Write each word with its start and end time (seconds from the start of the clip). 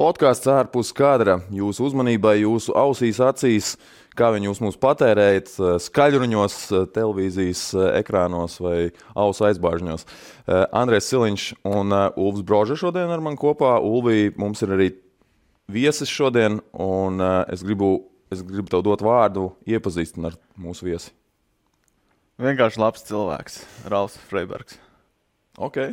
Podkāsts 0.00 0.48
ārpus 0.48 0.94
kadra 0.96 1.34
jūsu 1.52 1.90
uzmanībai, 1.90 2.38
jūsu 2.40 2.72
ausīs, 2.72 3.18
acīs, 3.20 3.74
kā 4.16 4.30
viņi 4.32 4.48
jūs 4.48 4.62
mūs 4.64 4.78
patērējat, 4.80 5.50
skaļruņos, 5.84 6.56
televīzijas 6.94 7.64
ekrānos 7.98 8.56
vai 8.64 8.78
ausu 9.12 9.44
aizbāžņos. 9.50 10.06
Andrēs 10.48 11.10
Siliņš 11.12 11.44
un 11.68 11.92
Ulfs 12.14 12.46
Broža 12.48 12.78
šodien 12.80 13.12
ar 13.12 13.20
mani 13.20 13.36
kopā. 13.44 13.74
Ulvī, 13.84 14.30
mums 14.40 14.64
ir 14.64 14.72
arī 14.78 14.88
viesis 15.68 16.08
šodien, 16.08 16.62
un 16.72 17.20
es 17.52 17.60
gribu, 17.60 17.92
es 18.32 18.40
gribu 18.40 18.72
tev 18.72 18.88
dot 18.88 19.04
vārdu, 19.04 19.50
iepazīstināt 19.68 20.32
ar 20.32 20.40
mūsu 20.64 20.88
viesi. 20.88 21.12
Vienkārši 22.40 22.80
labs 22.80 23.04
cilvēks, 23.04 23.62
Rāls 23.92 24.16
Freibergs. 24.32 24.80
Ok. 25.60 25.90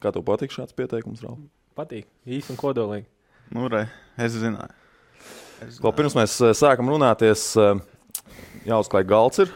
Kā 0.00 0.08
tev 0.08 0.24
patīk 0.24 0.56
šāds 0.56 0.72
pieteikums, 0.72 1.20
Rāls? 1.20 1.50
Patīk, 1.80 2.04
īsi 2.28 2.50
un 2.52 2.58
kodolīgi. 2.60 3.06
Nu, 3.56 3.64
re, 3.72 3.86
es 4.20 4.34
zināju. 4.36 4.74
Es 5.64 5.78
Vēl 5.80 5.94
pirms 5.96 6.16
mēs 6.18 6.34
eh, 6.44 6.52
sākam 6.52 6.90
runāties, 6.92 7.44
eh, 7.56 7.78
jāuzklāj 8.68 9.06
galds. 9.08 9.40
Ir. 9.46 9.54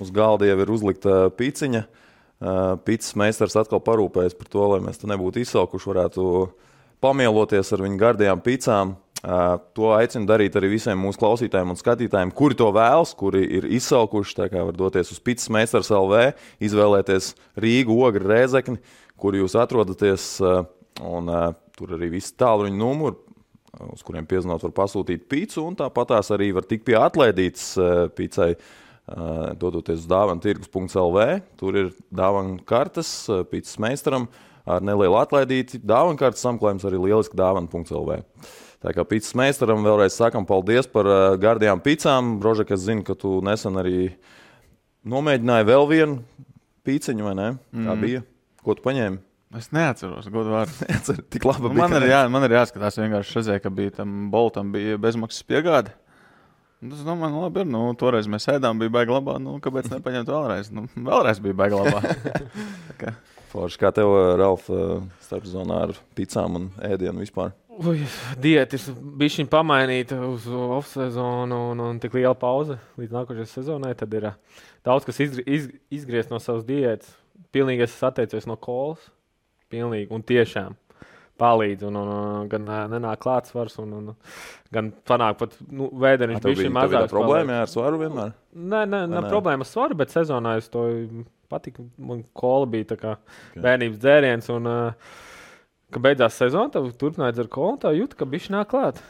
Uz 0.00 0.08
galda 0.16 0.48
jau 0.48 0.56
ir 0.64 0.72
uzlikta 0.72 1.26
pīciņa. 1.36 1.82
Pīcis 2.82 3.12
meistars 3.20 3.54
atkal 3.60 3.78
parūpējas 3.84 4.34
par 4.34 4.48
to, 4.50 4.64
lai 4.72 4.80
mēs 4.82 4.98
te 4.98 5.06
nebūtu 5.06 5.44
izsalkuši, 5.44 5.90
varētu 5.92 6.24
pamieloties 7.04 7.70
ar 7.76 7.84
viņu 7.84 8.00
gardajām 8.00 8.42
pīcām. 8.42 8.96
To 9.78 9.92
aicinu 9.94 10.26
darīt 10.26 10.56
arī 10.58 10.72
visiem 10.72 10.98
mūsu 10.98 11.20
klausītājiem 11.22 11.70
un 11.70 11.78
skatītājiem, 11.78 12.34
kuri 12.34 12.58
to 12.58 12.72
vēlas, 12.74 13.14
kuri 13.14 13.44
ir 13.60 13.68
izsalkuši. 13.78 14.38
Tā 14.40 14.50
kā 14.50 14.64
var 14.66 14.74
doties 14.74 15.14
uz 15.14 15.22
Pīcis 15.22 15.52
meistars 15.54 15.92
LV, 15.94 16.32
izvēlēties 16.66 17.34
Rīgu, 17.62 18.00
Ogri, 18.08 18.26
Rēzekni, 18.32 18.80
kur 19.14 19.38
jūs 19.38 19.54
atrodaties. 19.62 20.32
Un, 21.00 21.28
uh, 21.32 21.54
tur 21.76 21.94
arī 21.96 22.10
viss 22.12 22.34
tālruņa 22.36 22.76
numuri, 22.76 23.16
uz 23.94 24.02
kuriem 24.04 24.26
piezinot, 24.28 24.62
var 24.66 24.74
pasūtīt 24.76 25.24
pīci. 25.30 25.62
Tāpat 25.78 26.10
tās 26.12 26.28
arī 26.34 26.50
var 26.52 26.66
tikt 26.68 26.84
pie 26.84 26.98
atlaidītas 27.00 27.70
uh, 27.80 27.92
pīcai, 28.12 28.50
uh, 28.52 29.52
dodoties 29.56 30.02
uz 30.04 30.08
dāvana 30.10 30.42
tirgus.lv. 30.44 31.24
Tur 31.56 31.78
ir 31.80 31.92
dāvana 32.12 32.58
kartes 32.68 33.14
uh, 33.32 33.40
pīcis 33.48 33.80
meistaram 33.82 34.28
ar 34.68 34.84
nelielu 34.84 35.16
atlaidīti. 35.22 35.80
Dāvana 35.80 36.20
kartes 36.20 36.44
samklājums 36.44 36.84
arī 36.86 37.00
lieliski 37.00 37.38
dāvana.lv. 37.40 38.20
Tā 38.82 38.90
kā 38.94 39.04
pīcis 39.06 39.34
meistaram 39.38 39.82
vēlreiz 39.86 40.14
sakam 40.18 40.44
paldies 40.46 40.86
par 40.90 41.08
uh, 41.08 41.18
gardajām 41.40 41.80
pīcām. 41.82 42.36
Brožek, 42.42 42.74
es 42.76 42.84
zinu, 42.84 43.02
ka 43.06 43.16
tu 43.18 43.40
nesen 43.46 43.78
arī 43.80 44.12
nomēģināji 45.08 45.66
vēl 45.72 45.88
vienu 45.90 46.20
pīciņu, 46.86 47.26
vai 47.26 47.34
ne? 47.38 47.50
Kā 47.72 47.94
Mm. 47.94 48.00
bija? 48.02 48.22
Ko 48.62 48.74
tu 48.74 48.82
paņēmi? 48.84 49.18
Es 49.58 49.68
neatceros, 49.74 50.28
godu 50.32 50.54
vārdu. 50.54 50.72
Neatceros, 50.88 51.26
tik 51.32 51.44
labi 51.44 51.68
Nu, 51.68 51.76
man, 51.76 51.92
ir 51.98 52.06
jā, 52.08 52.22
man 52.32 52.46
ir 52.46 52.54
jāskatās, 52.56 52.96
vienkārši 53.00 53.36
redzēju, 53.38 53.62
ka 53.66 53.72
bija 53.74 53.96
tam 53.98 54.30
Boltam 54.32 54.70
bija 54.72 54.96
bezmaksas 55.02 55.44
piegāde. 55.48 55.92
Tas, 56.82 57.02
domāju, 57.06 57.30
nu, 57.34 57.42
labi, 57.44 57.62
ir. 57.62 57.68
Nu, 57.70 57.82
toreiz 57.98 58.26
mēs 58.32 58.48
ēdām, 58.50 58.80
bija 58.80 58.90
baigta 58.96 59.14
labā. 59.18 59.36
Nu, 59.42 59.58
kāpēc 59.62 59.90
nepaņemt 59.92 60.32
vēlreiz? 60.32 60.72
Nu, 60.74 60.86
vēlreiz 60.96 61.38
bija 61.44 61.58
baigta 61.60 61.82
labā. 61.84 62.16
Kā- 63.02 63.12
Forši, 63.52 63.76
kā 63.82 63.90
tev, 63.92 64.08
Ralf, 64.40 64.70
starpzonā 65.26 65.82
ar 65.84 65.90
pizzām 66.16 66.54
un 66.56 66.70
ēdienu 66.88 67.20
vispār? 67.20 67.50
Ui, 67.84 67.98
Diētas 68.40 68.86
bija 69.20 69.34
šī 69.34 69.44
pamainīta 69.52 70.16
uz 70.24 70.46
off-sezonu 70.48 71.58
un, 71.74 71.82
un 71.84 72.00
tik 72.00 72.16
liela 72.16 72.32
pauze 72.32 72.78
līdz 72.96 73.12
nākošajai 73.18 73.50
sezonai. 73.50 73.92
Tad 74.00 74.16
ir 74.16 74.30
ā, 74.30 74.32
daudz 74.88 75.04
kas 75.04 75.20
izgri, 75.20 75.44
iz, 75.52 75.68
izgriezt 75.92 76.32
no 76.32 76.40
savas 76.40 76.64
diētas. 76.64 77.12
Pilnīgi 77.52 77.84
esmu 77.84 78.08
atteicies 78.08 78.48
no 78.48 78.56
kolas. 78.56 79.04
Pilnīgi 79.72 80.12
un 80.12 80.24
tiešām 80.28 80.78
palīdz. 81.42 81.86
Un, 81.88 81.98
un, 81.98 82.10
un, 82.12 82.48
gan 82.52 82.68
ā, 82.70 82.80
nenāk 82.92 83.22
klāts 83.24 83.52
svars, 83.52 83.78
un, 83.82 83.94
un 83.98 84.10
gan 84.74 84.90
panāk 85.08 85.38
pat 85.40 85.56
nu, 85.68 85.88
bija 85.90 86.18
bija, 86.20 86.40
tev 86.44 86.58
bija 86.60 86.72
mazāk 86.74 87.10
problēma 87.12 87.62
ar 87.64 87.70
svaru 87.72 88.00
vienmēr? 88.02 88.34
Nē, 88.52 88.84
nē, 88.84 89.04
Vai 89.06 89.14
nav 89.16 89.26
nē? 89.26 89.32
problēma 89.32 89.66
ar 89.66 89.70
svaru, 89.70 89.98
bet 89.98 90.14
sezonā 90.14 90.56
es 90.60 90.70
to 90.72 90.86
patiku. 91.52 91.86
Man 92.00 92.24
kola 92.36 92.68
bija 92.70 92.92
tā 92.94 92.98
kā 93.00 93.16
bērnības 93.56 94.00
dzēriens. 94.02 94.50
Un, 94.54 94.68
uh, 94.70 95.18
kad 95.92 96.04
beidzās 96.06 96.38
sezona, 96.40 96.72
tad 96.72 96.88
turpināja 97.00 97.36
dzert 97.38 97.52
kolu. 97.52 97.80
Tā 97.82 97.92
jūt, 97.96 98.16
ka 98.16 98.28
viņš 98.28 98.50
nāk 98.54 98.70
klāt. 98.72 99.02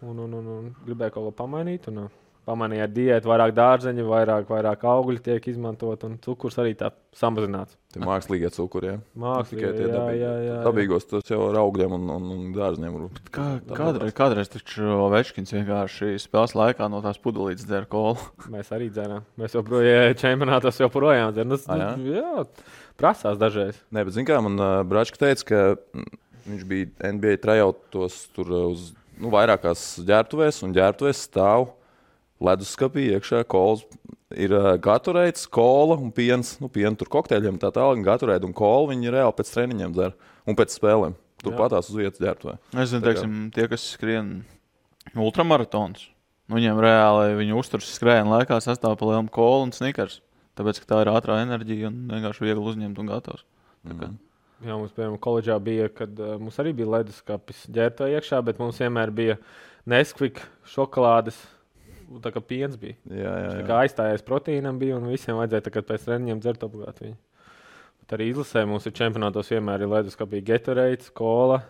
Un, 0.00 0.16
un, 0.24 0.34
un, 0.38 0.50
un 0.56 0.68
gribēja 0.86 1.16
kaut 1.16 1.30
ko 1.30 1.36
pamainīt. 1.42 1.90
Un, 1.92 2.06
uh, 2.06 2.29
Pamanīja 2.50 2.88
ar 2.88 2.90
diētu, 2.90 3.28
vairāk 3.30 3.52
dārzeņu, 3.54 4.04
vairāk, 4.10 4.48
vairāk 4.50 4.82
augļu 4.90 5.20
tiek 5.22 5.44
izmantot, 5.52 6.02
un 6.08 6.16
cukurs 6.24 6.56
arī 6.58 6.72
tā 6.74 6.88
samazināts. 7.14 7.76
Tie 7.94 8.00
mākslīgie 8.02 8.50
cukuri, 8.54 8.88
jā. 8.90 8.96
Mākslīgi, 9.22 9.60
Tikai 9.60 9.70
tie 9.76 9.84
jā, 9.86 9.92
dabīgi- 9.94 10.18
jā, 10.22 10.30
jā, 10.32 10.42
jā. 10.48 10.56
Dabīgos 10.66 11.06
tas 11.10 11.30
jau 11.30 11.38
ar 11.46 11.58
augļiem 11.62 11.94
un, 11.94 12.08
un, 12.16 12.26
un 12.34 12.42
dārziem. 12.56 12.90
var- 12.96 13.22
Kā, 13.36 13.46
kādreiz, 13.78 14.12
kādreiz 14.18 14.50
taču 14.50 14.90
Večkins 15.14 15.54
vienkārši 15.54 16.10
spēles 16.26 16.56
laikā 16.58 16.90
no 16.90 17.00
tās 17.06 17.18
pudelītes 17.22 17.66
dzer 17.70 17.86
kolu. 17.90 18.18
Mēs 18.54 18.70
arī 18.74 18.90
dzērām. 18.90 19.22
Mēs 19.38 19.54
joprojām 19.58 20.14
čempionātos 20.18 20.82
joprojām 20.82 21.32
dzeram. 21.36 21.54
Tas 21.54 21.66
A, 21.70 21.78
jā? 21.78 21.90
nu, 21.98 22.14
jā, 22.18 22.46
prasās 22.98 23.38
dažreiz. 23.38 23.78
Nē, 23.94 24.04
bet 24.06 24.14
zini 24.18 24.26
kā 24.30 24.42
man 24.42 24.58
uh, 24.58 24.80
Bračka 24.86 25.22
teica, 25.22 25.46
ka 25.50 25.60
viņš 26.50 26.64
bija 26.66 27.12
NBA 27.14 27.36
trajautos 27.42 28.24
tur 28.34 28.50
uz 28.70 28.90
nu, 29.20 29.30
vairākās 29.34 30.00
ģērbtuvēs, 30.08 30.62
un 30.66 30.72
ģērbtuvēs 30.78 31.26
stāv 31.30 31.68
leduskapī 32.40 33.08
iekšā 33.14 33.44
kols. 33.50 33.84
Ir 34.30 34.52
gatureits, 34.78 35.48
kola 35.50 35.96
un 35.98 36.12
piens, 36.14 36.52
nu, 36.62 36.68
piena 36.70 36.94
tur 36.94 37.08
kokteļiem 37.10 37.56
tā 37.58 37.72
tālāk, 37.74 37.98
un 37.98 38.06
gatureit 38.06 38.44
un 38.46 38.52
kola 38.54 38.92
viņi 38.92 39.10
reāli 39.10 39.34
pēc 39.34 39.50
treniņiem 39.56 39.92
dzer 39.96 40.12
un 40.46 40.54
pēc 40.58 40.76
spēlēm. 40.78 41.16
Tur 41.42 41.54
Jā. 41.54 41.58
patās 41.58 41.88
uz 41.90 41.96
vietas 41.98 42.20
ģērbtuvē. 42.22 42.54
Es 42.78 42.90
zinu, 42.92 43.02
teiksim, 43.02 43.34
tie, 43.56 43.66
kas 43.72 43.88
skrien 43.96 44.44
ultramaratons, 45.16 46.04
nu, 46.48 46.58
viņiem 46.58 46.78
reāli 46.84 47.36
viņu 47.40 47.58
uzturs 47.58 47.90
skrējienu 47.96 48.30
laikā 48.36 48.58
sastāv 48.62 48.96
pa 49.00 49.08
lielu 49.10 49.30
kolu 49.34 49.66
un 49.68 49.72
snikers. 49.74 50.20
Tāpēc, 50.58 50.80
ka 50.82 50.90
tā 50.94 50.98
ir 51.04 51.10
ātrā 51.14 51.38
enerģija 51.44 51.88
un 51.88 52.00
vienkārši 52.10 52.44
viegli 52.44 52.66
uzņemt 52.72 52.98
un 53.02 53.10
gatavs. 53.14 53.44
Kā- 53.86 53.94
Mhm. 53.96 54.18
Jā, 54.60 54.74
mums, 54.76 54.92
piemēram, 54.92 55.18
koledžā 55.18 55.54
bija, 55.64 55.88
kad 55.88 56.18
uh, 56.20 56.36
mums 56.36 56.58
arī 56.60 56.74
bija 56.76 56.86
leduskapis 57.00 57.62
ģērbta 57.72 58.10
iekšā, 58.12 58.44
bet 58.44 58.58
mums 58.60 58.76
vienmēr 58.76 59.08
bija 59.10 59.38
Neskvika 59.88 60.42
šokolādes. 60.68 61.38
Tā 62.18 62.32
kā 62.34 62.42
piens 62.42 62.74
bija. 62.80 62.96
Jā, 63.06 63.32
jā, 63.32 63.50
jā. 63.60 63.66
kā 63.68 63.82
aizstājās 63.84 64.24
proteīnam, 64.26 64.80
bija 64.80 64.96
un 64.98 65.10
visiem 65.12 65.38
vajadzēja 65.38 65.70
kā 65.70 65.82
pēc 65.86 66.08
treniņiem 66.08 66.40
dzert 66.42 66.64
obligāti. 66.66 67.06
Viņu. 67.06 67.18
Bet 68.02 68.16
arī 68.16 68.30
izlasē 68.32 68.64
mums 68.66 68.88
ir 68.90 68.96
čempionātos 68.98 69.52
vienmēr 69.52 69.84
ir 69.84 69.92
leduskapī 69.92 70.40
Gatorade, 70.42 71.12
kola 71.14 71.60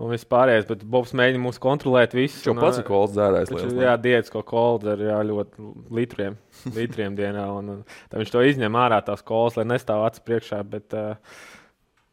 un 0.00 0.12
viss 0.12 0.28
pārējais. 0.28 0.66
Bet 0.68 0.82
Bobs 0.92 1.14
mēģina 1.16 1.40
mūs 1.40 1.60
kontrolēt 1.62 2.16
visus. 2.16 2.42
Viņš 2.42 2.50
jau 2.50 2.56
pats 2.58 2.80
ir 2.82 2.86
kols 2.88 3.14
dzērājs. 3.14 3.52
Taču, 3.52 3.70
liels, 3.70 3.84
jā, 3.86 3.94
diets, 4.04 4.32
ko 4.34 4.44
kola 4.46 4.94
ir 4.96 5.06
jā, 5.08 5.16
ļoti 5.30 5.70
litriem, 6.00 6.36
litriem 6.78 7.16
dienā. 7.16 7.46
Un, 7.56 7.72
un, 7.76 7.80
tad 8.12 8.20
viņš 8.20 8.34
to 8.34 8.44
izņem 8.50 8.78
ārā 8.82 9.00
tās 9.06 9.24
kolas, 9.24 9.56
lai 9.60 9.66
nestāv 9.72 10.04
acis 10.08 10.26
priekšā. 10.28 10.60
Bet, 10.68 10.96
uh, 10.96 11.16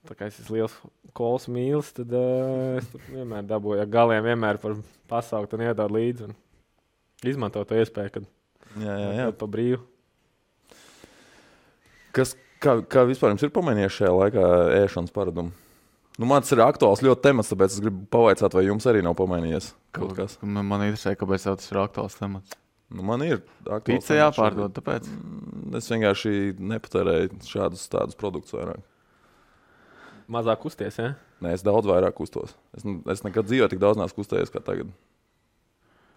tā 0.07 0.15
kā 0.15 0.31
es 0.31 0.39
esmu 0.43 0.61
liels 0.61 0.79
kolas 1.17 1.47
mīlis, 1.51 1.91
tad 1.97 2.15
uh, 2.15 2.79
es 2.79 2.91
vienmēr 3.09 3.47
dabūju 3.51 3.83
ar 3.83 3.91
galiem, 3.91 4.23
vienmēr 4.31 4.63
par 4.63 4.79
pasaukt 5.11 5.55
un 5.57 5.67
iedot 5.67 5.91
līdzi. 5.91 6.29
Un 6.29 6.37
izmanto 7.25 7.63
to 7.65 7.77
iespēju, 7.79 8.13
kad 8.17 8.27
Jā, 8.77 8.97
jā, 8.99 9.13
jā. 9.15 9.29
pa 9.37 9.47
brīvu. 9.49 9.79
Kas, 12.17 12.35
kā, 12.61 12.77
kā 12.89 13.05
vispār 13.07 13.33
jums 13.33 13.45
ir 13.45 13.53
pamainījies 13.55 13.95
šajā 13.95 14.11
laikā 14.13 14.45
ēšanas 14.83 15.15
paradumu? 15.15 15.53
Nu, 16.17 16.25
man 16.29 16.41
tas 16.41 16.53
ir 16.55 16.63
aktuāls 16.65 17.03
ļoti 17.05 17.23
temats, 17.27 17.51
tāpēc 17.53 17.75
es 17.75 17.81
gribu 17.83 18.07
pavaicāt, 18.13 18.55
vai 18.57 18.63
jums 18.65 18.87
arī 18.89 19.03
nav 19.05 19.13
pamainījies 19.19 19.71
kaut 19.93 20.15
kas. 20.17 20.37
Man, 20.41 20.65
man 20.65 20.87
interesē, 20.87 21.13
kāpēc 21.17 21.45
tas 21.45 21.69
ir 21.69 21.79
aktuāls 21.83 22.17
temats. 22.17 22.57
Nu, 22.89 23.03
man 23.05 23.21
ir 23.25 23.41
aktuāls 23.65 23.85
Pīcis 23.89 24.17
jāpārdod, 24.17 24.73
tāpēc. 24.77 25.09
Mm, 25.11 25.43
Es 25.77 25.89
vienkārši 25.91 26.55
nepatērēju 26.63 27.41
šādus 27.43 27.81
tādus 27.91 28.15
produktus 28.17 28.55
vairāk. 28.55 28.79
Mazāk 30.31 30.61
kusties, 30.63 30.95
ja? 30.99 31.09
Nē, 31.43 31.51
es 31.57 31.63
daudz 31.65 31.89
vairāk 31.89 32.15
kustos. 32.15 32.53
Es, 32.75 32.85
es 33.11 33.23
nekad 33.25 33.49
dzīvē 33.49 33.67
tik 33.71 33.81
daudz 33.83 33.99
neesmu 33.99 34.21
kustējies 34.21 34.53
kā 34.53 34.61
tagad. 34.63 34.89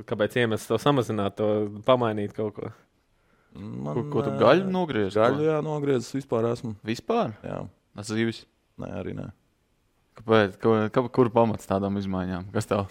Kāpēc 0.09 0.37
iemesls 0.41 0.69
to 0.71 0.79
samazināt, 0.81 1.37
to 1.41 1.49
pamainīt 1.87 2.33
kaut 2.37 2.55
ko? 2.57 2.71
Man, 3.57 3.95
Ko, 3.97 4.05
ko 4.13 4.23
tu 4.29 4.33
gaļu 4.39 4.69
nogriezi? 4.71 5.17
Gaļu, 5.19 5.43
jā, 5.49 5.59
nogriezis 5.67 6.15
vispār 6.15 6.47
esmu. 6.53 6.77
Vispār? 6.87 7.33
Jā, 7.43 7.65
Tas 7.99 8.11
zīvis. 8.13 8.45
nē, 8.79 8.91
arī 9.01 9.15
nē. 9.19 9.27
Kāpēc? 10.21 10.59
Ko, 10.63 10.75
kā, 10.95 11.03
kur 11.11 11.31
pamats 11.35 11.67
tādām 11.67 11.99
izmaiņām? 11.99 12.51
Kas 12.55 12.69
tev? 12.71 12.87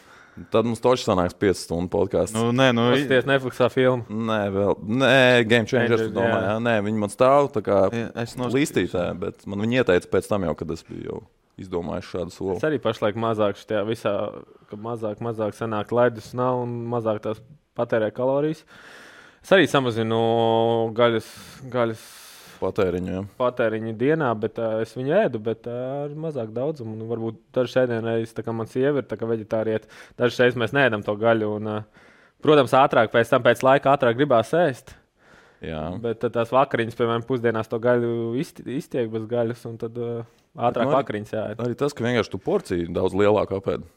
Tad 0.53 0.67
mums 0.67 0.79
točs 0.79 1.03
sanāks 1.07 1.35
5 1.35 1.57
stundu 1.63 1.89
podkāsts. 1.91 2.35
Nu, 2.35 2.51
nē, 2.55 2.69
nu, 2.75 2.85
Pasties 2.93 3.25
Netflixā 3.27 3.67
filmu. 3.73 4.05
Nē, 4.07 4.37
vēl. 4.55 4.75
Nē, 5.01 5.09
Game 5.49 5.67
Changers. 5.67 6.05
Changers, 6.05 6.13
Domāju, 6.15 6.43
jā. 6.45 6.53
jā. 6.53 6.59
Nē, 6.67 6.75
viņi 6.85 7.01
man 7.01 7.11
stāv 7.11 7.49
tā 7.55 7.63
kā 7.65 7.79
noskatījos. 7.91 8.55
līstītē, 8.55 9.03
bet 9.19 9.43
man 9.49 9.63
viņi 9.65 9.81
ieteica 9.81 10.11
pēc 10.13 10.29
tam 10.31 10.47
jau, 10.47 10.53
kad 10.61 10.71
es 10.75 10.85
biju 10.87 11.07
jau 11.09 11.19
izdomājis 11.59 12.13
šādu 12.13 12.35
soli. 12.35 12.55
Es 12.57 12.65
arī 12.67 12.79
pašlaik 12.83 13.19
mazāk 13.19 13.59
šajā 13.59 13.83
visā, 13.87 14.15
ka 14.69 14.79
mazāk, 14.79 15.21
mazāk 15.25 15.57
sanāk 15.57 15.93
ledus 15.95 16.31
nav 16.37 16.63
un 16.63 16.79
mazāk 16.91 17.21
tās 17.25 17.43
patērē 17.79 18.11
kalorijas. 18.15 18.65
Es 19.39 19.53
arī 19.55 19.69
samazinu 19.71 20.19
gaļas, 20.97 21.29
gaļas 21.71 22.03
patēriņu. 22.59 23.13
Jā. 23.13 23.23
patēriņu 23.39 23.93
dienā, 23.99 24.29
bet 24.39 24.59
uh, 24.61 24.79
es 24.83 24.93
viņu 24.97 25.15
ēdu, 25.21 25.41
bet 25.43 25.67
uh, 25.69 26.05
ar 26.05 26.15
mazāk 26.27 26.51
daudzumu. 26.55 26.97
Un 26.97 27.11
varbūt 27.11 27.41
dažas 27.55 27.85
ēdienas, 27.85 28.35
tā 28.35 28.43
kā 28.45 28.55
man 28.55 28.69
sieva 28.71 29.03
ir 29.03 29.27
veģetārieta, 29.33 29.89
dažas 30.19 30.41
reizes 30.43 30.59
mēs 30.59 30.75
neēdam 30.75 31.05
to 31.05 31.15
gaļu. 31.19 31.53
Un, 31.59 31.71
uh, 31.79 32.09
protams, 32.43 32.75
ātrāk 32.75 33.13
pēc 33.15 33.31
tam, 33.31 33.45
pēc 33.45 33.63
laika, 33.65 33.95
ātrāk 33.95 34.19
gribās 34.19 34.51
ēst. 34.57 34.95
Jā. 35.65 35.81
Bet 35.99 36.21
tad 36.23 36.35
tās 36.37 36.51
vakariņas, 36.55 36.95
piemēram, 36.95 37.23
pusdienās 37.27 37.67
to 37.71 37.79
gaļu 37.83 38.11
izti- 38.39 38.63
iztiek 38.77 39.09
bez 39.11 39.25
gaļas, 39.27 39.65
un 39.67 39.77
tad 39.81 39.97
uh, 39.99 40.21
ātrāk 40.55 40.87
nu 40.87 40.95
vakariņas 40.95 41.33
jāēd. 41.35 41.63
Arī 41.65 41.75
tas, 41.79 41.95
ka 41.95 42.05
vienkārši 42.05 42.31
tu 42.31 42.39
porciju 42.43 42.93
daudz 42.95 43.17
lielāku 43.19 43.57
apēdi. 43.59 43.87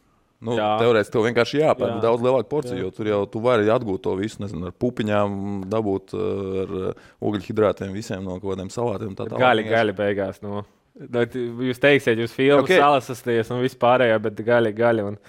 Nu, 0.43 0.57
Jā. 0.59 0.73
Teorētiski 0.81 1.15
tev 1.15 1.23
vienkārši 1.29 1.61
jāpērk 1.61 1.93
Jā. 1.93 2.01
daudz 2.03 2.25
lielāku 2.27 2.49
porciju, 2.51 2.75
Jā. 2.81 2.83
jo 2.89 2.91
tur 2.97 3.07
jau 3.13 3.21
tu 3.31 3.43
vari 3.45 3.69
atgūt 3.71 4.03
to 4.03 4.17
visu, 4.19 4.41
nezinu, 4.43 4.73
ar 4.73 4.75
pupiņām, 4.75 5.37
dabūt 5.71 6.17
uh, 6.19 6.25
ar 6.65 6.73
uh, 6.81 7.05
ugļhidrātiem, 7.23 7.93
visiem 7.95 8.27
no 8.27 8.41
kaut 8.41 8.57
kādiem 8.57 8.73
salātiem. 8.75 9.15
Tā 9.15 9.29
tālāk. 9.29 9.39
Gaļa, 9.45 9.67
gaļa 9.71 9.95
beigās. 10.03 10.43
Nu. 10.43 10.65
Nu, 10.99 11.23
Jūs 11.71 11.79
teiksiet, 11.81 12.19
jūs 12.21 12.35
filmu 12.35 12.65
Ok. 12.67 12.73
okay. 12.73 12.83
salasties 12.83 13.55
un 13.55 13.63
viss 13.63 13.79
pārējā, 13.81 14.19
bet 14.27 14.43
gaļa, 14.45 14.75
gaļa. 14.77 15.07
Un 15.13 15.21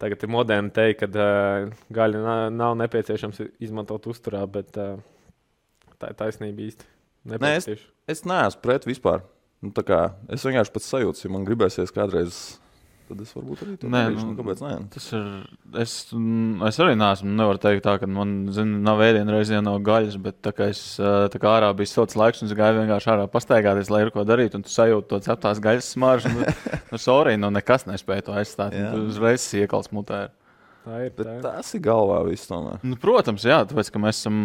tagad 0.00 0.24
ir 0.24 0.32
moderni 0.32 0.72
teikt, 0.74 1.04
ka 1.04 1.12
uh, 1.12 2.08
nav, 2.16 2.48
nav 2.56 2.74
nepieciešams 2.80 3.44
izmantot 3.62 4.08
uzturā, 4.10 4.46
bet 4.50 4.80
uh, 4.80 4.96
tā 6.02 6.12
ir 6.12 6.18
taisnība 6.18 6.66
īsti. 6.68 6.88
Nē, 7.32 7.54
es-. 7.60 7.86
Es 8.10 8.24
neesmu 8.26 8.64
pret 8.64 8.88
vispār. 8.88 9.22
Nu, 9.62 9.70
tā 9.70 9.84
kā, 9.86 10.00
es 10.34 10.42
vienkārši 10.42 10.74
pats 10.74 10.90
sajūtu, 10.90 11.22
ja 11.22 11.30
man 11.30 11.44
gribēsies 11.46 11.92
kādreiz, 11.94 12.38
tad 13.06 13.20
es 13.22 13.30
varbūt 13.36 13.60
arī 13.62 13.76
to 13.78 13.90
Nē, 13.92 14.00
darīšu. 14.08 14.24
nu, 14.26 14.34
kāpēc 14.40 14.62
nē? 14.64 14.70
Tas 14.90 15.06
ir. 15.14 15.28
Es, 15.84 15.92
mm, 16.16 16.64
es 16.66 16.80
arī 16.82 16.96
neesmu. 16.98 17.30
Nevaru 17.38 17.60
teikt, 17.62 17.84
tā, 17.86 17.94
ka 18.02 18.08
man 18.10 18.32
zin, 18.56 18.72
nav 18.82 19.04
ēdienu 19.06 19.36
reizē 19.36 19.60
no 19.62 19.76
gaļas, 19.86 20.18
bet 20.24 20.40
tā 20.42 20.50
kā, 20.56 20.66
es, 20.74 20.82
tā 20.98 21.38
kā 21.42 21.52
ārā 21.60 21.70
bija 21.78 21.92
silts 21.92 22.18
laiks 22.18 22.42
un 22.42 22.50
es 22.50 22.56
gāju 22.58 22.80
vienkārši 22.80 23.12
ārā 23.14 23.28
pastaigāties, 23.30 23.92
lai 23.94 24.02
ir 24.02 24.10
ko 24.16 24.26
darīt. 24.26 24.58
Un 24.58 24.66
tu 24.66 24.74
sajūti 24.74 25.12
to 25.12 25.22
ceptās 25.28 25.62
gaļas 25.62 25.94
smaržu. 25.94 26.34
Nu, 26.34 26.42
nu, 26.96 26.98
sorry, 27.06 27.38
nu 27.38 27.52
nekas 27.54 27.86
nespēja 27.86 28.26
to 28.32 28.34
aizstāt. 28.42 28.74
Uzreiz 28.98 29.46
iekals 29.62 29.92
mutē. 29.94 30.24
Tā 30.82 30.96
ir. 31.06 31.12
Bet 31.14 31.26
Tā 31.28 31.34
ir. 31.36 31.42
tas 31.44 31.74
ir 31.76 31.82
galvā 31.84 32.20
viss 32.26 32.48
tomēr. 32.50 32.80
Nu, 32.82 32.96
protams, 32.98 33.44
jā, 33.46 33.60
tāpēc, 33.70 33.90
ka 33.94 34.00
mēs 34.02 34.22
esam 34.24 34.38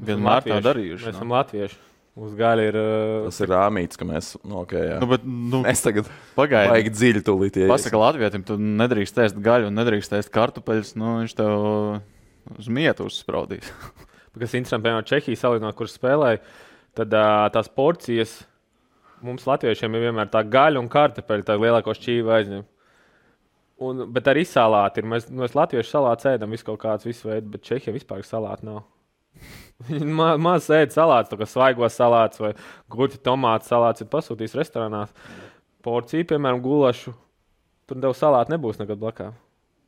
vienmēr 0.00 0.40
tā 0.46 0.54
Latvieši. 0.54 0.64
darījuši. 0.68 1.04
Mēs 1.04 1.12
nu. 1.12 1.18
esam 1.18 1.34
latvieši. 1.34 1.80
Uz 2.14 2.34
gaļa 2.38 2.64
ir. 2.68 2.76
Uh, 2.78 3.24
Tas 3.26 3.40
ir 3.42 3.50
rāmīts, 3.50 3.98
ka 3.98 4.06
mēs, 4.06 4.28
nu, 4.46 4.60
ok, 4.62 4.72
jā. 4.78 4.98
Nu, 5.02 5.08
bet, 5.10 5.24
nu, 5.26 5.60
Mēs 5.66 5.80
tagad 5.82 6.06
pagaidi. 6.36 6.70
vajag 6.70 6.90
dziļi 6.94 7.22
tūlīt. 7.26 7.58
Pasaka 7.66 7.98
Latvijam, 7.98 8.44
tu 8.46 8.54
nedrīkst 8.62 9.18
ēst 9.24 9.40
gaļu 9.42 9.66
un 9.72 9.74
nedrīkst 9.80 10.14
ēst 10.20 10.30
kartupeļus. 10.34 10.92
Nu, 11.00 11.16
viņš 11.24 11.34
tev 11.40 11.64
uz 12.54 12.68
mietu 12.70 13.08
uzspraudīs. 13.10 13.66
kas 14.38 14.54
interesanti, 14.54 14.84
piemēram, 14.86 15.08
Čehija 15.10 15.40
salīdzinot, 15.42 15.74
kur 15.78 15.90
spēlēja, 15.90 16.38
tad 16.94 17.18
uh, 17.18 17.48
tās 17.54 17.66
porcijas 17.74 18.36
mums, 19.24 19.46
latviešiem, 19.50 19.98
ir 19.98 20.06
vienmēr 20.08 20.30
tā 20.30 20.44
gaļa 20.46 20.78
un 20.84 20.88
kartupeļi, 20.92 21.46
tā 21.50 21.58
lielāko 21.58 21.94
šķīvi 21.98 22.32
aizņem. 22.38 22.64
Un, 23.82 24.04
bet 24.14 24.28
arī 24.30 24.44
salāti 24.46 25.02
ir. 25.02 25.08
Mēs, 25.10 25.26
mēs 25.34 25.56
latviešu 25.58 25.96
salātu 25.96 26.28
ēdam 26.30 26.52
visu 26.54 26.66
kaut 26.68 26.80
kāds, 26.84 27.06
visu 27.08 27.30
veidu, 27.30 27.50
bet 27.56 27.64
Čehija 27.66 27.94
vispār 27.94 28.22
salātu 28.26 28.68
nav. 28.68 28.84
Viņi 29.88 30.14
ma 30.14 30.34
maz 30.38 30.68
ēd 30.70 30.94
salātus, 30.94 31.32
tā 31.32 31.40
kā 31.40 31.48
svaigos 31.50 31.96
salātus 31.98 32.42
vai 32.42 32.52
gurķu 32.94 33.18
tomātu 33.26 33.66
salātus 33.72 34.04
ir 34.04 34.10
pasūtījis 34.12 34.58
restorānā. 34.60 35.06
Porcija, 35.84 36.26
piemēram, 36.30 36.62
gulašu. 36.64 37.12
Tur 37.90 37.98
tev 38.00 38.14
salāti 38.16 38.54
nebūs 38.54 38.78
nekad 38.80 39.00
blakā. 39.00 39.32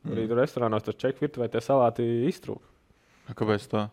Arī 0.07 0.27
tur 0.27 0.37
restorānos 0.43 0.85
tur 0.85 0.95
čeku 0.99 1.25
virtuvē 1.25 1.47
tie 1.51 1.63
salāti 1.63 2.05
iztrūk. 2.27 2.61
Kāpēc 3.35 3.65
tā? 3.71 3.87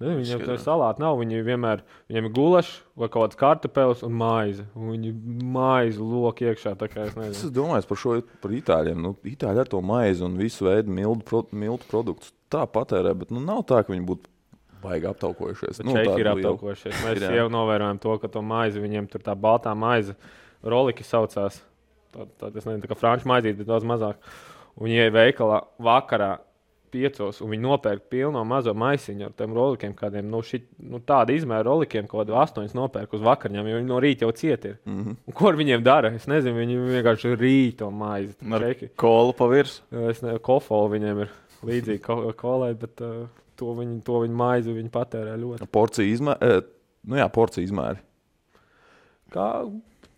Ne, 0.00 0.14
viņiem 0.16 0.40
Skaidrs. 0.40 0.62
tā 0.62 0.64
salāti 0.64 1.02
nav. 1.02 1.18
Viņi 1.20 1.42
vienmēr 1.44 1.82
viņiem 2.08 2.28
ir 2.30 2.32
gulašs 2.32 2.72
vai 2.96 3.08
kaut 3.12 3.26
kāds 3.34 3.36
kartupeļs 3.40 4.02
un 4.06 4.14
maize. 4.16 4.64
Un 4.74 4.94
viņi 4.94 5.12
maizi 5.44 6.00
lok 6.00 6.40
iekšā. 6.40 6.72
Es 7.04 7.16
Es 7.44 7.50
domājis 7.52 7.88
par 7.90 8.00
šo 8.00 8.16
par 8.40 8.54
itāļiem. 8.56 8.96
Nu, 8.96 9.12
itāļi 9.28 9.60
ar 9.60 9.68
to 9.68 9.82
maizi 9.84 10.24
un 10.24 10.38
visu 10.40 10.64
veidu 10.64 10.88
mildu, 10.88 11.20
pro, 11.28 11.44
mildu 11.52 11.84
produktus 11.90 12.32
tā 12.50 12.64
patērē, 12.64 13.12
bet 13.14 13.30
nu, 13.30 13.44
nav 13.44 13.66
tā, 13.68 13.84
ka 13.84 13.92
viņi 13.92 14.06
būtu 14.08 14.32
baigi 14.80 15.06
aptaukojušies. 15.12 15.82
Nu, 15.84 15.92
Čehi 15.92 16.08
ir 16.08 16.24
tādu 16.24 16.24
jau- 16.24 16.36
aptaukojušies. 16.56 17.00
Mēs 17.04 17.20
ir, 17.20 17.36
jau 17.36 17.48
novērojam 17.52 18.00
to, 18.00 18.16
ka 18.18 18.28
to 18.28 18.40
maizi 18.40 18.80
viņiem 18.80 19.08
tur 19.12 19.20
tā 19.20 19.36
baltā 19.36 19.76
maize, 19.76 20.16
roliki 20.64 21.04
saucās. 21.04 21.60
Tā, 22.10 22.24
tā, 22.40 22.48
es 22.56 22.64
nezinu, 22.64 22.80
tā 22.82 22.88
kā 22.90 22.96
franču 22.96 23.28
maizīt, 23.28 23.58
bet 23.60 23.68
daudz 23.68 23.84
mazāk. 23.84 24.16
Un 24.76 24.88
viņi 24.88 24.96
ienāk 24.96 25.12
veikalā 25.14 25.60
vakarā. 25.78 26.38
Piecos, 26.90 27.40
un 27.44 27.52
viņi 27.52 27.62
nopērk 27.64 28.08
pilno 28.10 28.42
mazo 28.48 28.72
maisiņu 28.74 29.28
ar 29.28 29.34
tiem 29.38 29.52
rolikiem, 29.54 29.92
kādiem 29.98 30.26
nu, 30.30 30.40
šit, 30.46 30.64
nu, 30.82 30.98
tādu 31.06 31.36
izmēru 31.36 31.68
rolikiem, 31.70 32.08
ko 32.10 32.24
astoņus 32.24 32.74
nopērk 32.74 33.14
uz 33.14 33.22
vakariņām, 33.26 33.68
jo 33.70 33.76
viņi 33.78 33.88
no 33.90 34.00
rīta 34.02 34.26
jau 34.26 34.32
cieti 34.32 34.72
ir. 34.72 34.78
Mm. 34.84 35.04
-hmm. 35.04 35.16
Un 35.26 35.36
ko 35.38 35.48
ar 35.48 35.58
viņiem 35.60 35.84
dara? 35.86 36.10
Es 36.14 36.26
nezinu, 36.26 36.58
viņi 36.58 36.78
vienkārši 36.96 37.36
rīt 37.36 37.76
to 37.78 37.90
maizi. 37.90 38.34
Ar 38.52 38.60
Čehi. 38.66 38.90
kolu 38.96 39.32
pa 39.32 39.46
virsmu. 39.46 40.08
Es 40.10 40.22
nezinu, 40.22 40.38
kofolu 40.38 40.90
viņiem 40.96 41.20
ir 41.20 41.30
līdzīgi 41.64 42.00
ko- 42.00 42.32
kolai, 42.36 42.74
bet 42.74 43.00
uh, 43.00 43.26
to 43.56 43.74
viņi, 43.74 44.02
to 44.02 44.20
viņi 44.24 44.34
maizi 44.34 44.72
viņi 44.72 44.90
patērē 44.90 45.36
ļoti. 45.38 45.66
Porcija 45.70 46.14
izmēri. 46.14 46.62
Nu 47.04 47.16
jā, 47.16 47.28
porcija 47.32 47.64
izmēri. 47.64 47.98
Kā 49.30 49.70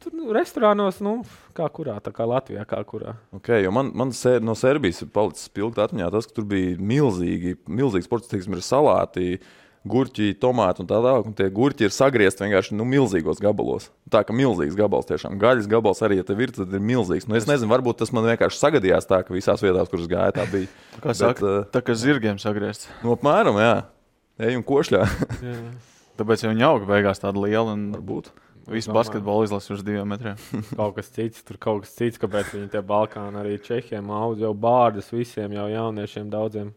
tur 0.03 0.15
nu, 0.17 0.29
restorānos, 0.35 1.01
nu, 1.05 1.19
kā 1.57 1.67
kurā, 1.73 1.97
tā 2.05 2.13
kā 2.15 2.27
Latvijā, 2.29 2.67
kā 2.69 2.83
kurā. 2.89 3.17
Okay, 3.39 3.67
man, 3.73 3.93
man 3.97 4.13
ser, 4.17 4.43
no 4.45 4.57
Serbijas 4.59 5.03
ir 5.05 5.11
palicis 5.15 5.49
spilgti 5.49 5.83
atmiņā 5.85 6.11
tas, 6.15 6.29
ka 6.29 6.37
tur 6.37 6.47
bija 6.51 6.77
milzīgi, 6.79 7.57
milzīgs 7.71 8.09
sports, 8.09 8.31
teiksim, 8.31 8.57
ir 8.59 8.65
salāti, 8.67 9.37
gurķi, 9.89 10.33
tomāti 10.43 10.83
un 10.83 10.89
tā 10.91 10.99
tālāk. 10.99 11.29
Un 11.29 11.37
tie 11.39 11.49
gurķi 11.53 11.89
ir 11.89 11.95
sagriezti 11.95 12.45
vienkārši 12.45 12.77
nu, 12.79 12.87
milzīgos 12.89 13.43
gabalos. 13.43 13.89
Tā 14.13 14.23
kā 14.27 14.35
milzīgs 14.37 14.77
gabals 14.79 15.09
tiešām. 15.09 15.39
Gaļas 15.43 15.71
gabals 15.71 16.03
arī, 16.07 16.21
ja 16.21 16.27
tev 16.27 16.43
ir, 16.45 16.53
tad 16.55 16.75
ir 16.75 16.85
milzīgs. 16.93 17.27
Nu, 17.31 17.39
es 17.39 17.49
nezinu, 17.51 17.71
varbūt 17.73 18.03
tas 18.03 18.13
man 18.15 18.29
vienkārši 18.31 18.61
sagadījās 18.61 19.09
tā, 19.11 19.23
ka 19.27 19.35
visās 19.35 19.65
vietās, 19.65 19.91
kuras 19.91 20.11
gāja, 20.11 20.37
tā 20.39 20.47
bija. 20.53 20.71
Kā 21.03 21.11
Bet, 21.11 21.19
saka, 21.19 21.49
uh, 21.49 21.65
tā 21.75 21.83
kā 21.83 21.97
zirgiem 21.99 22.39
sagriezt. 22.43 22.87
Nu, 23.03 23.17
apmēram, 23.17 23.59
jā. 23.63 23.75
Ej 24.43 24.61
un 24.61 24.67
košļā. 24.67 25.03
Jā. 25.43 25.57
Tāpēc 26.21 26.45
jau 26.45 26.53
viņi 26.53 26.67
auga 26.69 26.87
beigās 26.87 27.23
tāda 27.23 27.41
liela 27.41 27.73
un 27.73 27.89
varbūt. 27.95 28.29
Visu 28.67 28.93
basketbolu 28.93 29.47
izlasa 29.47 29.75
uz 29.75 29.83
diviem 29.85 30.09
metriem. 30.09 30.37
Kaut 30.79 30.95
kas 30.97 31.11
cits, 31.15 31.43
tur 31.47 31.59
kaut 31.63 31.85
kas 31.85 31.95
cits, 31.97 32.21
kāpēc 32.23 32.53
viņi 32.55 32.71
tie 32.75 32.83
Balkāni 32.87 33.41
arī 33.41 33.59
Čehiem 33.63 34.11
audz 34.15 34.45
jau 34.45 34.53
bārdas 34.55 35.11
visiem 35.13 35.55
jau 35.57 35.67
jauniešiem 35.71 36.31
daudziem. 36.33 36.73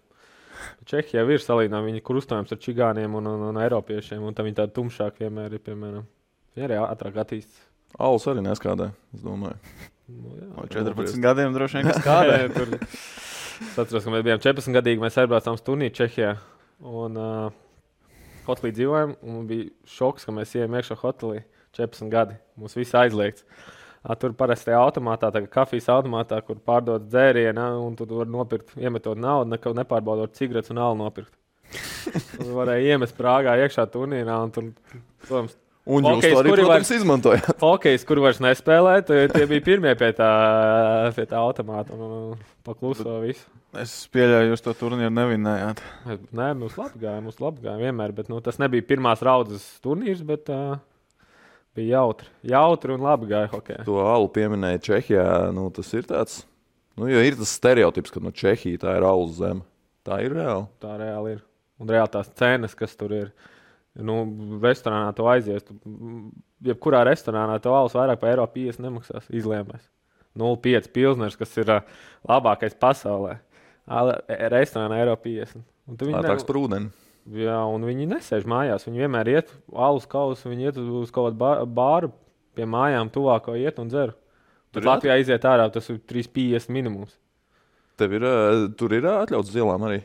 Čehija 0.88 1.26
ir 1.28 1.44
salīdzināma, 1.44 1.92
viņi 1.92 2.04
krustojums 2.06 2.54
ar 2.54 2.60
čigāniem 2.62 3.18
un, 3.20 3.28
un, 3.28 3.44
un 3.50 3.60
eiropiešiem, 3.62 4.24
un 4.24 4.36
tam 4.36 4.48
viņi 4.48 4.60
tādi 4.62 4.76
tumšāki 4.78 5.26
vienmēr 5.26 5.58
ir, 5.58 5.64
piemēram. 5.66 6.06
Viņi 6.56 6.68
arī 6.70 6.80
ātrāk 6.80 7.20
attīstās. 7.26 7.66
Alus 8.00 8.26
arī 8.32 8.44
neskādē, 8.44 8.89
es 9.15 9.24
domāju. 9.24 9.60
Nu, 10.12 10.36
jā. 10.38 10.48
No 10.54 10.65
14 10.72 11.20
gadiem 11.22 11.56
droši 11.56 11.82
vien 11.82 12.04
kādai. 12.06 12.39
tur? 12.56 12.77
Es 12.80 13.75
atceros, 13.80 14.04
ka 14.04 14.13
mēs 14.13 14.24
bijām 14.27 14.42
14 14.44 14.75
gadīgi, 14.75 15.04
mēs 15.04 15.20
aizbraucām 15.22 15.60
turnīru 15.65 15.96
Čehijā. 15.96 16.36
Un 16.86 17.20
uh, 17.20 18.15
hotelī 18.48 18.72
dzīvojām, 18.75 19.15
un 19.27 19.46
bija 19.50 19.70
šoks, 19.89 20.27
ka 20.27 20.36
mēs 20.36 20.56
ejam 20.60 20.75
iekšā 20.80 20.98
hotelī 21.04 21.44
14 21.77 22.12
gadi. 22.12 22.38
Mums 22.60 22.77
viss 22.77 22.96
aizliegts. 22.98 23.46
Tur 24.22 24.36
parasti 24.38 24.70
ir 24.70 24.77
automātā, 24.77 25.32
tā 25.34 25.41
kā 25.46 25.50
kafijas 25.62 25.89
automātā, 25.96 26.38
kur 26.46 26.60
pārdod 26.62 27.08
dzērienu, 27.10 27.65
un 27.88 27.96
tu 27.98 28.05
var 28.12 28.29
nopirkt, 28.29 28.75
iemetot 28.77 29.17
naudu, 29.17 29.50
neko 29.55 29.74
nepārbaudot 29.79 30.38
cigaretes 30.38 30.74
un 30.74 30.82
alu 30.86 31.00
nopirkt. 31.00 31.34
Tur 32.38 32.51
varēja 32.53 32.94
iemest 32.94 33.17
prāgā 33.17 33.55
iekšā 33.63 33.88
turnīrā, 33.89 34.36
un 34.46 34.51
tur, 34.53 34.67
protams, 35.25 35.55
Un 35.86 36.01
jūs 36.01 36.15
Hokejs, 36.17 36.34
to 36.34 36.39
arī, 36.41 36.53
protams, 36.55 36.91
izmantojat. 36.96 37.48
hokejs, 37.62 38.05
kur 38.10 38.20
vairs 38.24 38.39
nespēlē, 38.41 38.96
tie, 39.05 39.20
tie 39.29 39.46
bija 39.50 39.62
pirmie 39.67 39.91
pie 40.00 40.10
tā, 40.17 40.29
pie 41.13 41.27
tā 41.29 41.38
automāta 41.38 41.94
un, 41.94 42.39
pakluso 42.65 43.20
visu. 43.22 43.46
Es 43.77 43.94
pieļauju, 44.10 44.50
jūs 44.50 44.65
to 44.65 44.74
turnīru 44.79 45.12
nevinējāt. 45.13 45.84
Nē, 46.34 46.50
mums 46.58 46.79
labi 46.79 47.03
gāja, 47.03 47.22
mums 47.22 47.38
labi 47.44 47.67
gāja 47.67 47.77
vienmēr, 47.84 48.15
bet 48.17 48.32
nu, 48.34 48.39
tas 48.41 48.58
nebija 48.62 48.88
pirmās 48.88 49.22
raudzes 49.25 49.67
turnīrs, 49.86 50.25
bet 50.25 50.50
uh, 50.50 50.79
bija 51.75 52.00
jautri. 52.00 52.29
Jautri 52.51 52.96
un 52.96 53.03
labi 53.05 53.29
gāja 53.32 53.50
hokeja. 53.51 53.86
To 53.88 54.00
alu 54.03 54.29
pieminēja 54.36 54.82
Čehijā. 54.89 55.25
Nu, 55.55 55.67
tas 55.75 55.91
ir 55.98 56.08
tāds, 56.10 56.41
nu, 57.00 57.10
jo 57.12 57.22
ir 57.24 57.38
tas 57.39 57.51
stereotips, 57.60 58.13
ka 58.13 58.24
no 58.24 58.32
Čehijas 58.36 58.82
tā 58.84 58.96
ir 59.00 59.05
alus 59.08 59.38
zeme. 59.39 59.65
Tā 60.05 60.20
ir 60.25 60.36
reāli. 60.38 60.67
Tā 60.84 60.96
reāli 61.01 61.36
ir. 61.38 61.44
Un 61.82 61.89
reāli 61.91 62.12
tās 62.13 62.29
cenas, 62.39 62.75
kas 62.77 62.94
tur 62.96 63.13
ir. 63.17 63.32
Nu, 63.96 64.20
restorānā 64.63 65.13
to 65.15 65.25
aizies. 65.32 65.63
Tu, 65.65 65.75
jebkurā 66.67 67.01
restorānā 67.08 67.58
to 67.63 67.74
alus 67.75 67.96
vairāk 67.96 68.20
par 68.22 68.34
eiro 68.34 68.46
50 68.51 68.84
nemaksās. 68.84 69.27
Izlēmēs. 69.34 69.88
0,5 70.36 70.91
pilsners, 70.91 71.38
kas 71.39 71.53
ir 71.62 71.70
uh, 71.72 71.86
labākais 72.27 72.75
pasaulē. 72.79 73.38
E- 73.88 74.50
Restorānā 74.51 75.00
eiro 75.00 75.15
50. 75.24 75.63
Un 75.88 75.98
tu 76.00 76.10
viņu 76.10 76.17
Lētāks 76.20 76.48
par 76.48 76.60
ūdeni. 76.60 76.91
Jā, 77.34 77.58
un 77.74 77.82
viņi 77.88 78.05
nesēž 78.12 78.44
mājās. 78.46 78.86
Viņi 78.86 79.01
vienmēr 79.01 79.27
iet 79.34 79.50
alus 79.74 80.05
kausu, 80.05 80.51
viņi 80.51 80.67
iet 80.70 80.77
uz 80.77 81.10
kaut 81.12 81.32
kādu 81.32 81.39
bā- 81.41 81.65
bāru 81.65 82.12
pie 82.53 82.65
mājām, 82.70 83.10
tuvāko 83.10 83.55
iet 83.58 83.79
un 83.82 83.89
dzer. 83.89 84.13
Tur 84.72 84.84
ir 84.84 84.89
Latvijā 84.91 85.15
iziet 85.24 85.41
ārā, 85.41 85.65
tas 85.74 85.89
ir 85.89 85.98
3,50 86.05 86.70
minimums. 86.70 87.15
Tev 87.98 88.13
ir, 88.13 88.22
ā, 88.27 88.75
tur 88.77 88.94
ir 88.94 89.08
ā, 89.08 89.24
atļauts 89.25 89.50
zilām 89.55 89.82
arī 89.88 90.03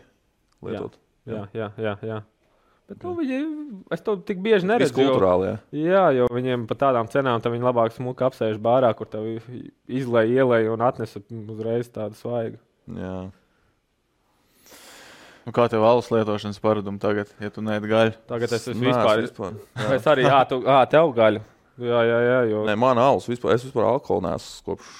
lietot. 0.62 0.97
Jā, 1.27 1.49
jā, 1.53 1.69
jā. 1.77 1.97
jā. 2.07 2.21
Bet, 2.89 3.03
nu, 3.05 3.12
viņi, 3.19 3.37
es 3.95 4.00
to 4.03 4.17
tik 4.17 4.39
bieži 4.43 4.65
Tas 4.65 4.71
neredzu. 4.71 4.97
jo- 4.99 5.11
kultūrāli, 5.12 5.50
jā. 5.50 5.59
Jā, 5.93 6.05
jo 6.17 6.27
viņiem 6.35 6.65
par 6.67 6.77
tādām 6.81 7.11
cenām 7.11 7.43
tam 7.43 7.53
viņi 7.53 7.62
labāk 7.69 7.93
smuka 7.95 8.27
apsēž 8.31 8.57
bārā, 8.59 8.95
kur 8.97 9.07
tev 9.07 9.29
izlaiž, 9.87 10.33
ielaiž 10.41 10.73
un 10.73 10.81
atnes 10.81 11.15
uzreiz 11.31 11.91
tādu 11.93 12.17
svaigu. 12.19 12.59
jā. 12.89 13.31
Nu, 15.47 15.53
kā 15.57 15.65
tev 15.73 15.85
alus 15.89 16.11
lietošanas 16.13 16.61
paradumi 16.63 17.01
tagad, 17.01 17.31
ja 17.41 17.49
tu 17.55 17.63
neēd 17.65 17.87
gaļu? 17.89 18.17
Tagad 18.29 18.53
es 18.53 18.67
esmu 18.69 18.83
Nē, 18.85 18.91
vispār. 18.91 19.23
vispār. 19.25 19.55
Es 19.97 20.09
arī, 20.11 20.27
jā, 20.29 20.41
tu, 20.51 20.61
ā, 20.69 20.83
tev 20.93 21.15
gaļu. 21.17 21.41
Jā, 21.81 22.01
jā, 22.05 22.19
jā. 22.27 22.41
Jo, 22.51 22.65
Nē, 22.69 22.75
man 22.81 23.01
alus 23.01 23.29
vispār, 23.31 23.55
es 23.57 23.65
vispār 23.65 23.89
alkoholu 23.89 24.27
nesu 24.29 24.61
kopš 24.67 24.91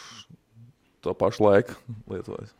to 1.05 1.13
pašu 1.17 1.45
laiku 1.45 1.77
lietojis. 2.13 2.55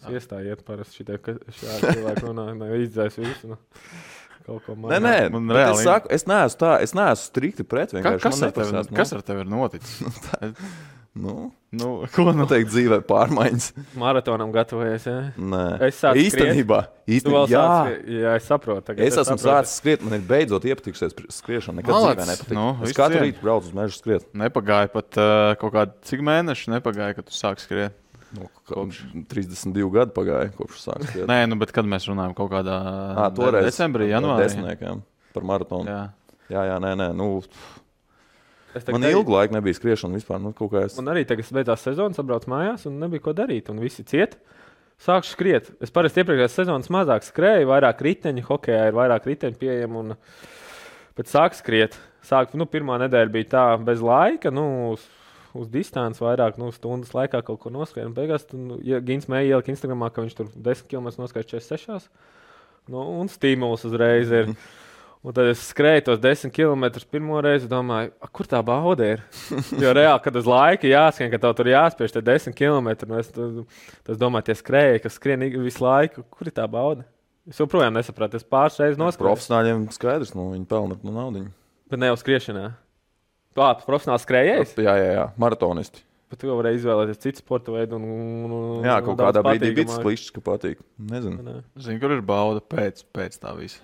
Es 0.00 0.08
iestājiet 0.16 0.62
parasti 0.64 1.02
šitie, 1.02 1.18
cilvēki 1.60 2.24
runā, 2.24 2.46
ne 2.56 2.70
izdzēs 2.86 3.18
visu. 3.20 3.50
Nu, 3.52 3.58
kaut 4.46 4.64
ko 4.64 4.76
Nē, 4.80 4.96
nē, 4.96 5.16
Man 5.34 5.52
reāli- 5.52 5.82
es, 5.82 5.84
saku, 5.84 6.08
es 6.16 6.24
neesmu 6.24 6.60
tā, 6.62 6.70
es 6.80 6.96
neesmu 6.96 7.26
strikti 7.26 7.66
pret. 7.68 7.92
Ka, 8.00 8.14
kas, 8.16 8.40
ar 8.40 8.54
tevi, 8.56 8.70
nepasās, 8.72 8.88
nu, 8.88 8.96
kas 8.96 9.12
ar 9.12 9.26
tevi 9.28 9.44
ir 9.44 9.52
noticis? 9.52 10.00
Nu, 11.10 11.50
nu, 11.74 11.86
ko 12.14 12.22
nu? 12.28 12.32
noteikti 12.44 12.70
dzīvē 12.70 13.00
pārmaiņas. 13.08 13.64
Maratonam 13.98 14.52
gatavojies. 14.54 15.08
Jā. 15.10 15.14
Nē, 15.36 15.62
Es 15.88 15.98
sāku 15.98 16.20
īstenībā. 16.22 16.78
Īstenībā 17.10 17.40
jā, 17.50 17.62
sāc, 17.64 17.96
jā, 18.14 18.34
es 18.38 18.46
saprotu. 18.46 18.84
Tagad 18.86 19.02
es 19.08 19.16
esmu 19.18 19.34
saprotu. 19.34 19.48
sācis 19.48 19.80
skriet, 19.82 20.04
man 20.06 20.14
ir 20.20 20.22
beidzot 20.28 20.62
iepatikusies 20.70 21.16
pri- 21.18 21.26
skriešana. 21.34 21.80
Nekad 21.80 21.96
Malac, 21.96 22.14
dzīvē 22.20 22.28
nepatika. 22.30 22.54
nu, 22.54 22.66
es 22.86 22.94
katru 22.94 23.18
cieņu. 23.18 23.24
rītu 23.26 23.42
braucu 23.42 23.66
uz 23.66 23.74
mežu 23.80 23.98
skriet. 23.98 24.28
Nepagāja 24.38 24.92
pat 24.94 25.18
uh, 25.18 25.56
kaut 25.58 25.74
kādi 25.74 25.98
cik 26.12 26.22
mēneši 26.30 26.74
nepagāja, 26.76 27.18
kad 27.18 27.26
tu 27.26 27.34
sāki 27.34 27.66
skriet. 27.66 27.98
Nu, 28.38 28.46
kopš 28.70 29.02
32 29.34 29.90
gadu 29.90 30.14
pagāja, 30.14 30.52
kopš 30.54 30.84
skriet. 30.86 31.26
Nē, 31.26 31.40
nu, 31.50 31.58
bet 31.58 31.74
kad 31.74 31.84
mēs 31.90 32.06
runājam 32.06 32.36
kaut 32.38 32.52
kādā 32.54 32.78
Ā, 33.18 33.26
toreiz 33.34 33.66
decembrī, 33.66 34.06
par 34.06 34.14
janvārī. 34.14 34.46
Desmitniekiem 34.46 35.02
par 35.34 35.42
maratonu. 35.42 35.90
Jā, 35.90 36.02
Jā. 36.54 36.62
jā, 36.70 36.78
nē, 36.86 36.94
nē. 37.02 37.10
Nu, 37.18 37.32
Es 37.42 37.48
tagad 37.50 37.79
man 38.92 39.02
arī- 39.02 39.16
ilgu 39.16 39.34
laiku 39.34 39.56
nebija 39.56 39.78
skriešana 39.78 40.18
vispār. 40.18 40.40
Nu, 40.42 40.52
es... 40.84 40.96
Man 40.98 41.12
arī 41.12 41.24
tagad 41.26 41.50
beidzās 41.56 41.84
sezonas, 41.86 42.18
atbraucu 42.22 42.50
mājās 42.52 42.86
un 42.86 42.98
nebija 43.02 43.24
ko 43.24 43.34
darīt. 43.36 43.70
Un 43.72 43.80
visi 43.82 44.04
ciet. 44.06 44.36
Sākšu 45.00 45.32
skriet. 45.32 45.70
Es 45.80 45.92
parasti 45.94 46.20
iepriekšējās 46.20 46.58
sezonas 46.58 46.90
mazāk 46.92 47.24
skrēju, 47.24 47.70
vairāk 47.70 48.02
riteņu, 48.04 48.44
hokeja 48.50 48.90
ir 48.90 48.96
vairāk 48.98 49.28
riteņu 49.30 49.56
pieejama. 49.60 50.02
Un 50.02 50.16
pēc 51.16 51.32
sāku 51.32 51.56
skriet. 51.56 51.96
Sāk, 52.26 52.52
nu, 52.52 52.66
pirmā 52.68 52.98
nedēļa 53.00 53.32
bija 53.32 53.48
tā 53.54 53.64
bez 53.84 54.02
laika. 54.04 54.52
Nu, 54.52 54.66
uz, 55.56 55.70
distanci 55.72 56.20
vairāk, 56.20 56.60
nu, 56.60 56.68
stundas 56.76 57.14
laikā 57.16 57.40
kaut 57.46 57.62
ko 57.62 57.72
noskrēju. 57.72 58.10
Un 58.10 58.18
beigās, 58.18 58.44
nu, 58.52 58.76
ja 58.84 59.00
Gins 59.00 59.24
mēģināja 59.24 59.56
ielikt 59.56 59.72
Instagramā, 59.72 60.12
ka 60.12 60.26
viņš 60.26 60.36
tur 60.36 60.52
10 60.52 60.92
km 60.92 61.08
noskrēja 61.22 61.56
46. 61.56 62.12
Nu, 62.92 63.06
un 63.22 63.32
stimuls 63.32 63.88
uzreiz 63.88 64.36
ir. 64.36 64.52
Un 65.20 65.34
tad 65.36 65.50
es 65.50 65.60
skrēju 65.68 66.06
tos 66.06 66.20
10 66.22 66.52
km 66.56 66.86
pirmo 67.12 67.42
reizi, 67.44 67.68
domāju, 67.68 68.12
"A, 68.24 68.28
kur 68.32 68.46
tā 68.48 68.62
bauda 68.64 69.04
ir. 69.04 69.22
Jo 69.76 69.92
reāli, 69.92 70.22
kad 70.24 70.36
uz 70.36 70.46
laiku 70.48 70.88
jāskrien, 70.88 71.30
ka 71.30 71.36
tev 71.36 71.52
tur 71.58 71.68
jāspiež 71.68 72.14
tie 72.14 72.22
10 72.24 72.56
km, 72.56 72.88
nu 73.06 73.18
es 73.18 73.28
tas 73.28 74.16
domāju, 74.16 74.48
tie 74.48 74.56
skrēji, 74.56 75.02
kas 75.02 75.18
skrien 75.18 75.44
visu 75.44 75.84
laiku, 75.84 76.24
kur 76.30 76.48
ir 76.48 76.52
tā 76.56 76.64
bauda. 76.64 77.04
Es 77.48 77.58
joprojām 77.60 77.92
nesapratu, 77.92 78.36
es 78.36 78.44
pāris 78.44 78.78
reizes 78.80 78.96
noskrēju. 78.96 79.28
Profesionāļiem 79.28 79.88
skaidrs, 79.92 80.32
nu, 80.34 80.52
viņi 80.54 80.66
pelna 80.66 80.96
no 81.04 81.12
naudas. 81.12 81.52
Bet 81.90 81.98
ne 82.00 82.06
jau 82.06 82.16
skriešanā. 82.16 82.72
Pāri 83.56 83.84
profesionāli 83.84 84.24
skrējējis. 84.24 84.74
Jā, 84.78 84.94
jā, 84.96 85.12
jā, 85.18 85.26
maratonisti. 85.36 86.04
Bet 86.30 86.38
tu 86.38 86.46
jau 86.46 86.56
vari 86.60 86.76
izvēlēties 86.78 87.18
citu 87.18 87.42
sporta 87.42 87.72
veidu. 87.74 87.98
Un, 87.98 88.04
un, 88.06 88.52
un, 88.54 88.84
Jā, 88.86 89.00
kaut 89.02 89.18
kādā 89.18 89.42
brīdī 89.42 89.72
bija 89.74 89.98
klišs, 89.98 90.30
ka 90.30 90.40
patīk. 90.46 90.78
Nezinu. 90.96 91.42
Nē. 91.42 91.56
Zini, 91.82 91.98
kur 91.98 92.14
ir 92.14 92.22
bauda 92.22 92.62
pēc, 92.62 93.02
pēc 93.12 93.40
tā 93.42 93.56
visa? 93.58 93.82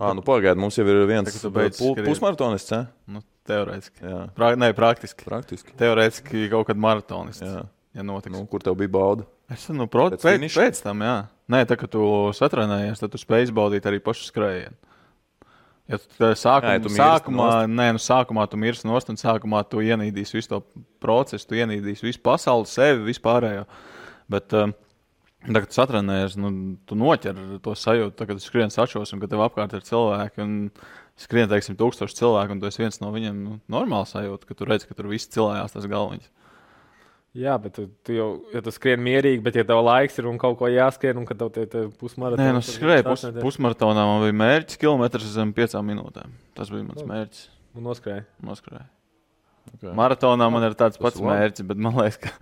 Ah, 0.00 0.14
nu 0.16 0.22
pagaidi, 0.24 0.56
mums 0.62 0.78
jau 0.78 0.86
ir 0.88 1.02
viens 1.10 1.28
pu- 1.44 1.92
pusmaratonists. 2.06 2.72
Ja? 2.72 2.86
Nu, 3.10 3.20
teorētiski. 3.48 4.00
Pra, 4.36 4.54
nē, 4.56 4.70
praktiski. 4.76 5.26
praktiski. 5.28 5.74
Teorētiski 5.80 6.46
kaut 6.52 6.70
kad 6.70 6.80
maratonists. 6.80 7.44
Jā. 7.44 7.66
Ja 7.98 8.04
notiks. 8.06 8.32
Nu, 8.32 8.46
kur 8.48 8.62
tev 8.64 8.78
bija 8.78 8.88
bauda? 8.94 9.26
Es 9.50 9.66
nu, 9.74 9.88
pro, 9.90 10.06
Pēc 10.14 10.22
pēc, 10.22 10.46
pēc, 10.54 10.80
tam, 10.84 11.02
jā. 11.02 11.16
Nē, 11.50 11.64
tā 11.66 11.74
kā 11.76 11.88
tu 11.90 12.00
satrenējies, 12.38 13.00
tad 13.02 13.10
tu 13.10 13.18
spēj 13.18 13.48
izbaudīt 13.48 13.88
arī 13.90 13.98
pašu 14.02 14.28
skrējienu. 14.30 14.76
Ja 15.90 15.98
tu 15.98 16.28
sākumā, 16.38 16.74
Jā, 16.76 16.82
tu 16.84 16.92
sākumā, 16.94 17.46
nē, 17.66 17.88
nu, 17.96 18.00
sākumā 18.02 18.44
tu 18.46 18.60
mirsti 18.62 18.86
nost, 18.86 19.08
un 19.10 19.18
sākumā 19.18 19.64
tu 19.66 19.82
ienīdīsi 19.82 20.36
visu 20.38 20.52
to 20.52 20.60
procesu, 21.02 21.48
tu 21.50 21.58
ienīdīsi 21.58 22.06
visu 22.06 22.22
pasauli, 22.22 22.70
sevi, 22.70 23.02
vispārējo. 23.08 23.64
Bet, 24.30 24.54
um, 24.54 24.70
Tagad, 25.40 25.70
kad 25.70 25.76
satrenējies, 25.76 26.34
nu, 26.36 26.50
tu 26.84 26.96
noķer 27.00 27.38
to 27.64 27.72
sajūtu, 27.78 28.12
tā, 28.18 28.26
kad 28.28 28.36
tu 28.36 28.44
skrien 28.44 28.72
sačos, 28.72 29.14
un 29.14 29.22
ka 29.22 29.28
tev 29.30 29.40
apkārt 29.46 29.72
ir 29.78 29.86
cilvēki. 29.86 30.44
Un 30.44 30.58
skrien, 31.20 31.48
teiksim, 31.48 31.78
tūkstoši 31.80 32.18
cilvēku, 32.18 32.52
un 32.56 32.60
tu 32.60 32.68
esi 32.68 32.82
viens 32.82 33.00
no 33.00 33.08
viņiem. 33.14 33.38
Nu, 33.46 33.56
normāli 33.72 34.10
sajūta, 34.10 34.48
ka 34.50 34.58
tu 34.58 34.68
redz, 34.68 34.84
ka 34.88 34.96
tur 34.98 35.08
viss 35.08 35.30
cilvēks 35.32 35.76
tas 35.78 35.88
galvenais. 35.88 36.28
Jā, 37.40 37.54
bet 37.62 37.76
tu, 37.78 37.86
tu 38.02 38.14
jau, 38.16 38.28
ja 38.50 38.60
tu 38.66 38.72
skrien 38.74 39.00
mierīgi, 39.06 39.40
bet 39.46 39.54
ja 39.54 39.62
tev 39.64 39.80
laiks 39.86 40.18
ir 40.18 40.26
un 40.26 40.38
kaut 40.42 40.56
ko 40.58 40.68
jāskrien, 40.68 41.20
un 41.20 41.28
tev 41.30 41.52
tie, 41.54 41.64
tie 41.70 41.84
pusmaratoni. 42.00 42.42
Nē, 42.42 42.56
nu, 42.58 42.62
skrēju 42.66 43.04
pus, 43.06 43.22
pusmaratonā. 43.38 44.02
Man 44.08 44.24
bija 44.26 44.38
mērķis 44.40 44.80
kilometrs 44.82 45.28
zem 45.36 45.52
piecām 45.54 45.86
minūtēm. 45.92 46.32
Tas 46.58 46.72
bija 46.74 46.88
mans 46.88 46.98
Labi. 47.04 47.12
mērķis. 47.12 47.44
Un 47.78 47.86
noskrēja. 47.86 48.24
Noskrēju. 48.48 48.88
Okay. 49.76 49.92
Maratonā 49.94 50.48
man 50.50 50.66
ir 50.66 50.74
tāds 50.74 50.98
Tas 50.98 51.04
pats 51.04 51.20
labi. 51.22 51.30
mērķis, 51.30 51.66
bet 51.70 51.84
man 51.86 51.94
liekas, 52.00 52.18
ka 52.24 52.34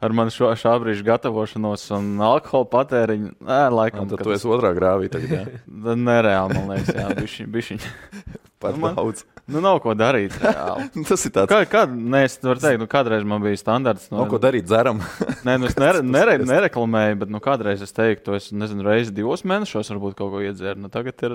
ar 0.00 0.14
manu 0.16 0.32
šo 0.34 0.50
šā 0.58 0.74
brīža 0.82 1.04
gatavošanos 1.06 1.84
un 1.96 2.12
alkohola 2.24 2.68
patēriņu, 2.72 3.32
nē, 3.44 3.58
laikam, 3.74 4.08
Tad 4.10 4.20
ka 4.22 4.26
tu 4.28 4.34
esi 4.36 4.48
otrā 4.50 4.70
grāvī. 4.76 5.10
Tagad, 5.12 5.50
tad 5.86 6.00
nereāli, 6.06 6.56
man 6.56 6.72
liekas, 6.74 6.94
jā, 6.96 7.08
bišķiņ, 7.20 7.50
bišķiņ. 7.56 7.84
Par 8.60 8.74
Nu, 8.76 8.82
man- 8.82 8.96
daudz. 8.98 9.22
Nu, 9.50 9.58
nav 9.64 9.78
ko 9.82 9.94
darīt. 9.98 10.34
Tas 11.08 11.24
ir 11.26 11.32
tāds. 11.34 11.48
Kā, 11.50 11.62
kā, 11.66 11.86
nē, 11.90 12.20
es 12.28 12.36
varu 12.44 12.60
teikt, 12.62 12.78
nu, 12.82 12.86
kādreiz 12.92 13.24
man 13.26 13.40
bija 13.42 13.58
standarts. 13.58 14.10
Nav 14.12 14.28
ko 14.30 14.38
darīt, 14.42 14.68
dzeram. 14.68 15.00
Nē, 15.48 15.56
nu, 15.58 15.66
es 15.70 15.78
nere, 15.80 16.04
nere, 16.06 16.36
nereklamēju, 16.44 17.16
bet 17.24 17.32
nu, 17.32 17.40
kādreiz 17.42 17.82
es 17.82 17.96
teiktu, 17.96 18.36
es 18.36 18.50
nezinu, 18.54 18.84
reizi 18.86 19.14
divos 19.16 19.42
mēnešos 19.48 19.90
varbūt 19.94 20.18
kaut 20.20 20.30
ko 20.36 20.44
iedzēru. 20.44 20.84
Nu, 20.84 20.92
tagad 20.92 21.24
ir 21.26 21.34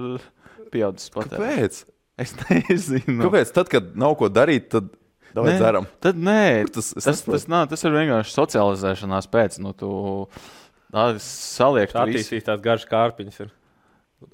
pieaudzis 0.71 1.11
patēriņš. 1.17 1.41
Kāpēc? 1.41 1.81
Es 2.23 2.31
nezinu. 2.45 3.17
Kāpēc? 3.25 3.51
Tad, 3.57 3.73
kad 3.73 3.89
nav 3.99 4.15
ko 4.21 4.29
darīt, 4.31 4.69
tad 4.71 4.93
davai 5.35 5.53
Nē. 5.53 5.57
dzeram. 5.59 5.87
Tad 6.03 6.15
nē, 6.17 6.41
tas- 6.71 6.93
tas, 6.95 7.05
nesaprotu. 7.11 7.35
tas, 7.37 7.47
nav, 7.51 7.67
tas 7.73 7.83
ir 7.87 7.91
vienkārši 7.97 8.35
socializēšanās 8.37 9.27
pēc. 9.33 9.59
Nu, 9.63 9.73
tu 9.77 9.91
saliek 11.19 11.91
visu. 11.91 11.99
Attīstīs 12.01 12.45
tās 12.47 12.61
garšas 12.63 12.89
kārpiņas. 12.89 13.39
Ir. 13.45 13.53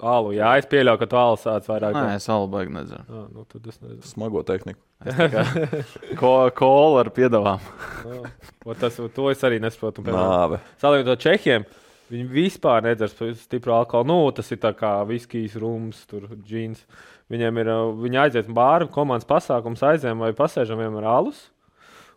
Alu, 0.00 0.30
jā, 0.32 0.48
es 0.60 0.66
pieļauju, 0.70 0.98
ka 1.02 1.06
tu 1.10 1.16
alu 1.18 1.36
sāc 1.36 1.66
vairāk. 1.68 1.92
Nē, 1.98 2.14
es 2.16 2.28
alu 2.30 2.46
baigi 2.48 2.72
nedzeru. 2.72 3.02
Jā, 3.10 3.22
nu, 3.34 3.42
tad 3.50 3.66
es 3.68 3.80
nezinu. 3.82 4.06
Smago 4.08 4.42
tehniku. 4.46 4.78
Ko, 6.20 6.30
kola 6.56 7.02
ar 7.02 7.10
piedāvām. 7.12 7.60
Jā. 8.06 8.20
O, 8.64 8.76
Tas, 8.78 8.96
to 9.14 9.30
es 9.32 9.42
arī 9.44 9.58
nesaprotu. 9.60 10.04
Salīdzinot 10.06 11.10
ar 11.16 11.20
čehiem, 11.20 11.66
viņi 12.12 12.28
vispār 12.30 12.86
nedzer 12.86 13.10
stipru 13.42 13.74
alkoholu. 13.74 14.06
Nu, 14.12 14.18
tas 14.36 14.48
ir 14.54 14.62
tā 14.62 14.70
kā 14.78 14.94
viskijs, 15.08 15.58
rums, 15.60 16.04
tur 16.08 16.28
džins. 16.46 16.84
Viņiem 17.32 17.62
ir, 17.62 17.70
viņi 18.02 18.20
aiziet 18.26 18.50
uz 18.50 18.54
bāru, 18.56 18.90
komandas 18.92 19.28
pasākums, 19.28 19.82
aizējām 19.88 20.20
vai 20.20 20.34
pasēžam 20.36 20.80
vienmēr 20.82 21.06
alus. 21.08 21.46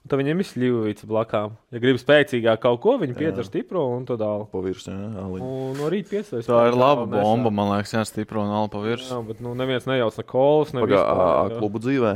un 0.04 0.12
Tad 0.12 0.20
viņiem 0.20 0.42
ir 0.44 0.48
sļūvīts 0.50 1.08
blakām. 1.08 1.56
Ja 1.72 1.82
grib 1.82 1.98
spēcīgāk 2.02 2.60
kaut 2.66 2.82
ko, 2.84 2.98
viņi 3.02 3.16
piedzer 3.18 3.48
stipro 3.48 3.86
un 3.96 4.04
tad 4.06 4.20
dālu. 4.22 4.50
Pa 4.52 4.62
virsmu. 4.66 4.94
jā, 4.94 5.24
aliņu. 5.24 5.48
Un 5.70 5.80
no 5.80 5.90
rīta 5.94 6.12
piesājas. 6.18 6.50
Tā 6.52 6.62
ir 6.68 6.78
laba 6.78 7.08
bomba, 7.08 7.50
man 7.50 7.72
liekas, 7.74 7.96
jā, 7.96 8.04
stipro 8.12 8.44
un 8.44 8.54
alu 8.54 8.70
pa 8.74 8.84
virsmu. 8.84 9.16
Jā, 9.16 9.24
bet 9.32 9.42
nu, 9.42 9.56
neviens 9.58 9.88
nejauc 9.90 10.20
ne 10.20 10.28
kolas, 10.28 10.76
ne 10.76 10.84
vispār, 10.86 11.56
jā. 11.56 11.62
klubu 11.64 11.82
dzīvē. 11.82 12.16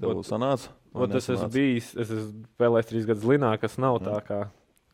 Tev 0.00 0.24
sanāca? 0.26 0.72
Ot, 0.96 1.12
Es 1.12 1.28
esmu 1.28 1.50
bijis, 1.52 1.90
es 1.92 2.08
esmu 2.08 2.46
spēlējis 2.56 2.88
trīs 2.88 3.06
gadus 3.08 3.28
Linā, 3.28 3.52
kas 3.60 3.76
nav 3.76 4.00
tā 4.00 4.16
kā 4.24 4.46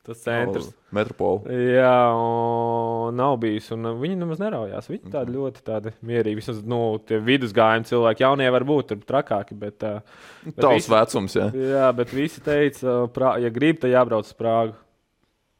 tas 0.04 0.18
centrs. 0.24 0.68
O, 0.68 0.72
Metropola. 0.96 1.42
Jā, 1.48 1.92
un 2.18 3.16
nav 3.16 3.36
bijis. 3.42 3.68
Viņi 3.70 4.16
nemaz 4.18 4.38
neraujās. 4.42 4.88
Viņi 4.90 5.10
tādi 5.12 5.30
Mhm. 5.30 5.36
ļoti 5.36 5.62
tādi 5.62 5.92
mierīgi. 6.04 6.36
Vismaz 6.40 6.62
nu, 6.64 6.98
tie 7.06 7.18
vidusgājumi 7.20 7.86
cilvēki, 7.88 8.20
jaunie 8.26 8.50
var 8.50 8.64
būt 8.64 8.96
trakāki. 9.06 9.58
Bet, 9.58 9.78
bet 9.78 10.56
Tavs 10.56 10.86
visi- 10.86 10.90
vecums, 10.90 11.34
jā. 11.38 11.52
Jā, 11.52 11.94
bet 11.96 12.08
visi 12.10 12.40
teica, 12.40 13.08
ka, 13.12 13.36
ja 13.38 13.48
grib, 13.50 13.78
tad 13.80 13.90
jābrauc 13.90 14.24
uz 14.24 14.34
Prāgu. 14.34 14.74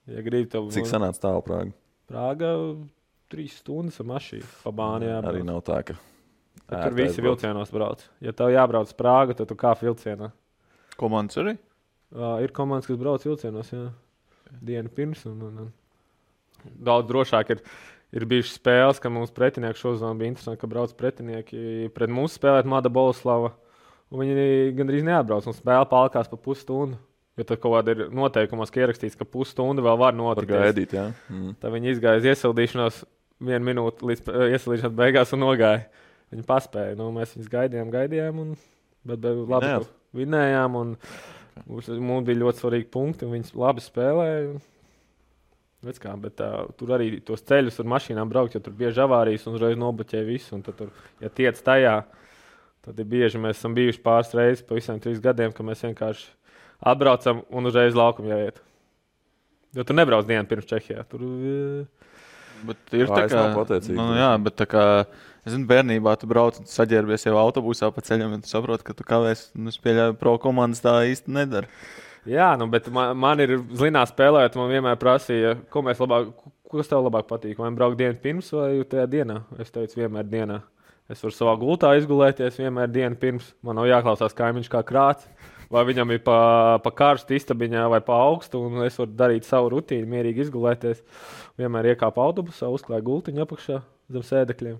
Ja 0.07 0.21
grib, 0.23 0.51
tad 0.51 0.71
Cik 0.73 0.85
sanāca 0.91 1.21
tālu 1.21 1.43
Prāga? 1.45 1.73
Prāga 2.11 2.77
trīs 3.31 3.53
stundas 3.63 4.01
ar 4.01 4.07
mašīnu 4.07 4.45
pa 4.65 4.71
bāni. 4.71 5.07
Arī 5.23 5.45
nav 5.45 5.63
tā, 5.63 5.85
ka. 5.85 5.95
Bet 6.69 6.83
Tur 6.83 6.91
visi 6.93 7.21
aizbrauc. 7.21 7.41
vilcienos 7.41 7.71
brauc. 7.71 8.01
Ja 8.21 8.33
tev 8.33 8.49
jābrauc 8.49 8.85
uz 8.91 8.93
Prāgu, 8.95 9.35
tad 9.37 9.49
tu 9.49 9.55
kā 9.55 9.73
vilcienā. 9.79 10.33
Komandas 10.99 11.37
arī? 11.37 11.57
Uh, 12.15 12.39
ir 12.43 12.49
komandas, 12.49 12.87
kas 12.87 12.97
brauc 12.99 13.23
vilcienos 13.25 13.71
jā. 13.73 13.91
Dienu 14.61 14.93
pirms. 14.93 15.25
Un, 15.31 15.41
un, 15.49 15.65
un. 15.65 15.73
Daudz 16.63 17.09
drošāk 17.09 17.55
ir, 17.55 17.63
ir 18.15 18.27
bijušas 18.29 18.59
spēles, 18.61 19.01
ka 19.03 19.11
mums 19.11 19.33
pretinieki 19.35 19.81
šodien 19.81 20.19
bija 20.21 20.35
interesanti, 20.35 20.61
ka 20.61 20.71
brauc 20.71 20.93
pretinieki 20.99 21.91
pret 21.95 22.13
mums 22.13 22.37
spēlēt 22.39 22.69
Mada 22.71 22.93
Boleslava. 22.93 23.55
Viņi 24.13 24.75
gandrīz 24.77 25.07
neatbrauc 25.07 25.49
un 25.49 25.57
spēle 25.57 25.89
palkās 25.89 26.29
pa 26.29 26.37
pusstundu. 26.37 27.01
Jo 27.41 27.47
tad 27.49 27.63
kaut 27.63 27.79
kāda 27.79 27.95
ir 27.95 28.01
noteikumos, 28.13 28.69
ka 28.69 28.83
ierakstīts, 28.83 29.17
ka 29.17 29.25
pusstunda 29.25 29.81
vēl 29.85 29.97
var 29.97 30.17
notikt. 30.17 30.51
gaidīt, 30.53 30.93
jā. 30.93 31.07
Mm. 31.33 31.55
Tad 31.63 31.73
viņi 31.73 31.95
izgāja 31.95 32.21
uz 32.21 32.29
iesildīšanos. 32.29 32.99
vienu 33.43 33.67
minūti 33.71 34.07
līdz 34.07 34.29
uh, 34.29 34.43
ieslīgšanas 34.53 34.99
beigās 34.99 35.33
un 35.33 35.41
nogāja. 35.43 35.87
Viņi 36.33 36.45
paspēja. 36.49 36.99
Nu, 37.01 37.09
mēs 37.17 37.33
viņus 37.35 37.49
gaidījām, 37.53 37.89
gaidījām. 37.93 38.43
Un, 38.45 38.53
bet, 39.09 39.25
bet 39.25 39.41
labi, 39.49 39.73
ka 39.73 40.21
vinējām. 40.21 40.77
Un, 40.77 40.93
mums, 41.67 41.89
mums 41.99 42.27
bija 42.29 42.41
ļoti 42.43 42.63
svarīgi 42.63 42.89
punkti, 42.93 43.27
un 43.27 43.37
viņi 43.37 43.57
labi 43.59 43.85
spēlēja. 43.85 44.61
Redz 45.83 45.99
Kā, 45.99 46.13
bet, 46.23 46.39
uh, 46.39 46.69
tur 46.79 46.93
arī 46.95 47.17
tos 47.27 47.43
ceļus 47.43 47.81
ar 47.83 47.89
mašīnām 47.91 48.29
braukt, 48.31 48.55
jo 48.55 48.61
tur 48.63 48.75
bieži 48.79 49.03
avārijas 49.03 49.49
un 49.51 49.57
uzreiz 49.59 49.79
nobloķēja 49.81 50.27
visu. 50.29 50.61
tad 50.63 50.79
Tur, 50.79 50.93
ja 51.23 51.31
tiec 51.33 51.59
tajā, 51.59 51.97
tad 52.87 53.01
ir 53.03 53.09
bieži 53.11 53.41
mēs 53.43 53.59
esam 53.59 53.75
bijuši 53.75 54.03
pāris 54.05 54.31
reizes 54.39 54.63
pa 54.67 54.79
visiem 54.79 55.01
trīs 55.03 55.19
gadiem, 55.23 55.51
ka 55.55 55.67
mēs 55.67 55.83
vienkārši 55.83 56.29
atbraucam 56.93 57.43
un 57.51 57.67
uzreiz 57.67 57.99
laukumā 57.99 58.31
jāiet. 58.37 58.63
Jo 59.75 59.83
tu 59.89 59.97
nebrauc 59.97 60.29
dienu 60.29 60.47
pirms 60.47 60.71
Čehijā. 60.71 61.03
Tur, 61.11 61.27
uh, 61.27 62.03
Bet 62.67 62.95
ir 62.95 63.11
tā, 63.11 63.25
nav 63.33 63.57
pateicīgs. 63.57 63.99
nu, 63.99 64.13
jā, 64.15 64.31
bet 64.43 64.57
tā 64.61 64.67
kā, 64.71 64.85
es 65.43 65.55
zinu, 65.55 65.67
bērnībā 65.71 66.15
tu 66.21 66.29
brauc 66.31 66.61
un 66.61 66.69
saģērbies 66.71 67.27
jau 67.27 67.37
autobusā 67.41 67.91
pa 67.95 68.05
ceļam, 68.07 68.37
un 68.37 68.45
tu 68.45 68.51
saproti, 68.51 68.87
ka 68.87 68.97
tu 68.97 69.07
kavēs, 69.07 69.49
un 69.59 69.73
es 69.73 69.79
pieļauju, 69.83 70.17
pro 70.21 70.37
komandas 70.43 70.83
tā 70.85 71.01
īsti 71.11 71.35
nedara. 71.35 71.71
Jā, 72.29 72.53
nu, 72.55 72.69
bet 72.71 72.87
man, 72.95 73.17
man 73.19 73.43
ir 73.43 73.57
zināmā 73.75 74.07
spēlēt, 74.07 74.55
man 74.59 74.71
vienmēr 74.71 74.99
prasīja, 75.01 75.57
ko 75.75 75.83
mēs 75.83 75.99
labāk, 76.03 76.29
kas 76.71 76.91
tev 76.91 77.03
labāk 77.03 77.27
patīk. 77.31 77.57
Vai 77.59 77.73
braukt 77.75 77.99
dienu 77.99 78.15
pirms 78.23 78.53
vai 78.55 78.77
tajā 78.87 79.09
dienā? 79.11 79.41
Es 79.63 79.75
teicu, 79.75 79.99
vienmēr 80.05 80.29
dienā. 80.31 80.61
Es 81.11 81.25
varu 81.25 81.35
savā 81.35 81.57
gultā 81.59 81.91
izgulēties 81.99 82.61
vienmēr 82.63 82.93
dienu 82.95 83.19
pirms. 83.19 83.51
Man 83.67 83.77
nav 83.81 83.89
jāklausās 83.91 84.39
kaimiņš 84.39 84.71
kā 84.71 84.85
krāts. 84.87 85.27
Vai 85.73 85.83
viņam 85.89 86.15
ir 86.15 86.23
pa, 86.23 86.39
pa 86.85 86.93
karstu 86.95 87.35
istabiņā 87.35 87.89
vai 87.91 87.99
pa 88.07 88.21
augstu, 88.29 88.61
un 88.69 88.85
es 88.87 89.01
varu 89.01 89.17
darīt 89.19 89.49
savu 89.49 89.73
rutīnu, 89.75 90.07
mierīgi 90.15 90.47
izgulēties. 90.47 91.03
Vienmēr 91.59 91.91
iekāpu 91.97 92.23
autobusā, 92.23 92.71
uzklāju 92.71 93.09
gultiņu 93.09 93.47
apakšā 93.49 93.83
zem 94.13 94.27
sēdekļiem 94.31 94.79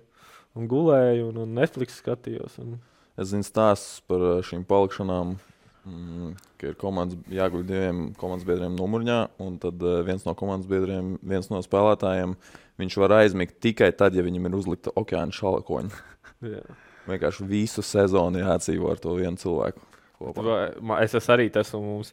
un 0.59 0.69
gulēju, 0.71 1.31
un, 1.31 1.41
un 1.45 1.57
Netflix 1.59 2.01
skatījos. 2.03 2.59
Un... 2.63 2.77
Es 3.21 3.33
zinu 3.33 3.47
stāstus 3.47 4.03
par 4.09 4.25
uh, 4.25 4.37
šīm 4.45 4.67
palikšanām. 4.69 5.37
Mm, 5.83 6.35
ka 6.61 6.69
ir 6.71 6.77
komandas, 6.79 7.19
jāguļ 7.35 7.63
diviem 7.67 8.03
komandas 8.15 8.47
biedriem 8.47 8.77
numurņā, 8.79 9.19
un 9.43 9.57
tad 9.63 9.83
uh, 9.83 9.99
viens 10.07 10.23
no 10.23 10.37
komandas 10.39 10.69
biedriem, 10.71 11.17
viens 11.27 11.51
no 11.51 11.59
spēlētājiem, 11.65 12.37
viņš 12.79 12.99
var 13.03 13.17
aizmigt 13.17 13.59
tikai 13.65 13.89
tad, 13.99 14.15
ja 14.15 14.23
viņam 14.23 14.47
ir 14.47 14.59
uzlikta 14.61 14.95
okeāna 14.95 15.35
šalkoņa. 15.35 15.99
Jā. 16.53 16.63
Vienkārši 17.09 17.49
visu 17.51 17.83
sezonu 17.83 18.39
jāatdzīvo 18.45 18.93
ar 18.93 19.03
to 19.03 19.17
vienu 19.19 19.43
cilvēku. 19.43 19.83
Kopā. 20.23 20.61
Es 21.03 21.17
esmu 21.19 21.35
arī 21.35 21.49
tas, 21.51 21.73
un 21.75 21.83
mums, 21.89 22.13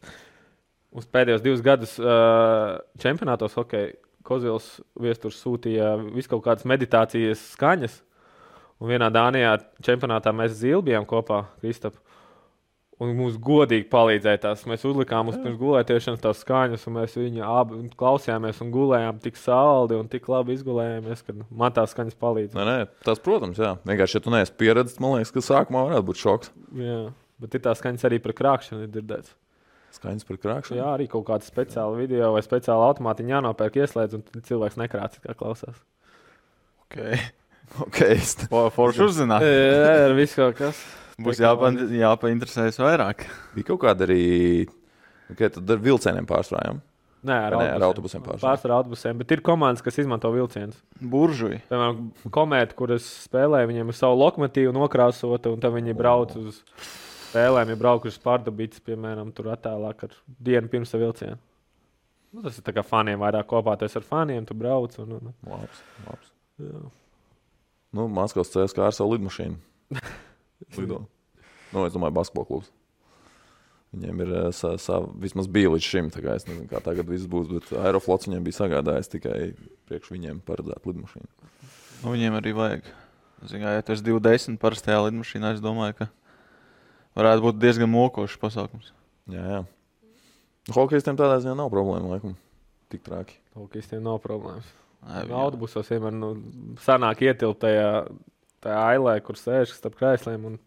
mums 0.90 1.06
pēdējos 1.14 1.44
divus 1.44 1.62
gadus 1.62 1.94
uh, 2.02 2.80
čempionātos 2.98 3.54
hokeja 3.58 3.94
Kozils 4.26 4.66
viesturs 5.00 5.38
sūtīja 5.40 5.94
visu 6.10 6.28
kaut 6.34 6.42
kādas 6.44 6.66
meditācijas 6.68 7.40
skaņas. 7.54 7.94
Un 8.80 8.88
vienā 8.88 9.10
Dānijā 9.12 9.58
čempionātā 9.84 10.32
mēs 10.32 10.56
zili 10.62 10.80
bijām 10.88 11.04
kopā, 11.08 11.44
Kristap. 11.60 11.98
Un 13.00 13.14
mums 13.16 13.38
godīgi 13.40 13.86
palīdzēja 13.88 14.42
tās. 14.42 14.66
Mēs 14.68 14.82
uzlikām 14.84 15.30
uz 15.32 15.38
pirms 15.40 15.56
gulētiešanas 15.60 16.20
tās 16.20 16.42
skaņas, 16.44 16.82
un 16.88 16.98
mēs 16.98 17.14
viņu 17.16 17.46
abi 17.48 17.78
klausījāmies 17.96 18.60
un 18.60 18.72
gulējām 18.74 19.22
tik 19.24 19.40
saldi 19.40 19.96
un 19.96 20.08
tik 20.12 20.28
labi 20.28 20.52
izgulējāmies, 20.58 21.22
ka 21.24 21.36
man 21.48 21.72
tās 21.76 21.94
skaņas 21.94 22.18
palīdz. 22.20 22.58
Nē, 22.58 22.66
nē, 22.68 22.76
tas, 23.08 23.22
protams, 23.24 23.60
jā. 23.60 23.72
Vienkārši, 23.88 24.18
ja 24.18 24.24
tu 24.26 24.34
neesi 24.34 24.56
pieredzējis, 24.60 25.00
man 25.00 25.16
liekas, 25.16 25.32
ka 25.32 25.44
sākumā 25.48 25.86
varētu 25.88 26.08
būt 26.10 26.20
šoks. 26.26 26.52
Jā. 26.76 27.00
Bet 27.40 27.56
ir 27.56 27.64
tā 27.64 27.76
skaņas 27.80 28.04
arī 28.10 28.20
par 28.20 28.36
krāpšanu, 28.36 28.84
ir 28.84 28.92
dzirdēts. 28.92 29.32
Skaņas 29.96 30.28
par 30.28 30.44
krāpšanu. 30.44 30.82
Jā, 30.82 30.92
arī 30.92 31.08
kaut 31.10 31.24
kāda 31.32 31.48
speciāla 31.48 31.96
video 31.98 32.34
vai 32.36 32.44
speciāla 32.44 32.92
automātiņa 32.92 33.38
jānopērk, 33.38 33.80
ieslēdz, 33.80 34.20
un 34.20 34.44
cilvēks 34.44 34.76
nekrāts, 34.78 35.24
kā 35.24 35.32
klausās. 35.40 35.80
Okay. 36.84 37.16
Okay. 37.86 38.18
O, 38.50 38.64
Forši 38.74 39.04
uzzināt. 39.06 39.44
Jā, 39.46 39.92
ar 40.08 40.14
visu 40.18 40.40
kaut 40.40 40.58
kas. 40.58 40.80
Būs 41.20 41.40
jāpa, 41.42 41.70
jāpainteresējas 41.94 42.80
vairāk. 42.80 43.26
Bija 43.54 43.68
kaut 43.72 43.82
kāda 43.84 44.06
arī. 44.08 44.22
Okay, 45.30 45.50
tad 45.54 45.68
ar 45.70 45.82
vilcieniem 45.82 46.26
pārstrādājām. 46.26 46.80
Nē, 47.20 47.36
ar, 47.36 47.54
Nē, 47.60 47.66
ar 47.76 47.84
autobusiem 47.90 48.22
pārstrādājām. 48.24 48.46
Pārsvarā 48.46 48.78
autobusiem, 48.80 49.18
bet 49.20 49.34
ir 49.36 49.42
komandas, 49.44 49.84
kas 49.84 50.00
izmanto 50.00 50.30
vilcienus. 50.32 50.78
Buržuji. 51.12 51.60
Piemēram, 51.68 52.08
komēta, 52.32 52.74
kuras 52.78 53.06
spēlē, 53.26 53.60
viņiem 53.68 53.92
ir 53.92 53.98
savu 53.98 54.16
lokomotīvu 54.22 54.72
nokrāsota, 54.74 55.52
un 55.52 55.60
tad 55.62 55.76
viņi 55.76 55.94
brauc 55.98 56.32
uz 56.40 56.62
spēlēm, 57.28 57.74
ja 57.74 57.78
braukuši 57.84 58.22
pārdabītas, 58.24 58.82
piemēram, 58.88 59.34
tur 59.36 59.52
attālāk 59.52 60.06
ar 60.08 60.16
dienu 60.48 60.72
pirms 60.72 60.96
vilciena. 60.96 61.36
Nu, 62.32 62.42
tas 62.46 62.56
ir 62.56 62.64
tā 62.66 62.72
kā 62.74 62.82
faniem 62.86 63.20
vairāk 63.20 63.48
kopā, 63.50 63.76
tas 63.78 63.94
ar 64.00 64.06
faniem 64.06 64.48
tu 64.48 64.56
brauc. 64.56 64.96
Un, 65.02 65.18
un, 65.18 65.36
Labs, 65.50 65.84
labs. 66.08 66.32
jā. 66.62 66.82
Nu, 67.96 68.06
Maskavas 68.06 68.52
CSK 68.52 68.84
ar 68.86 68.94
savu 68.94 69.16
lidmašīnu. 69.16 69.56
Lido. 70.78 71.04
Nu, 71.74 71.86
es 71.86 71.94
domāju, 71.94 72.14
basketbola 72.14 72.48
klubs. 72.48 72.70
Viņiem 73.90 74.22
ir 74.22 74.32
eh, 74.38 74.48
sa, 74.54 74.76
sa, 74.78 75.00
vismaz 75.18 75.48
bija 75.50 75.72
līdz 75.72 75.86
šim. 75.86 76.10
Es 76.14 76.46
nezinu, 76.46 76.68
kā 76.70 76.78
tagad 76.84 77.08
viss 77.10 77.26
būs, 77.30 77.50
bet 77.50 77.72
Aeroflots 77.74 78.28
viņiem 78.28 78.46
bija 78.46 78.60
sagādājis 78.60 79.10
tikai 79.16 79.38
priekš 79.90 80.12
viņiem 80.14 80.42
paredzētu 80.46 80.92
lidmašīnu. 80.92 81.30
Nu, 82.04 82.12
viņiem 82.14 82.38
arī 82.38 82.54
vajag. 82.56 82.86
Zinā, 83.50 83.74
ja 83.74 83.82
tas 83.82 84.02
ir 84.02 84.12
20 84.20 84.60
parastajā 84.60 85.00
lidmašīnā, 85.08 85.54
es 85.56 85.62
domāju, 85.64 85.96
ka 86.02 86.08
varētu 87.18 87.46
būt 87.46 87.58
diezgan 87.58 87.90
mokošs 87.90 88.38
pasākums. 88.40 88.92
Jā, 89.32 89.42
jā. 89.56 89.60
Hokejistiem 90.76 91.18
tādā 91.18 91.40
ziņā 91.42 91.56
nav 91.58 91.72
problēma, 91.72 92.14
laikam. 92.14 92.36
Tik 92.92 93.02
traki. 93.06 93.40
Hokejistiem 93.56 94.04
nav 94.04 94.20
problēmas. 94.22 94.68
Autobusos 95.06 95.88
vienmēr 95.88 96.12
nu, 96.12 96.34
sanāk 96.84 97.22
ietilpt 97.24 97.60
tajā, 97.64 98.06
tajā 98.60 98.80
ailē, 98.94 99.14
kur 99.24 99.34
sēž 99.40 99.72
starp 99.72 99.96
krēsliem. 100.00 100.44
Un 100.44 100.58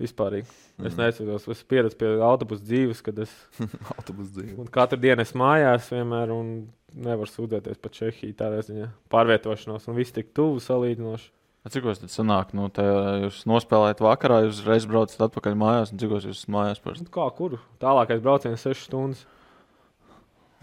vispār 0.00 0.38
es 0.40 0.48
Mhm. 0.78 0.94
nesaprotu, 1.02 1.50
es 1.50 1.62
pieredzējis 1.66 1.98
pie 1.98 2.10
autobusu 2.22 2.62
dzīves, 2.62 3.02
kad 3.02 3.18
es 3.18 3.32
Autobus 3.98 4.28
dzīve. 4.30 4.58
un 4.62 4.66
katru 4.70 4.96
dienu 5.02 5.20
esmu 5.24 5.40
mājās 5.42 5.88
vienmēr 5.90 6.30
un 6.30 6.68
nevaru 6.94 7.26
sūdzēties 7.26 7.80
par 7.82 7.90
Čehiju. 7.90 8.34
Tādā 8.38 8.62
ziņā 8.62 8.86
pārvietošanos 9.10 9.88
un 9.88 9.96
viss 9.98 10.12
tik 10.14 10.30
tuvu 10.32 10.60
salīdzinoši. 10.62 11.30
Cikos 11.68 11.98
tad 12.00 12.08
sanāk, 12.08 12.54
nu, 12.56 12.70
jūs 12.70 13.42
nospēlējat 13.44 13.98
vakarā, 14.00 14.38
jūs 14.46 14.62
reiz 14.64 14.86
braucat 14.88 15.20
atpakaļ 15.26 15.56
mājās, 15.58 15.90
un 15.92 15.98
cikos 16.00 16.24
jūs 16.24 16.38
esat 16.38 16.48
mājās 16.54 16.80
par 16.80 16.94
Nu, 16.96 17.04
kā 17.12 17.26
kur? 17.36 17.58
Tālākais 17.82 18.22
brauciens- 18.24 18.62
6 18.64 18.86
stundas. 18.88 19.26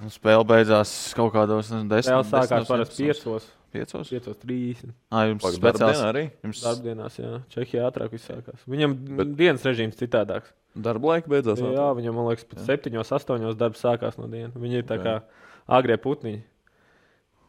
Nu, 0.01 0.09
spēli 0.13 0.47
beidzās 0.49 0.91
kaut 1.17 1.33
kādos, 1.35 1.69
nezinu, 1.71 1.89
desmit. 1.91 2.09
Spēle 2.11 2.25
sākās 2.31 2.49
desmitos, 2.51 2.71
parasti 2.71 3.03
vienpadsmitos. 3.05 3.47
5. 3.51 3.61
Piecos? 3.75 4.07
5.30. 4.13 4.91
Ā, 5.11 5.23
jums 5.27 5.43
Pagaidām, 5.43 5.59
speciāls. 5.59 6.01
arī. 6.07 6.21
Jums 6.45 6.61
Darbdienās, 6.63 7.17
jā. 7.19 7.31
Čehijā 7.51 7.87
ātrāk 7.89 8.13
viss 8.15 8.29
sākās. 8.29 8.61
Viņam 8.71 8.93
Bet... 9.19 9.33
Dienas 9.35 9.65
režīms 9.67 9.97
citādāks. 9.99 10.53
Darba 10.75 11.13
laika 11.13 11.31
beidzās. 11.31 11.59
Jā, 11.59 11.89
viņam, 11.97 12.15
man 12.15 12.29
liekas, 12.29 12.47
pat 12.47 12.61
Jā. 12.61 12.77
7, 12.79 12.95
8 13.03 13.57
darbs 13.59 13.83
sākās 13.83 14.15
no 14.19 14.29
dienas. 14.31 14.55
Viņi 14.55 14.79
ir 14.79 14.87
tā 14.87 14.95
Ok. 14.99 15.03
kā 15.03 15.15
agrie 15.79 15.97
putniņi. 15.99 16.41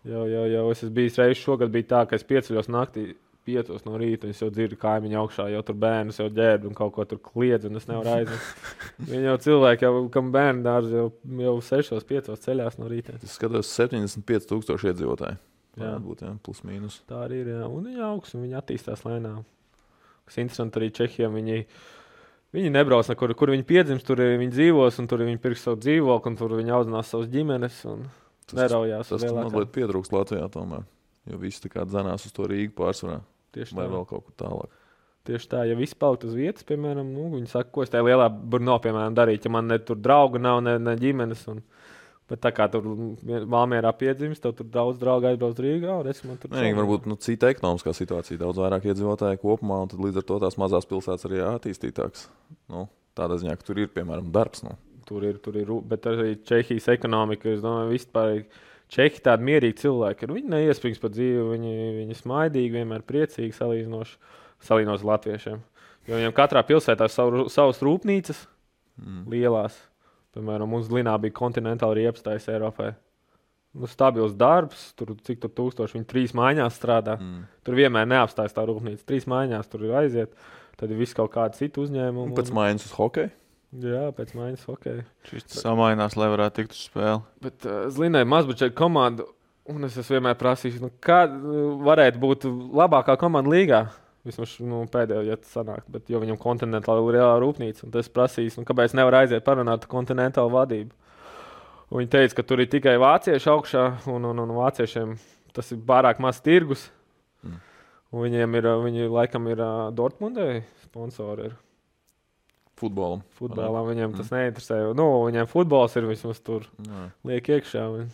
Jau, 0.06 0.24
jau, 0.30 0.42
jau 0.50 0.64
es 0.70 0.82
bijis 0.94 1.16
reizes, 1.18 1.42
šogad 1.42 1.70
bija 1.74 1.88
tā, 1.94 2.02
ka 2.10 2.14
es 2.18 2.26
pieceļos 2.26 2.68
naktī. 2.70 3.08
Piecos 3.46 3.84
no 3.86 3.94
rīta 4.00 4.26
es 4.26 4.40
jau 4.42 4.48
dzirdu 4.50 4.78
kaimiņu 4.82 5.18
augšā, 5.20 5.44
jau 5.54 5.62
tur 5.66 5.76
bērnus 5.78 6.18
jau 6.18 6.26
ģērbu 6.34 6.70
un 6.70 6.74
kaut 6.74 6.94
ko 6.96 7.04
tur 7.06 7.20
kliedz, 7.22 7.68
un 7.68 7.78
es 7.78 7.86
nevaru 7.86 8.16
aizvest. 8.16 8.70
Viņi 9.10 9.28
jau 9.28 9.36
cilvēki, 9.44 9.86
jau, 9.86 10.06
kam 10.14 10.32
bērnu 10.34 10.66
dārza 10.66 11.04
jau, 11.04 11.10
jau 11.44 11.58
6, 11.68 12.00
5 12.08 12.32
ceļās 12.42 12.80
no 12.80 12.90
rīta. 12.90 13.14
Es 13.22 13.36
skatos 13.38 13.70
75,000 13.70 14.90
iedzīvotāju. 14.90 15.38
Jā. 15.76 15.92
Būt 16.00 16.24
jā, 16.24 16.32
plus 16.42 16.62
mīnus. 16.64 17.02
Tā 17.08 17.26
arī 17.26 17.42
ir. 17.44 17.52
Jā. 17.52 17.68
Un 17.68 17.84
viņi 17.90 18.02
augs 18.06 18.32
un 18.34 18.46
viņi 18.46 18.56
attīstās 18.58 19.04
lēnām. 19.04 19.44
Kas 20.26 20.40
interesanti 20.40 20.80
arī 20.80 20.88
Čehijam. 20.96 21.36
Viņi, 21.36 21.60
viņi 22.56 22.72
nebrauc 22.72 23.10
nekur, 23.12 23.34
kur 23.38 23.52
viņi 23.52 23.66
piedzimst, 23.68 24.06
tur 24.08 24.22
viņi 24.24 24.54
dzīvos, 24.54 24.98
un 25.02 25.10
tur 25.10 25.22
viņi 25.26 25.42
pirks 25.42 25.66
savu 25.68 25.78
dzīvokli, 25.84 26.32
un 26.32 26.40
tur 26.40 26.56
viņi 26.56 26.74
audzinās 26.78 27.12
savas 27.12 27.28
ģimenes. 27.30 27.82
Tas, 28.46 28.56
neraujās 28.56 29.12
tas 29.12 29.22
lielākām. 29.26 29.50
mazliet 29.50 29.72
pietrūkst 29.74 30.14
Latvijā 30.16 30.48
tomēr. 30.54 30.86
Jo 31.26 31.40
viss 31.42 31.62
tā 31.62 31.70
kā 31.72 31.84
dzenās 31.86 32.24
uz 32.28 32.34
to 32.34 32.46
Rīgu 32.48 32.72
pārsvarā. 32.78 33.20
Tieši 33.56 33.76
Vai 33.76 33.86
tā. 33.86 33.92
vēl 33.94 34.04
kaut 34.10 34.26
kur 34.26 34.36
tālāk. 34.44 34.82
Tieši 35.26 35.48
tā, 35.50 35.64
ja 35.66 35.74
viss 35.74 35.96
palikt 35.98 36.26
uz 36.28 36.36
vietas, 36.38 36.62
piemēram, 36.66 37.08
nu, 37.10 37.30
viņi 37.32 37.48
saka, 37.50 37.72
ko 37.74 37.82
es 37.82 37.90
tajā 37.90 38.04
lielā 38.06 38.28
burnā, 38.30 38.76
piemēram, 38.82 39.16
darītu, 39.16 39.48
ja 39.48 39.54
man 39.56 39.66
ne 39.72 39.80
tur 39.82 39.98
draugu 39.98 40.38
nav, 40.38 40.60
ne, 40.62 40.76
ne 40.78 40.94
ģimenes. 41.00 41.42
Un, 41.50 41.64
bet 42.30 42.42
tā 42.42 42.52
kā 42.54 42.68
tur 42.70 42.86
Valmjerā 43.26 43.90
piedzimst, 43.98 44.44
tad 44.44 44.58
tur 44.58 44.68
daudz 44.70 45.00
draugu 45.02 45.30
aizbrauc 45.30 45.58
Rīgā, 45.62 45.96
Nē, 46.52 46.70
varbūt 46.78 47.08
nu, 47.10 47.18
cita 47.22 47.50
ekonomiskā 47.54 47.94
situācija, 47.96 48.38
daudz 48.44 48.62
vairāk 48.62 48.86
iedzīvotāju 48.90 49.42
kopumā, 49.42 49.80
un 49.86 50.06
līdz 50.06 50.22
ar 50.22 50.28
to 50.30 50.38
tās 50.44 50.58
mazās 50.62 50.86
pilsētas 50.90 51.26
arī 51.26 51.42
attīstītākas. 51.48 52.28
Nu, 52.70 52.86
tādā 53.18 53.40
ziņā, 53.42 53.58
ka 53.58 53.66
tur 53.66 53.82
ir 53.82 53.90
piemēram 53.94 54.30
darbs. 54.34 54.62
Nu. 54.66 54.76
Tur 55.06 55.26
ir, 55.26 55.42
tur 55.42 55.58
ir, 55.58 55.70
bet 55.86 56.06
arī 56.10 56.36
Čehijas 56.46 56.86
ekonomika, 56.94 57.50
es 57.50 57.62
domāju, 57.66 57.94
vispār. 57.94 58.40
Čehi 58.92 59.18
tādi 59.24 59.42
mierīgi 59.48 59.80
cilvēki, 59.82 60.28
viņi 60.30 60.52
neiesprings 60.52 61.00
par 61.02 61.10
dzīvi, 61.10 61.40
viņi, 61.56 61.72
viņi 62.00 62.18
smaidīgi, 62.20 62.74
vienmēr 62.76 63.02
priecīgi 63.02 63.56
salīdzinoši, 63.56 64.18
salīdzinoši 64.68 65.02
ar 65.02 65.10
latviešiem. 65.10 65.64
Jo 66.06 66.20
viņiem 66.20 66.34
katrā 66.36 66.62
pilsētā 66.62 67.08
ir 67.08 67.14
savu, 67.14 67.48
savas 67.50 67.82
rūpnīcas, 67.82 68.46
Mm. 68.96 69.26
lielās. 69.28 69.74
Piemēram, 70.32 70.70
mums 70.72 70.88
Linā 70.88 71.18
bija 71.20 71.34
kontinentāla 71.36 71.98
riepstājas 71.98 72.48
Eiropai. 72.48 72.94
nu, 73.76 73.84
stabils 73.86 74.32
darbs, 74.32 74.94
tur 74.96 75.10
cik 75.20 75.38
tur 75.42 75.50
tūkstoši 75.50 75.98
viņi 75.98 76.06
trīs 76.08 76.32
mājās 76.32 76.78
strādā. 76.80 77.18
Mm. 77.20 77.42
Tur 77.62 77.74
vienmēr 77.74 78.06
neapstājas 78.08 78.54
tā 78.56 78.64
rūpnīca. 78.64 79.04
Trīs 79.04 79.26
mājās 79.28 79.68
tur 79.68 79.84
ir 79.84 79.92
aiziet. 80.00 80.32
Tad 80.78 80.90
ir 80.90 80.96
viss 80.96 81.12
kaut 81.12 81.30
kāda 81.34 81.52
cita 81.52 81.82
uzņēmuma. 81.82 82.24
Un 82.30 82.32
pēc 82.32 82.48
mājas 82.56 82.86
uz 82.88 82.92
hokeju. 82.96 83.30
Jā, 83.74 84.06
pēc 84.14 84.32
mājas 84.36 84.62
ok. 84.70 84.86
Šis 85.26 85.48
samainās, 85.58 86.14
lai 86.16 86.28
varētu 86.32 86.62
tikt 86.62 86.76
uz 86.76 86.84
spēli. 86.86 87.20
Bet 87.44 87.66
uh, 87.66 87.86
Zlinai 87.92 88.22
mazbučēta 88.28 88.76
komanda, 88.78 89.26
un 89.68 89.88
es 89.88 89.98
vienmēr 89.98 90.36
prasījis, 90.38 90.78
nu, 90.80 90.92
kāda 91.02 91.36
varētu 91.84 92.22
būt 92.22 92.46
labākā 92.46 93.18
komanda 93.20 93.52
līgā. 93.52 93.80
Vismaz 94.26 94.56
nu, 94.64 94.80
pēdējo, 94.90 95.22
ja 95.28 95.36
tas 95.38 95.52
sanāk, 95.54 95.84
bet 95.92 96.08
jo 96.10 96.18
viņam 96.18 96.38
kontinentāli 96.42 97.04
ir 97.04 97.18
reāla 97.18 97.38
rūpnīca, 97.42 97.84
un 97.86 97.92
tas 97.94 98.08
prasīs, 98.10 98.56
nu, 98.58 98.64
kāpēc 98.66 98.96
nevar 98.98 99.20
aiziet 99.20 99.44
parunāt 99.46 99.86
ar 99.86 99.90
kontinentālu 99.90 100.50
vadību. 100.56 100.94
Un 101.86 102.00
viņi 102.00 102.10
teica, 102.10 102.40
ka 102.40 102.46
tur 102.46 102.64
ir 102.64 102.70
tikai 102.70 102.96
vācieši 102.98 103.52
augšā, 103.52 103.84
un, 104.10 104.26
un, 104.32 104.42
un 104.42 104.54
vāciešiem 104.56 105.14
tas 105.54 105.70
ir 105.70 105.84
pārāk 105.86 106.18
maz 106.22 106.40
tirgus. 106.42 106.88
Mm. 107.46 107.60
Un 108.10 108.26
viņiem 108.26 108.58
ir, 108.58 108.68
viņi 108.82 109.06
laikam 109.12 109.46
ir 109.52 109.62
uh, 109.62 109.86
Dortmundē 109.94 110.48
sponsori. 110.82 111.52
Ir. 111.52 111.54
Futbolam. 112.76 113.22
Futbolā 113.38 113.80
viņiem 113.88 114.16
tas 114.18 114.28
neinteresē. 114.34 114.94
Nu, 114.94 115.06
viņiem 115.24 115.48
futbols 115.48 115.94
ir 115.96 116.02
vismaz 116.10 116.40
tur 116.44 116.66
Jā. 116.84 117.10
liek 117.24 117.44
iekšā. 117.56 117.84
un- 118.00 118.10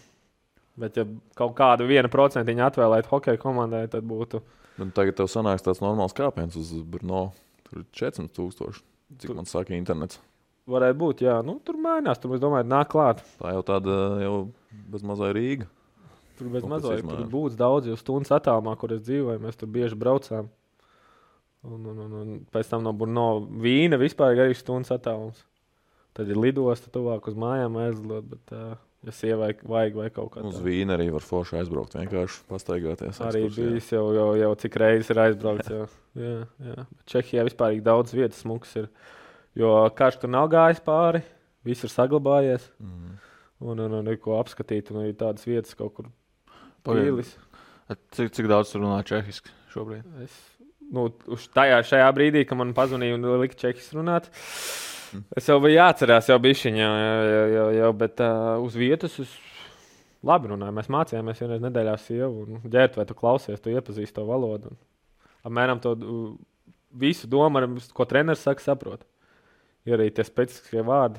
Bet, 0.78 0.96
ja 0.96 1.04
kaut 1.36 1.54
kādu 1.54 1.84
vienu 1.86 2.08
procentiņu 2.08 2.62
atvēlētu 2.70 3.10
hokeja 3.10 3.36
komandai, 3.38 3.90
tad 3.90 4.04
būtu. 4.08 4.40
Bet 4.78 4.94
tagad 4.94 5.16
tev 5.18 5.26
sanāks 5.28 5.60
tāds 5.66 5.82
normāls 5.84 6.14
kāpiens 6.16 6.56
uz 6.56 6.70
Brno. 6.82 7.32
Tur 7.68 7.80
ir 7.80 7.84
400 7.92 8.32
tūkstoši. 8.32 8.80
Cik 9.18 9.26
Tur- 9.28 9.36
man 9.36 9.44
saka, 9.44 9.74
internets. 9.76 10.18
Varētu 10.66 10.96
būt, 10.96 11.20
jā, 11.26 11.44
nu, 11.44 11.58
tur 11.62 11.74
mainās. 11.74 12.18
Tur, 12.22 12.32
es 12.34 12.40
domāju, 12.40 12.64
nāk 12.70 12.88
klāt. 12.88 13.18
Tā 13.42 13.52
jau 13.52 13.62
tāda 13.62 14.22
jau 14.22 14.52
bez 14.88 15.02
mazai 15.02 15.32
Rīga. 15.34 15.66
Tur 16.38 16.48
bez 16.48 16.62
Kaut 16.62 16.70
mazliet 16.70 17.02
kas 17.02 17.10
tur 17.18 17.26
būs 17.28 17.56
daudz, 17.56 17.86
jo 17.86 17.96
stundas 17.96 18.30
attālumā, 18.30 18.78
kur 18.78 18.92
es 18.92 19.02
dzīvoju, 19.02 19.40
mēs 19.40 19.56
tur 19.58 19.68
bieži 19.68 19.94
braucām. 19.94 20.48
Un, 21.62 21.82
un, 21.86 21.98
un, 22.02 22.14
un 22.18 22.38
pēc 22.50 22.72
tam 22.72 22.82
no 22.82 22.92
Burno 22.96 23.26
vīna 23.62 23.98
vispār 24.00 24.34
ir 24.34 24.46
arī 24.46 24.56
stundas 24.58 24.90
attālums. 24.94 25.44
Tad 26.12 26.28
ir 26.28 26.40
lidosta 26.40 26.90
tuvāk 26.92 27.28
uz 27.30 27.36
mājām 27.38 27.78
aizlidot, 27.80 28.26
bet, 28.28 28.50
uh, 28.52 28.74
ja 29.06 29.14
sievai 29.14 29.52
vajag 29.56 29.94
vai 29.96 30.08
kaut 30.12 30.32
kā 30.34 30.42
Uz 30.42 30.58
tāda. 30.58 30.64
Vīnu 30.66 30.92
arī 30.96 31.06
var 31.14 31.24
forši 31.24 31.60
aizbraukt. 31.62 31.96
Vienkārši 31.96 32.42
pastaigāties. 32.50 33.20
Arī 33.24 33.46
bijis 33.54 33.92
jau, 33.94 34.04
jau, 34.16 34.26
jau 34.42 34.50
cik 34.64 34.78
reizes 34.82 35.12
ir 35.14 35.22
aizbraukts. 35.22 35.72
Jā, 35.72 35.86
jā, 36.18 36.34
jā. 36.66 36.86
Čehijā 37.14 37.46
vispār 37.48 37.78
ir 37.78 37.86
daudz 37.86 38.12
vietas, 38.16 38.42
smūgs 38.44 38.74
ir. 38.82 38.90
Jo 39.58 39.72
karš 39.96 40.20
tur 40.22 40.32
nav 40.32 40.50
gājis 40.52 40.82
pāri, 40.84 41.22
viss 41.64 41.86
ir 41.86 41.94
saglabājies. 41.94 42.68
Mm. 42.82 43.16
Un, 43.62 43.80
un, 43.86 43.96
un 44.00 44.10
ir 44.10 44.18
ko 44.18 44.36
apskatīt, 44.40 44.90
un 44.90 45.06
ir 45.06 45.14
tādas 45.18 45.46
vietas 45.46 45.78
kaut 45.78 45.94
kur 45.94 46.10
pīlis. 46.86 47.36
Cik, 48.16 48.32
cik 48.34 48.48
daudz 48.50 48.72
tur 48.72 48.82
runā 48.82 48.98
čehiski 49.06 49.52
šobrīd? 49.72 50.06
Es, 50.24 50.34
nu, 50.92 51.08
tajā, 51.56 51.80
šajā 51.88 52.08
brīdī, 52.16 52.44
kad 52.48 52.58
man 52.60 52.74
pazvanīja 52.76 53.16
un 53.18 53.28
lika 53.42 53.58
čekis 53.58 53.90
runāt, 53.96 54.28
es 55.36 55.48
jau 55.48 55.58
biju 55.62 55.78
jāatcerās, 55.78 56.30
jau 56.30 56.38
bija 56.42 56.60
šī 56.62 56.74
jau, 57.78 57.90
bet 57.98 58.22
uh, 58.24 58.54
uz 58.64 58.76
vietas 58.78 59.18
es 59.22 59.32
labi 60.26 60.52
runāju. 60.52 60.76
Mēs 60.76 60.90
mācījāmies 60.92 61.42
vienreiz 61.42 61.64
nedēļā 61.64 61.96
sievu, 62.00 62.46
un 62.46 62.62
ģērbtu, 62.72 63.00
vai 63.00 63.08
tu 63.08 63.18
klausies, 63.18 63.60
tu 63.62 63.72
iepazīsti 63.74 64.16
to 64.18 64.26
valodu. 64.28 64.74
Apmēram 65.42 65.80
to 65.82 65.96
visu 66.92 67.28
domu, 67.30 67.64
ko 67.96 68.06
treneris 68.08 68.44
saka, 68.46 68.62
saprot. 68.62 69.02
Ir 69.88 69.96
arī 69.96 70.12
tie 70.14 70.22
specifiskie 70.22 70.84
vārdi, 70.86 71.18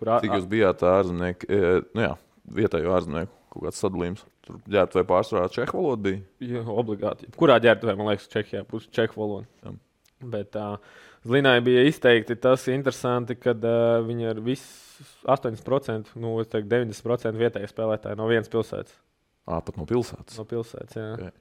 kurā 0.00 0.18
Cik 0.24 0.32
jūs 0.34 0.48
bijāt 0.50 0.80
ārzemnieki? 0.82 1.46
e, 1.46 1.74
Nu 1.94 2.02
jā, 2.02 2.14
vietējo 2.56 2.96
ārzemnieku 2.96 3.43
kaut 3.54 3.68
kāds 3.68 3.80
sadalījums. 3.82 4.26
Tur 4.44 4.60
ģērbt 4.74 4.98
vai 4.98 5.06
pārsvarā 5.08 5.48
čehu 5.54 5.78
valoda 5.78 6.08
bija. 6.08 6.22
Jā, 6.44 6.62
obligāti. 6.68 7.30
Kurā 7.38 7.56
ģērbtuvē, 7.64 7.96
man 7.98 8.10
liekas, 8.10 8.28
Čehijā 8.32 8.64
būs 8.68 8.90
čehu 8.94 9.20
valoda. 9.20 9.48
Jā. 9.64 9.74
Bet 10.34 10.58
uh, 10.58 10.76
Zlinai 11.24 11.58
bija 11.64 11.84
izteikti 11.88 12.36
tas 12.40 12.66
interesanti, 12.72 13.36
ka 13.40 13.54
uh, 13.56 14.02
viņi 14.04 14.28
ir 14.30 14.42
visi 14.44 15.06
8%, 15.28 16.14
nu, 16.20 16.34
teiktu, 16.44 16.68
90% 16.70 17.40
vietējie 17.40 17.70
spēlētāji 17.70 18.18
no 18.20 18.28
vienas 18.30 18.50
pilsētas. 18.52 18.94
Ā, 19.44 19.60
pat 19.64 19.78
no 19.80 19.86
pilsētas. 19.88 20.38
No 20.40 20.46
pilsētas 20.48 20.98
jā. 21.00 21.08
Ok. 21.16 21.40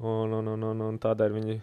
Un, 0.00 0.32
un, 0.32 0.48
un, 0.54 0.64
un, 0.70 0.86
un 0.88 0.98
tādēļ 1.00 1.34
viņi 1.36 1.58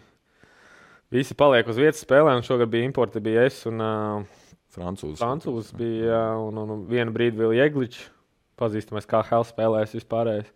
visi 1.14 1.34
paliek 1.38 1.66
uz 1.70 1.78
vietas 1.78 2.04
spēlē. 2.04 2.36
un 2.38 2.46
Šogad 2.46 2.70
bija 2.70 2.86
importi, 2.86 3.22
bija 3.22 3.46
es 3.48 3.64
un 3.66 3.82
uh, 3.82 4.44
Francūzs. 4.74 5.18
Francūzs. 5.22 5.72
Bija, 5.78 6.12
jā, 6.12 6.22
un, 6.38 6.62
un, 6.62 6.74
un 6.76 6.86
vienu 6.90 7.14
brīdi 7.14 7.40
vēl 7.40 7.56
Jegličs. 7.58 8.06
Pazīstamais 8.58 9.08
kā 9.08 9.22
Hell 9.30 9.46
spēlējis 9.46 9.96
vispārējais. 10.00 10.52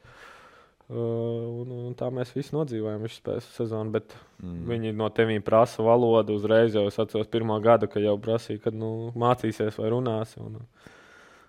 Uh, 0.93 1.63
un, 1.63 1.71
un 1.89 1.93
tā 1.97 2.11
mēs 2.13 2.35
visi 2.35 2.53
nodzīvojām 2.57 3.07
visu 3.07 3.39
sezonu. 3.55 3.95
Bet 3.95 4.17
Mm. 4.43 4.65
Viņi 4.67 4.91
no 4.99 5.07
tevis 5.15 5.43
prasa 5.47 5.85
valodu 5.87 6.35
uzreiz. 6.35 6.75
Jau 6.75 6.89
es 6.91 6.99
atceros 6.99 7.31
pirmā 7.31 7.61
gada, 7.63 7.87
kad 7.91 8.03
jau 8.03 8.17
prasīja, 8.21 8.65
kad 8.65 8.77
nu, 8.79 9.13
mācīsies 9.19 9.79
vai 9.79 9.93
runās. 9.95 10.35
Un, 10.43 10.59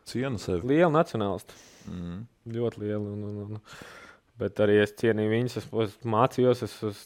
Cienu 0.10 0.38
sevi. 0.42 0.68
liela 0.76 0.92
nacionālisti. 0.94 1.58
Mm. 1.89 2.20
Ļoti 2.54 2.84
liela. 2.84 3.02
Un, 3.02 3.24
un, 3.30 3.58
un. 3.58 3.63
Bet 4.42 4.62
arī 4.62 4.78
es 4.84 4.94
cienīju 5.00 5.34
viņus. 5.34 5.58
Es, 5.63 5.68
es 5.88 5.98
mācījos. 6.06 6.63
Es, 6.68 6.78
es, 6.92 7.02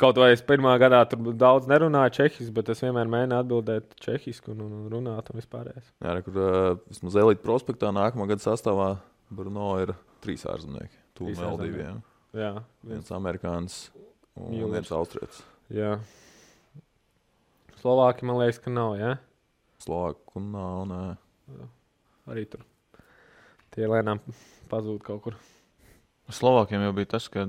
kaut 0.00 0.18
vai 0.20 0.30
es 0.34 0.42
pirmā 0.46 0.72
gadā 0.80 1.02
tur 1.10 1.32
daudz 1.36 1.68
nerunāju 1.70 2.14
čehiski, 2.16 2.48
bet 2.56 2.70
es 2.72 2.80
vienmēr 2.84 3.08
mēģināju 3.12 3.44
atbildēt 3.44 3.94
čehiski 4.00 4.52
un, 4.54 4.62
un, 4.66 4.72
un 4.80 4.86
runāt 4.94 5.28
un 5.32 5.40
vispārējais. 5.40 5.90
Jā, 6.02 6.14
re, 6.16 6.22
kur 6.26 6.38
uh, 6.40 6.78
vismaz 6.90 7.18
Elīte 7.20 7.44
prospektā 7.44 7.92
nākamā 7.94 8.26
gada 8.30 8.44
sastāvā 8.44 8.88
Bruno 9.30 9.74
ir 9.82 9.92
trīs 10.24 10.46
ārzemnieki. 10.48 10.96
Ārzemnieki. 11.20 11.66
diviem. 11.68 12.00
Jā, 12.36 12.52
Viens 12.86 13.10
amerikānis 13.12 13.76
un 14.38 14.54
Jūlers. 14.56 14.72
viens 14.78 14.92
austrietis. 14.96 15.42
jā. 15.74 15.94
Slovāki 17.80 18.26
man 18.28 18.36
liekas, 18.40 18.58
ka 18.60 18.70
nav. 18.72 18.96
Ja? 19.00 19.14
Slovāku 19.80 20.42
nav. 20.44 20.82
Nē. 20.90 21.66
Arī 22.30 22.44
tur. 22.52 22.64
Tie 23.72 23.86
lēnām 23.88 24.20
pazūd 24.70 25.00
kaut 25.06 25.22
kur. 25.24 25.38
Slovākiem 26.30 26.84
jau 26.84 26.92
bija 26.94 27.08
tas, 27.16 27.26
ka 27.32 27.46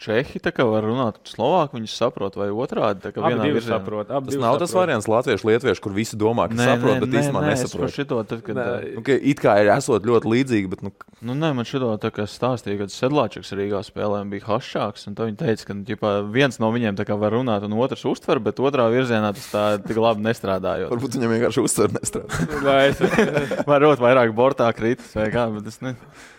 Čehi 0.00 0.40
tā 0.40 0.48
kā 0.56 0.64
var 0.64 0.80
runāt 0.88 1.18
slovāku, 1.28 1.76
viņi 1.76 1.90
saprot, 1.92 2.38
vai 2.40 2.46
otrādi. 2.48 3.02
tā 3.04 3.10
kā 3.12 3.20
vienā 3.20 3.44
virzienā. 3.52 3.76
saprot. 3.76 4.08
Tas 4.08 4.38
nav 4.40 4.56
tas 4.56 4.70
saprot. 4.72 4.78
variants, 4.80 5.08
latviešu, 5.12 5.44
lietuviešu, 5.50 5.82
kur 5.84 5.92
visi 5.92 6.16
domā, 6.16 6.46
ka 6.48 6.56
saprot, 6.56 7.02
bet 7.04 7.12
īstenībā 7.20 7.26
es 7.28 7.34
par 7.36 7.44
nesaprot. 7.50 7.92
šito, 7.92 8.20
tad, 8.24 8.40
kad, 8.46 8.56
Nē. 8.56 8.64
nē. 8.64 8.94
Nu, 8.96 9.02
ka 9.04 9.12
it 9.12 9.42
kā 9.44 9.58
ir 9.60 9.68
esot 9.76 10.08
ļoti 10.08 10.32
līdzīgi, 10.32 10.70
bet 10.72 10.80
nu, 10.86 10.92
Nu, 11.20 11.34
nē, 11.36 11.50
man 11.52 11.66
šito 11.68 11.90
tā 12.00 12.08
kā 12.16 12.24
stāstīja, 12.24 12.78
kad 12.80 12.88
Sedlāčs 12.88 13.52
Rīgā 13.52 13.82
spēlēm 13.84 14.30
bija 14.32 14.46
hašāks. 14.48 15.04
un 15.06 15.14
tad 15.14 15.28
Viņi 15.28 15.36
teica, 15.36 15.66
ka 15.68 15.74
ģipā, 15.90 16.12
viens 16.32 16.56
no 16.58 16.70
viņiem 16.72 16.96
tā 16.96 17.04
kā 17.04 17.12
var 17.20 17.36
runāt, 17.36 17.60
un 17.68 17.76
otrs 17.76 18.06
uztver, 18.08 18.40
bet 18.40 18.56
otrā 18.56 18.88
virzienā 18.88 19.34
tas 19.36 19.50
tā 19.52 19.64
tik 19.84 20.00
labi 20.00 20.24
nestrādājot. 20.24 20.88
varbūt 20.88 21.18
viņam 21.20 21.34
vienkārši 21.36 21.60
uztver 21.68 21.92
nestrādā. 21.92 22.48
Vai 22.64 22.88
es, 22.88 23.04
Varbūt 23.68 24.00
vairāk 24.00 24.32
bortā 24.32 24.72
kritis 24.72 25.12
vai 25.14 25.28
kā, 25.28 25.44
bet 25.52 25.68
es 25.68 25.76
ne. 25.84 25.92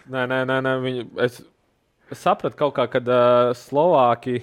Nē, 0.10 0.26
nē, 0.26 0.42
nē, 0.50 0.58
nē 0.66 0.74
viņi, 0.82 1.06
es, 1.30 1.44
es 2.12 2.22
sapratu 2.22 2.60
kaut 2.60 2.76
kā, 2.78 2.88
kad 2.92 3.08
uh, 3.10 3.54
Slovāki, 3.58 4.42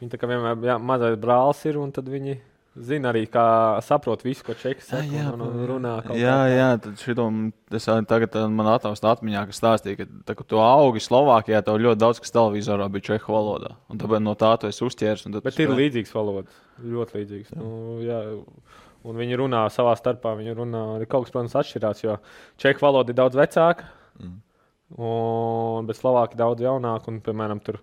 viņi 0.00 0.12
tā 0.12 0.20
kā 0.20 0.30
vienmēr 0.30 0.72
jā, 0.72 0.78
mazais 0.82 1.18
brālis 1.20 1.62
ir, 1.68 1.78
un 1.82 1.92
tad 1.94 2.08
viņi 2.10 2.38
zina 2.72 3.10
arī, 3.12 3.26
kā 3.28 3.44
saprot 3.84 4.22
visu, 4.24 4.44
ko 4.46 4.54
Čekas 4.56 4.86
saka, 4.88 5.04
jā, 5.04 5.26
un, 5.34 5.42
un, 5.44 5.56
un 5.60 5.66
runā 5.68 5.96
Jā, 6.16 6.36
kā. 6.38 6.44
jā, 6.48 6.68
tad 6.80 7.02
šito 7.02 7.26
es 7.76 7.88
tagad 8.08 8.38
man 8.54 8.70
attāvst 8.72 9.04
atmiņā, 9.04 9.42
ka 9.50 9.56
stāstīja, 9.56 9.98
ka, 10.00 10.06
tā, 10.30 10.36
tu 10.48 10.60
augi 10.62 11.02
Slovākijā, 11.04 11.60
tev 11.66 11.82
ļoti 11.84 12.00
daudz 12.00 12.22
kas 12.22 12.32
televizorā 12.32 12.88
bija 12.94 13.10
čehu 13.10 13.34
valodā. 13.36 13.74
Un 13.92 14.00
tāpēc 14.00 14.24
no 14.24 14.32
tā 14.40 14.54
tu 14.62 14.70
esi 14.70 14.86
uzķēries. 14.88 15.28
Bet 15.44 15.58
tu 15.58 15.66
ir 15.66 15.74
līdzīgs 15.76 16.14
valodas, 16.16 16.62
ļoti 16.80 17.20
līdzīgs. 17.20 17.52
Nu, 17.60 17.98
jā, 18.06 18.22
un 19.04 19.20
viņi 19.20 19.40
runā 19.42 19.66
savā 19.74 19.92
starpā, 20.00 20.32
viņi 20.40 20.56
runā 20.56 20.86
arī 20.96 21.10
kaut 21.10 21.26
kas, 21.26 21.34
protams, 21.34 21.58
atšķirās, 21.60 22.06
jo 22.06 22.16
Čehu 22.62 22.86
valoda 22.86 23.12
ir 23.12 23.20
daudz 23.20 23.36
vecāka, 23.42 23.90
Mm. 24.20 24.40
Un, 24.98 25.88
bet 25.88 25.98
Slovāki 25.98 26.38
daudz 26.40 26.64
jaunāka, 26.64 27.12
un, 27.12 27.22
piemēram, 27.24 27.62
tur 27.64 27.80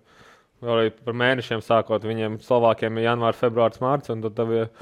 arī 0.60 0.90
par 0.94 1.16
mēnešiem 1.16 1.62
sākot, 1.64 2.04
viņiem 2.04 2.40
Slovākiem 2.44 2.98
ir 3.00 3.10
janvārs, 3.10 3.40
februārs, 3.40 3.80
mārts, 3.82 4.12
un 4.12 4.26
tad 4.26 4.36
tev 4.38 4.56
ir 4.56 4.72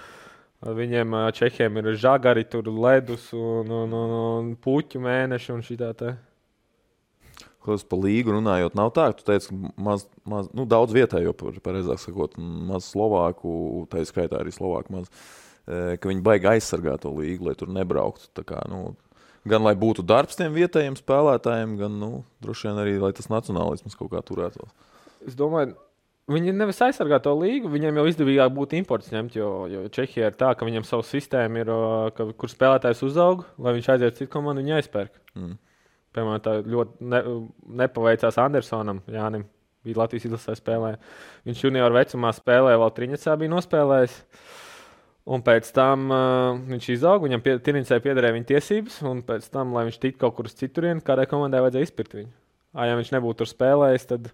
Viņiem 0.59 1.13
Čehiem 1.39 1.77
ir 1.79 1.93
žagari, 1.95 2.43
tur 2.51 2.67
ledus 2.67 3.29
un, 3.31 3.69
un, 3.71 3.93
un, 3.95 4.15
un 4.19 4.49
puķu 4.59 4.99
mēneši 5.05 5.53
un 5.55 5.61
šī 5.63 5.77
tā. 5.79 6.17
Kas 7.63 7.85
par 7.87 8.01
līgu 8.03 8.33
runājot, 8.35 8.75
nav 8.79 8.91
tā, 8.97 9.05
ka 9.13 9.21
tu 9.21 9.27
teici, 9.29 9.53
ka 9.53 9.85
maz, 9.87 10.07
maz, 10.27 10.49
nu, 10.57 10.65
daudz 10.67 10.95
vietējo, 10.97 11.35
par- 11.39 11.61
pareizāk 11.63 12.03
sakot, 12.03 12.35
maz 12.39 12.89
slovāku, 12.91 13.85
tā 13.93 14.03
ir 14.03 14.09
skaitā 14.11 14.41
arī 14.41 14.55
slovāku 14.55 14.97
maz, 14.97 15.11
ka 15.69 16.11
viņi 16.11 16.25
baigi 16.27 16.51
aizsargāt 16.57 17.05
to 17.05 17.13
līgu, 17.15 17.51
lai 17.51 17.55
tur 17.59 17.71
nebrauktu. 17.71 18.43
Kā, 18.49 18.65
nu, 18.73 18.97
gan 19.51 19.65
lai 19.67 19.75
būtu 19.79 20.05
darbs 20.07 20.39
tiem 20.39 20.55
vietējiem 20.55 20.97
spēlētājiem, 20.99 21.77
gan 21.81 21.99
nu, 22.01 22.11
droši 22.45 22.69
vien 22.69 22.81
arī, 22.85 22.97
lai 23.03 23.13
tas 23.17 23.31
nacionālisms 23.33 23.99
kaut 23.99 24.13
kā 24.13 24.23
turētos. 24.25 24.73
Es 25.27 25.37
domāju, 25.39 25.75
viņi 26.31 26.55
nevis 26.57 26.81
aizsargā 26.85 27.21
to 27.25 27.33
līgu, 27.39 27.71
viņiem 27.73 28.01
jau 28.01 28.07
izdevīgāk 28.11 28.53
būtu 28.55 28.79
imports 28.79 29.13
ņemt, 29.15 29.39
jo, 29.39 29.53
jo 29.73 29.87
Čehija 29.95 30.31
ir 30.31 30.37
tā, 30.39 30.53
ka 30.55 30.69
viņam 30.69 30.87
savu 30.87 31.07
sistēmu 31.09 31.63
ir, 31.63 31.73
ā, 31.73 32.03
ka, 32.17 32.29
kur 32.39 32.53
spēlētājs 32.53 33.05
uzaug, 33.09 33.47
lai 33.59 33.77
viņš 33.79 33.91
aiziet 33.95 34.13
uz 34.13 34.21
citu 34.21 34.33
komandu, 34.37 34.65
viņa 34.65 34.83
aizpērk. 34.83 35.17
Mm. 35.39 35.57
Piemēram, 36.17 36.43
tā 36.45 36.59
ļoti 36.65 37.09
ne, 37.13 37.23
nepaveicās 37.83 38.41
Andersonam, 38.41 39.03
Jānim. 39.13 39.47
Bija 39.87 40.01
Latvijas 40.03 40.27
izlasē 40.27 40.57
spēlē. 40.59 40.97
Viņš 41.47 41.61
junior 41.63 41.95
vecumā 41.95 42.33
spēlēja, 42.35 42.81
vēl 42.83 42.95
Triņķā 42.97 43.37
bija 43.41 43.53
nospēlējis. 43.53 44.17
Un 45.29 45.43
pēc 45.45 45.69
tam 45.77 46.09
uh, 46.09 46.57
viņš 46.71 46.87
izauga, 46.95 47.27
viņam 47.27 47.43
pie, 47.45 47.59
Triņķē 47.61 47.99
piederēja 48.01 48.37
viņa 48.39 48.47
tiesības, 48.49 49.01
un 49.11 49.21
pēc 49.27 49.49
tam, 49.53 49.75
lai 49.77 49.85
viņš 49.91 49.99
tiktu 50.01 50.23
kaut 50.23 50.39
kur 50.39 50.49
uz 50.49 50.55
citurienu, 50.57 51.05
kādai 51.05 51.27
komandai 51.29 51.61
vajadzēja 51.67 51.89
izpirkt 51.91 52.17
viņu. 52.17 52.31
À, 52.73 52.87
ja 52.89 52.95
viņš 52.97 53.11
nebūtu 53.13 53.43
tur 53.43 53.51
spēlējis, 53.51 54.07
tad, 54.09 54.31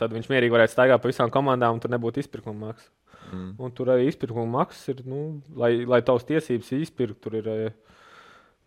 tad 0.00 0.12
viņš 0.12 0.28
mierīgi 0.28 0.52
varētu 0.52 0.74
staigāt 0.74 1.00
pa 1.00 1.08
visām 1.08 1.32
komandām, 1.32 1.78
un 1.78 1.80
tur 1.80 1.92
nebūtu 1.94 2.20
izpirkuma 2.20 2.68
maksas. 2.68 2.90
Mm. 3.32 3.54
Un 3.64 3.72
tur 3.72 3.94
arī 3.94 4.10
izpirkuma 4.10 4.58
maksas 4.58 4.92
ir, 4.92 5.00
nu, 5.08 5.22
lai, 5.56 5.72
lai 5.88 6.02
tavs 6.04 6.28
tiesības 6.28 6.72
izpirkt, 6.82 7.22
tur 7.24 7.40
ir. 7.40 7.48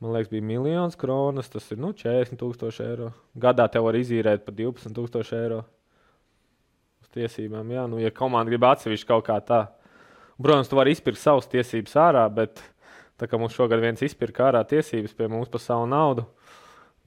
Man 0.04 0.12
liekas, 0.12 0.28
bija 0.34 0.44
miljons 0.44 0.98
kronas. 1.00 1.48
Tas 1.48 1.70
ir 1.72 1.80
nu, 1.80 1.94
40,000 1.96 2.84
eiro. 2.84 3.14
Gadā 3.40 3.70
tev 3.72 3.86
var 3.88 3.96
izīrēt 3.96 4.44
par 4.44 4.58
12,000 4.58 5.38
eiro 5.38 5.62
uz 7.00 7.14
tiesībām. 7.16 7.72
Jā, 7.72 7.86
nu, 7.88 8.02
ja 8.04 8.12
komanda 8.12 8.52
grib 8.52 8.66
atsevišķi 8.68 9.08
kaut 9.14 9.24
kā 9.30 9.38
tā. 9.40 9.62
Protams, 10.42 10.70
tu 10.72 10.80
vari 10.80 10.92
izpirkt 10.96 11.22
savas 11.22 11.48
tiesības 11.52 11.96
ārā, 12.02 12.26
bet 12.34 12.60
tā 13.20 13.30
kā 13.32 13.40
mums 13.40 13.56
šogad 13.56 13.80
viens 13.84 14.02
izpirka 14.04 14.50
ārā 14.50 14.66
tiesības 14.68 15.16
pie 15.16 15.30
mums 15.32 15.52
par 15.52 15.64
savu 15.64 15.88
naudu, 15.88 16.26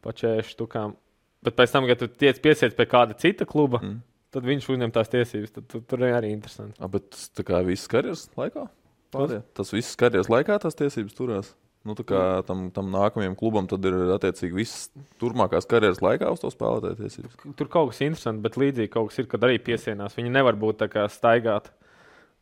pa 0.04 0.14
40 0.16 0.54
štukām. 0.54 0.96
Bet 1.44 1.54
pēc 1.58 1.74
tam, 1.74 1.86
kad 1.86 2.00
tu 2.00 2.08
tiec 2.08 2.40
piesiet 2.42 2.74
pie 2.78 2.88
kāda 2.88 3.14
cita 3.18 3.46
kluba, 3.48 3.82
mm. 3.84 4.00
tad 4.34 4.48
viņš 4.48 4.72
uzņem 4.72 4.94
tās 4.94 5.12
tiesības. 5.12 5.54
Tad, 5.54 5.68
tad, 5.70 5.84
tur 5.90 6.04
arī 6.08 6.32
interesanti. 6.34 6.78
A, 6.80 6.88
bet 6.90 7.12
tas 7.12 7.46
kā 7.46 7.60
viss 7.66 7.90
karjeras 7.90 8.26
laikā? 8.38 8.66
Pārējā. 9.14 9.44
Tas 9.56 9.72
viss 9.72 9.98
karjeras 10.00 10.30
laikā 10.32 10.58
tās 10.64 10.76
tiesības 10.78 11.16
turās. 11.16 11.52
Nu, 11.86 11.94
tam, 11.94 12.66
tam 12.74 12.88
nākamajam 12.92 13.36
klubam 13.38 13.68
ir 13.70 13.94
attiecīgi 14.16 14.56
viss 14.56 14.88
turpmākās 15.22 15.68
karjeras 15.68 16.02
laikā 16.04 16.32
uz 16.34 16.42
to 16.42 16.50
spēlētāju 16.52 16.98
tiesības. 16.98 17.36
Tur 17.56 17.70
kaut 17.70 17.92
kas 17.92 18.02
interesants, 18.04 18.42
bet 18.44 18.58
līdzīgi 18.60 18.90
kaut 18.92 19.12
kas 19.12 19.22
ir, 19.22 19.28
kad 19.30 19.46
arī 19.46 19.60
piesienās. 19.62 20.16
Viņi 20.18 20.32
nevar 20.34 20.58
būt 20.58 20.82
tā 20.82 20.90
kā 20.92 21.06
staigāt 21.12 21.70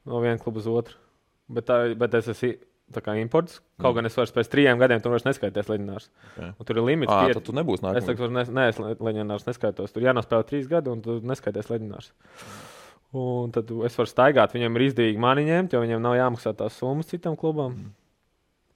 no 0.07 0.23
viena 0.23 0.41
kluba 0.43 0.63
uz 0.63 0.71
otru. 0.71 0.97
Bet, 1.53 1.69
tā, 1.69 1.79
bet 1.99 2.15
es 2.19 2.31
esmu 2.33 2.55
imports. 3.21 3.61
Kaut 3.81 3.93
mm. 3.93 3.97
gan 3.99 4.09
es 4.09 4.17
vairs 4.19 4.33
pēc 4.35 4.51
trim 4.51 4.79
gadiem 4.79 5.03
tur 5.03 5.19
neskaities 5.27 5.69
leģendārs. 5.71 6.09
Okay. 6.33 6.55
Un 6.55 6.69
tur 6.69 6.81
ir 6.81 6.87
limits. 6.87 7.13
Ah, 7.13 7.27
piet... 7.27 7.43
tu 7.45 7.55
nebūsi 7.55 7.83
nākamais. 7.83 8.03
Es 8.03 8.09
teiktu, 8.09 8.31
ne, 8.35 8.47
ne, 8.57 8.67
es 8.71 8.81
leģendārs 8.81 9.47
neskaitos. 9.49 9.95
Tur 9.95 10.07
jānospēlē 10.07 10.47
trīs 10.47 10.71
gadi, 10.71 10.91
un 10.95 11.03
tu 11.03 11.19
neskaities 11.27 11.71
leģendārs. 11.73 12.11
Un 13.17 13.55
tad 13.55 13.71
es 13.87 13.99
varu 13.99 14.11
staigāt. 14.11 14.55
Viņam 14.55 14.79
ir 14.79 14.89
izdevīgi 14.89 15.23
mani 15.23 15.47
ņemt, 15.49 15.75
jo 15.75 15.83
viņam 15.83 16.03
nav 16.03 16.19
jāmaksā 16.19 16.55
tās 16.59 16.79
summas 16.79 17.11
citam 17.11 17.39
klubam. 17.39 17.75
Mm 17.75 17.95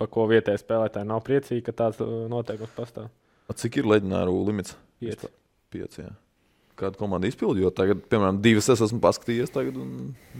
par 0.00 0.08
ko 0.12 0.24
vietējais 0.30 0.64
spēlētāji 0.64 1.08
nav 1.10 1.22
priecīgi, 1.26 1.64
ka 1.66 1.76
tāds 1.84 2.00
uh, 2.00 2.24
noteikums 2.32 2.72
pastāv. 2.76 3.10
A, 3.50 3.56
cik 3.56 3.80
ir 3.82 3.88
leģendāru 3.90 4.38
limits? 4.46 4.76
Pieci. 5.02 5.28
Pieci 5.72 6.04
jā. 6.04 6.12
Kāda 6.80 6.96
komanda 7.00 7.28
izpildīja? 7.28 7.68
Jo 7.68 7.72
tagad, 7.76 8.02
piemēram, 8.08 8.40
divas 8.44 8.70
es 8.72 8.80
esmu 8.86 9.00
paskatījies, 9.04 9.52
tagad 9.52 9.76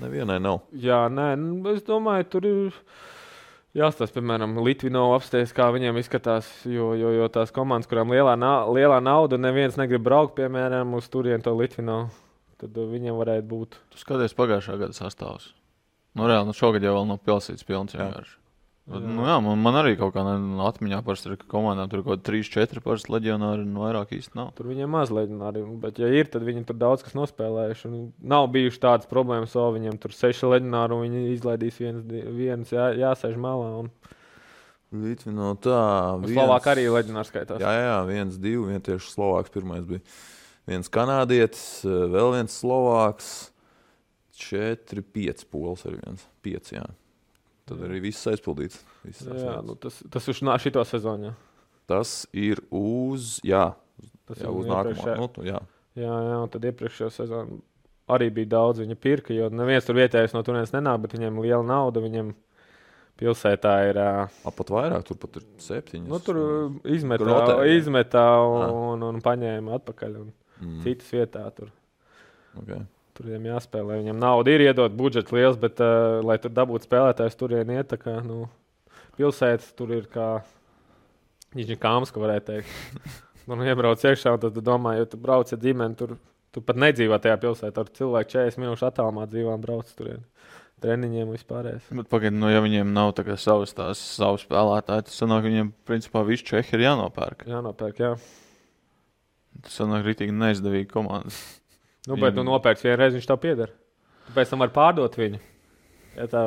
nevienai 0.01 0.39
nav. 0.43 0.63
Jā, 0.73 1.05
nē, 1.13 1.35
nu, 1.41 1.61
es 1.75 1.85
domāju, 1.87 2.29
tur 2.33 2.49
ir. 2.49 2.83
Jāstāsta, 3.77 4.17
piemēram, 4.17 4.57
Litvino 4.67 5.05
apstāties, 5.15 5.53
kā 5.55 5.69
viņiem 5.71 6.01
izskatās. 6.01 6.49
Jo, 6.67 6.89
jo, 6.99 7.13
jo 7.15 7.29
tās 7.31 7.53
komandas, 7.55 7.87
kurām 7.87 8.11
lielā, 8.11 8.33
na 8.35 8.65
lielā 8.67 8.97
nauda, 9.05 9.39
neviens 9.39 9.79
negrib 9.79 10.03
braukt, 10.09 10.35
piemēram, 10.41 10.97
uz 10.99 11.07
turieni 11.13 11.45
to 11.45 11.55
Litvino. 11.55 12.01
Tad 12.61 12.75
uh, 12.75 12.91
viņiem 12.91 13.15
varētu 13.21 13.47
būt. 13.47 13.79
Tu 13.95 14.03
skaties 14.03 14.35
pagājušā 14.37 14.75
gada 14.81 14.97
sastāvus. 14.97 15.53
Nu, 16.19 16.27
reāli, 16.27 16.51
nu 16.51 16.57
šogad 16.57 16.83
jau 16.83 16.99
nav 17.07 17.23
pilsētas 17.23 17.69
pilns 17.69 17.95
vienkārši. 17.95 18.40
Jā. 18.89 18.99
Nu, 19.05 19.23
jā, 19.29 19.37
man, 19.45 19.61
man 19.63 19.77
arī 19.79 19.93
kaut 19.99 20.15
kādā 20.17 20.33
atmiņā 20.67 20.99
parasti 21.07 21.29
ir, 21.29 21.37
ka 21.39 21.47
komandām 21.53 21.91
tur 21.93 22.01
kaut 22.03 22.25
kādi 22.25 22.41
3, 22.43 22.49
4 22.57 22.83
parasti 22.83 23.13
leģionāri 23.13 23.63
un 23.63 23.77
vairāk 23.79 24.15
īsti 24.17 24.39
nav. 24.39 24.49
Tur 24.57 24.71
viņiem 24.71 24.91
maz 24.91 25.13
leģionāri, 25.15 25.63
bet, 25.83 26.01
ja 26.03 26.09
ir, 26.11 26.27
tad 26.33 26.43
viņi 26.47 26.65
tur 26.67 26.79
daudz 26.81 27.05
kas 27.07 27.15
nospēlējuši. 27.19 27.91
Nav 28.33 28.49
bijuši 28.57 28.83
tādas 28.83 29.11
problēmas, 29.11 29.55
o 29.55 29.69
viņiem 29.77 30.01
tur 30.03 30.17
6 30.17 30.49
leģionāri 30.55 30.97
un 30.97 31.05
viņi 31.07 31.37
izlaidīs 31.37 31.79
viens, 31.79 32.03
viens 32.41 32.75
jā, 32.75 32.89
jāsēž 32.99 33.39
malā. 33.39 33.71
Un... 33.85 33.93
Litvino 35.05 35.53
tā. 35.63 35.83
Viens... 36.25 36.35
Slovāk 36.35 36.67
arī 36.73 36.89
leģionārs 36.91 37.31
skaitās. 37.31 37.63
Jā, 37.63 37.75
jā, 37.77 37.97
viens, 38.11 38.41
divi, 38.43 38.65
viens 38.73 38.87
tieši 38.89 39.13
Slovāks 39.13 39.55
pirmais 39.55 39.87
bija. 39.87 40.03
Viens 40.71 40.91
kanādietis, 40.93 41.85
vēl 41.87 42.35
viens 42.35 42.59
Slovāks, 42.59 43.31
četri, 44.41 45.05
pieci 45.07 45.47
pols 45.47 45.87
arī 45.87 46.03
viens. 46.03 46.27
Pieci, 46.43 46.75
jā. 46.81 46.89
Tad 47.69 47.85
arī 47.87 48.01
viss 48.07 48.29
aizpildīts. 48.31 48.81
Viss 49.05 49.27
jā, 49.27 49.57
nu 49.67 49.77
tas, 49.79 50.01
tas 50.11 50.29
uz 50.33 50.41
šito 50.65 50.85
sezonu. 50.89 51.31
Jā. 51.31 51.35
Tas 51.91 52.15
ir 52.37 52.63
uz, 52.71 53.41
jā, 53.47 53.73
tas 54.31 54.41
jā, 54.43 54.51
uz 54.51 54.69
nākamo. 54.71 55.17
Nu, 55.19 55.27
tu, 55.35 55.43
jā. 55.47 55.59
jā, 55.99 56.15
jā, 56.31 56.37
un 56.39 56.53
tad 56.53 56.69
iepriekšējā 56.71 57.11
sezonā 57.17 57.59
arī 58.15 58.31
bija 58.35 58.53
daudz 58.57 58.83
viņa 58.83 58.97
pirka, 59.01 59.35
jo 59.35 59.49
neviens 59.55 59.87
tur 59.87 59.99
vietējais 59.99 60.35
no 60.35 60.43
turienes 60.47 60.73
nenāk, 60.75 61.03
bet 61.05 61.17
viņiem 61.17 61.41
liela 61.43 61.63
nauda. 61.67 62.03
Viņam 62.03 62.33
pilsētā 63.21 63.75
ir. 63.91 64.01
Uh, 64.01 64.53
pat 64.57 64.73
vairāk, 64.75 65.05
tur 65.09 65.19
pat 65.21 65.41
ir 65.41 65.47
septiņas. 65.63 66.09
Nu, 66.11 66.21
tur 66.25 66.41
izmetā, 66.89 67.27
rotē, 67.29 67.59
izmetā 67.77 68.27
un, 68.47 68.65
un, 68.95 69.05
un 69.11 69.21
paņēma 69.25 69.77
atpakaļ. 69.81 70.17
Un 70.23 70.33
mm. 70.33 70.81
Citas 70.87 71.13
vietā 71.15 71.45
tur. 71.57 71.73
Okay. 72.63 72.83
Tur 73.21 73.29
viņam 73.29 73.51
jāspēlē. 73.51 73.99
Viņam 74.01 74.17
nauda 74.17 74.53
ir 74.55 74.63
iedot, 74.65 74.95
budžets 74.97 75.35
liels, 75.37 75.59
bet, 75.61 75.77
uh, 75.85 76.23
lai 76.25 76.39
tur 76.41 76.55
dabūtu 76.57 76.89
spēlētājs, 76.89 77.35
tur 77.37 77.53
ir 77.53 77.69
iet. 77.69 77.93
Kā, 78.01 78.15
nu, 78.25 78.47
pilsētas 79.19 79.75
tur 79.77 79.93
ir 79.93 80.07
kā 80.09 80.39
kāms, 81.83 82.09
ka 82.15 82.23
varētu 82.23 82.47
teikt. 82.49 83.05
nu, 83.45 83.59
nu, 83.59 83.67
iebrauc 83.69 84.01
iekšā, 84.01 84.33
un 84.39 84.41
tad 84.41 84.57
tu 84.57 84.65
domā, 84.65 84.97
ja 84.97 85.05
tu 85.05 85.21
brauc 85.21 85.53
ar 85.53 85.61
ģimeni, 85.61 85.99
tur 86.01 86.17
tu 86.57 86.65
pat 86.65 86.81
nedzīvo 86.81 87.21
tajā 87.21 87.37
pilsētā. 87.45 87.85
Tur 87.85 87.93
cilvēki 88.01 88.39
40 88.39 88.65
minūšu 88.65 88.89
attālumā 88.89 89.29
dzīvo 89.29 89.53
un 89.53 89.69
brauc 89.69 89.93
tur. 90.01 90.17
Treniņiem 90.81 91.29
vispārējais. 91.35 91.93
Bet, 91.93 92.07
pagaid, 92.09 92.33
nu, 92.33 92.49
ja 92.49 92.65
viņiem 92.65 92.89
nav 92.97 93.13
savas, 93.37 93.77
tās, 93.77 94.01
savas 94.17 94.47
spēlētāji, 94.47 95.11
tad 95.11 95.13
sanāk, 95.13 95.45
viņiem 95.45 95.75
principā 95.85 96.25
viss 96.25 96.47
čehi 96.49 96.73
ir 96.79 96.87
jānopērk. 96.87 97.45
Jānopērk, 97.53 98.01
jā. 98.01 98.15
Tas 99.61 99.77
sanāk 99.77 100.09
rītīgi 100.09 100.33
neizdevīgi 100.33 100.89
komandas. 100.89 101.60
Nu, 102.11 102.19
bet 102.21 102.35
tu 102.37 102.45
nopērci 102.47 102.89
vienreiz, 102.89 103.15
viņš 103.17 103.31
tev 103.31 103.41
pieder. 103.43 103.73
Tu 104.27 104.35
pēc 104.35 104.53
tam 104.53 104.63
vari 104.65 104.75
pārdot 104.75 105.17
viņu. 105.19 105.41
Ja 106.19 106.27
tā... 106.31 106.45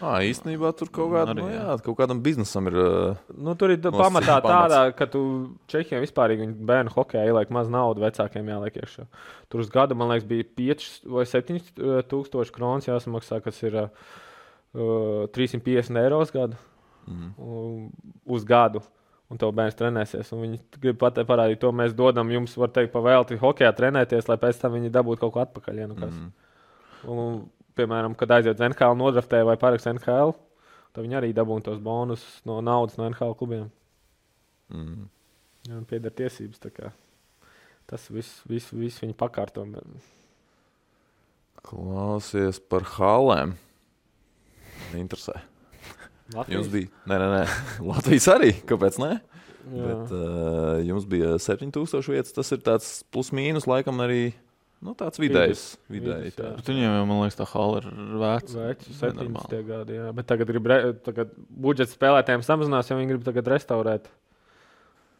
À, 0.00 0.14
īstenībā 0.24 0.70
tur 0.78 0.88
kaut, 0.88 1.10
kāda, 1.12 1.34
arī, 1.34 1.42
nu, 1.44 1.48
jā, 1.52 1.74
kaut 1.84 1.98
kādam 1.98 2.22
biznesam 2.24 2.70
ir. 2.70 2.76
Nu, 3.36 3.52
tur 3.60 3.74
ir 3.74 3.82
pamatā 3.84 4.38
tādā, 4.40 4.78
ka 4.96 5.04
tu 5.12 5.20
Čehijam 5.68 6.00
vispār 6.00 6.32
bērnu 6.40 6.94
hokeja 6.94 7.26
ieliek 7.28 7.52
maz 7.52 7.68
naudas, 7.68 8.00
vecākiem 8.06 8.48
jāliek 8.48 8.78
iekšā. 8.80 9.04
Tur 9.52 9.60
uz 9.60 9.68
gadu, 9.72 9.98
man 10.00 10.08
liekas, 10.14 10.24
bija 10.30 10.46
5 10.56 10.86
vai 11.04 11.26
7 11.28 11.60
tūkstoši 12.08 12.56
kronas 12.56 12.88
jāsamaksā, 12.88 13.42
kas 13.44 13.60
ir 13.60 13.76
uh, 13.82 13.92
350 15.36 16.00
eiro 16.00 16.22
uz 16.24 16.32
gadu. 16.32 16.56
Mm. 17.04 17.90
Uz 18.24 18.48
gadu 18.48 18.80
un 19.30 19.38
tev 19.40 19.52
bērns 19.56 19.78
trenēsies. 19.78 20.32
Viņi 20.34 20.60
grib 20.82 20.98
pateikt, 21.00 21.28
parādīt, 21.30 21.60
to 21.62 21.70
mēs 21.76 21.94
dodam 21.96 22.32
jums, 22.34 22.56
var 22.58 22.72
teikt, 22.74 22.92
pavēlti 22.94 23.38
hokeja 23.40 23.72
trenēties, 23.76 24.28
lai 24.30 24.38
pēc 24.42 24.60
tam 24.62 24.74
viņi 24.76 24.92
dabūtu 24.94 25.22
kaut 25.22 25.34
ko 25.36 25.44
atpakaļ. 25.44 25.82
Ja, 25.82 25.88
nu 25.90 25.98
mm. 25.98 26.30
un, 27.14 27.42
piemēram, 27.78 28.16
kad 28.18 28.34
aiziet 28.36 28.58
uz 28.58 28.64
NHL, 28.66 28.98
nodraftē 28.98 29.42
vai 29.46 29.56
parakst 29.60 29.90
NHL, 29.92 30.34
tad 30.90 31.06
viņi 31.06 31.20
arī 31.20 31.34
dabūna 31.36 31.68
tos 31.68 31.82
bonusus 31.82 32.40
no 32.48 32.58
naudas 32.64 32.98
no 32.98 33.06
NHL 33.10 33.36
klubiem. 33.38 33.68
Mm. 34.74 35.06
Ja, 35.68 35.82
pieder 35.86 36.14
tiesības. 36.16 36.62
Tas 37.90 38.08
viss 38.10 38.42
vis, 38.48 38.70
vis 38.72 38.98
viņi 39.02 39.16
pakārto. 39.18 39.66
Klausies 41.66 42.60
par 42.70 42.86
halēm. 42.96 43.54
Interesē. 44.96 45.38
Latvijas? 46.34 46.58
Jums 46.58 46.70
bija. 46.72 46.90
Nē, 47.10 47.16
nē, 47.18 47.28
nē. 47.34 47.42
Latvijas 47.90 48.28
arī. 48.32 48.52
Kāpēc? 48.68 49.00
Ne? 49.02 49.16
Jā. 49.70 49.86
Bet, 49.86 50.12
uh, 50.14 50.78
jums 50.86 51.08
bija 51.10 51.34
7000 51.42 52.12
vietas. 52.12 52.34
Tas 52.36 52.52
ir 52.54 52.62
tāds 52.66 52.92
plus-mínus, 53.12 53.66
laikam, 53.70 54.00
arī 54.04 54.30
nu, 54.84 54.94
tāds 54.98 55.20
vidējs. 55.22 55.64
vidējs 55.92 56.38
tā. 56.38 56.54
Viņiem 56.66 56.86
jau, 56.86 57.02
man 57.10 57.20
liekas, 57.24 57.38
tā 57.40 57.48
hala 57.52 57.82
ir 57.82 57.90
veca. 58.22 58.56
Veca, 58.70 58.94
70 59.02 59.66
gadi. 59.68 59.98
Jā. 59.98 60.08
Bet 60.16 60.30
tagad, 60.30 60.54
grib, 60.54 60.70
tagad 61.06 61.34
budžets 61.66 61.94
spēlētājiem 61.98 62.46
samazinās, 62.46 62.90
jo 62.90 62.98
viņi 63.00 63.14
grib 63.14 63.26
tagad 63.26 63.52
restaurēt. 63.54 64.08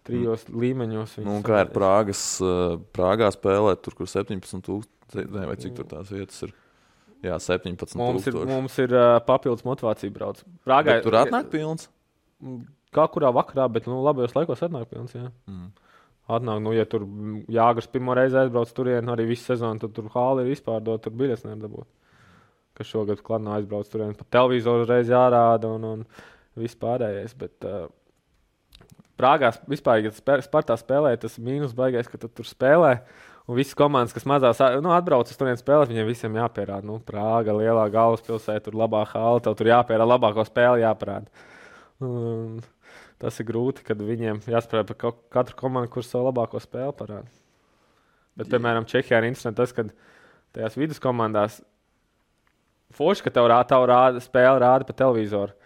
Trijos 0.09 0.46
mm. 0.49 0.62
līmeņos. 0.62 1.18
Nu, 1.27 1.37
kā 1.44 1.66
ir 1.66 1.75
Prāgas, 1.75 2.25
Prāgā 2.96 3.29
spēlēt, 3.35 3.83
tur, 3.85 3.99
kur 3.99 4.09
17,000 4.09 4.88
vai 5.11 5.59
cik 5.61 5.75
tur 5.77 5.88
tās 5.90 6.11
vietas 6.14 6.46
ir. 6.46 6.55
Jā, 7.24 7.37
17. 7.42 7.94
Mums 8.00 8.26
ir, 8.30 8.37
mums 8.48 8.76
ir 8.80 8.94
uh, 8.96 9.18
papildus 9.26 9.66
motivācija 9.66 10.12
braukt. 10.14 10.44
Prāgā 10.64 10.96
bet 10.96 11.04
tur 11.04 11.18
atnāk 11.20 11.50
pilns. 11.52 11.90
Kā 12.96 13.04
kurā 13.12 13.30
vakarā, 13.37 13.68
bet 13.72 13.87
nu, 13.90 14.00
labajos 14.06 14.35
laikos 14.37 14.64
atnāk 14.64 14.88
pilns. 14.90 15.12
Jā. 15.14 15.28
Mm. 15.50 15.68
Atnāk, 16.30 16.62
nu, 16.64 16.72
ja 16.76 16.87
tur 16.88 17.04
Jāgars 17.50 17.90
pirmo 17.90 18.14
reizi 18.16 18.38
aizbrauc 18.40 18.72
turien, 18.74 19.12
arī 19.12 19.26
visu 19.33 19.50
sezonu, 19.50 19.83
tad 19.83 19.94
tur 19.96 20.09
hāli 20.14 20.46
ir 20.46 20.54
izpārdota, 20.54 21.04
tur 21.06 21.16
biļets 21.20 21.44
nedabūt. 21.48 21.88
Kas 22.78 22.88
šogad 22.88 23.20
klanā 23.26 23.59
aizbrauc 23.59 23.90
turien, 23.90 24.14
pa 24.16 24.26
televizoru 24.38 24.87
reizi 24.88 25.12
jārāda 25.12 25.74
un, 25.76 25.88
un 25.90 26.04
viss 26.61 26.78
pārējais. 26.80 27.37
Bet, 27.38 27.68
uh, 27.68 27.88
Prāgā 29.20 29.50
vispār, 29.68 30.00
ja 30.06 30.12
spē, 30.16 30.38
Spartā 30.44 30.76
spēlē, 30.80 31.12
tas 31.20 31.37
mīnus 31.42 31.74
baigais, 31.76 32.09
ka 32.09 32.20
tu 32.20 32.30
tur 32.33 32.48
spēlē. 32.48 32.94
Un 33.50 33.58
visas 33.58 33.74
komandas, 33.74 34.14
kas 34.14 34.26
mazās 34.30 34.60
nu, 34.78 34.92
atbrauc 34.94 35.26
uz 35.26 35.38
turieni 35.38 35.58
spēlēt, 35.58 35.90
viņiem 35.90 36.06
visiem 36.06 36.36
jāpierāda. 36.38 36.86
Nu, 36.86 37.00
Prāga, 37.02 37.50
lielā 37.58 37.88
galvaspilsēta, 37.90 38.68
tur 38.68 38.76
labā 38.78 39.00
hāla, 39.10 39.40
tev 39.42 39.56
tur 39.58 39.72
jāpierāda, 39.72 40.06
labāko 40.06 40.44
spēli 40.46 40.84
jāparāda. 40.84 41.48
Un 42.06 42.60
tas 43.18 43.40
ir 43.42 43.48
grūti, 43.48 43.82
kad 43.88 43.98
viņiem 43.98 44.38
jāspēlē 44.46 44.84
par 44.86 45.16
katru 45.34 45.58
komandu, 45.58 45.90
kurš 45.90 46.12
savu 46.12 46.28
labāko 46.28 46.62
spēli 46.62 46.94
parāda. 47.00 47.26
Bet, 48.38 48.52
piemēram, 48.52 48.86
Čehijā 48.86 49.18
ir 49.18 49.26
interesanti 49.32 49.58
tas, 49.58 49.74
ka 49.74 49.88
tajās 50.54 50.78
viduskomandās 50.78 51.58
forši, 52.94 53.24
ka 53.26 53.32
tev 53.34 53.48
rāda, 53.50 53.80
rāda 53.90 54.22
spēle 54.22 54.60
rāda 54.62 54.86
pa 54.86 54.94
televizoru. 55.02 55.56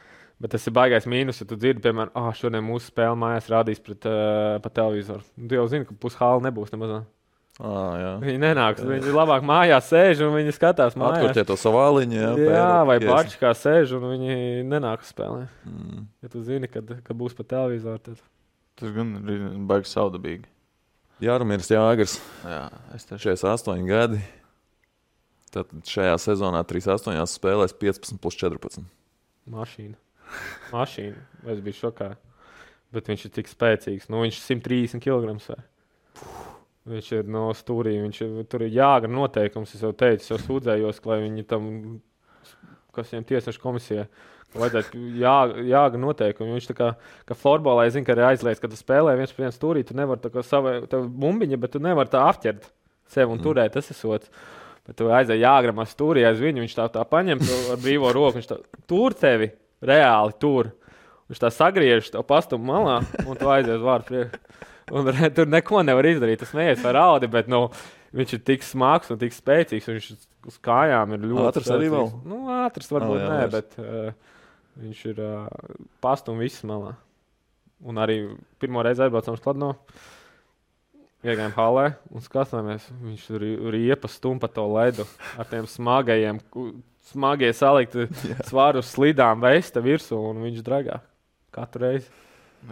Bet 0.41 0.57
tas 0.57 0.65
ir 0.67 0.75
baisais 0.75 1.05
mīnus, 1.09 1.43
ja 1.43 1.47
tu 1.49 1.57
dzirdi, 1.61 1.85
piemēram, 1.85 2.17
ah, 2.17 2.33
šodien 2.35 2.65
mūsu 2.65 2.89
spēle 2.89 3.15
mājās 3.21 3.47
rādīs 3.53 3.85
pret, 3.85 4.09
uh, 4.09 4.57
pa 4.65 4.73
televizoru. 4.73 5.23
Nu, 5.37 5.47
Tu 5.53 5.61
jau 5.61 5.69
zini, 5.71 5.87
ka 5.89 5.95
pushāla 6.01 6.43
nebūs 6.49 6.73
nemaz. 6.73 7.05
Ah, 7.63 7.95
jā. 8.01 8.13
Viņi 8.25 8.41
nenāks. 8.43 8.83
Viņi 8.83 9.15
labāk 9.15 9.45
mājās 9.47 9.87
sēž 9.93 10.25
un 10.27 10.33
viņi 10.35 10.55
skatās 10.57 10.97
mājās. 10.99 11.21
Atkurķiet 11.21 11.51
to 11.53 11.57
savāliņu. 11.61 12.17
Jā, 12.19 12.31
Jā, 12.41 12.55
jā 12.57 12.71
vai 12.89 12.97
pēru, 12.99 13.13
paši 13.13 13.39
kā 13.39 13.53
sēž 13.55 13.95
un 14.01 14.09
viņi 14.11 14.39
nenāk 14.67 15.05
uz 15.07 15.13
spēlē. 15.15 15.45
Mm. 15.71 16.07
Ja 16.25 16.33
tu 16.33 16.43
zini, 16.43 16.71
kad, 16.73 16.91
kad 17.07 17.19
būs 17.21 17.37
pa 17.39 17.47
televizoru, 17.55 18.03
tad 18.03 18.25
Tas 18.75 18.91
gan 18.91 19.13
ir 19.31 19.43
baigs 19.71 19.93
saudabīgi. 19.95 20.49
Jārumīrs 21.23 21.71
Jāgars, 21.71 22.17
Jā, 22.43 22.65
es 22.97 23.07
tev 23.07 23.21
48 23.23 23.87
gadi. 23.87 24.19
Tad 25.55 25.71
šajā 25.87 26.17
sezonā 26.19 26.65
38 26.67 27.31
spēlēs 27.31 27.77
15 27.79 28.19
plus 28.19 28.39
14. 28.41 28.83
mašīna. 29.55 29.95
Mašīna. 30.75 31.23
Es 31.55 31.63
biju 31.63 31.79
šokā. 31.85 32.11
Bet 32.95 33.07
viņš 33.11 33.29
ir 33.29 33.35
tik 33.39 33.51
spēcīgs. 33.51 34.11
Nu, 34.11 34.25
viņš 34.25 34.41
ir 34.41 34.59
130 34.59 35.05
kg. 35.07 35.37
Svēr. 35.45 35.63
Viņš 36.85 37.07
ir 37.17 37.29
no 37.33 37.47
stūrī. 37.57 37.95
Viņš 38.03 38.19
ir, 38.27 38.33
tur 38.51 38.67
ir 38.67 38.75
jāgra 38.77 39.09
noteikums. 39.09 39.73
Es 39.77 39.83
jau 39.85 39.93
teicu, 39.97 40.27
jau 40.35 40.39
sūdzējos, 40.43 41.01
ka 41.01 41.15
lai 41.15 41.21
viņi 41.25 41.45
tam, 41.49 41.69
kas 42.93 43.13
viņiem 43.13 43.25
tiesneša 43.31 43.63
komisijā, 43.63 44.05
vajadzētu 44.55 45.01
jā, 45.19 45.37
jāgra 45.71 46.01
noteikumi. 46.03 46.53
Viņš 46.59 46.69
tā 46.71 46.77
kā, 46.79 46.91
kā 47.31 47.37
florbolā, 47.39 47.87
es 47.89 47.97
zinu, 47.97 48.05
ka 48.07 48.13
ir 48.15 48.23
aizliegts, 48.29 48.61
ka 48.63 48.69
tu 48.69 48.77
spēlē 48.79 49.17
viens 49.17 49.33
pret 49.33 49.47
vienu 49.47 49.57
stūrī, 49.57 49.85
tu 49.89 49.97
nevari 49.97 50.21
tā 50.23 50.31
kā 50.35 50.45
savu 50.45 50.75
bumbiņu, 50.93 51.59
bet 51.65 51.73
tu 51.75 51.81
nevari 51.83 52.13
tā 52.13 52.21
apķert 52.29 52.69
sevi 53.11 53.33
un 53.33 53.41
Mm. 53.41 53.45
turēt. 53.49 53.73
Tas 53.73 53.91
ir 53.91 53.97
sots. 53.97 54.31
Bet 54.85 54.97
tu 55.01 55.09
aizēji 55.09 55.41
jāgramā 55.41 55.89
stūrī 55.89 56.27
aiz 56.29 56.39
viņu, 56.39 56.61
viņš 56.67 56.77
tā, 56.77 56.91
tā 56.93 57.05
paņem 57.09 57.41
ar 57.73 57.81
brīvo 57.81 58.13
roku, 58.13 58.37
viņš 58.37 58.51
tā 58.53 58.61
tur 58.87 59.17
tevi 59.17 59.49
reāli 59.81 60.37
tur. 60.39 60.75
Viņš 61.33 61.41
tā 61.41 61.49
sagriež, 61.49 62.11
to 62.13 62.21
pastumu 62.23 62.69
malā, 62.69 62.99
un 63.25 63.37
tu 63.41 63.49
aizies 63.49 63.81
vārdu 63.81 64.05
priekšā. 64.13 64.41
Un 64.93 65.09
re, 65.09 65.31
tur 65.33 65.49
neko 65.49 65.81
nevar 65.87 66.05
izdarīt. 66.05 66.43
Tas 66.43 66.53
neies 66.57 66.83
vai 66.85 66.93
raudi, 66.99 67.29
bet 67.33 67.49
nu, 67.49 67.63
viņš 68.15 68.35
ir 68.37 68.43
tik 68.45 68.67
smags 68.67 69.13
un 69.15 69.21
tik 69.21 69.33
spēcīgs. 69.33 69.89
Viņš 69.89 70.09
uz 70.51 70.59
kājām 70.65 71.15
ir 71.17 71.25
ļoti 71.31 71.47
Ātrs 71.49 71.71
arī 71.73 71.89
vēl? 71.95 72.11
Nu, 72.29 72.43
ātrs 72.53 72.91
varbūt 72.93 73.17
Oh, 73.17 73.23
jā, 73.23 73.31
nē, 73.31 73.39
vairs. 73.47 73.55
bet 73.55 73.79
uh, 73.81 74.43
viņš 74.83 75.05
ir 75.15 75.23
uh, 75.25 75.47
pastumu 76.05 76.45
viss 76.45 76.65
malā. 76.69 76.93
Un 77.85 78.01
arī 78.01 78.19
pirmo 78.61 78.85
reizi 78.85 79.05
aizbraucām 79.07 79.39
uz 79.39 79.43
Kladno. 79.45 79.73
Iegājām 81.25 81.55
halē 81.57 81.87
un 82.13 82.25
skatāmies. 82.25 82.85
Viņš 83.01 83.25
tur 83.31 83.45
riepa 83.73 84.11
stumpa 84.13 84.51
to 84.53 84.67
ledu 84.69 85.07
ar 85.41 85.49
tiem 85.49 85.65
smagajiem, 85.69 86.43
smagie 87.09 87.49
salikti 87.57 88.05
svaru 88.51 88.83
uz 88.85 88.93
slidām 88.93 89.41
vesta 89.41 89.81
virsū 89.85 90.21
un 90.21 90.45
viņš 90.45 90.61
dragā 90.65 91.01
katru 91.55 91.87
reizi. 91.87 92.13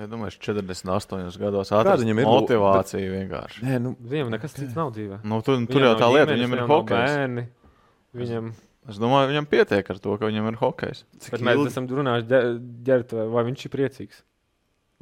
Es 0.01 0.09
domāju, 0.09 0.33
ka 0.41 0.53
48 0.55 1.37
gados 1.43 1.73
atrast 1.77 2.01
viņam 2.05 2.21
ir 2.23 2.29
motivācija 2.31 3.11
vienkārši. 3.13 3.63
Nē, 3.67 3.79
nu, 3.85 3.91
Viņam 4.01 4.31
nekas 4.33 4.55
cits 4.57 4.77
nav 4.79 4.93
dzīvē. 4.97 5.19
Nu, 5.29 5.43
tur, 5.45 5.59
tur 5.69 5.83
Viņam 5.83 5.85
jau 5.85 5.93
nav 5.93 6.01
tā 6.01 6.09
lieta, 6.15 6.37
viņam 6.39 6.55
ir 6.57 6.63
hokejs. 6.71 7.49
Viņam, 8.17 8.53
Es 8.91 8.97
domāju, 8.99 9.29
viņam 9.31 9.47
pietiek 9.47 9.91
ar 9.93 9.99
to, 10.03 10.17
ka 10.19 10.27
viņam 10.27 10.49
ir 10.51 10.57
hokejs. 10.59 11.05
cik 11.23 11.37
bet 11.37 11.43
mēs 11.47 11.55
ilgi 11.61 11.71
esam 11.71 11.85
runājuši, 11.87 12.41
ģērbtuvē, 12.89 13.27
vai 13.31 13.45
viņš 13.47 13.61
ir 13.69 13.71
priecīgs, 13.71 14.17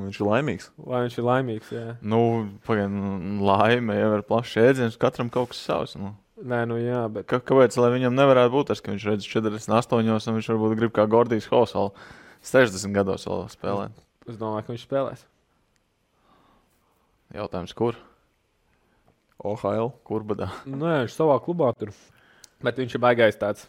viņš 0.05 0.19
ir 0.21 0.27
laimīgs? 0.29 0.67
vai 0.77 1.01
viņš 1.07 1.17
ir 1.17 1.25
laimīgs. 1.25 1.71
Jā. 1.73 1.87
Nu, 2.05 2.21
pagaidām, 2.69 3.41
laime 3.41 3.97
jau 3.97 4.11
ir 4.19 4.27
plašs 4.29 4.53
jēdziens, 4.59 4.99
katram 5.01 5.31
kaut 5.33 5.55
kas 5.55 5.63
savs. 5.65 5.97
Nu. 5.97 6.13
Nē, 6.45 6.67
nu 6.69 6.77
jā, 6.77 7.07
bet 7.09 7.25
Ka, 7.29 7.41
kāpēc 7.41 7.73
lai 7.81 7.89
viņam 7.97 8.13
nevarētu 8.21 8.53
būt 8.53 8.69
tas, 8.69 8.85
ka 8.85 8.93
viņš 8.93 9.09
redz 9.09 9.25
48, 9.33 9.97
un 10.29 10.37
viņš 10.37 10.53
varbūt 10.53 10.77
grib 10.77 10.93
kā 10.93 11.09
Gordijs 11.09 11.49
Hos 11.49 11.73
vēl 11.73 11.91
60 12.45 12.93
gados 12.93 13.25
vēl 13.29 13.49
spēlēt? 13.49 13.97
Es 14.29 14.37
domāju, 14.41 14.67
ka 14.67 14.75
viņš 14.75 14.85
spēlēs. 14.87 15.25
Jautājums, 17.35 17.75
kur? 17.79 17.99
OHL. 19.41 19.93
Kur 20.05 20.25
badā? 20.27 20.51
Nē, 20.69 21.05
viņš 21.05 21.15
savā 21.17 21.39
klubā 21.45 21.71
tur. 21.79 21.93
Bet 22.61 22.81
viņš 22.81 22.97
ir 22.99 23.03
baigais 23.03 23.39
tāds. 23.41 23.65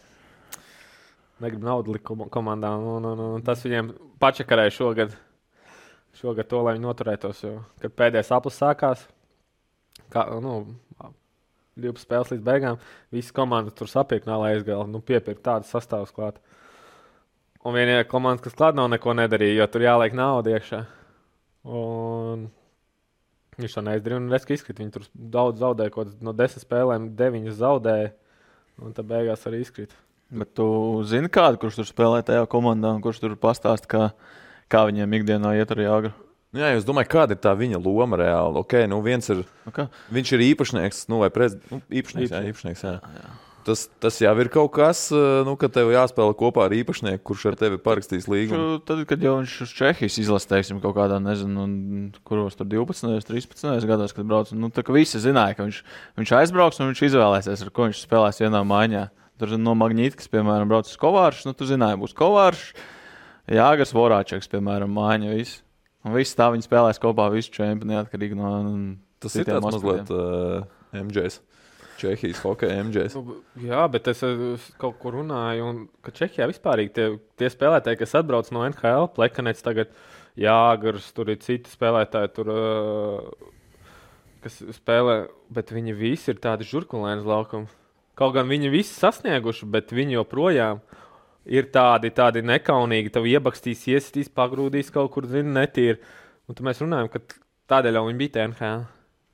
Negrib 1.42 1.62
naudu 1.64 1.94
likt 1.94 2.04
kom- 2.06 2.28
komandā. 2.30 2.74
Un, 2.76 3.06
un, 3.08 3.22
un 3.38 3.44
tas 3.46 3.62
viņiem 3.64 3.92
pačakarēja 4.22 4.74
šogad. 4.76 5.16
Šogad 6.18 6.50
to, 6.50 6.60
lai 6.60 6.76
viņi 6.76 6.84
noturētos. 6.84 7.40
Jo, 7.46 7.54
kad 7.80 7.94
pēdējais 7.96 8.32
aplis 8.36 8.58
sākās, 8.60 9.06
kā, 10.12 10.26
nu, 10.44 10.58
12 11.80 12.04
spēles 12.04 12.34
līdz 12.34 12.44
beigām, 12.44 12.80
visas 13.14 13.32
komandas 13.32 13.76
tur 13.78 13.88
sapirka 13.88 14.28
nāla 14.28 14.50
aizgala. 14.52 14.84
Nu, 14.90 15.00
piepirka 15.00 15.40
tādu 15.48 15.70
sastāvu 15.70 16.10
klāt. 16.12 16.42
Un 17.62 17.76
vienīgā 17.76 18.06
komanda, 18.10 18.42
kas 18.42 18.56
klāt 18.58 18.74
nav 18.74 18.88
neko 18.90 19.14
nedarīja, 19.14 19.60
jo 19.60 19.66
tur 19.70 19.84
jāliek 19.84 20.14
nauda 20.18 20.56
iekšā. 20.56 20.80
Un 21.70 22.48
viņš 23.60 23.76
to 23.76 23.84
neizdarīja. 23.86 24.18
Un 24.18 24.32
redz, 24.34 24.46
ka 24.48 24.56
izkrīt. 24.56 24.80
Viņi 24.82 24.94
tur 24.96 25.04
daudz 25.14 25.62
zaudēja, 25.62 25.92
kaut 25.94 26.16
no 26.24 26.34
desmit 26.34 26.64
spēlēm, 26.64 27.12
deviņas 27.18 27.60
zaudēja. 27.60 28.10
Un 28.82 28.96
tad 28.96 29.06
beigās 29.06 29.46
arī 29.46 29.60
izkrīt. 29.62 29.94
Bet 30.32 30.54
tu 30.56 30.64
zini 31.06 31.28
kādu, 31.30 31.60
kurš 31.60 31.78
tur 31.78 31.86
spēlē 31.86 32.22
tajā 32.26 32.46
komandā, 32.50 32.94
un 32.96 33.02
kurš 33.04 33.20
tur 33.22 33.36
pastāst, 33.38 33.86
kā, 33.90 34.08
kā 34.72 34.86
viņiem 34.88 35.18
ikdienā 35.20 35.52
iet 35.60 35.74
ar 35.74 35.82
jāgru? 35.84 36.12
Nu, 36.52 36.60
jā, 36.64 36.70
es 36.76 36.84
domāju, 36.88 37.10
kāda 37.12 37.36
ir 37.36 37.40
tā 37.44 37.52
viņa 37.56 37.78
loma 37.80 38.18
reāli. 38.20 38.58
Okay, 38.64 38.88
nu 38.88 38.98
viens 39.04 39.28
ir, 39.32 39.44
Nu, 39.68 39.72
kā? 39.76 39.86
viņš 40.12 40.32
ir 40.36 40.44
īpašnieks, 40.50 41.04
nu, 41.12 41.20
vai 41.22 41.30
prezidents. 41.32 41.70
Nu, 41.72 41.78
īpašnieks, 41.88 42.32
jā, 42.32 42.42
īpašnieks, 42.50 42.82
jā. 42.84 42.96
Jā. 43.20 43.30
Tas, 43.62 43.84
tas 44.02 44.16
jau 44.18 44.32
ir 44.42 44.48
kaut 44.50 44.72
kas, 44.74 45.04
eh, 45.14 45.42
nu, 45.46 45.54
ka 45.60 45.68
tev 45.70 45.92
jāspēlē 45.94 46.34
kopā 46.38 46.66
ar 46.66 46.74
īpašnieku, 46.74 47.22
kurš 47.30 47.44
ar 47.52 47.56
tevi 47.60 47.78
parakstīs 47.82 48.26
līgumu. 48.30 48.80
Tad, 48.86 49.04
kad 49.10 49.22
jau 49.22 49.36
viņš 49.38 49.54
uz 49.66 49.74
Čehijas 49.78 50.18
izlasīja, 50.22 50.50
teiksim, 50.56 50.80
kaut 50.82 50.96
kādā, 50.96 51.20
nezinu, 51.22 51.66
kuros 52.26 52.58
tur 52.58 52.66
12, 52.66 53.28
13 53.28 53.86
gados, 53.86 54.14
kad 54.16 54.26
brauc, 54.26 54.50
nu, 54.56 54.70
tā 54.74 54.82
kā 54.86 54.94
visi 54.96 55.22
zināja, 55.22 55.54
ka 55.58 55.66
viņš, 55.68 55.82
viņš 56.18 56.34
aizbrauks 56.40 56.82
un 56.82 56.90
viņš 56.90 57.04
izvēlēsies, 57.10 57.62
ar 57.62 57.70
ko 57.70 57.86
viņš 57.86 58.02
spēlēs 58.06 58.42
vienā 58.42 58.64
maiņā. 58.66 59.04
Tur 59.42 59.54
no 59.58 59.74
Magnītas, 59.78 60.30
piemēram, 60.30 60.68
brauc 60.70 60.90
uz 60.90 60.98
Kovāršu, 61.00 61.48
nu, 61.48 61.54
tu 61.58 61.66
zināji, 61.66 61.98
būs 62.02 62.14
Kovāršs, 62.18 62.74
Jāgars, 63.50 63.94
Vorāčeks, 63.94 64.50
piemēram, 64.50 64.92
mājiņa, 64.94 65.32
viss. 65.38 65.62
Un 66.02 66.14
viss 66.14 66.36
tā 66.38 66.48
viņi 66.50 66.66
spēlēs 66.66 67.00
kopā, 67.02 67.28
visu 67.30 67.50
čempionu, 67.54 67.94
neatkarīgi 67.94 68.38
no. 68.38 68.52
Tas 69.22 69.34
ir 69.38 69.46
tāds 69.46 69.66
mazliet 69.66 70.10
uh, 70.10 70.64
MJs. 70.98 71.38
Čehijas 72.02 72.42
hokeja 72.42 72.82
MJs. 72.82 73.16
Nu, 73.18 73.36
jā, 73.62 73.82
bet 73.92 74.08
es 74.10 74.22
kaut 74.80 74.98
kur 75.02 75.16
runāju, 75.20 75.68
un 75.68 75.82
ka 76.04 76.14
Čehijā 76.14 76.48
vispār 76.50 76.82
tie, 76.94 77.12
tie 77.38 77.50
spēlētāji, 77.52 78.00
kas 78.02 78.16
atbrauc 78.18 78.50
no 78.54 78.64
NHL, 78.66 79.10
Plekanets, 79.16 79.64
tagad 79.64 79.92
Jāgars, 80.38 81.10
tur 81.14 81.30
ir 81.32 81.38
citi 81.44 81.70
spēlētāji, 81.70 82.32
tur, 82.38 82.50
kas 84.42 84.58
spēlē, 84.78 85.18
bet 85.52 85.70
viņi 85.74 85.94
visi 85.98 86.32
ir 86.32 86.40
tādi 86.42 86.66
žurkulēni 86.68 87.22
uz 87.22 87.28
laukuma. 87.28 87.70
Kaut 88.18 88.34
gan 88.36 88.48
viņi 88.50 88.72
visi 88.72 88.92
sasnieguši, 88.96 89.68
bet 89.72 89.92
viņi 89.94 90.18
joprojām 90.18 90.82
ir 91.48 91.68
tādi, 91.72 92.10
tādi 92.14 92.42
nekaunīgi. 92.44 93.12
Tev 93.14 93.28
iebakstīs, 93.28 93.86
iesitīs, 93.88 94.32
pagrūdīs 94.32 94.92
kaut 94.94 95.12
kur, 95.14 95.28
zini, 95.30 95.54
netīri. 95.56 96.00
Un 96.48 96.58
tad 96.58 96.66
mēs 96.66 96.82
runājam, 96.82 97.08
ka 97.12 97.22
tādēļ 97.72 97.98
jau 97.98 98.04
viņi 98.08 98.20
bija 98.20 98.48
NHL. 98.48 98.84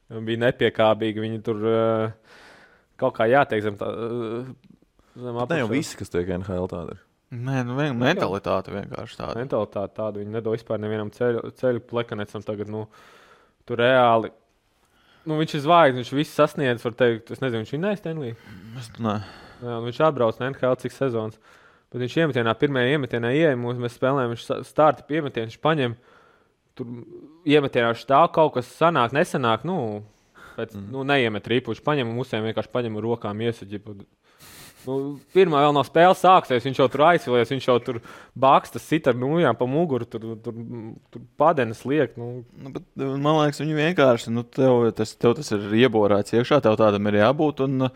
Viņi 0.09 0.25
bija 0.25 0.43
nepiekāpīgi, 0.47 1.25
viņi 1.25 1.41
tur 1.45 1.65
uh, 1.69 2.37
kaut 3.01 3.17
kā 3.19 3.29
jāteikt 3.31 3.67
zem 3.69 3.77
tā. 3.81 3.91
Uh, 3.91 4.49
zem 5.19 5.35
Ne 5.35 5.35
jau 5.35 5.45
apakšā. 5.45 5.71
visi, 5.73 5.99
kas 5.99 6.13
tiek 6.15 6.31
NHL 6.39 6.71
tādi. 6.71 6.97
ir. 6.97 7.05
Nē, 7.29 7.61
nu, 7.69 7.75
vien, 7.77 7.93
mentalitāte 7.99 8.73
vienkārši 8.73 9.19
tāda. 9.19 9.37
Mentalitāte 9.37 9.93
tāda, 9.99 10.21
viņi 10.23 10.33
nedod 10.33 10.55
vispār 10.57 10.79
nevienam 10.81 11.11
ceļu, 11.13 11.43
ceļu 11.61 11.83
plekanecam 11.85 12.45
tagad, 12.47 12.71
nu, 12.73 12.87
tur 13.69 13.83
reāli. 13.83 14.31
Nu, 15.29 15.37
viņš 15.37 15.59
ir 15.59 15.63
zvaigznes, 15.67 16.07
viņš 16.07 16.15
visu 16.17 16.33
sasniedz, 16.33 16.87
var 16.87 16.97
teikt, 16.97 17.35
es 17.35 17.43
nezinu, 17.45 17.67
viņš 17.67 17.75
ir 17.77 17.83
neiztenlī. 17.83 18.31
Es, 18.81 18.89
nē. 18.97 19.19
Jā, 19.59 19.75
nu, 19.75 19.83
viņš 19.91 20.01
atbrauc 20.07 20.41
no 20.41 20.49
NHL 20.49 20.79
cik 20.81 20.97
sezonas. 20.97 21.37
Bet 21.93 22.01
viņš 22.01 22.17
iemetienā, 22.23 22.55
pirmajā 22.57 22.95
iemetienā 22.97 23.35
ieeja, 23.37 23.59
mūs, 23.61 23.77
mēs 23.81 23.99
spēlējām, 23.99 24.33
viņš 24.33 24.47
starta 24.69 25.05
piemetienu, 25.09 25.51
viņš 25.51 25.61
paņem, 25.65 25.99
tur 26.79 26.97
iemetienā 27.49 27.93
stāv 27.99 28.31
kaut 28.33 28.55
kas 28.57 28.73
sanāk, 28.73 29.13
nesanāk, 29.17 29.69
nu, 29.69 29.79
pēc, 30.59 30.75
mm. 30.77 30.89
nu 30.95 31.07
neiemet 31.07 31.47
ripu, 31.55 31.73
viņš 31.73 31.85
paņem 31.87 32.11
musēm 32.19 32.49
vienkārši 32.51 32.75
paņem 32.75 32.99
rokām 33.07 33.41
iesaģi. 33.47 33.81
Nu, 34.89 34.95
pirmā 35.35 35.59
vēl 35.61 35.73
no 35.75 35.83
spēles 35.85 36.21
sāksies, 36.23 36.63
viņš 36.65 36.79
jau 36.81 36.87
tur 36.89 37.03
aizsilies, 37.11 37.51
viņš 37.53 37.65
jau 37.67 37.75
tur 37.85 37.97
bākstas 38.41 38.85
sit 38.89 39.09
ar 39.11 39.17
nūjām 39.19 39.57
pa 39.59 39.67
muguru, 39.69 40.07
tur, 40.09 40.23
tur, 40.41 40.55
tur 41.13 41.25
padenes 41.41 41.83
liek. 41.85 42.15
Nu, 42.17 42.29
Nu, 42.57 42.71
bet, 42.73 42.87
man 42.97 43.41
liekas, 43.43 43.59
viņi 43.61 43.77
vienkārši, 43.77 44.33
nu, 44.33 44.47
tev 44.47 44.87
tas, 44.97 45.13
tev 45.21 45.35
tas 45.37 45.51
ir 45.53 45.67
ieborēts 45.83 46.33
iekšā, 46.39 46.61
tev 46.65 46.79
tādam 46.81 47.11
ir 47.11 47.19
jābūt. 47.21 47.61
Un, 47.67 47.89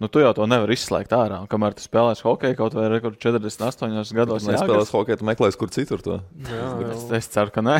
nu, 0.00 0.08
tu 0.08 0.22
jau 0.22 0.30
to 0.38 0.46
nevari 0.48 0.78
izslēgt 0.78 1.12
ārā. 1.18 1.42
Un 1.44 1.50
Kamēr 1.50 1.76
tu 1.76 1.84
spēlēsi 1.84 2.24
hokeju 2.24 2.56
kaut 2.62 2.78
vai 2.78 2.86
rekord 2.94 3.18
48 3.20 4.14
gados, 4.16 4.46
Kad 4.46 4.54
nespēlēs 4.54 4.94
hokeju, 4.94 5.20
tu 5.20 5.28
meklēsi 5.28 5.60
kur 5.60 5.74
citur 5.74 6.00
to. 6.06 6.22
jā, 6.46 6.70
Es, 6.94 7.04
jā. 7.10 7.18
es 7.20 7.28
ceru, 7.36 7.52
ka 7.52 7.66
nē. 7.68 7.76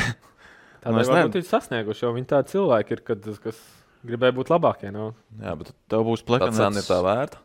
Tādēļ 0.85 0.93
Nu, 0.99 1.01
es 1.01 1.09
varbūt 1.09 1.39
ne- 1.39 1.41
ir 1.41 1.49
sasnieguši, 1.49 2.05
jo 2.05 2.13
viņi 2.19 2.29
tādi 2.35 2.53
cilvēki 2.59 2.99
ir, 2.99 3.01
kad, 3.09 3.31
kas 3.47 3.63
gribēja 4.05 4.37
būt 4.37 4.53
labākie. 4.53 4.91
Nu. 4.95 5.13
Jā, 5.41 5.55
bet 5.59 5.73
Tev 5.91 6.05
būs 6.07 6.25
tā 6.27 6.51
cena 6.51 6.81
ir 6.81 6.87
tā 6.87 7.01
vērta. 7.05 7.41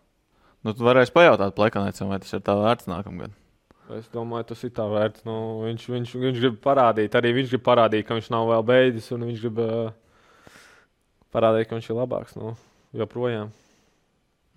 Nu, 0.65 0.73
tu 0.75 0.83
varēsi 0.83 1.13
pajautāt 1.15 1.55
plekanēcam, 1.55 2.09
vai 2.11 2.19
tas 2.19 2.35
ir 2.35 2.43
tā 2.43 2.55
vērts 2.59 2.89
nākamgad. 2.91 3.35
Es 3.95 4.09
domāju, 4.13 4.49
tas 4.51 4.61
ir 4.67 4.73
tā 4.75 4.85
vērts. 4.91 5.23
Nu, 5.25 5.37
viņš, 5.63 5.85
viņš, 5.89 6.11
viņš 6.21 6.41
grib 6.43 6.59
parādīt, 6.61 7.15
arī 7.17 7.31
viņš 7.39 7.55
grib 7.55 7.63
parādīt, 7.65 8.05
ka 8.05 8.17
viņš 8.17 8.27
nav 8.35 8.51
vēl 8.51 8.65
beidzis, 8.67 9.07
un 9.15 9.23
viņš 9.29 9.45
grib 9.45 9.61
uh, 9.63 10.59
parādīt, 11.33 11.69
ka 11.69 11.79
viņš 11.79 11.89
ir 11.89 11.97
labāks. 11.97 12.35
Nu, 12.37 12.53
joprojām. 12.99 13.55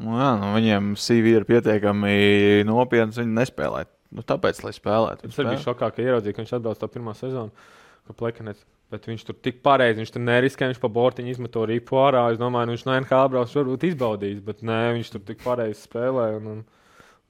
Nu, 0.02 0.18
jā, 0.18 0.32
nu, 0.40 0.50
viņiem 0.56 0.92
CV 0.98 1.36
ir 1.38 1.46
pietiekami 1.48 2.66
nopietns, 2.66 3.20
viņi 3.22 3.38
nespēlē. 3.38 3.86
Nu, 4.12 4.24
tāpēc, 4.26 4.60
lai 4.66 4.74
spēlētu. 4.76 5.30
Es 5.30 5.38
biju 5.38 5.60
šokā, 5.62 5.88
ka 5.94 6.04
ieraudzīju, 6.04 6.36
ka 6.36 6.42
viņš 6.42 6.54
atbalsta 6.58 6.84
to 6.84 6.92
pirmā 6.92 7.14
sezonu, 7.16 7.70
ka 8.08 8.16
plekanets. 8.18 8.66
Bet 8.92 9.06
viņš 9.08 9.22
tur 9.24 9.36
tik 9.40 9.62
pareizi, 9.64 10.02
viņš 10.02 10.10
tur 10.12 10.20
neriskē, 10.26 10.66
viņš 10.68 10.80
pa 10.82 10.90
bortiņu 10.92 11.32
izmet 11.32 11.52
to 11.54 11.62
ripu 11.68 11.96
ārā. 12.02 12.26
Es 12.34 12.40
domāju, 12.40 12.68
nu, 12.68 12.74
viņš 12.76 12.82
no 12.84 12.96
NHL 12.98 13.30
brauc, 13.32 13.54
varbūt 13.56 13.86
izbaudīs, 13.88 14.42
bet 14.44 14.60
nē, 14.68 14.80
viņš 14.98 15.12
tur 15.14 15.22
tik 15.30 15.40
pareizi 15.40 15.80
spēlē. 15.86 16.26
Un, 16.36 16.50
un 16.52 16.58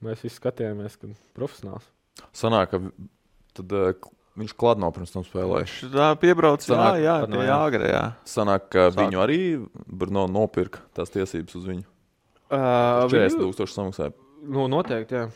mēs 0.03 0.25
visi 0.25 0.35
skatījāmies, 0.41 0.97
ka 0.99 1.13
profesionāls. 1.37 1.87
Sanāk, 2.35 2.73
ka 2.73 2.81
tad, 3.55 3.77
uh, 3.79 4.11
viņš 4.43 4.53
kladno 4.59 4.91
pirms 4.91 5.15
tam 5.15 5.23
spēlēja. 5.23 5.63
Viņš 5.69 5.95
tā 5.95 6.09
piebrauc, 6.19 6.67
jā, 6.67 6.73
Sanāk, 6.75 6.99
jā, 7.05 7.15
no 7.31 7.39
pie 7.39 7.47
jā. 7.47 7.55
Jāgra, 7.55 7.89
jā. 7.93 8.03
Sanāk, 8.35 8.67
ka 8.73 8.89
Sāk. 8.89 8.99
viņu 8.99 9.23
arī 9.23 9.39
Brno 9.87 10.27
nopirka 10.27 10.83
tās 10.97 11.13
tiesības 11.15 11.55
uz 11.61 11.71
viņu. 11.71 11.87
Uh, 12.53 13.07
40 13.07 13.39
tūkstoši 13.39 13.77
samaksāja. 13.79 14.13
Nu, 14.43 14.67
noteikti, 14.69 15.15
jā. 15.15 15.29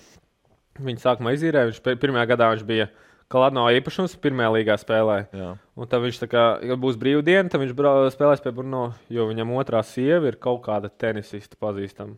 Viņi 0.83 1.01
sākumā 1.01 1.31
izīrēja. 1.37 1.71
Viņš 1.71 1.79
pir- 1.85 1.97
pirmajā 2.03 2.27
gadā 2.35 2.51
viņš 2.53 2.65
bija 2.67 2.91
Kalāno 3.27 3.65
īpašums, 3.75 4.13
pirmajā 4.23 4.51
līgā 4.55 4.77
spēlēja. 4.79 5.25
Jā. 5.35 5.49
Un 5.75 5.89
tad 5.91 5.99
viņš, 6.05 6.21
kā, 6.31 6.43
ja 6.63 6.77
būs 6.79 6.95
brīvdiena, 6.99 7.49
tad 7.51 7.59
viņš 7.59 7.73
spēlēs 8.13 8.43
pie 8.45 8.53
Bruno, 8.55 8.85
jo 9.11 9.25
viņam 9.27 9.51
otrā 9.59 9.81
sieva 9.83 10.31
ir 10.31 10.37
kaut 10.39 10.61
kāda 10.63 10.87
tenisista 10.87 11.59
pazīstama. 11.59 12.15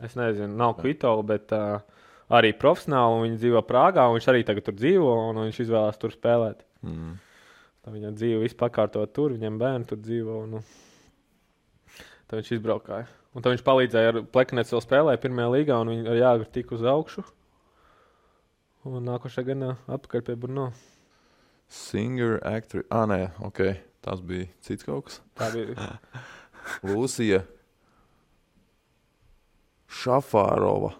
Es 0.00 0.16
nezinu, 0.16 0.56
nav 0.56 0.78
kvitola, 0.80 1.20
bet 1.24 1.52
uh, 1.56 1.84
arī 2.32 2.54
profesionāli. 2.56 3.26
Viņa 3.26 3.38
dzīvo 3.42 3.62
Prāgā, 3.68 4.08
un 4.08 4.16
viņš 4.16 4.30
arī 4.32 4.42
tagad 4.48 4.66
tur 4.66 4.76
dzīvo, 4.76 5.12
un 5.28 5.44
viņš 5.44 5.60
izvēlās 5.66 6.00
tur 6.00 6.16
spēlēt. 6.16 6.64
Mm. 6.86 7.14
Tā 7.84 7.94
viņa 7.94 8.16
dzīve 8.16 8.42
vispār 8.42 8.72
pakārtot 8.72 9.12
tur, 9.16 9.36
viņam 9.36 9.60
bērni 9.60 9.88
tur 9.88 10.00
dzīvo. 10.00 10.40
Un, 10.46 10.56
nu, 10.56 12.02
tad 12.26 12.40
viņš 12.40 12.54
izbraukāja. 12.56 13.06
Un 13.36 13.44
tad 13.44 13.52
viņš 13.52 13.64
palīdzēja 13.68 14.12
ar 14.14 14.22
Pleknetu 14.32 14.78
vēl 14.78 14.84
spēlēt 14.84 15.22
pirmajā 15.22 15.52
līgā, 15.58 15.80
un 15.84 15.92
viņi 15.92 16.08
ar 16.08 16.20
Jāgru 16.22 16.48
tika 16.56 16.76
uz 16.76 16.88
augšu. 16.88 17.24
Un 18.86 19.02
nākošajā 19.08 19.48
gadā 19.50 19.72
atpakaļ 19.90 20.22
pie 20.28 20.36
Bruno. 20.38 20.68
Singer, 21.72 22.36
actor. 22.46 22.84
Ah, 22.94 23.06
nē, 23.10 23.20
ok. 23.42 23.62
Tas 24.06 24.20
bija 24.22 24.46
cits 24.62 24.86
kaut 24.86 25.08
kas. 25.08 25.18
Tā 25.38 25.48
bija. 25.54 25.88
Lūsija 26.86 27.40
Šafārova. 29.90 30.92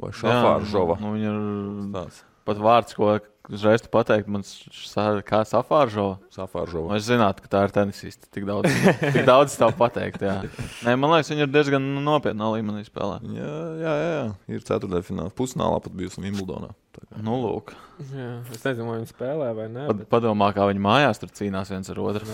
Vai 0.00 0.12
Šafāržova. 0.16 0.96
Nu, 1.00 1.14
viņa 1.16 1.30
ir 1.32 1.92
Tāds. 1.94 2.22
pat 2.48 2.58
vārds, 2.60 2.96
ko 2.96 3.14
uzreiz 3.52 3.82
pateikt, 3.92 4.26
man 4.32 4.42
sa- 4.46 5.20
kā 5.26 5.40
safāržo. 5.46 6.06
Nu, 6.18 6.30
Šafāržova. 6.34 6.96
es 6.96 7.06
zinātu, 7.08 7.44
ka 7.44 7.48
tā 7.52 7.60
ir 7.66 7.72
tenisiste. 7.74 8.26
Tik 8.34 8.46
daudz, 8.48 8.70
tik 9.14 9.24
daudz 9.28 9.54
tev 9.60 9.74
pateikt. 9.78 10.20
Jā. 10.24 10.40
Nē, 10.86 10.94
man 10.98 11.12
liekas, 11.14 11.30
viņa 11.32 11.46
ir 11.46 11.52
diezgan 11.54 11.86
nopietnā 12.04 12.48
līmenī 12.56 12.82
spēlē. 12.88 13.20
Jā, 13.36 13.52
jā, 13.82 13.94
jā. 14.02 14.24
Ir 14.56 14.64
ceturtdaļfinālā. 14.66 15.32
Pusfinālā 15.38 15.78
pat 15.84 15.94
bijusi 15.96 16.24
Wimbledonā. 16.24 16.72
Tā. 16.96 17.04
Nu, 17.22 17.36
lūk. 17.44 17.74
Jā, 18.12 18.30
es 18.54 18.64
nezinu, 18.64 18.88
vai 18.90 18.98
viņi 19.02 19.10
spēlē 19.12 19.50
vai 19.56 19.68
nē. 19.72 19.86
Bet, 19.92 20.08
padomā, 20.12 20.50
kā 20.56 20.64
viņi 20.70 20.82
mājās 20.84 21.20
tur 21.22 21.28
cīnās 21.36 21.70
viens 21.74 21.90
ar 21.92 22.00
otru. 22.02 22.26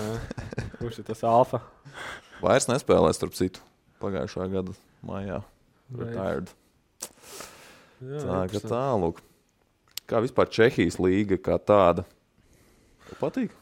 Kurš 0.78 1.02
ir 1.02 1.08
tas 1.10 1.22
alfa? 1.26 1.60
Vairs 2.42 2.66
nespēlēs, 2.70 3.18
starp 3.20 3.34
citu, 3.38 3.60
pagājušā 4.02 4.48
gada 4.54 4.72
maijā. 5.06 5.42
Retired. 5.98 6.48
Jā, 8.02 8.18
Tā 8.22 8.38
kā 8.50 8.58
interesanti. 8.58 9.28
Kā 10.11 10.20
vispār 10.24 10.50
Čehijas 10.53 10.98
līga 11.03 11.38
kā 11.40 11.59
tāda? 11.62 12.07
Tev 13.09 13.20
patīk? 13.20 13.59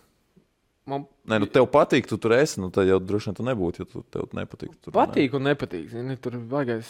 Man 0.88 1.04
Nē, 1.30 1.38
nu 1.38 1.46
tev 1.46 1.68
patīk, 1.70 2.08
tu 2.10 2.18
tur 2.18 2.34
esi. 2.34 2.58
Nu, 2.62 2.70
tad 2.74 2.88
jau 2.88 2.98
droši 3.02 3.30
vien 3.30 3.36
tu 3.38 3.44
nebūtu, 3.46 3.84
ja 3.84 3.90
tu 3.90 4.02
tev 4.10 4.32
nepatīk. 4.34 4.72
Tur, 4.82 4.94
patīk 4.96 5.36
un 5.38 5.46
nepatīk. 5.46 5.84
Zini, 5.92 6.16
tur 6.18 6.40
baigais, 6.50 6.88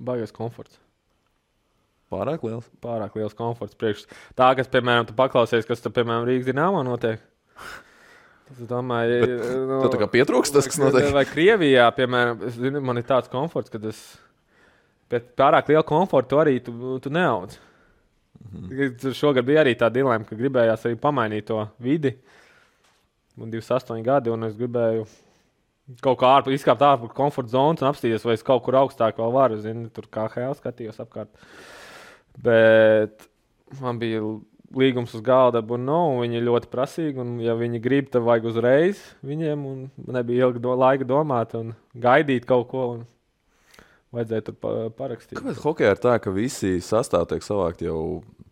baigais 0.00 0.32
komforts. 0.32 0.78
Ne? 0.78 0.86
Pārāk 2.10 2.42
liels. 2.42 2.66
Pārāk 2.82 3.14
liels 3.18 3.36
komforts. 3.38 3.76
Priekš 3.78 4.06
tā, 4.38 4.48
kas, 4.58 4.70
piemēram, 4.70 5.06
tu 5.06 5.14
paklausies, 5.18 5.68
kas 5.68 5.82
tur, 5.84 5.92
piemēram, 5.94 6.24
Rīgas 6.26 6.48
dīnāmā 6.48 6.82
notiek. 6.86 7.22
Tas, 8.48 8.56
es 8.56 8.66
domāju, 8.70 9.20
Bet 9.20 9.60
nu, 9.68 9.80
tā 9.92 10.00
kā 10.00 10.08
pietrūkst 10.10 10.56
tas, 10.56 10.66
kas 10.66 10.80
notiek. 10.82 11.12
Vai 11.14 11.22
Krievijā, 11.28 11.86
piemēram, 11.94 12.42
zinu, 12.56 12.82
man 12.82 12.98
ir 12.98 13.06
tāds 13.06 13.30
komforts, 13.30 13.70
ka 13.70 13.78
pēc 13.78 15.28
pārāk 15.38 15.70
liela 15.70 15.84
komforta 15.86 16.32
tu 16.32 16.40
arī 16.42 16.56
tu, 16.66 16.96
tu 17.04 17.12
neaudz. 17.14 17.60
Mhm. 18.40 19.12
Šogad 19.14 19.44
bija 19.46 19.64
arī 19.64 19.74
tā 19.78 19.90
dilemma, 19.92 20.24
ka 20.26 20.38
gribējās 20.38 20.86
arī 20.88 20.96
pamainīt 21.00 21.48
to 21.50 21.60
vidi. 21.82 22.14
Man 23.36 23.52
28 23.52 24.02
gadi, 24.04 24.32
un 24.32 24.48
es 24.48 24.56
gribēju 24.58 25.04
kaut 26.04 26.20
kā 26.20 26.30
ārpus, 26.36 26.54
izkāpt 26.54 26.82
ārpus 26.86 27.14
komforta 27.16 27.54
zonas 27.54 27.82
un 27.82 27.90
apstīties, 27.90 28.24
vai 28.26 28.36
es 28.38 28.46
kaut 28.46 28.62
kur 28.66 28.78
augstāk 28.80 29.18
vēl 29.20 29.34
varu. 29.34 29.58
Zini, 29.60 29.88
tur 29.94 30.08
kā 30.12 30.28
HL 30.30 30.56
skatījos 30.58 31.00
apkārt. 31.02 31.30
Bet 32.40 33.28
man 33.80 34.00
bija 34.00 34.22
līgums 34.76 35.14
uz 35.18 35.22
galda, 35.26 35.62
un 35.74 35.86
no, 35.86 36.00
viņi 36.20 36.38
ir 36.38 36.46
ļoti 36.46 36.70
prasīgi. 36.72 37.22
Un, 37.22 37.38
ja 37.42 37.56
viņi 37.58 37.82
grib, 37.82 38.10
tad 38.12 38.26
vajag 38.26 38.50
uzreiz 38.52 39.02
viņiem. 39.26 39.64
un 39.66 40.12
nebija 40.14 40.48
ilga 40.48 40.62
do, 40.62 40.74
laika 40.78 41.06
domāt 41.08 41.56
un 41.58 41.74
gaidīt 41.94 42.46
kaut 42.48 42.68
ko. 42.70 42.86
Un 42.96 43.06
vajadzēja 44.16 44.46
tur 44.48 44.56
pa, 44.58 44.74
parakstīt. 44.96 45.38
Kāpēc 45.38 45.62
hokeja 45.64 45.94
ir 45.94 46.02
tā, 46.02 46.16
ka 46.22 46.32
visi 46.34 46.76
sastāvdaļi 46.84 47.30
tiek 47.32 47.46
savākti 47.46 47.88
jau 47.88 48.00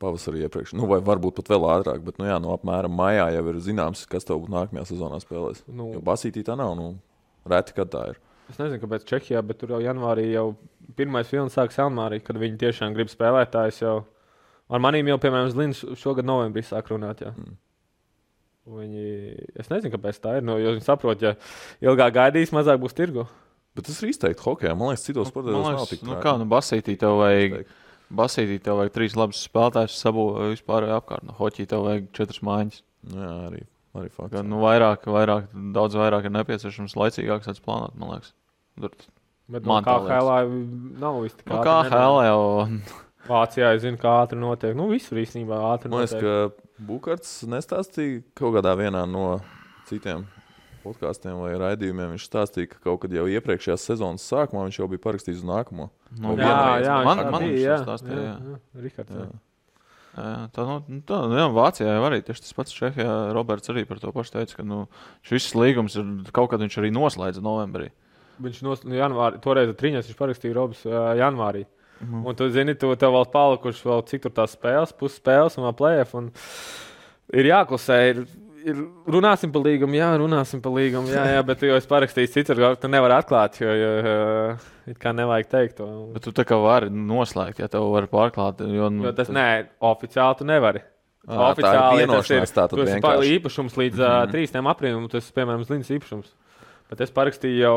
pavasarī 0.03 0.45
iepriekš? 0.47 0.75
Nu, 0.79 0.87
vai 0.91 1.01
varbūt 1.05 1.39
pat 1.41 1.51
vēl 1.53 1.67
ātrāk, 1.75 2.05
bet 2.07 2.21
nu, 2.21 2.29
jā, 2.31 2.39
nu, 2.43 2.53
apmēram 2.55 2.95
maijā 2.95 3.29
jau 3.35 3.45
ir 3.53 3.61
zināms, 3.65 4.07
kas 4.11 4.29
tev 4.29 4.47
nākamajā 4.51 4.87
sezonā 4.93 5.21
spēlēs. 5.25 5.65
Nu, 5.67 5.91
Jo 5.97 6.03
basītī 6.05 6.45
tā 6.47 6.57
nav. 6.59 6.77
Nu, 6.79 6.93
reti, 7.49 7.75
kad 7.77 7.91
tā 7.95 8.05
ir. 8.13 8.21
Es 8.49 8.57
nezinu, 8.57 8.81
kāpēc 8.81 9.05
Čehijā, 9.09 9.43
bet 9.45 9.59
tur 9.61 9.75
jau 9.75 9.81
janvārī 9.85 10.31
jau 10.31 10.53
pirmais 10.97 11.29
filmas 11.29 11.57
sākas 11.59 11.77
janvārī, 11.83 12.23
kad 12.25 12.39
viņi 12.41 12.61
tiešām 12.63 12.95
grib 12.97 13.11
spēlētājus. 13.13 13.83
Jau... 13.83 13.97
Ar 14.73 14.81
maniem 14.85 15.11
jau, 15.11 15.19
piemēram, 15.21 15.51
Zlīns 15.53 15.83
šogad 16.01 16.29
novembrī 16.29 16.63
sāk 16.65 16.89
runāt. 16.93 17.21
Jā. 17.25 17.35
Mm. 17.37 17.59
Viņi, 18.79 19.11
es 19.57 19.69
nezinu, 19.73 19.93
kāpēc 19.95 20.21
tā 20.21 20.39
ir. 20.39 20.47
Nu, 20.49 20.59
jo 20.61 20.75
viņi 20.75 20.85
saprot, 20.85 21.25
ja 21.25 21.35
ilgāk 21.85 22.17
gaidīs, 22.17 22.53
mazāk 22.57 22.81
būs 22.83 22.97
tirgu. 22.97 23.25
Bet 23.79 23.87
tas 23.87 23.99
ir 24.03 24.11
izteikti 24.11 24.43
hokeja. 24.45 24.75
Man 24.79 24.91
liekas, 24.93 25.05
citos 25.07 25.31
sportos 25.31 25.55
Man 25.55 25.63
nav 25.63 25.77
liekas, 25.77 25.93
tik 25.95 26.03
nu, 26.03 26.15
traki. 26.17 26.25
kā, 26.27 26.33
nu, 26.43 26.47
basītī 26.51 26.97
tev 26.99 27.19
vajag. 27.23 27.59
Basītī 28.19 28.57
tev 28.65 28.79
vajag 28.81 28.95
trīs 28.95 29.15
labus 29.19 29.43
spēlētājus, 29.47 29.99
sabu 30.03 30.25
vispār 30.49 30.87
apkārt. 30.97 31.27
No 31.29 31.37
hoķī 31.39 31.67
tev 31.71 31.85
vajag 31.87 32.09
četras 32.17 32.41
mājiņas. 32.49 32.81
Jā, 33.13 33.29
arī, 33.51 33.61
arī 34.01 34.11
fakts. 34.15 34.33
Gan, 34.35 34.49
nu, 34.51 34.59
vairāk, 34.65 35.05
vairāk, 35.13 35.51
daudz 35.77 35.99
vairāk 36.01 36.27
ir 36.27 36.35
nepieciešams 36.39 36.97
laicīgāk 36.99 37.45
tāds 37.47 37.63
plānot, 37.63 37.95
man 38.01 38.17
liekas. 38.17 38.33
Tur, 38.81 38.97
Bet 39.49 39.65
Man 39.65 39.81
man 39.81 39.85
tā 39.87 39.95
kā 40.05 40.17
HL 40.21 40.51
nav 41.01 41.23
tik 41.33 41.47
nu, 41.49 41.55
ātri 41.57 41.69
kā. 41.69 41.77
HL 41.89 42.19
jau. 42.27 42.43
Vācijā 43.29 43.71
es 43.77 43.81
zinu, 43.85 43.97
kā 44.01 44.11
ātri 44.25 44.37
notiek. 44.41 44.75
Nu, 44.77 44.89
visur 44.93 45.17
īstenībā 45.21 45.57
ātri 45.71 45.89
Man 45.93 46.03
liekas, 46.03 46.17
notiek. 46.19 46.59
ka 46.59 46.85
Bukārts 46.89 47.31
nestāstīja 47.49 48.21
kaut 48.37 48.59
kādā 48.59 48.75
vienā 48.77 49.07
no 49.09 49.39
citiem 49.89 50.27
podkāstiem 50.85 51.41
vai 51.43 51.53
raidījumiem. 51.61 52.15
Viņš 52.15 52.29
stāstīja, 52.29 52.71
ka 52.73 52.81
kaut 52.85 53.03
kad 53.05 53.15
jau 53.15 53.27
iepriekšējā 53.31 53.77
sezonas 53.83 54.25
sākumā 54.29 54.67
viņš 54.69 54.81
jau 54.81 54.89
bija 54.93 55.05
parakstījis 55.05 55.43
uz 55.43 55.49
nākamo. 55.49 55.91
Nu, 56.15 56.33
Vai 56.33 56.47
Jā, 56.47 56.57
jā, 56.85 56.97
man, 57.07 57.23
viņš 57.23 57.35
man 57.35 57.45
bija, 57.45 57.59
to 57.59 57.67
jā, 57.67 57.77
stāstīja. 57.85 58.19
Jā. 58.23 58.33
jā, 58.33 58.57
jā, 58.57 58.83
Rihards, 58.87 59.21
jā. 59.21 59.29
Tā, 60.19 60.65
nu, 60.67 60.77
nu, 60.91 61.01
tā, 61.07 61.21
nu, 61.31 61.37
jā, 61.39 61.47
Vācijā 61.55 61.93
jau 61.95 62.05
arī 62.09 62.19
tieši 62.27 62.43
tas 62.43 62.57
pats 62.57 62.75
Čehijā. 62.75 63.17
Roberts 63.37 63.71
arī 63.71 63.85
par 63.87 64.01
to 64.03 64.11
pašu 64.15 64.35
teica, 64.35 64.57
ka 64.59 64.67
nu, 64.67 64.81
šis 65.29 65.53
līgums 65.55 65.95
ir 66.01 66.09
kaut 66.35 66.51
kad 66.51 66.63
viņš 66.65 66.79
arī 66.81 66.91
noslēdza 66.95 67.45
novembrī. 67.45 67.93
Viņš 68.43 68.63
nos, 68.67 68.83
nu, 68.87 68.97
janvārī, 68.99 69.39
toreiz 69.43 69.71
ar 69.71 69.79
trījus 69.79 70.11
viņš 70.11 70.19
parakstīja 70.19 70.57
Robs 70.59 70.83
uh, 70.89 71.13
janvārī. 71.19 71.65
Mhm. 72.01 72.27
Un 72.27 72.37
tu 72.39 72.47
zini, 72.55 72.75
tu 72.79 72.91
tev 72.99 73.15
vēl 73.15 73.31
palikuši 73.33 73.87
vēl 73.87 74.05
cik 74.11 74.27
tur 74.27 74.35
tās 74.35 74.55
spēles, 74.55 74.95
pusspēles 74.99 75.59
un 75.59 75.67
vēl 75.67 75.79
plēsoņi. 75.81 76.51
Ir 77.39 77.51
jāklusē, 77.51 77.97
ir, 78.13 78.23
runāsim 79.09 79.53
par 79.55 79.65
līgumu, 79.65 79.97
jā, 79.99 80.09
runāsim 80.21 80.61
par 80.65 80.75
līgumu, 80.75 81.11
jā, 81.13 81.25
jā 81.37 81.45
bet, 81.47 81.63
jo 81.67 81.77
es 81.79 81.89
parakstīju 81.89 82.31
citur, 82.33 82.63
tu 82.81 82.91
nevari 82.91 83.17
atklāt, 83.17 83.61
jo, 83.63 83.73
jo 83.77 83.91
uh, 84.03 84.69
it 84.91 85.01
kā 85.03 85.13
nevajag 85.17 85.51
teikt 85.53 85.79
to. 85.81 85.89
Bet 86.15 86.27
tu 86.27 86.35
tā 86.37 86.47
kā 86.49 86.59
vari 86.63 86.91
noslēgt, 86.93 87.63
ja 87.63 87.71
tev 87.73 87.89
var 87.95 88.09
pārklāt. 88.13 88.63
Jo, 88.65 88.91
nu, 88.93 89.09
Jo 89.09 89.15
tas 89.17 89.31
nē, 89.33 89.49
oficiāli 89.91 90.41
tu 90.41 90.49
nevari. 90.49 90.85
Ā, 91.29 91.51
tā 91.59 91.73
ir 91.75 92.05
vienošanās, 92.05 92.53
tā 92.55 92.65
tad 92.71 92.79
tas 92.79 92.87
ir 92.87 92.95
vienkārši. 92.97 93.33
īpašums 93.37 93.75
līdz 93.77 94.01
uh, 94.01 94.21
3. 94.33 94.63
aprīlim, 94.73 95.09
tas, 95.13 95.27
piemēram, 95.37 95.65
Zlīnas 95.69 95.91
īpašums. 95.99 96.31
Bet 96.89 97.03
es 97.05 97.11
parakstīju 97.13 97.59
jau 97.61 97.75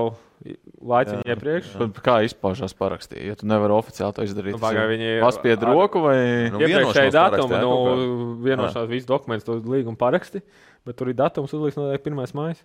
Jā. 0.47 1.17
iepriekš. 1.33 1.73
Bet 1.81 1.97
Kā 2.05 2.21
izpaužās 2.23 2.71
parakstīja? 2.79 3.25
Ja 3.33 3.35
tu 3.35 3.45
nevari 3.49 3.75
oficiāli 3.75 4.15
to 4.15 4.23
izdarīt, 4.23 4.55
Nu, 4.55 4.61
pagaid, 4.63 4.87
viņi- 4.93 5.19
paspied 5.21 5.63
ar- 5.63 5.73
roku 5.75 5.99
vai 6.05 6.49
Nu, 6.49 6.59
Iepriekšēji 6.63 7.11
datumi, 7.11 7.59
nu, 7.59 7.71
kaut 7.75 8.45
vienošanās, 8.47 8.87
visu 8.87 9.07
dokumentu, 9.07 9.45
to 9.45 9.59
līgumu 9.59 9.97
paraksti, 9.99 10.41
bet 10.85 10.95
tur 10.95 11.09
ir 11.11 11.13
datums 11.19 11.51
uzliks 11.51 11.75
noteikti 11.75 12.09
1. 12.09 12.33
maija. 12.33 12.55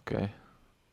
Okay. 0.00 0.30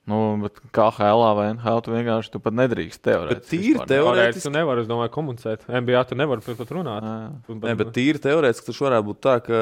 Nu, 0.10 0.38
bet 0.42 0.58
kā 0.74 0.88
HL 0.92 1.22
vai 1.38 1.52
NHL 1.54 1.82
tu 1.86 1.92
vienkārši 1.94 2.32
tu 2.34 2.40
pat 2.42 2.56
nedrīkst 2.58 3.02
teorētiski. 3.06 3.60
Tīri 3.62 3.84
Teorētiski 3.88 4.48
tu 4.48 4.52
nevari, 4.56 4.82
es 4.82 4.88
domāju, 4.90 5.12
komunicēt. 5.14 5.68
NBA 5.70 6.02
tu 6.10 6.16
nevari 6.18 6.42
par 6.42 6.56
to 6.58 6.66
runāt. 6.66 7.06
Jā. 7.06 7.32
Un, 7.48 7.60
Nē, 7.62 7.76
bet 7.78 7.92
tīri 7.94 8.18
teorētiski 8.24 8.72
tas 8.72 8.82
varētu 8.82 9.06
būt 9.12 9.20
tā, 9.22 9.36
ka 9.46 9.60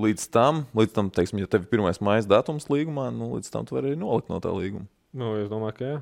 līdz 0.00 0.26
tam, 0.34 0.64
līdz 0.76 0.94
tam 0.96 1.10
teiksim, 1.14 1.40
ja 1.42 1.50
tev 1.50 1.64
ir 1.64 1.70
pirmais 1.70 2.00
maijas 2.04 2.28
datums 2.30 2.68
līgumā, 2.72 3.08
nu, 3.14 3.32
līdz 3.36 3.50
tam 3.52 3.66
tu 3.68 3.76
vari 3.76 3.92
arī 3.92 4.00
nolikt 4.00 4.30
no 4.32 4.40
tā 4.42 4.52
līguma. 4.54 4.88
Nu, 5.14 5.34
es 5.38 5.50
domāju, 5.50 5.76
ka 5.78 5.90
jā. 5.90 5.98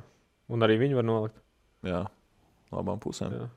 Un 0.53 0.64
arī 0.64 0.78
viņi 0.80 0.97
var 0.99 1.07
nolikt. 1.07 1.36
Jā, 1.86 2.05
labām 2.72 3.01
pusēm. 3.03 3.34
Jā. 3.36 3.49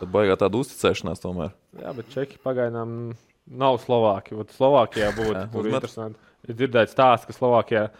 Tad 0.00 0.12
baigā 0.14 0.36
tāda 0.40 0.60
uzticēšanās 0.62 1.20
tomēr. 1.20 1.52
Jā, 1.80 1.92
bet 1.96 2.08
Čehi 2.12 2.38
pagaidām 2.40 3.12
nav 3.50 3.76
Slovākija. 3.82 4.38
Vat 4.40 4.54
Slovākijā 4.56 5.10
būtu 5.18 5.44
uzmet. 5.60 5.76
interesanti. 5.76 6.32
Ir 6.48 6.56
dzirdēts 6.56 6.96
stāsts, 6.96 7.28
ka 7.28 7.36
Slovākijā 7.36 7.90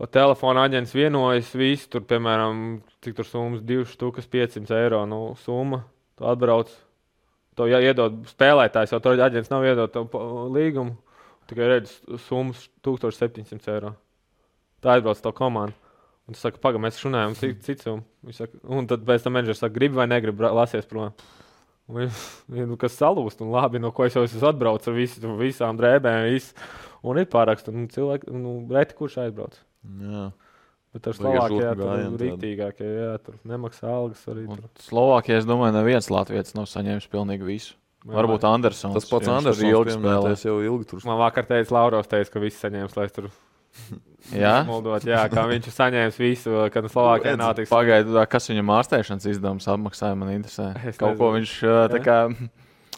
pa 0.00 0.06
telefonu 0.08 0.62
aģents 0.62 0.94
vienojas 0.94 1.50
visi, 1.58 1.88
tur, 1.90 2.04
piemēram, 2.08 2.78
cik 3.04 3.18
tur 3.18 3.26
summas 3.26 3.64
2 3.66 3.88
stūkas 3.90 4.30
500 4.30 4.78
eiro. 4.78 5.02
Nu, 5.10 5.20
summa, 5.42 5.82
tu 6.16 6.28
atbrauc, 6.30 6.70
to 7.58 7.66
ja 7.70 7.80
iedod 7.82 8.22
spēlētājs, 8.30 8.92
jo 8.94 9.00
tur 9.04 9.18
aģents 9.20 9.50
nav 9.50 9.64
iedod 9.66 9.92
pa- 10.12 10.24
līgumu. 10.54 10.96
Tikai 11.50 11.66
redz 11.72 11.96
summas 12.28 12.68
1700 12.86 13.68
eiro. 13.74 13.94
Tā 14.80 14.96
atbrauc 15.00 15.18
to 15.20 15.32
komandu. 15.34 15.74
Un 16.28 16.34
tas 16.36 16.44
saka, 16.46 16.60
pagaidi, 16.62 16.84
mēs 16.84 17.00
runājam, 17.02 17.34
cits 17.64 17.82
summa. 17.86 18.04
Viņš 18.24 18.38
saka, 18.44 18.60
un 18.70 18.86
tad 18.86 19.02
pēc 19.08 19.24
tam 19.24 19.34
menedžers 19.34 19.58
saka, 19.64 19.74
gribi 19.74 19.98
vai 19.98 20.06
negribi 20.06 20.46
lasies 20.54 20.86
prom. 20.86 21.10
Un 21.90 21.96
viņš- 22.04 22.28
Ja, 22.54 22.66
nu, 22.70 22.76
kas 22.78 22.94
salūst, 23.00 23.42
un 23.42 23.50
labi, 23.50 23.80
no 23.82 23.90
ko 23.90 24.04
es 24.06 24.14
jau 24.14 24.22
esmu 24.22 24.46
atbraucis 24.52 24.88
ar 24.92 24.94
visu, 24.94 25.34
visām 25.40 25.76
drēbēm, 25.80 26.28
visu. 26.30 26.54
un 27.02 27.18
ir 27.18 27.26
pārāks. 27.26 27.66
Un 27.72 27.88
cilvēki, 27.90 28.30
nu, 28.30 28.54
reti 28.70 28.94
kurš 28.94 29.18
aizbrauc. 29.24 29.58
Jā. 29.98 30.28
Bet 30.90 31.06
ar 31.06 31.14
žurku 31.14 31.44
tur 31.52 31.60
ir 31.62 31.76
tādu. 31.78 32.16
rīktīgākie, 32.18 32.86
jā, 32.86 33.10
tur 33.22 33.36
nemaksā 33.46 33.90
algas 33.92 34.24
arī. 34.30 34.48
Slovākijā, 34.82 35.38
es 35.38 35.46
domāju, 35.46 35.76
neviens 35.76 36.10
Latvijas 36.10 36.56
nav 36.56 36.66
saņēmis 36.70 37.06
pilnīgi 37.12 37.46
visu. 37.46 37.76
Varbūt 38.10 38.46
Andersons. 38.48 38.96
Tas 38.96 39.06
pats 39.06 39.28
viņš 39.28 39.36
Andersons 39.36 39.68
ilgi 39.68 39.94
spēlē. 39.94 40.00
pieminētais 40.00 40.46
jau 40.48 40.56
ilgi 40.64 40.88
tur. 40.90 41.04
Man 41.06 41.20
vakar 41.20 41.46
teica, 41.46 41.74
Lauros 41.76 42.08
teica, 42.10 42.32
ka 42.32 42.42
viss 42.42 42.62
saņēmis, 42.64 42.96
lai 42.96 43.06
tur 43.12 43.28
Jā, 44.42 44.60
moldot, 44.68 45.04
jā, 45.08 45.20
kā 45.32 45.44
viņš 45.48 45.68
ir 45.70 45.74
saņēmis 45.74 46.18
visu, 46.20 46.54
kad 46.74 46.86
Slovākijā 46.92 47.36
nav 47.40 47.54
tik 47.58 47.70
Pagaidu, 47.70 48.18
kas 48.30 48.50
viņam 48.50 48.72
ārstēšanas 48.76 49.28
izdevums 49.32 49.68
apmaksāja, 49.70 50.18
man 50.18 50.32
interesē. 50.34 50.70
Es 50.86 51.00
Kaut 51.00 51.16
ko 51.18 51.30
nezinu. 51.32 51.38
viņš 51.38 51.54
ā, 51.64 51.78
tā 51.94 52.00
kā 52.04 52.18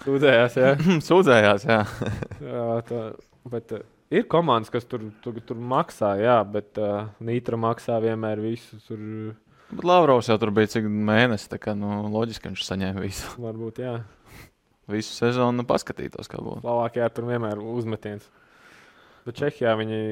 sūdzējās, 0.03 0.59
jā. 0.59 0.73
sūdzējās. 1.09 1.67
Jā. 1.69 1.79
jā 2.53 2.67
tā, 2.89 3.05
bet 3.55 3.77
uh, 3.79 3.85
ir 4.13 4.27
komandas, 4.31 4.71
kas 4.73 4.87
tur, 4.89 5.09
tur, 5.25 5.39
tur 5.47 5.59
maksā, 5.59 6.15
jā, 6.21 6.37
bet 6.49 6.79
uh, 6.81 7.09
Nītra 7.25 7.59
maksā 7.61 7.99
vienmēr 8.05 8.43
visu. 8.45 8.79
Tur 8.87 9.01
Bet 9.73 9.87
Lavrovs 9.89 10.29
jau 10.29 10.37
tur 10.37 10.51
bija 10.53 10.69
cik 10.69 10.85
mēnesis, 10.85 11.49
tā 11.49 11.57
kā 11.61 11.73
nu, 11.73 12.03
loģiski 12.13 12.51
viņš 12.51 12.65
saņēma 12.67 13.05
visu, 13.07 13.31
varbūt, 13.47 13.81
jā. 13.81 13.95
visu 14.93 15.15
sezonu, 15.17 15.63
nu, 15.63 15.65
paskatītos, 15.69 16.29
kā 16.29 16.41
būtu. 16.43 16.61
Slovākijā 16.67 17.09
tur 17.17 17.31
vienmēr 17.31 17.57
ir 17.57 17.71
uzmetiens. 17.73 18.29
Bet 19.25 19.39
Čehijā 19.39 19.73
viņi 19.79 20.03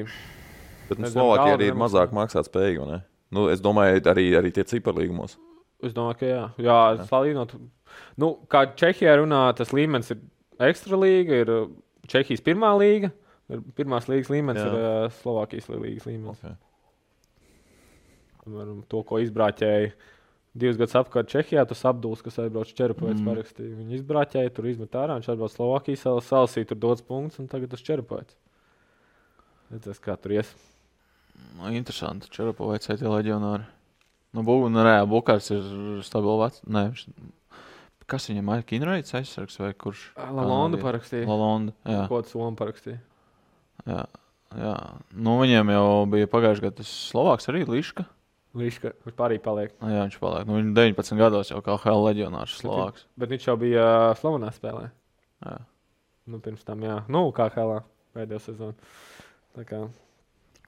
Bet 0.89 0.99
nu, 0.99 1.11
galva 1.13 1.51
arī 1.53 1.69
ir 1.69 1.77
mazāk 1.77 2.13
maksāt 2.15 2.49
spējīgi. 2.49 2.87
ne? 2.89 3.01
Nu, 3.31 3.45
es 3.51 3.61
domāju, 3.63 4.01
arī, 4.11 4.25
arī 4.35 4.51
tie 4.55 4.65
ciparlīgumos. 4.67 5.37
Es 5.83 5.93
domāju, 5.93 6.17
ka 6.19 6.27
jā, 6.27 6.41
jā, 6.57 6.79
jā. 6.97 7.05
salīdzinot. 7.11 7.55
Nu, 8.19 8.33
kā 8.51 8.65
Čehijā 8.79 9.15
runā, 9.21 9.45
tas 9.57 9.71
līmenis 9.75 10.11
ir 10.15 10.19
ekstra 10.61 10.99
līga, 10.99 11.37
ir 11.45 11.53
uh, 11.53 11.69
Čehijas 12.11 12.43
pirmā 12.43 12.73
līga. 12.81 13.11
Ir 13.55 13.61
Pirmās 13.77 14.07
līgas 14.11 14.31
līmenis 14.33 14.61
Jā. 14.63 14.67
ir 14.69 14.77
uh, 14.79 15.05
Slovākijas 15.21 15.69
līgas 15.73 16.07
līmenis. 16.09 16.41
Okay. 16.41 16.57
Piemēram, 18.41 18.81
To, 18.89 19.03
ko 19.05 19.19
izbrāķēja 19.21 19.91
divus 20.61 20.79
gadus 20.79 20.97
atpakaļ 20.99 21.27
Čehijā, 21.31 21.63
tas 21.69 21.83
apdūls, 21.87 22.23
kas 22.25 22.39
aizbrauca 22.43 22.73
Čerpavets, 22.75 23.21
Mm. 23.21 23.27
parakstīja. 23.29 23.75
Viņi 23.77 23.99
izbrāķēja, 23.99 24.53
tur 24.55 24.67
izmet 24.67 24.97
ārā, 24.99 25.15
viņš 25.19 25.29
atbrauca 25.31 25.55
Slovākijas 25.55 26.01
salas, 26.07 26.27
salasīja 26.27 26.67
tur 26.71 26.79
dots 26.81 27.01
punkts, 27.07 27.39
un 27.39 27.47
tagad 27.47 27.69
tas 27.71 27.83
Čerpavets. 27.85 28.35
Redzēs, 29.71 30.01
kā 30.03 30.17
tur 30.19 30.33
ies. 30.35 30.49
Nu, 31.55 31.69
interesanti. 31.71 32.27
Čerapo 32.29 32.67
vai 32.67 32.79
citi 32.83 33.07
leģionāri. 33.07 33.63
Nu, 34.35 34.43
bū, 34.43 34.57
nu, 34.71 34.83
reāli 34.83 35.07
Bukārs 35.11 35.47
ir 35.55 36.01
stabils 36.03 36.41
vecs. 36.41 36.61
Nē, 36.67 36.83
viņš... 36.91 37.05
Kas 38.11 38.27
viņam 38.27 38.49
ir? 38.57 38.63
Kinraits 38.67 39.13
aizsargs 39.15 39.55
vai 39.61 39.71
kurš? 39.71 40.09
Lalonda 40.17 40.75
parakstīja. 40.81 41.23
Lalonda. 41.29 41.71
Jā, 41.87 42.01
Ko 42.11 42.19
tas 42.21 42.35
Lomba 42.35 42.65
parakstīja? 42.65 42.99
Jā, 43.89 44.05
jā. 44.57 44.73
Nu, 45.13 45.37
viņiem 45.41 45.71
jau 45.73 45.85
bija 46.11 46.29
pagājušajā 46.31 46.67
gadā 46.67 46.81
tas 46.81 46.91
Slovāks 47.11 47.49
arī 47.51 47.63
Liška. 47.69 48.05
Līška, 48.57 48.91
viņš 49.05 49.15
pārī 49.15 49.37
paliek. 49.39 49.71
Jā, 49.79 50.03
viņš 50.03 50.17
paliek. 50.19 50.47
Nu, 50.47 50.57
viņš 50.57 50.73
19 50.75 51.21
gados 51.21 51.51
jau 51.53 51.61
kā 51.63 51.77
HL 51.79 52.03
leģionārs 52.09 52.57
Slovāks. 52.59 53.05
Bet 53.19 53.31
viņš 53.31 53.47
jau 53.47 53.55
bija 53.61 53.85
uh, 53.87 54.15
Slovenā 54.19 54.51
spēlē. 54.51 54.89
Jā. 55.45 55.55
Nu, 56.31 56.41
pirms 56.43 56.65
tam, 56.67 56.83
jā, 56.85 56.99
nu, 57.11 57.23
kā 57.35 57.47
Helā 57.55 57.79
pēdējā 58.15 58.41
sezonā. 58.49 58.91
Tā 59.55 59.63
kā 59.67 59.79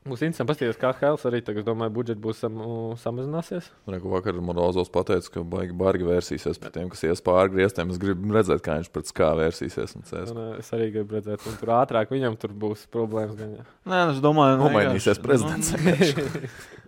Būs 0.03 0.19
interesanti 0.25 0.49
paskatīties, 0.49 0.77
kā 0.81 0.89
Hells 0.99 1.23
arī 1.29 1.39
tagad, 1.47 1.63
domāju, 1.63 1.93
budžets 1.95 2.19
būs 2.19 2.41
sam, 2.43 2.57
samazināsies. 2.99 3.69
Reku 3.87 4.11
vakar 4.11 4.35
Morozovs 4.43 4.91
pateica, 4.91 5.29
ka 5.31 5.43
baigi 5.47 5.75
bargi 5.79 6.07
vērsīsies 6.09 6.59
pret 6.59 6.75
tiem, 6.75 6.89
kas 6.91 7.05
ies 7.07 7.23
pāri 7.23 7.53
griestiem. 7.53 7.93
Es 7.93 8.01
gribu 8.01 8.35
redzēt, 8.35 8.59
kā 8.65 8.75
viņš 8.81 8.89
pret 8.91 9.07
skā 9.07 9.29
vērsīsies. 9.39 9.95
un 9.95 10.03
CS. 10.09 10.33
Un, 10.33 10.41
uh, 10.41 10.57
es 10.59 10.73
arī 10.75 10.89
gribu 10.97 11.15
redzēt, 11.15 11.47
un 11.47 11.55
tur 11.61 11.71
ātrāk 11.77 12.11
viņam 12.11 12.35
tur 12.41 12.51
būs 12.65 12.83
problēmas. 12.91 13.37
Gan, 13.39 13.55
jā. 13.61 13.67
Nē, 13.87 14.01
nu, 14.09 14.17
es 14.17 14.19
domāju, 14.25 14.59
ka 14.59 14.63
Nomainīsies 14.65 15.23
prezidents. 15.23 15.71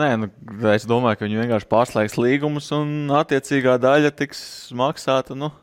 Nē, 0.00 0.10
nu, 0.20 0.30
es 0.74 0.84
domāju, 0.88 1.22
ka 1.22 1.26
viņi 1.26 1.40
vienkārši 1.40 1.70
pārslēgs 1.72 2.20
līgumus 2.20 2.68
un 2.76 3.08
attiecīgā 3.16 3.80
daļa 3.80 4.12
tiks 4.20 4.42
maksāta. 4.76 5.32
Nu, 5.38 5.54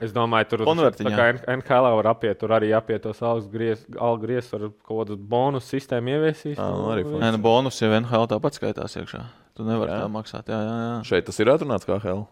es 0.00 0.12
domāju, 0.12 0.48
tur 0.50 0.64
Konvertiņā. 0.66 1.10
tā 1.10 1.16
kā 1.18 1.54
NHL 1.54 1.88
var 1.98 2.08
apiet, 2.14 2.38
tur 2.40 2.54
arī 2.56 2.72
apiet 2.76 3.02
tos 3.02 3.20
algu 3.22 3.50
grieztus, 3.52 4.54
ar 4.56 4.68
kaut 4.82 5.04
kādu 5.08 5.16
bonus 5.16 5.68
sistēmu 5.70 6.16
ieviesīs. 6.16 6.58
Ā, 6.58 6.68
nu, 6.74 6.90
arī 6.94 7.04
Nē, 7.04 7.32
nu, 7.36 7.42
bonus 7.44 7.80
jau 7.82 7.90
NHL 7.92 8.28
tāpat 8.34 8.58
skaitās 8.58 8.96
iekšā. 9.00 9.22
Tu 9.54 9.62
nevari 9.62 9.92
Jā. 9.92 10.00
tā 10.02 10.10
maksāt. 10.10 10.48
Jā, 10.50 10.58
jā, 10.58 10.78
jā. 10.82 10.94
Šeit 11.06 11.26
tas 11.28 11.38
ir 11.38 11.46
atrunāts 11.52 11.86
kā 11.86 12.00
hell. 12.02 12.26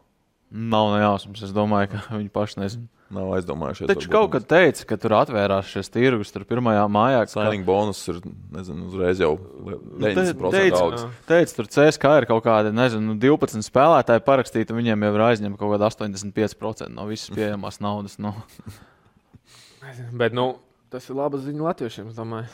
Nav 0.52 0.90
nejausmas. 0.96 1.42
Es 1.46 1.52
domāju, 1.56 1.94
ka 1.94 2.02
viņi 2.20 2.28
paši 2.34 2.60
nezina. 2.60 2.88
Nav 3.12 3.28
aizdomājušies. 3.36 3.90
Taču 3.90 4.08
kaut 4.08 4.30
kad 4.32 4.44
teica, 4.48 4.84
ka 4.88 4.96
tur 4.96 5.12
atvērās 5.18 5.66
šis 5.68 5.90
tirgus, 5.92 6.30
tur 6.32 6.46
pirmajā 6.48 6.86
mājā. 6.88 7.18
ka- 7.26 7.32
Signing 7.34 7.64
bonus 7.68 7.98
ir 8.08 8.22
nezinu, 8.56 8.86
uzreiz 8.88 9.20
jau 9.20 9.34
te- 9.36 9.76
90% 10.00 10.54
teica- 10.56 10.80
augsts. 10.80 11.18
Teica, 11.28 11.56
tur 11.58 11.68
CSK 11.74 12.14
ir 12.22 12.26
kaut 12.30 12.44
kādi, 12.46 12.72
nezinu, 12.72 13.18
12 13.20 13.68
spēlētāji 13.68 14.24
parakstīti, 14.24 14.72
un 14.72 14.80
viņiem 14.80 15.04
jau 15.04 15.12
ir 15.18 15.24
aizņemta 15.28 15.60
kaut 15.60 15.74
kāda 15.74 15.90
85% 15.92 16.88
no 16.96 17.04
visas 17.10 17.28
pieejamās 17.36 17.80
naudas. 17.84 18.16
Nu. 18.20 18.32
Bet, 20.16 20.32
nu, 20.36 20.46
tas 20.92 21.08
ir 21.10 21.16
labas 21.18 21.42
ziņas 21.46 21.64
latviešiem, 21.68 22.10
es 22.12 22.16
domāju. 22.18 22.48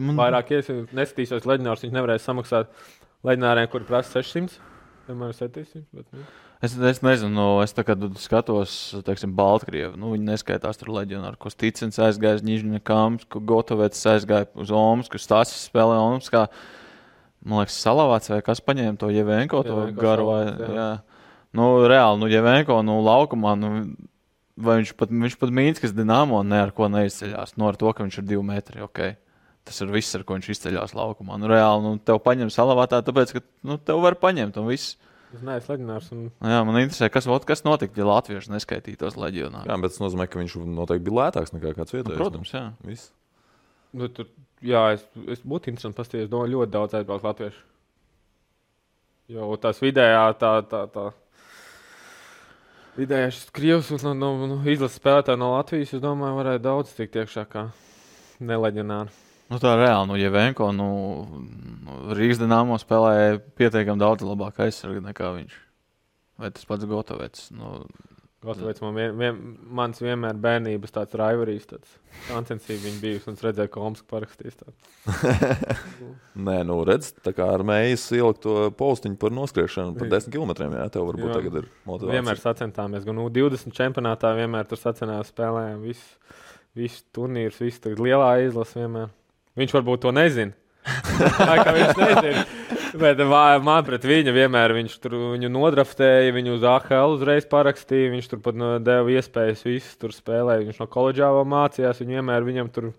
Man, 0.00 0.16
Vairāk 0.18 0.50
iesi- 0.56 0.82
neskatīšos 0.96 1.46
leģionārus, 1.48 1.84
viņš 1.86 1.94
nevarēs 1.96 2.24
samaksāt 2.28 2.72
leģionāriem, 3.24 3.68
kuri 3.72 3.86
prasa 3.88 4.18
600. 4.20 4.58
Piemēram, 5.08 5.34
700. 5.36 5.84
Bet, 5.94 6.06
nu. 6.12 6.24
Es, 6.64 6.72
es 6.78 7.00
nezinu, 7.04 7.28
nu, 7.34 7.46
es 7.60 7.74
kā 7.76 7.96
skatos, 8.22 8.74
teiksim, 9.04 9.34
Baltkrievu. 9.36 9.98
Nu, 10.00 10.14
viņi 10.14 10.30
neskaitās 10.30 10.78
tur 10.80 10.94
leģionāri, 10.94 11.36
ko 11.40 11.50
Stīcens 11.52 11.98
aizgāja 12.00 12.38
uz 12.38 12.44
Nižņa 12.46 12.80
Kāms, 12.86 13.26
ko 13.28 13.42
Gotovets 13.44 14.00
aizgāja 14.08 14.48
uz 14.56 14.72
Omas, 14.72 15.10
kur 15.12 15.20
Stāsis 15.20 15.66
spēlē 15.68 15.98
Omas. 16.00 16.30
Kā, 16.32 16.46
man 17.44 17.64
liekas, 17.64 17.76
Salavāts 17.84 18.32
vai 18.32 18.40
kas 18.46 18.64
paņēma 18.64 18.96
to 19.02 19.10
Jevenko, 19.12 19.60
to 19.66 19.74
Jevenko 19.74 20.00
garu. 20.00 20.26
Vai, 20.30 20.40
jā. 20.48 20.70
jā. 20.78 20.88
Nu, 21.54 21.68
reāli, 21.90 22.22
nu, 22.22 22.32
Jevenko, 22.32 22.80
nu, 22.86 22.96
laukumā, 23.04 23.54
nu, 23.60 23.72
vai 24.56 24.80
viņš 24.80 24.96
pat, 24.98 25.12
viņš 25.12 25.38
pat 25.42 25.52
mīts, 25.60 25.82
kas 25.84 25.92
Dinamo 25.96 26.40
ne 26.46 26.64
ar 26.64 26.72
ko 26.74 26.88
neizceļās. 26.90 27.58
Nu, 27.58 27.68
ar 27.68 27.76
to, 27.80 27.92
ka 27.92 28.06
viņš 28.06 28.22
ir 28.22 28.28
divi 28.30 28.46
metri, 28.46 28.80
ok. 28.86 29.02
Tas 29.68 29.80
ir 29.84 29.92
viss, 29.92 30.16
ar 30.16 30.24
ko 30.24 30.38
viņš 30.38 30.54
izceļās 30.54 30.96
laukumā. 30.96 31.36
Nu, 31.40 31.50
reāli, 31.52 31.84
nu, 31.84 31.98
tev 32.00 32.24
paņem 32.24 32.52
Salavātā, 32.52 33.04
tāpēc, 33.04 33.36
ka, 33.36 33.44
nu, 33.68 33.76
tev 33.80 34.00
var 34.04 34.16
paņemt 34.22 34.56
un 34.60 34.72
viss. 34.72 34.96
Es 35.34 35.42
neesmu 35.42 35.74
leģionārs. 35.74 36.08
Un... 36.14 36.24
Jā, 36.46 36.60
man 36.66 36.78
interesē, 36.78 37.08
kas, 37.10 37.26
kas 37.48 37.64
notika, 37.66 37.98
ja 37.98 38.06
latvieši 38.06 38.52
neskaitītos 38.54 39.18
leģionārus. 39.18 39.70
Jā, 39.70 39.78
bet 39.82 39.94
tas 39.94 40.02
nozīmē, 40.04 40.28
ka 40.30 40.38
viņš 40.40 40.56
noteikti 40.76 41.06
bija 41.08 41.18
lētāks 41.20 41.54
nekā 41.56 41.74
kāds 41.78 41.96
vietējais. 41.96 42.20
Protams, 42.20 42.52
jā. 42.54 42.64
Viss. 42.86 43.10
Nu, 43.94 44.08
tur, 44.14 44.28
jā, 44.62 44.84
es, 44.94 45.02
es 45.30 45.42
būtu 45.42 45.72
interesanti 45.72 45.98
paskatīties. 45.98 46.28
Es 46.28 46.32
domāju, 46.32 46.58
ļoti 46.58 46.74
daudz 46.76 46.98
aizbraukt 47.00 47.26
latviešu. 47.26 47.62
Jo 49.34 49.54
tās 49.56 49.80
vidējā, 49.80 50.24
tā, 50.38 50.54
tā, 50.68 50.84
tā. 50.92 51.08
Vidējā 52.94 53.30
šis 53.34 53.50
krievs 53.56 53.90
un 53.96 54.02
no, 54.04 54.14
no, 54.14 54.48
no 54.52 54.58
izlases 54.70 55.00
spēlētāji 55.00 55.40
no 55.40 55.54
Latvijas, 55.56 55.96
es 55.96 56.02
domāju, 56.02 56.36
varētu 56.38 56.62
daudz 56.62 56.92
tikt 56.94 57.16
iekšā 57.24 57.46
kā 57.50 57.64
neleģionāri. 58.44 59.23
Nu, 59.54 59.60
tā 59.62 59.76
ir 59.76 59.84
reāli. 59.84 60.08
Nu, 60.10 60.16
ja 60.18 60.32
Venko 60.34 60.72
nu, 60.74 60.88
Rīgas 62.18 62.40
dīnāmo 62.42 62.74
spēlēja 62.82 63.38
pietiekami 63.54 64.02
daudz 64.02 64.26
labāk 64.26 64.64
aizsargu 64.66 65.04
nekā 65.04 65.30
viņš. 65.36 65.60
Vai 66.42 66.50
tas 66.50 66.66
pats 66.66 66.88
Gotovets? 66.90 67.52
Nu, 67.54 67.84
Gatavots 68.44 68.82
man 68.82 68.96
vien, 68.98 69.12
vien, 69.16 69.36
mans 69.78 70.00
vienmēr 70.02 70.36
bērnības 70.42 70.92
tāds 70.92 71.16
raivarīs, 71.16 71.64
tāds 71.70 71.94
sāncensība 72.26 72.82
viņa 72.82 72.98
bijusi, 73.00 73.28
un 73.30 73.38
es 73.38 73.44
redzēju, 73.46 73.70
ka 73.72 73.84
Omska 73.86 74.08
parakstīs 74.10 74.58
tādu. 74.58 74.74
Nē, 76.50 76.58
nu 76.68 76.76
redz, 76.84 77.14
tā 77.24 77.32
kā 77.36 77.46
ar 77.54 77.64
mējas 77.64 78.04
ielikt 78.18 78.42
to 78.44 78.68
postiņu 78.76 79.16
par 79.22 79.32
noskriešanu 79.38 79.96
par 79.96 80.12
10 80.12 80.34
km. 80.34 80.52
Jā, 80.76 80.90
tev 80.92 81.08
varbūt 81.08 81.30
Jā. 81.30 81.38
tagad 81.38 81.58
ir 81.62 81.70
motivācija. 81.86 82.18
Vienmēr 82.18 82.42
sacentāmies, 82.42 83.08
gan 83.08 83.22
U20 83.24 83.78
čempionātā, 83.78 84.34
vienmēr 84.36 84.68
tur 84.68 84.82
sacenājām, 84.82 85.24
spēlējām 85.30 85.88
visu, 85.88 86.36
visu 86.76 87.00
turnīrus, 87.16 87.64
visu 87.64 87.86
tagad 87.86 88.04
lielā 88.04 88.32
izlase 88.44 88.82
vienmēr. 88.82 89.14
Viņš 89.58 89.74
varbūt 89.76 90.04
to 90.04 90.12
nezina. 90.14 90.54
Tā 91.38 91.54
kā 91.62 91.72
viņš 91.74 92.00
nezina. 92.00 92.44
Bet 92.98 93.20
man 93.26 93.86
pret 93.86 94.04
viņu 94.06 94.34
vienmēr 94.34 94.74
viņš 94.76 94.96
tur 95.02 95.16
viņu 95.32 95.50
nodraftēja, 95.50 96.34
viņu 96.34 96.58
uz 96.58 96.66
AHL 96.68 97.16
uzreiz 97.16 97.46
parakstīja. 97.50 98.12
Viņš 98.12 98.30
tur 98.30 98.42
pat 98.44 98.58
deva 98.86 99.14
iespējas 99.14 99.64
visus 99.66 99.96
tur 99.98 100.14
spēlēt. 100.14 100.66
Viņš 100.68 100.82
no 100.82 100.88
koledžā 100.90 101.30
vēl 101.34 101.48
mācījās. 101.54 102.02
Viņa 102.02 102.20
vienmēr 102.20 102.46
viņam 102.46 102.70
tur 102.74 102.92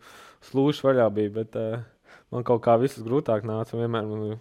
slūžs 0.50 0.84
vaļā 0.86 1.08
bija. 1.16 1.36
Bet 1.38 1.60
uh, 1.60 1.86
man 2.34 2.48
kaut 2.48 2.64
kā 2.66 2.76
viss 2.82 3.00
grūtāk 3.04 3.48
nāca. 3.48 3.78
Vienmēr 3.80 4.10
man 4.10 4.36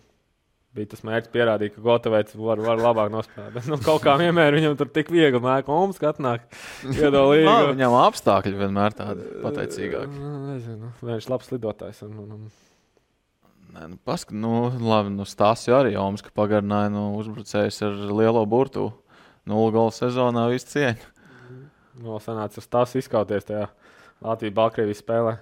bija 0.74 0.90
tas 0.90 1.04
mērķis 1.06 1.32
pierādīt, 1.34 1.74
ka 1.76 1.82
Gotovēts 1.84 2.34
var, 2.38 2.60
var 2.62 2.80
labāk 2.82 3.12
nospēlēt. 3.14 3.68
Nu, 3.70 3.78
kaut 3.82 4.02
kā 4.04 4.16
vienmēr 4.20 4.56
viņam 4.58 4.76
tur 4.80 4.90
tik 4.94 5.10
viegli 5.14 5.40
nāk, 5.42 5.70
Omas 5.70 6.00
atnāk. 6.02 6.48
Iedalīgi. 6.90 7.46
Nā, 7.46 7.56
viņam 7.70 7.96
apstākļi 8.00 8.58
vienmēr 8.58 8.96
tādi 8.98 9.28
pateicīgāki. 9.44 10.18
Nu, 10.18 10.34
Nezinu, 10.50 10.90
viņš 11.04 11.28
ir 11.28 11.34
labs 11.34 11.52
lidotājs. 11.54 12.02
Un, 12.06 12.18
un, 12.24 12.34
un. 12.36 13.54
Nē, 13.74 13.88
nu, 13.94 13.98
paskat, 14.06 14.36
nu, 14.38 14.52
labi, 14.82 15.14
nu, 15.14 15.26
stāsts 15.28 15.70
jau 15.70 15.78
arī 15.80 15.94
Omas, 15.98 16.22
ka 16.26 16.34
pagarināja 16.34 16.92
nu, 16.94 17.06
uzbrucējs 17.22 17.80
ar 17.86 17.96
lielo 18.10 18.44
burtu. 18.46 18.90
Nulli 19.48 19.74
gola 19.74 19.94
sezonā 19.94 20.48
viss 20.50 20.70
cieņa. 20.72 21.10
No 22.04 22.18
sanāca 22.22 22.58
uz 22.58 22.66
tās 22.66 22.94
izkauties 22.98 23.46
tajā 23.46 23.68
Latvijas-Baltkrievijas 24.24 25.02
spēlē. 25.04 25.36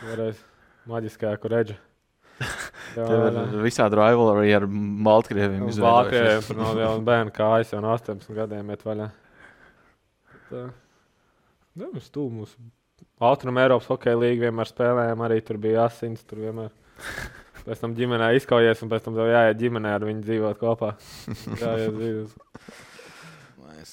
Toreiz 0.00 0.42
maģiskajā, 0.90 1.38
kur 1.40 1.54
reģa. 1.56 1.78
Tev 2.94 3.24
ir 3.28 3.62
visādi 3.64 3.98
rivalry 3.98 4.52
ar 4.56 4.66
Baltkrieviem. 5.06 5.62
Nu. 5.66 5.74
Baltkrievija 5.84 6.42
tur 6.46 6.58
no 6.58 6.72
jau 6.78 6.92
bērnu 7.06 7.34
kājas 7.36 7.74
jau 7.74 7.82
no 7.84 7.94
18 7.94 8.34
gadiem 8.36 8.72
iet 8.74 8.84
vaļā. 8.86 9.08
Tā. 10.50 10.66
Nu, 11.78 11.86
mums 11.92 12.10
tu 12.10 12.26
mūsu 12.32 12.58
Austrum 13.20 13.58
Eiropas 13.60 13.88
hokeja 13.90 14.16
līga 14.16 14.48
vienmēr 14.48 14.68
spēlējām, 14.68 15.22
arī 15.26 15.38
tur 15.44 15.58
bija 15.60 15.84
asins, 15.86 16.22
tur 16.26 16.40
vienmēr. 16.40 16.72
Pēc 17.66 17.82
tam 17.82 17.92
ģimenē 17.96 18.30
izkaujies, 18.38 18.80
un 18.80 18.90
pēc 18.92 19.04
tam 19.04 19.18
tev 19.18 19.28
jāiet 19.28 19.58
ģimenē 19.60 19.92
ar 19.92 20.06
viņu 20.08 20.24
dzīvot 20.24 20.60
kopā. 20.60 20.94
Jāiet 21.60 21.98
dzīvot. 21.98 22.32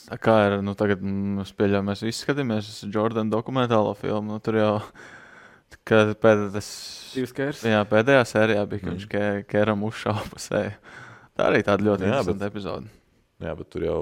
A, 0.08 0.16
Kā 0.20 0.38
ir? 0.48 0.58
Nu, 0.64 0.74
tagad 0.80 1.04
es 1.44 1.52
pieļauju, 1.56 1.86
mēs 1.90 2.04
visi 2.06 2.24
skatāmies 2.24 2.72
Jordāna 2.88 3.32
dokumentālo 3.32 3.92
filmu. 4.00 4.38
Nu, 4.38 4.40
tur 4.44 4.60
jau 4.60 4.72
kad 5.88 6.14
pēdējais, 6.24 6.70
jā, 7.68 7.82
pēdējā 7.90 8.24
sērijā 8.28 8.68
bija, 8.70 8.80
ka 8.84 8.88
Mm. 8.92 8.96
viņš 8.98 9.08
ke, 9.12 9.24
Kēram 9.52 9.84
uzšāva 9.88 10.24
pa 10.32 10.40
seju. 10.40 10.72
Tā 11.38 11.50
arī 11.52 11.64
tāda 11.64 11.84
ļoti 11.86 12.02
Jā, 12.06 12.08
interesanta 12.14 12.40
bet- 12.40 12.52
epizode. 12.54 12.88
Jā, 13.42 13.58
bet 13.58 13.70
tur 13.70 13.82
jau 13.86 14.00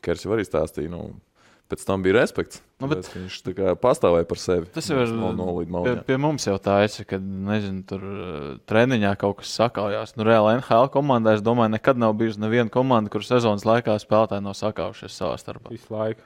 Kers 0.00 0.22
jau 0.24 0.32
arī 0.32 0.46
stāstīja. 0.48 0.88
Nu, 0.88 1.20
pēc 1.68 1.84
tam 1.84 2.02
bija 2.02 2.14
respekts. 2.22 2.62
Nu, 2.80 2.88
bet- 2.88 3.02
bet... 3.04 3.10
Viņš 3.14 3.42
tā 3.44 3.52
kā 3.54 3.74
pastāvēja 3.76 4.26
par 4.26 4.38
sevi. 4.40 4.66
Tas 4.72 4.88
jau 4.88 4.96
ir 5.02 5.08
no, 5.12 5.32
no 5.36 5.84
Pie, 5.84 5.96
pie 6.08 6.16
mums 6.16 6.46
jau 6.48 6.56
tā 6.58 6.78
ir, 6.86 7.04
kad 7.04 7.20
nezinu, 7.20 7.84
tur 7.86 8.00
uh, 8.00 8.58
treniņā 8.66 9.12
kaut 9.20 9.36
kas 9.42 9.52
sakājās. 9.60 10.16
Nu, 10.16 10.24
reāli 10.24 10.56
NHL 10.56 10.88
komandā, 10.90 11.34
es 11.36 11.42
domāju, 11.44 11.70
nekad 11.76 12.00
nav 12.00 12.14
bijusi 12.16 12.40
neviena 12.40 12.70
komanda, 12.72 13.10
kur 13.12 13.20
sezonas 13.20 13.66
laikā 13.68 13.98
spēlētāji 14.00 14.42
nav 14.42 14.56
sakāvušies 14.56 15.20
savā 15.20 15.36
starpā. 15.38 15.70
Visu 15.70 15.92
laiku. 15.92 16.22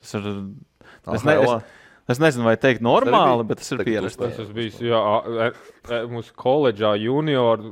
Tas 0.00 0.14
ir, 0.16 0.30
es, 1.12 1.24
ne, 1.28 1.36
es, 1.44 1.62
es 2.10 2.20
nezinu, 2.22 2.44
vai 2.48 2.56
teikt 2.60 2.82
normāli, 2.84 3.44
bet 3.48 3.60
tas 3.62 3.70
ir 3.74 3.82
pierasts. 3.86 4.18
Tas 4.20 4.38
esmu 4.44 4.54
bijis 4.56 4.78
jā, 4.84 5.00
e- 5.46 5.52
e- 5.94 6.02
mūsu 6.10 6.34
koledžā, 6.38 6.94
junior. 7.00 7.62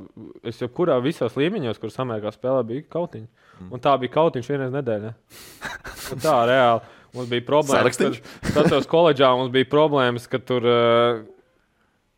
Es 0.46 0.60
jau 0.62 0.68
kurā 0.68 0.98
visos 1.04 1.34
līmeņos, 1.38 1.80
kur 1.82 1.92
samērā 1.94 2.32
spēlē, 2.34 2.62
bija 2.68 2.86
kautiņa. 2.94 3.26
Mm. 3.58 3.72
Un 3.74 3.80
tā 3.82 3.96
bija 4.00 4.14
kautiņš 4.18 4.52
vienreiz 4.52 4.74
nedēļā. 4.76 5.14
Un 6.14 6.22
tā 6.22 6.36
reāli. 6.50 6.94
Mums 7.16 7.30
bija 7.32 7.44
problēmas. 7.48 7.96
Kad- 7.98 8.20
Atceros, 8.62 8.86
koledžā 8.90 9.32
mums 9.36 9.50
bija 9.54 9.68
problēmas, 9.72 10.28
ka 10.30 10.38
tur 10.38 10.66
uh, 10.68 11.22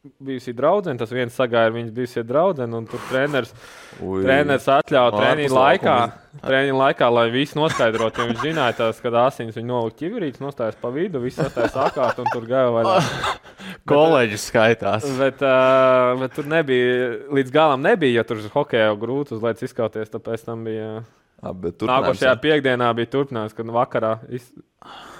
bijusi 0.01 0.53
draudzene. 0.57 0.99
Tas 1.01 1.13
viens 1.13 1.35
sagāja 1.37 1.73
viņas 1.75 1.93
bijusi 1.95 2.23
draudzene, 2.25 2.77
un 2.77 2.87
tur 2.89 3.03
treneris, 3.11 3.53
Ui. 4.01 4.23
treneris 4.25 4.69
atļāva 4.73 5.13
treniņu 5.17 5.57
laikā. 5.57 5.97
Treniņu 6.41 6.79
laikā, 6.79 7.11
lai 7.13 7.27
viss 7.35 7.57
noskaidrotu, 7.59 8.23
jo 8.23 8.31
viņš 8.31 8.43
zināja, 8.45 8.77
tās, 8.79 9.01
kad 9.03 9.17
asins 9.27 9.59
viņa 9.59 9.69
nolika 9.69 9.99
ķiverītes, 10.01 10.43
nostājās 10.43 10.79
pa 10.81 10.93
vidu, 10.95 11.21
viss 11.25 11.41
sastājas 11.41 11.75
sakārt, 11.75 12.21
un 12.23 12.31
tur 12.33 12.47
gāja 12.49 12.73
vaļā. 12.77 12.97
Kolēģis 13.91 14.49
skaitās. 14.53 15.09
Bet, 15.19 15.43
uh, 15.45 16.15
bet 16.23 16.37
tur 16.39 16.49
nebija, 16.49 17.13
līdz 17.37 17.55
galam 17.55 17.85
nebija, 17.85 18.21
jo 18.21 18.29
tur 18.31 18.45
uz 18.45 18.51
hokeja 18.55 18.95
grūti 19.01 19.37
uz 19.37 19.45
lejas 19.45 19.67
izkauties. 19.69 20.13
Tāpēc 20.13 20.47
tam 20.47 20.65
bija. 20.69 21.01
Nākošajā 21.41 22.35
jā. 22.35 22.41
piekdienā 22.41 22.91
bija 22.97 23.09
turpinājums, 23.15 23.57
kad 23.57 23.73
vakarā 23.73 24.19
iz... 24.29 24.51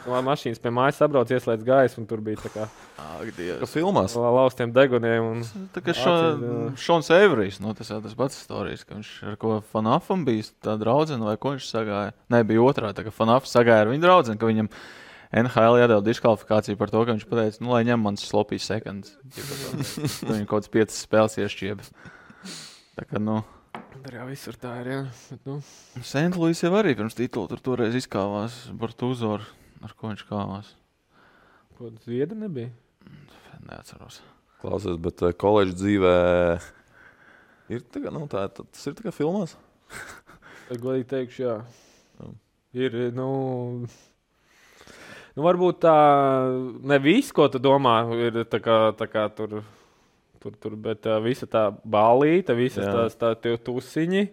no 0.07 0.21
mašīnas 0.27 0.61
pie 0.63 0.73
mājas 0.75 1.01
sabrauc, 1.01 1.31
ieslēdz 1.33 1.67
gaisu, 1.67 1.99
un 2.03 2.07
tur 2.11 2.23
bija 2.25 2.41
tā 2.41 2.51
kā 2.55 2.67
Ak, 3.01 3.29
Dievs. 3.37 3.73
filmās. 3.73 4.15
la- 4.17 4.33
laustiem 4.39 4.73
deguniem. 4.73 5.27
Un... 5.33 5.69
Tā 5.75 5.83
kā 5.85 5.95
jā. 5.97 6.15
Šons 6.81 7.11
Eiverijs, 7.17 7.61
nu, 7.61 7.75
tas 7.77 7.91
jau 7.93 8.01
tas 8.05 8.17
pats 8.19 8.41
stāstījis, 8.47 8.87
ka 8.87 8.97
viņš 8.99 9.13
ar 9.33 9.37
ko 9.41 9.59
Fanafam 9.73 10.25
bija 10.25 10.49
tā 10.65 10.79
draudzene, 10.81 11.25
vai 11.27 11.37
ko 11.37 11.55
viņš 11.57 11.69
sagāja. 11.69 12.17
Nē, 12.33 12.43
bija 12.49 12.65
otrā, 12.65 12.95
tā 12.97 13.07
kā 13.07 13.15
Fanafs 13.15 13.53
sagāja 13.55 13.85
ar 13.87 13.93
viņu 13.93 14.07
draugu, 14.07 14.37
ka 14.41 14.51
viņam 14.51 14.73
NHL 15.31 15.79
iedeva 15.79 16.03
diskvalifikāciju 16.03 16.79
par 16.81 16.91
to, 16.91 17.05
ka 17.07 17.15
viņš 17.15 17.29
teica, 17.31 17.63
nu, 17.63 17.71
lai 17.71 17.85
ņem 17.87 18.03
mans 18.03 18.25
slopīs 18.27 18.67
sekundes. 18.67 19.15
Viņam 20.27 20.49
kaut 20.51 20.65
kāds 20.65 20.73
piecas 20.75 21.05
spēles 21.07 21.39
iešķieba. 21.39 21.87
Tā 22.99 23.07
kā, 23.07 23.23
nu, 23.23 23.39
Tur 24.01 24.15
jau 24.17 24.27
visur 24.31 24.57
tā 24.57 24.73
ir. 24.81 24.89
Jā. 24.91 25.01
Bet, 25.29 25.41
nu, 25.47 25.57
Sentlūis 26.07 26.63
jau 26.65 26.73
arī 26.79 26.95
pirms 26.97 27.17
titula 27.19 27.51
tur 27.51 27.61
toreiz 27.63 27.97
izkāvās 27.99 28.55
uzoru, 29.07 29.45
ar 29.85 29.95
ko 29.97 30.11
viņš 30.13 30.27
kāvās. 30.29 30.75
ko 31.79 31.91
zviedri 32.05 32.37
nebija? 32.39 32.71
Neatceros. 33.67 34.21
Klausies, 34.61 34.97
bet 35.01 35.23
uh, 35.25 35.33
koledžas 35.37 35.79
dzīvē 35.81 36.15
ir 37.73 37.85
tā, 37.93 38.03
nu, 38.13 38.27
tā, 38.29 38.47
tā, 38.53 38.65
tas 38.67 38.87
ir 38.91 38.97
tā 38.99 39.07
kā 39.07 39.13
filmās. 39.15 39.55
Godīgi 40.71 41.07
teikšu, 41.11 41.43
jā. 41.47 41.55
Jā. 42.21 42.29
Ir, 42.85 42.97
nu, 43.17 43.29
nu, 45.35 45.45
varbūt 45.47 45.81
tā, 45.83 45.95
ne 46.93 46.99
viss, 47.03 47.33
ko 47.35 47.49
tu 47.51 47.59
domā, 47.63 47.97
ir 48.29 48.43
tā 48.53 48.61
kā, 48.63 48.77
tā 48.99 49.09
kā 49.11 49.25
tur, 49.35 49.61
tur, 50.43 50.55
tur, 50.61 50.77
bet 50.77 51.09
uh, 51.11 51.19
visa 51.25 51.49
tā 51.51 51.69
balīta, 51.85 52.55
visas 52.59 52.85
Jā. 52.87 52.93
tās 53.01 53.19
tā, 53.21 53.33
tie 53.41 53.57
tusiņi, 53.59 54.27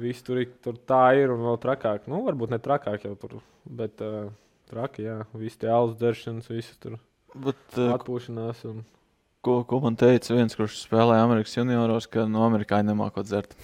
viss 0.00 0.24
tur, 0.26 0.40
ir- 0.42 0.54
tur 0.64 0.78
tā 0.88 1.02
ir 1.20 1.34
un 1.34 1.44
vēl 1.50 1.60
trakāk. 1.62 2.06
Nu, 2.10 2.22
varbūt 2.26 2.54
ne 2.54 2.62
trakāk 2.62 3.04
jau 3.06 3.14
tur, 3.20 3.36
bet 3.66 4.00
uh, 4.04 4.30
traki, 4.70 5.06
jā, 5.06 5.18
visi 5.38 5.60
tie 5.62 5.70
alus 5.72 5.96
dzeršanas, 6.00 6.50
visas 6.52 6.78
tur 6.82 6.98
Bet, 7.34 7.58
uh, 7.76 7.94
atpūšanās. 7.96 8.62
Un... 8.70 8.84
ko, 9.44 9.58
ko 9.68 9.80
man 9.84 9.98
teica 10.00 10.36
viens, 10.36 10.54
kurš 10.58 10.78
spēlēja 10.84 11.26
Amerikas 11.26 11.56
junioros, 11.58 12.08
ka 12.10 12.28
no 12.30 12.44
amerikāņiem 12.46 12.92
nemākot 12.92 13.26
dzert? 13.26 13.56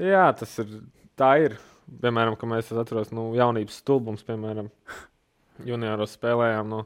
Jā, 0.00 0.26
tas 0.38 0.58
ir. 0.62 0.76
Tā 1.18 1.36
ir. 1.44 1.58
Piemēram, 2.00 2.34
kad 2.40 2.48
mēs 2.48 2.70
atceramies, 2.72 3.12
nu, 3.14 3.28
jaunības 3.36 3.76
stulbums, 3.82 4.24
piemēram, 4.26 4.70
junioros 5.68 6.16
spēlējām. 6.16 6.70
Nu, 6.72 6.80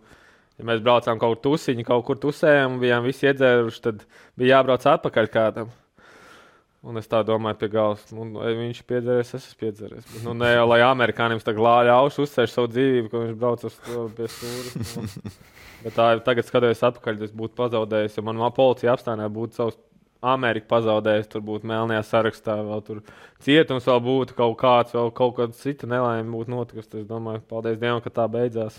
ja 0.58 0.66
mēs 0.68 0.82
braucām 0.84 1.20
kaut 1.22 1.38
kur 1.38 1.44
tusiņi, 1.52 1.86
kaut 1.86 2.04
kur 2.08 2.18
tusējām, 2.20 2.80
bijām 2.82 3.06
visi 3.06 3.28
iedzēruši, 3.30 3.84
tad 3.84 4.02
bija 4.38 4.58
jābrauc 4.58 4.84
atpakaļ 4.90 5.30
kādam. 5.32 5.70
Un 6.86 7.00
es 7.00 7.08
tā 7.10 7.24
domāju, 7.26 7.58
pie 7.58 7.68
galvas, 7.72 8.04
nu, 8.14 8.24
ja 8.38 8.54
viņš 8.54 8.80
ir 8.80 8.86
piedzēries, 8.86 9.32
es 9.34 9.48
esmu 9.48 9.58
piedzēries. 9.64 10.04
Bet, 10.12 10.20
nu, 10.22 10.34
ne 10.38 10.52
jau 10.52 10.66
lai 10.70 10.78
amerikāņiem 10.86 11.40
tā 11.42 11.54
aušu 11.58 12.22
uzsēž 12.22 12.52
savu 12.52 12.70
dzīvību, 12.70 13.10
ka 13.10 13.22
viņš 13.24 13.34
brauc 13.40 13.64
uz 13.66 13.78
to 13.82 14.04
pie 14.14 14.28
stūra. 14.30 14.84
Nu. 14.94 15.34
Bet 15.82 15.94
tā 15.94 16.06
ir 16.14 16.22
tagad, 16.26 16.46
skatoties 16.46 16.84
atpakaļ, 16.86 17.20
es 17.26 17.34
būtu 17.34 17.54
pazaudējis, 17.58 18.16
ja 18.18 18.24
man 18.26 18.40
policija 18.54 18.94
apstājā 18.94 19.26
būtu 19.30 19.58
savs 19.58 19.76
Amerika 20.26 20.66
pazaudējusi, 20.72 21.30
tur 21.30 21.44
būtu 21.46 21.68
melnajā 21.70 22.02
sarakstā, 22.06 22.56
vēl 22.66 22.80
tur 22.86 23.02
cietums, 23.44 23.86
vēl 23.86 24.00
būtu 24.02 24.38
kaut 24.38 24.56
kāds, 24.58 24.94
vēl 24.96 25.12
kaut 25.14 25.36
kāda 25.36 25.54
cita 25.54 25.86
nelaime 25.90 26.26
būtu 26.34 26.50
notikusi. 26.50 26.90
Es 27.02 27.06
domāju, 27.06 27.44
paldies 27.46 27.78
Dievam, 27.78 28.02
ka 28.02 28.10
tā 28.14 28.26
beidzās. 28.30 28.78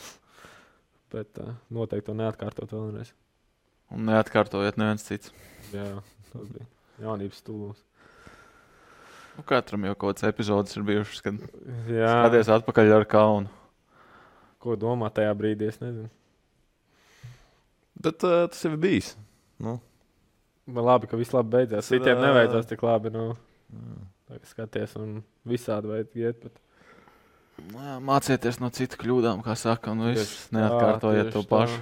Bet 1.13 1.39
uh, 1.41 1.55
noteikti 1.73 2.11
to 2.11 2.17
neatkārtot 2.19 2.75
vēlreiz. 2.75 3.13
Un 3.95 4.03
neatkārtojiet 4.11 4.77
neviens 4.77 5.07
cits. 5.07 5.31
Jā, 5.71 5.87
tas 6.33 6.51
bija 6.51 6.67
jaunības 6.99 7.39
stūlis. 7.39 7.88
Nu, 9.39 9.43
katram 9.47 9.85
jau 9.87 9.93
kaut 9.95 10.17
kāds 10.17 10.25
epizodes 10.27 10.75
ir 10.75 10.83
bijušas, 10.83 11.21
kad 11.23 11.37
skaties 11.87 12.49
atpakaļ 12.57 12.89
ar 12.97 13.05
kaunu. 13.07 13.47
ko 14.59 14.75
domāt 14.75 15.15
tajā 15.15 15.31
brīdī, 15.39 15.69
es 15.71 15.77
nezinu. 15.79 16.09
Bet 18.03 18.25
uh, 18.27 18.41
tas 18.51 18.65
jau 18.65 18.73
ir 18.73 18.81
bijis. 18.83 19.13
Nu, 19.63 19.77
Bet 20.67 20.83
labi, 20.83 21.07
ka 21.07 21.17
viss 21.17 21.31
labi 21.31 21.55
beidzās. 21.55 21.87
Tas 21.87 21.93
Citiem 21.93 22.19
ā, 22.19 22.25
neveicās 22.27 22.67
tik 22.67 22.83
labi. 22.83 23.13
Nu, 23.15 23.29
tagad 24.27 24.51
skaties, 24.51 24.97
un 24.99 25.21
visādi 25.47 25.93
vajag 25.93 26.19
iet. 26.19 26.43
Bet... 26.43 26.59
Nu 27.71 27.95
Mācieties 28.11 28.59
no 28.59 28.69
citu 28.75 28.99
kļūdām, 28.99 29.39
kā 29.47 29.55
saka, 29.59 29.95
un 29.95 30.09
viss 30.11 30.19
Tieši 30.19 30.51
tā, 30.51 30.59
neatkārtojiet 30.59 31.31
to 31.31 31.39
tieši 31.39 31.47
tā. 31.47 31.55
pašu. 31.55 31.81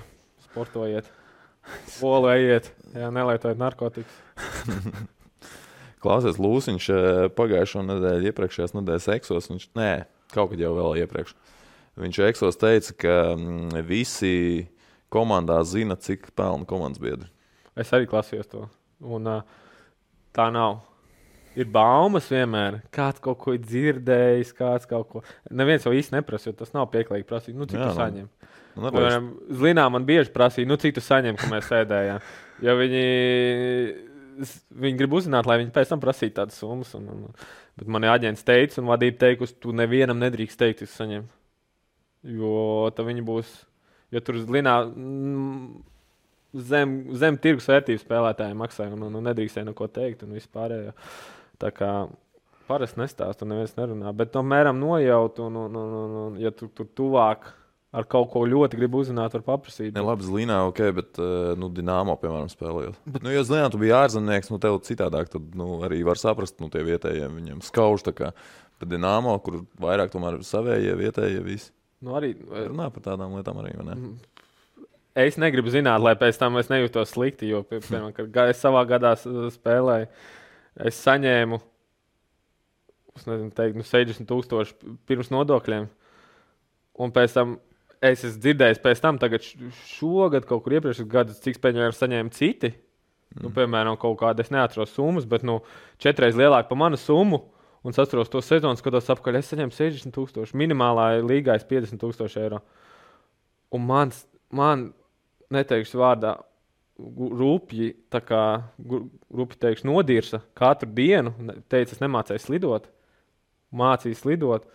Sportojiet, 1.97 2.73
jā, 2.93 3.09
nelietojiet 3.13 3.65
narkotikas. 3.65 4.25
Klausies, 6.03 6.39
Lūsiņš 6.41 6.87
eh, 6.93 7.19
pagājušo 7.37 7.83
nedēļu, 7.87 8.31
iepriekšējās 8.31 8.75
nedēļas 8.77 9.07
eksos, 9.15 9.49
viņš, 9.51 9.69
nē, 9.77 9.91
kaut 10.33 10.51
kad 10.53 10.61
jau 10.61 10.73
vēl 10.77 11.01
iepriekš. 11.03 11.33
Viņš 11.97 12.19
eksos 12.27 12.59
teica, 12.61 12.93
ka 13.01 13.15
mm, 13.33 13.79
visi 13.87 14.67
komandā 15.13 15.57
zina, 15.65 15.97
cik 15.97 16.29
pelna 16.37 16.67
komandas 16.69 17.01
biedri. 17.01 17.31
Es 17.77 17.93
arī 17.93 18.09
klasījos 18.09 18.49
to. 18.51 18.67
Un, 19.01 19.25
uh, 19.29 19.65
tā 20.37 20.51
nav. 20.53 20.83
Ir 21.57 21.65
baumas 21.73 22.27
vienmēr. 22.29 22.83
Kāds 22.93 23.21
kaut 23.23 23.39
ko 23.41 23.55
ir 23.55 23.63
dzirdējis, 23.63 24.53
kāds 24.57 24.85
kaut 24.89 25.07
ko. 25.09 25.23
Neviens 25.49 25.87
jau 25.87 25.93
īsti 25.97 26.13
neprasa, 26.13 26.51
jo 26.51 26.57
tas 26.59 26.73
nav 26.75 26.91
pieklājīgi 26.93 27.25
prasīt. 27.25 27.55
Nu, 27.57 27.65
cik 27.65 27.79
Jā, 27.79 27.87
tu 27.87 27.95
nu, 27.95 27.97
saņem? 27.97 28.27
Nu, 28.77 28.91
Piemēram, 28.93 29.31
Zlinā 29.57 29.87
man 29.89 30.05
bieži 30.05 30.29
prasīja, 30.35 30.69
nu, 30.69 30.77
cik 30.77 30.99
tu 30.99 31.01
saņem, 31.01 31.39
kad 31.39 31.49
mēs 31.49 31.65
sēdējām. 31.71 32.27
Jo 32.61 32.75
viņi, 32.77 33.01
viņi 34.37 34.99
grib 34.99 35.15
uzzināt, 35.17 35.47
lai 35.49 35.59
viņi 35.61 35.73
pēc 35.75 35.91
tam 35.91 36.01
prasītu 36.03 36.37
tādas 36.39 36.59
summas. 36.61 36.93
Un, 36.97 37.09
un, 37.13 37.47
bet 37.79 37.89
man 37.91 38.07
aģents 38.07 38.45
teica, 38.47 38.79
un 38.81 38.91
vadība 38.91 39.21
teikusi, 39.25 39.57
tu 39.63 39.73
nevienam 39.75 40.19
nedrīkst 40.21 40.59
teikt, 40.59 40.83
kas 40.83 40.95
saņem. 40.99 41.27
Jo 42.37 42.89
tad 42.95 43.07
viņi 43.07 43.23
būs, 43.25 43.51
jo 44.13 44.21
tur 44.25 44.39
Zlinā 44.41 44.77
mm, 44.87 45.67
zem, 46.67 46.95
zem 47.17 47.37
tirgus 47.41 47.69
vērtības 47.71 48.05
spēlētāji 48.05 48.57
maksāja, 48.57 48.93
un, 48.95 49.05
un, 49.07 49.19
un 49.19 49.29
nedrīkstēja 49.29 49.69
neko 49.69 49.89
teikt, 49.93 50.25
un 50.25 50.35
vispārējo. 50.37 50.95
Tā 51.61 51.71
kā 51.75 51.91
parasti 52.67 52.99
nestāst, 52.99 53.41
un 53.43 53.53
neviens 53.53 53.77
nerunā, 53.77 54.11
bet 54.17 54.33
tomēr 54.33 54.73
nojaut, 54.75 55.39
un, 55.45 55.61
un, 55.65 55.79
un, 55.79 55.95
un, 56.01 56.17
un 56.25 56.41
ja 56.41 56.51
tu 56.51 56.67
tur 56.75 56.89
tuvāk 56.97 57.47
ar 57.95 58.05
kaut 58.09 58.29
ko 58.33 58.43
ļoti 58.49 58.77
gribi 58.79 58.99
uzzināt, 58.99 59.33
var 59.37 59.43
paprasīt. 59.47 59.93
Ne, 59.95 60.03
labi, 60.03 60.25
Zlīnā, 60.27 60.57
ok, 60.69 60.81
bet, 60.97 61.19
eh, 61.23 61.53
nu, 61.59 61.69
Dienāmo, 61.73 62.17
piemēram, 62.19 62.49
spēlējot. 62.51 62.99
Bet, 63.05 63.23
nu, 63.23 63.31
ja 63.33 63.43
Zlīnā 63.47 63.69
tu 63.73 63.79
biji 63.81 63.95
ārzemnieks, 63.95 64.51
nu, 64.51 64.59
tev 64.63 64.79
citādāk, 64.85 65.31
tad, 65.33 65.47
nu, 65.57 65.79
arī 65.87 66.03
var 66.05 66.19
saprast, 66.19 66.59
nu, 66.63 66.69
tie 66.73 66.83
vietējiem 66.87 67.37
viņiem 67.39 67.61
skauž. 67.65 68.03
Bet 68.77 68.91
Dienāmo, 68.91 69.33
kur 69.41 69.63
vairāk 69.81 70.11
tomēr 70.13 70.37
ir 70.37 70.45
savējie 70.45 70.97
vietējie 70.99 71.43
visi. 71.45 71.71
Nu, 72.05 72.13
arī, 72.19 72.35
Runā 72.37 72.91
par 72.93 73.01
tādām 73.07 73.33
lietām 73.39 73.57
arī, 73.63 73.71
ne? 73.81 73.95
es 75.17 75.33
negribu 75.41 75.71
zināt, 75.73 75.97
lai 76.05 76.13
pēc 76.13 76.37
tam 76.37 76.59
es 76.61 76.67
nejūtos 76.69 77.15
slikti, 77.15 77.47
jo, 77.49 77.63
pie- 77.65 77.79
piemēram, 77.81 78.11
kad 78.35 78.51
es 78.51 78.59
savā 78.61 78.83
gadā 78.85 79.15
spēlēju, 79.17 80.05
es 80.85 80.99
saņēmu, 81.01 81.57
es 83.17 83.25
nezinu, 83.25 83.49
teikt, 83.57 83.79
nu, 83.79 83.85
60 83.87 84.29
tūkstoši 84.29 84.75
pirms 85.09 85.31
nodokļiem, 85.33 85.87
un 87.01 87.15
pēc 87.15 87.33
tam 87.33 87.57
es 88.05 88.23
esmu 88.23 88.41
dzirdējis, 88.43 88.81
pēc 88.83 89.01
tam, 89.03 89.19
tagad 89.21 89.45
šogad, 89.89 90.47
kaut 90.49 90.63
kur 90.65 90.77
iepriekšējos 90.77 91.11
gados, 91.11 91.41
cik 91.43 91.59
spēļņu 91.59 91.85
ir 91.85 91.97
saņēmuši 91.97 92.37
citi. 92.37 92.73
Nu, 93.37 93.51
piemēram, 93.53 93.97
kaut 94.01 94.17
kāda, 94.21 94.41
es 94.41 94.51
neatceros 94.53 94.93
summas, 94.95 95.27
bet 95.29 95.43
nu, 95.45 95.59
četreiz 96.01 96.37
lielāka 96.37 96.71
par 96.71 96.79
manu 96.79 96.99
summu. 96.99 97.43
Un 97.85 97.93
es 97.93 97.99
atceros 98.01 98.31
to 98.31 98.41
sezonu, 98.43 98.79
skatos 98.79 99.09
apkārt, 99.13 99.37
es 99.39 99.51
saņēmu 99.51 99.75
60 99.75 100.15
tūkstoši. 100.15 100.57
Minimālā 100.57 101.21
līgā 101.23 101.55
ir 101.55 101.65
50 101.69 102.01
tūkstoši 102.01 102.41
eiro. 102.41 102.61
Un 103.75 103.83
mans, 103.87 104.23
man, 104.55 104.89
neteikšu 105.53 106.01
vārdā, 106.01 106.33
rupji, 106.97 107.91
tā 108.11 108.21
kā 108.25 108.41
rupji 108.81 109.61
teikšu, 109.61 109.87
nodirsa 109.87 110.41
katru 110.57 110.89
dienu. 110.97 111.33
Teica, 111.69 111.93
es 111.93 112.01
nemācīju 112.01 112.43
slidot, 112.43 112.89
mācīju 113.75 114.17
slidot. 114.17 114.65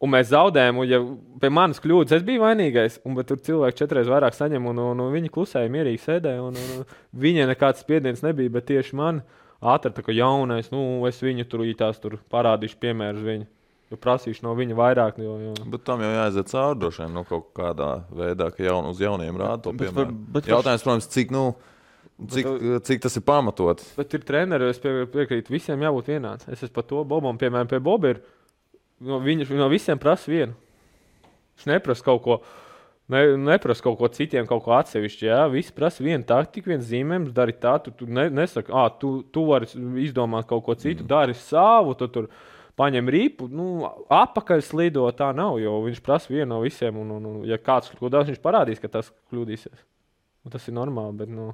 Un 0.00 0.08
mēs 0.14 0.30
zaudējām, 0.30 0.78
un 0.80 0.86
ja 0.88 0.98
pie 1.42 1.50
manas 1.52 1.80
kļūdas 1.84 2.14
es 2.16 2.22
biju 2.24 2.40
vainīgais. 2.40 2.94
Un, 3.04 3.14
bet 3.18 3.26
tur 3.28 3.36
cilvēki 3.44 3.76
četras 3.82 4.08
vairāk 4.08 4.32
saņem, 4.32 4.64
un, 4.70 4.78
un, 4.80 5.00
un 5.04 5.12
viņi 5.12 5.28
klusēja, 5.34 5.68
mierīgi 5.74 6.00
sēdēja. 6.06 6.40
Un, 6.46 6.56
un, 6.56 6.70
un 6.80 7.20
viņiem 7.20 7.50
nekāds 7.52 7.82
spiediens 7.84 8.22
nebija, 8.24 8.48
bet 8.54 8.64
tieši 8.70 8.96
man 8.96 9.20
atrada, 9.60 10.00
ka 10.06 10.14
jaunais, 10.16 10.70
nu, 10.72 11.04
es 11.10 11.20
viņu 11.20 11.44
tur 11.52 11.66
ītās 11.68 12.00
tur 12.00 12.16
parādīšu 12.32 12.78
piemērus 12.80 13.26
viņu. 13.26 13.46
Jo 13.90 13.98
prasīšu 14.00 14.44
no 14.46 14.54
viņa 14.56 14.74
vairāk. 14.78 15.16
Jo, 15.20 15.34
jo. 15.42 15.52
Bet 15.74 15.84
tam 15.84 16.00
jau 16.00 16.08
jāaiziet 16.14 16.48
cauri 16.48 16.78
droši 16.80 17.02
vien 17.04 17.12
nu, 17.18 17.24
kaut 17.28 17.48
kādā 17.58 17.90
veidā, 18.14 18.48
ka 18.56 18.62
jaun, 18.64 18.86
uz 18.94 19.00
jauniem 19.02 19.36
rāda 19.36 19.64
to 19.66 19.72
Bet 19.74 19.90
piemēru. 19.90 20.06
var- 20.06 20.12
bet 20.38 20.46
var- 20.46 20.54
Jautājums, 20.56 20.84
protams, 20.86 21.08
cik, 21.12 21.30
nu, 21.34 21.44
cik, 22.30 22.46
cik 22.86 23.02
tas 23.02 23.16
ir 23.20 23.22
pamatot? 23.26 23.82
Bet 24.00 24.14
ir 24.14 24.20
treneri, 24.24 24.70
es 24.70 24.78
pie, 24.80 25.04
piekrītu, 25.10 25.50
visiem 25.52 25.80
jābūt 25.84 26.08
vienādam. 26.14 26.48
Es 26.54 26.62
esmu 26.62 26.72
par 26.78 26.84
to 26.88 27.04
Bobam, 27.04 27.36
piemēram, 27.36 27.68
pie 27.68 27.80
Boba 27.82 28.14
ir. 28.14 28.22
No, 29.00 29.20
viņš 29.24 29.52
no 29.56 29.68
visiem 29.72 30.00
prasa 30.00 30.28
vienu. 30.30 30.56
Viņš 31.56 31.68
neprasa 31.70 32.04
kaut 32.04 32.22
ko. 32.24 32.40
Ne, 33.10 33.24
neprasa 33.42 33.82
kaut 33.82 33.96
ko 33.98 34.08
citiem, 34.12 34.46
kaut 34.46 34.62
ko 34.62 34.76
atsevišķu. 34.76 35.24
Jā, 35.26 35.40
visi 35.50 35.72
prasa 35.74 36.04
vienu 36.04 36.22
taktiku, 36.26 36.70
viens 36.70 36.84
zīmējums, 36.86 37.32
dari 37.34 37.56
tā. 37.58 37.74
Tu, 37.82 37.90
tu 37.96 38.06
ne, 38.06 38.28
nesaki, 38.30 38.70
ah, 38.76 38.86
tu, 39.00 39.24
tu 39.34 39.48
vari 39.48 39.66
izdomāt 40.04 40.46
kaut 40.50 40.62
ko 40.68 40.76
citu, 40.78 41.02
mm. 41.02 41.10
dari 41.10 41.34
savu, 41.34 41.96
tu 41.98 42.06
tur 42.12 42.28
paņem 42.78 43.10
rīpu, 43.10 43.48
nu, 43.50 43.88
apakaļ 44.14 44.62
slido. 44.62 45.08
Tā 45.16 45.32
nav, 45.36 45.58
jo 45.58 45.74
viņš 45.88 46.04
prasa 46.06 46.30
vienu 46.30 46.52
no 46.52 46.60
visiem. 46.62 47.00
Un, 47.02 47.16
un, 47.16 47.26
un 47.32 47.42
ja 47.48 47.58
kāds 47.58 47.90
kļūdās, 47.96 48.30
viņš 48.30 48.44
parādīs, 48.44 48.82
ka 48.82 48.92
tas 49.00 49.10
kļūdīsies. 49.32 49.82
Un 50.46 50.54
tas 50.54 50.70
ir 50.70 50.76
normāli. 50.76 51.18
Bet, 51.24 51.34
nu, 51.34 51.50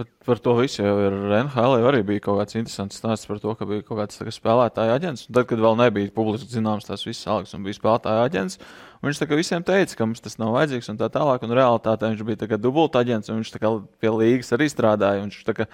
Bet 0.00 0.08
par 0.24 0.38
to 0.40 0.54
visu 0.56 0.80
jau 0.80 0.94
ir 1.04 1.14
NHL. 1.42 1.74
Arī 1.84 2.00
bija 2.08 2.22
kaut 2.24 2.38
kāds 2.40 2.56
interesants 2.56 2.96
stāsts 2.96 3.28
par 3.28 3.40
to, 3.42 3.52
ka 3.58 3.66
bija 3.68 3.84
kaut 3.84 3.98
kāds 4.00 4.22
kā 4.22 4.32
spēlētāja 4.32 4.94
aģents. 4.96 5.26
Un 5.28 5.36
Tad, 5.36 5.48
kad 5.50 5.60
vēl 5.60 5.76
nebija 5.82 6.12
publiski 6.16 6.48
zināms 6.48 6.88
tās 6.88 7.04
visas 7.04 7.28
algas, 7.28 7.52
un 7.52 7.66
bija 7.66 7.76
spēlētāja 7.76 8.22
aģents, 8.30 8.56
viņš 9.04 9.20
tā 9.20 9.28
visiem 9.36 9.66
teica, 9.68 9.98
ka 9.98 10.08
mums 10.08 10.24
tas 10.24 10.38
nav 10.40 10.54
vajadzīgs 10.56 10.88
un 10.94 11.02
tā 11.02 11.10
tālāk. 11.12 11.44
Un 11.44 11.52
realitātē 11.58 12.14
viņš 12.14 12.24
bija 12.30 12.48
kā 12.54 12.60
dubulta 12.60 13.04
aģents, 13.04 13.28
un 13.28 13.42
viņš 13.42 13.52
kā 13.60 13.74
pie 14.00 14.14
līgas 14.16 14.56
arī 14.56 14.70
strādāja. 14.72 15.26
viņš 15.26 15.44
kā, 15.60 15.68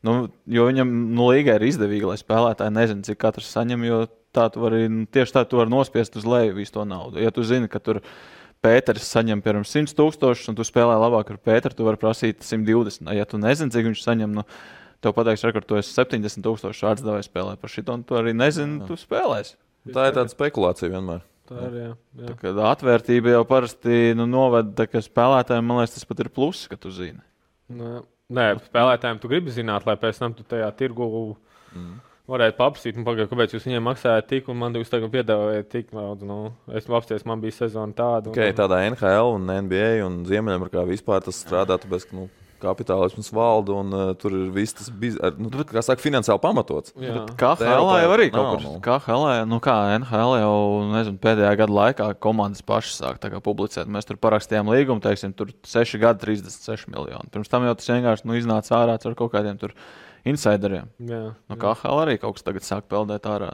Nu, 0.00 0.30
jo 0.48 0.64
viņam 0.64 0.88
nu, 1.12 1.26
līga 1.28 1.58
ir 1.58 1.66
izdevīga, 1.68 2.08
lai 2.08 2.16
spēlētāji 2.16 2.72
nezinātu, 2.72 3.10
cik 3.10 3.18
katrs 3.20 3.50
saņem. 3.52 3.82
Jo 3.84 3.98
tā 4.32 4.46
tu 4.52 4.62
vari 4.62 4.86
nu, 4.88 5.06
tieši 5.12 5.34
tā, 5.36 5.42
tu 5.44 5.60
vari 5.60 5.72
nospiest 5.72 6.16
uz 6.16 6.24
leju 6.24 6.56
visu 6.56 6.78
to 6.78 6.86
naudu. 6.88 7.20
Ja 7.20 7.32
tu 7.34 7.44
zini, 7.44 7.68
ka 7.68 7.82
tur 7.84 8.00
Pēters 8.60 9.08
saņem 9.08 9.40
piemēram 9.40 9.64
100 9.64 9.94
tūkstošus, 9.96 10.50
un 10.52 10.58
tu 10.58 10.66
spēlē 10.68 10.98
labāk 11.00 11.32
ar 11.32 11.40
Pēteru, 11.40 11.76
tu 11.76 11.86
vari 11.86 12.00
prasīt 12.00 12.44
120. 12.44 13.08
Ja 13.16 13.24
tu 13.28 13.40
nezini, 13.40 13.72
cik 13.72 13.88
viņš 13.88 14.02
saņem, 14.04 14.34
nu, 14.36 14.44
tev 15.00 15.14
pateiks, 15.16 15.46
ka 15.56 15.62
tu 15.64 15.78
esi 15.80 15.94
70 15.96 16.44
tūkstoši 16.44 16.82
šāds 16.82 17.04
devējs 17.06 17.30
spēlē 17.30 17.56
par 17.60 17.72
šito, 17.72 17.96
un 17.96 18.04
tu 18.04 18.18
arī 18.20 18.34
nezini, 18.36 18.82
tu 18.88 18.98
spēlēsi. 19.00 19.56
Tā 19.94 20.10
ir 20.10 20.16
tāda 20.18 20.28
spekulācija 20.32 20.92
vienmēr. 20.92 21.24
tā 21.48 21.64
ir. 21.70 21.78
Jā, 21.80 21.94
jā. 22.26 22.36
Tā 22.44 22.68
atvērtība 22.68 23.32
jau 23.32 23.42
parasti 23.48 24.12
nu, 24.18 24.28
novada, 24.28 24.84
ka 24.90 25.00
spēlētājiem, 25.02 25.66
man 25.66 25.80
liekas, 25.80 25.96
tas 25.96 26.06
pat 26.12 26.20
ir 26.20 26.30
pluss, 26.34 26.68
ka 26.68 26.76
tu 26.80 26.92
zini. 26.94 27.24
Nē, 27.72 27.96
nē 28.36 28.46
spēlētājiem 28.68 29.22
tu 29.22 29.32
gribi 29.32 29.56
zināt, 29.56 29.88
lai 29.88 29.96
pēc 30.00 30.20
tam 30.20 30.36
tu 30.36 30.44
tajā 30.44 30.68
tirgu 30.76 31.08
mm. 31.72 31.96
Varētu 32.30 32.58
paprasīt, 32.58 32.98
nu, 32.98 33.04
pagaid, 33.06 33.30
kāpēc 33.30 33.54
jūs 33.56 33.66
viņiem 33.68 33.86
maksājat 33.90 34.28
tik, 34.30 34.50
un 34.52 34.60
man 34.62 34.76
jūs 34.78 34.92
tagad 34.92 35.12
piedāvājat 35.14 35.70
tik 35.72 35.94
daudz. 35.94 36.26
Nu, 36.26 36.40
es 36.76 36.88
apsties, 36.88 37.26
man 37.28 37.42
bija 37.42 37.58
sezona 37.62 37.96
tāda. 37.96 38.32
Okay, 38.32 38.54
tādā 38.56 38.82
NHL 38.88 39.34
un 39.36 39.50
NBA 39.66 39.96
un 40.06 40.22
Ziemeļamerikā 40.28 40.86
vispār 40.88 41.24
tas 41.26 41.42
strādā, 41.42 41.78
tāpēc, 41.82 42.08
ka 42.08 42.18
nu, 42.18 42.28
kapitālisms 42.60 43.30
valda 43.34 43.74
un 43.80 43.94
uh, 43.94 44.10
tur 44.18 44.34
ir 44.36 44.50
viss 44.54 44.76
tas, 44.76 44.90
biz, 45.02 45.16
nu, 45.40 45.50
kā 45.68 45.82
saka, 45.84 46.02
finansiāli 46.02 46.42
pamatots. 46.42 46.92
Kā 47.40 47.54
Tā 47.58 47.70
HL 47.70 47.88
jau 48.02 48.12
arī 48.16 48.28
kaut 48.34 48.50
kur. 48.50 48.64
nu. 48.66 48.74
Kā 48.84 48.98
HL, 49.04 49.26
nu 49.48 49.60
kā 49.64 49.76
NHL 49.96 50.36
jau 50.42 50.58
nezinu, 50.92 51.20
pēdējā 51.22 51.54
gada 51.62 51.76
laikā 51.78 52.10
komandas 52.22 52.64
pašas 52.66 53.00
sāk 53.00 53.40
publicēt. 53.40 53.90
Mēs 53.90 54.08
tur 54.08 54.20
parakstījām 54.20 54.70
līgumu, 54.72 55.02
teiksim, 55.04 55.34
tur 55.36 55.54
6 55.66 56.00
gadi, 56.02 56.24
36 56.26 56.90
miljoni. 56.92 57.32
Pirms 57.32 57.50
tam 57.52 57.66
jau 57.68 57.74
tas 57.78 57.90
vienkārši 57.92 58.28
nu, 58.28 58.36
iznāca 58.38 58.76
ārā 58.82 59.00
ar 59.00 59.18
kaut 59.18 59.32
kādiem 59.32 59.58
tur 59.60 59.74
insideriem. 60.28 60.90
Jā, 60.98 61.34
Nu, 61.48 61.56
kā 61.60 61.72
HL 61.78 62.02
arī 62.04 62.18
kaut 62.20 62.36
kas 62.38 62.46
tagad 62.46 62.66
sāk 62.66 62.86
peldēt 62.90 63.26
ārā. 63.30 63.50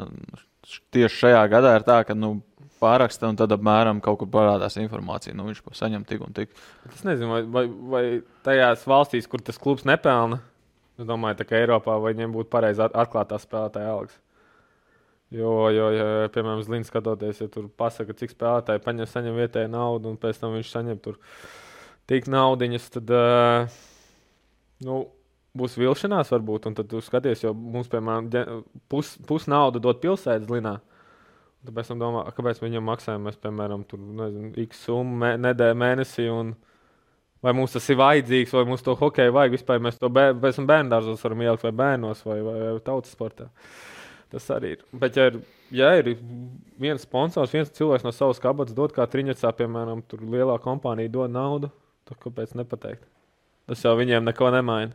Tieši 0.90 1.20
šajā 1.26 1.44
gadā 1.52 1.76
ir 1.78 1.84
tā, 1.86 2.00
ka 2.08 2.14
nu, 2.18 2.40
pāraksta 2.82 3.28
un 3.30 3.36
tad 3.38 3.52
apmēram 3.54 4.00
kaut 4.04 4.18
kur 4.20 4.28
parādās 4.28 4.76
informācija. 4.82 5.34
Nu, 5.36 5.46
viņš 5.48 5.62
saņem 5.78 6.04
tik 6.08 6.24
un 6.26 6.34
tik. 6.36 6.50
Es 6.92 7.04
nezinu, 7.06 7.30
vai, 7.30 7.42
vai, 7.42 7.64
vai 7.94 8.04
tajās 8.44 8.84
valstīs, 8.88 9.28
kur 9.30 9.40
tas 9.40 9.58
klubs 9.58 9.86
nepelna, 9.88 10.40
Es 10.96 11.04
domāju, 11.04 11.44
ka 11.44 11.58
Eiropā 11.58 11.92
viņiem 12.00 12.32
būtu 12.32 12.48
pareizi 12.48 12.80
at- 12.80 12.94
atklātā 12.96 13.36
spēlētāja 13.36 13.90
algas. 13.92 14.14
Jo, 15.28 15.68
jo, 15.68 15.90
jo 15.92 16.06
piemēram, 16.32 16.62
Zlīns 16.64 16.88
skatoties, 16.88 17.42
ja 17.42 17.48
tur 17.52 17.66
pasaka, 17.68 18.14
cik 18.16 18.32
spēlētāji 18.32 18.80
paņem, 18.80 19.08
saņem 19.10 19.36
vietēju 19.36 19.68
naudu, 19.74 20.08
un 20.08 20.16
pēc 20.16 20.38
tam 20.40 20.54
viņš 20.56 20.70
saņem 20.72 21.00
tur 21.04 21.18
tik 22.08 22.30
naudiņas, 22.32 22.86
tad 22.96 23.12
uh, 23.12 23.76
nu, 24.88 25.02
būs 25.56 25.78
vilšanās 25.80 26.30
varbūt. 26.34 26.68
Un 26.70 26.76
tad 26.78 26.90
tu 26.90 27.00
skaties, 27.04 27.44
jo 27.44 27.54
mums, 27.56 27.88
piemēram, 27.92 28.28
pus, 28.92 29.16
pus 29.28 29.48
naudu 29.50 29.82
dod 29.82 30.02
pilsētas 30.02 30.46
Zlīnā. 30.48 30.76
Tāpēc 31.66 31.90
es 31.90 31.98
domāju, 31.98 32.30
kāpēc 32.36 32.62
viņam 32.62 32.84
maksājam, 32.86 33.24
mēs, 33.26 33.40
piemēram, 33.42 33.82
tur, 33.90 33.98
nezinu, 33.98 34.52
x 34.66 34.84
summu 34.86 35.18
mē, 35.24 35.32
nedēļu 35.48 35.78
mēnesī. 35.82 36.28
Un, 36.30 36.54
vai 37.42 37.54
mums 37.56 37.74
tas 37.74 37.88
ir 37.90 37.98
vajadzīgs, 38.00 38.54
vai 38.54 38.64
mums 38.68 38.84
to 38.86 38.94
hokeju 38.98 39.34
vajag 39.34 39.56
vispār. 39.56 39.82
Mēs 39.82 39.98
to 40.00 40.10
bē- 40.12 40.34
pēc 40.42 40.60
tam 40.60 40.68
bērnu 40.70 40.92
dārzos 40.92 41.24
varam 41.26 41.42
ielikt 41.44 41.66
vai 41.66 41.74
bērnos 41.82 42.22
vai, 42.26 42.38
vai, 42.46 42.56
vai 42.76 42.84
tautas 42.86 43.14
sportā. 43.16 43.48
Tas 44.32 44.46
arī 44.50 44.72
ir. 44.76 44.84
Bet, 44.92 45.18
ja 45.18 45.28
ir, 45.30 45.40
ja 45.74 45.92
ir 46.00 46.12
viens 46.82 47.04
sponsors, 47.06 47.52
viens 47.54 47.70
cilvēks 47.70 48.06
no 48.06 48.12
savas 48.14 48.42
kabatas 48.42 48.74
dod, 48.74 48.94
kā 48.94 49.06
Trīsnecā, 49.06 49.52
piemēram, 49.58 50.02
tur 50.10 50.24
lielā 50.26 50.58
kompānija 50.62 51.12
dod 51.12 51.34
naudu, 51.34 51.70
tad 52.08 52.18
kāpēc 52.22 52.56
nepateikt? 52.58 53.06
Tas 53.70 53.82
jau 53.82 53.94
viņiem 53.98 54.26
neko 54.26 54.50
nemaina. 54.54 54.94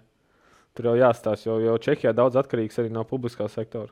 Tur 0.77 0.91
jau 0.91 0.95
jāstāsta, 0.95 1.49
jo, 1.49 1.57
jo 1.59 1.75
Čehijā 1.83 2.13
daudz 2.15 2.37
atkarīgs 2.39 2.79
arī 2.79 2.91
no 2.93 3.03
publiskā 3.07 3.49
sektora. 3.51 3.91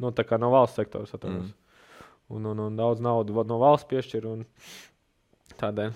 Nu, 0.00 0.12
tā 0.16 0.24
kā 0.28 0.38
no 0.40 0.50
valsts 0.52 0.80
sektora. 0.80 1.08
Mm. 1.28 1.48
Un, 2.32 2.50
un, 2.52 2.60
un 2.66 2.76
daudz 2.76 3.02
naudas 3.04 3.48
no 3.48 3.58
valsts 3.60 3.88
piešķir. 3.90 4.28
Tādēļ 5.60 5.92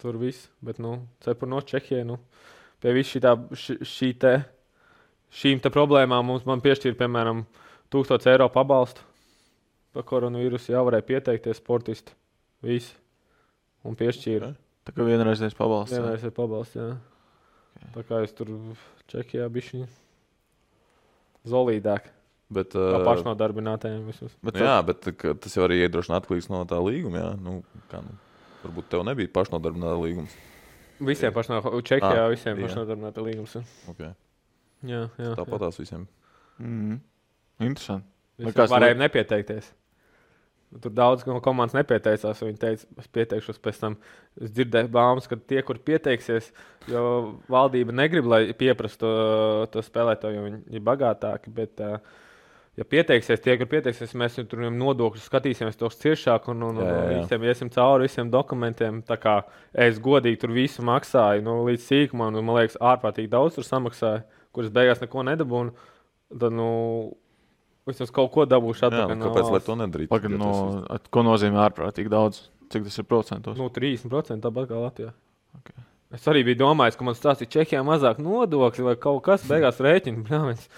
tur 0.00 0.18
viss. 0.20 0.50
Bet, 0.64 0.78
nu, 0.82 0.98
cepur 1.24 1.50
no 1.50 1.60
Čehijas. 1.64 2.06
Nu, 2.08 2.18
pie 2.82 2.94
vis 2.96 3.10
šitā, 3.10 3.34
ši, 3.56 3.78
šī 3.88 4.10
te, 4.20 4.34
šīm 5.34 5.62
te 5.64 5.72
problēmām 5.74 6.26
mums 6.30 6.44
piešķīra, 6.44 6.98
piemēram, 7.00 7.44
1000 7.94 8.30
eiro 8.34 8.50
pabalstu. 8.52 9.06
Par 9.94 10.06
koronavīrusu 10.10 10.74
jau 10.74 10.82
varēja 10.88 11.06
pieteikties 11.06 11.60
sportisti. 11.62 12.14
Visi. 12.64 12.94
Un 13.86 13.94
piešķīra. 13.98 14.50
Tā 14.84 14.92
kā 14.92 15.06
vienreizējais 15.06 15.56
pabalsts. 15.56 15.94
jā. 15.94 16.02
Vienreiz 16.02 16.24
ir 16.26 16.34
pabalsts. 16.34 16.76
Jā. 16.76 16.88
Tā 17.94 18.02
kā 18.08 18.20
es 18.24 18.34
tur 18.36 18.50
Čehijā 19.12 19.48
biju 19.52 19.84
zolīdāk. 21.48 22.10
Bet, 22.54 22.74
uh, 22.76 23.00
pašnodarbinātajiem 23.06 24.04
vismaz. 24.08 24.34
Bet 24.44 24.58
jā, 24.60 24.74
bet 24.86 25.06
tas 25.42 25.56
jau 25.56 25.64
arī 25.66 25.80
iedrošina 25.82 26.20
atkarīgs 26.20 26.50
no 26.52 26.60
tā 26.68 26.78
līguma. 26.84 27.22
Jā. 27.22 27.30
Nu, 27.40 27.54
kā, 27.90 28.02
nu, 28.04 28.16
varbūt 28.62 28.90
tev 28.92 29.04
nebija 29.08 29.32
pašnodarbināta 29.34 29.96
līgums. 30.02 30.34
Visiem 31.04 31.32
pašnodarbinātajiem, 31.34 31.86
Čehijā 31.88 32.24
Ah, 32.24 32.30
visiem 32.30 32.60
jā. 32.60 32.68
pašnodarbinātajiem 32.68 33.30
līgums. 33.30 33.56
Okay. 33.90 34.12
Jā, 34.84 35.06
jā. 35.18 35.32
Tāpat 35.40 35.64
tās 35.64 35.80
visiem. 35.80 36.04
Mm. 36.60 37.00
Interesanti. 37.64 38.06
Mēs 38.44 38.56
kāds 38.56 38.72
varējām 38.74 39.00
nepieteikties. 39.02 39.72
Tur 40.82 40.90
daudz 40.90 41.22
no 41.28 41.38
komandas 41.44 41.76
nepieteicās. 41.76 42.42
Viņi 42.42 42.58
teica, 42.58 42.88
es 42.98 43.08
pieteikšos 43.14 43.60
pēc 43.62 43.78
tam. 43.82 43.96
Es 44.40 44.50
dzirdēju 44.54 44.90
baumas, 44.94 45.28
ka 45.30 45.38
tie, 45.38 45.60
kur 45.66 45.78
pieteiksies, 45.78 46.50
jo 46.90 47.04
valdība 47.52 47.94
negrib, 47.94 48.26
lai 48.30 48.42
pieprastu 48.58 49.06
to, 49.06 49.14
to 49.76 49.84
spēlētāju, 49.86 50.38
jo 50.38 50.44
viņi 50.48 50.78
ir 50.78 50.84
bagātāki. 50.88 51.52
Bet, 51.54 51.78
ā, 51.78 52.00
ja 52.80 52.88
pieteiksies, 52.90 53.42
tie, 53.44 53.54
kur 53.60 53.70
pieteiksies, 53.70 54.16
mēs 54.18 54.40
tur 54.50 54.66
nodokļus 54.66 55.30
skatīsimies 55.30 55.78
tos 55.78 56.00
ciešāk 56.02 56.50
un, 56.50 56.66
un, 56.70 56.82
un, 56.82 56.86
Jā, 56.88 56.94
jā, 56.98 57.04
un 57.06 57.22
visiem 57.22 57.48
iesim 57.50 57.72
cauri 57.74 58.08
visiem 58.08 58.32
dokumentiem. 58.34 59.02
Tā 59.06 59.18
kā 59.22 59.40
es 59.86 60.02
godīgi 60.02 60.42
tur 60.42 60.54
visu 60.56 60.82
maksāju, 60.86 61.46
nu, 61.46 61.60
līdz 61.68 61.86
sīkumam, 61.86 62.34
un 62.34 62.48
man 62.48 62.62
liekas, 62.62 62.80
ārprātīgi 62.82 63.30
daudz 63.36 63.60
tur 63.60 63.68
samaksāju, 63.68 64.24
kuras 64.54 64.74
beigās 64.74 65.02
neko 65.04 65.22
nedabūnu. 65.30 65.76
Tad, 66.34 66.50
nu, 66.50 66.70
vismaz 67.88 68.10
kaut 68.14 68.30
ko 68.34 68.44
dabūšu 68.48 68.84
Jā, 68.86 68.90
atpakaļ. 68.90 69.14
nu, 69.14 69.20
no 69.20 69.30
kāpēc 69.30 69.50
valsts. 69.52 69.66
to 69.68 69.76
nedarītu? 69.80 70.08
Pagaid, 70.12 70.30
Ja 70.32 70.38
no, 70.40 70.84
at- 70.90 71.10
ko 71.12 71.22
nozīmē 71.26 71.60
ārprātīgi 71.68 72.08
daudz? 72.12 72.48
Cik 72.72 72.84
tas 72.88 72.98
ir 72.98 73.04
procentos? 73.04 73.58
Nu, 73.60 73.68
30% 73.70 74.40
tāpat 74.40 74.68
kā 74.70 74.78
Latvijā. 74.80 75.12
Ok. 75.58 75.70
Es 76.14 76.24
arī 76.30 76.44
biju 76.46 76.60
domājis, 76.64 76.96
ka 76.96 77.04
man 77.04 77.14
stāstīja 77.14 77.50
Čehijā 77.58 77.82
mazāk 77.84 78.18
nodokļu 78.22 78.84
vai 78.88 78.94
kaut 78.96 79.22
kas, 79.26 79.44
beigās 79.46 79.80
rēķina. 79.82 80.22
bļāviens, 80.28 80.68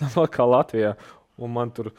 Tāpat 0.00 0.30
kā 0.34 0.46
Latvijā. 0.48 0.94
Un 1.38 1.50
man 1.52 1.70
tur 1.74 1.92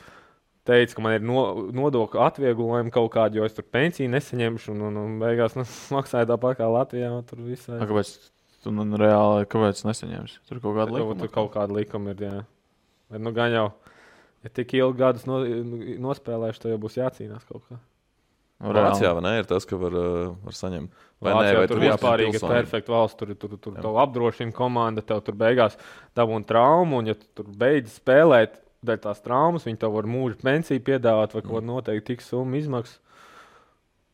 teica, 0.66 0.95
ka 0.95 1.01
man 1.03 1.13
ir 1.18 1.22
no, 1.22 1.70
nodokļu 1.76 2.20
atvieglojumi 2.26 2.91
kaut 2.91 3.11
kādi, 3.13 3.38
jo 3.38 3.45
es 3.45 3.53
tur 3.53 3.63
pensiju 3.70 4.09
nesaņemšu. 4.09 4.72
Un, 4.74 4.82
un, 4.89 4.97
un 4.97 5.20
beigās 5.22 5.55
nu, 5.59 5.63
maksāju 5.97 6.28
tāpat 6.34 6.57
kā 6.59 6.68
Latvijā. 6.72 7.11
un 7.16 7.24
Tur 7.30 7.43
viss 7.45 7.70
A, 7.70 7.84
kāpēc 7.86 8.16
tu 8.63 8.72
nu, 8.74 8.84
reāli 8.97 9.45
kāpēc 9.45 9.84
nesaņemsi? 9.86 10.39
Tur 10.49 10.59
kaut 10.63 10.76
kāda 10.80 10.89
Tur 10.95 11.03
likuma. 11.13 11.30
kaut 11.38 11.51
kāda 11.53 11.76
likuma 11.78 12.16
ir. 12.16 12.24
Jā. 12.26 12.45
Bet, 13.11 13.22
nu, 13.22 13.32
gan 13.36 13.51
jau, 13.53 13.68
ja 14.46 14.54
tik 14.54 14.78
ilgi 14.78 15.02
gadus 15.02 15.26
no, 15.30 15.41
nospēlēšu, 16.06 16.64
tad 16.64 16.76
jau 16.76 16.80
būs 16.86 16.98
jācīnās 17.02 17.46
kaut 17.50 17.66
kā. 17.68 17.82
Nu, 18.56 18.72
Vācijā 18.72 19.10
vai 19.18 19.24
ne, 19.26 19.32
ir 19.41 19.48
tas, 19.50 19.66
ka 19.68 19.76
var, 19.76 19.96
uh, 20.00 20.30
var 20.46 20.56
saņemt. 20.56 21.08
Vai 21.24 21.34
Vācijā 21.36 21.56
nē, 21.56 21.58
vai 21.60 21.70
tur 21.72 21.82
vispār 21.84 22.22
ir 22.24 22.38
perfekta 22.39 22.93
valsts. 22.93 23.18
Tur, 23.20 23.34
tur, 23.36 23.58
tur 23.60 23.76
tev 23.76 23.98
apdrošina 24.00 24.56
komanda, 24.56 25.04
tev 25.04 25.20
tur 25.28 25.36
beigās 25.39 25.76
dabūna 26.16 26.48
traumu. 26.48 27.02
Un, 27.02 27.10
ja 27.12 27.18
tu 27.20 27.28
tur 27.36 27.50
beidz 27.60 27.98
spēlēt, 28.00 28.62
dēļ 28.88 29.02
tās 29.04 29.20
traumas, 29.26 29.68
viņi 29.68 29.82
tev 29.82 29.98
var 29.98 30.08
mūža 30.08 30.39
pensiju 30.39 30.86
piedāvāt 30.88 31.36
vai 31.36 31.43
Mm. 31.43 31.50
ko 31.52 31.62
noteikti 31.68 32.14
tik 32.14 32.24
summu 32.24 32.62
izmaksas. 32.62 33.02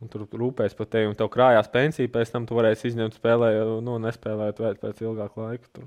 Un 0.02 0.10
tur 0.10 0.26
rūpēs 0.26 0.74
par 0.74 0.88
tevi, 0.90 1.12
un 1.12 1.14
tev 1.14 1.30
krājās 1.30 1.70
pensija, 1.70 2.10
pēc 2.10 2.32
tam 2.34 2.48
tu 2.50 2.58
varēsi 2.58 2.90
izņemt 2.90 3.20
spēlē, 3.20 3.54
nu, 3.86 4.00
nespēlēt 4.02 4.58
vēl 4.58 4.80
pēc 4.82 5.04
ilgāka 5.06 5.38
laika. 5.38 5.70
Tur. 5.78 5.86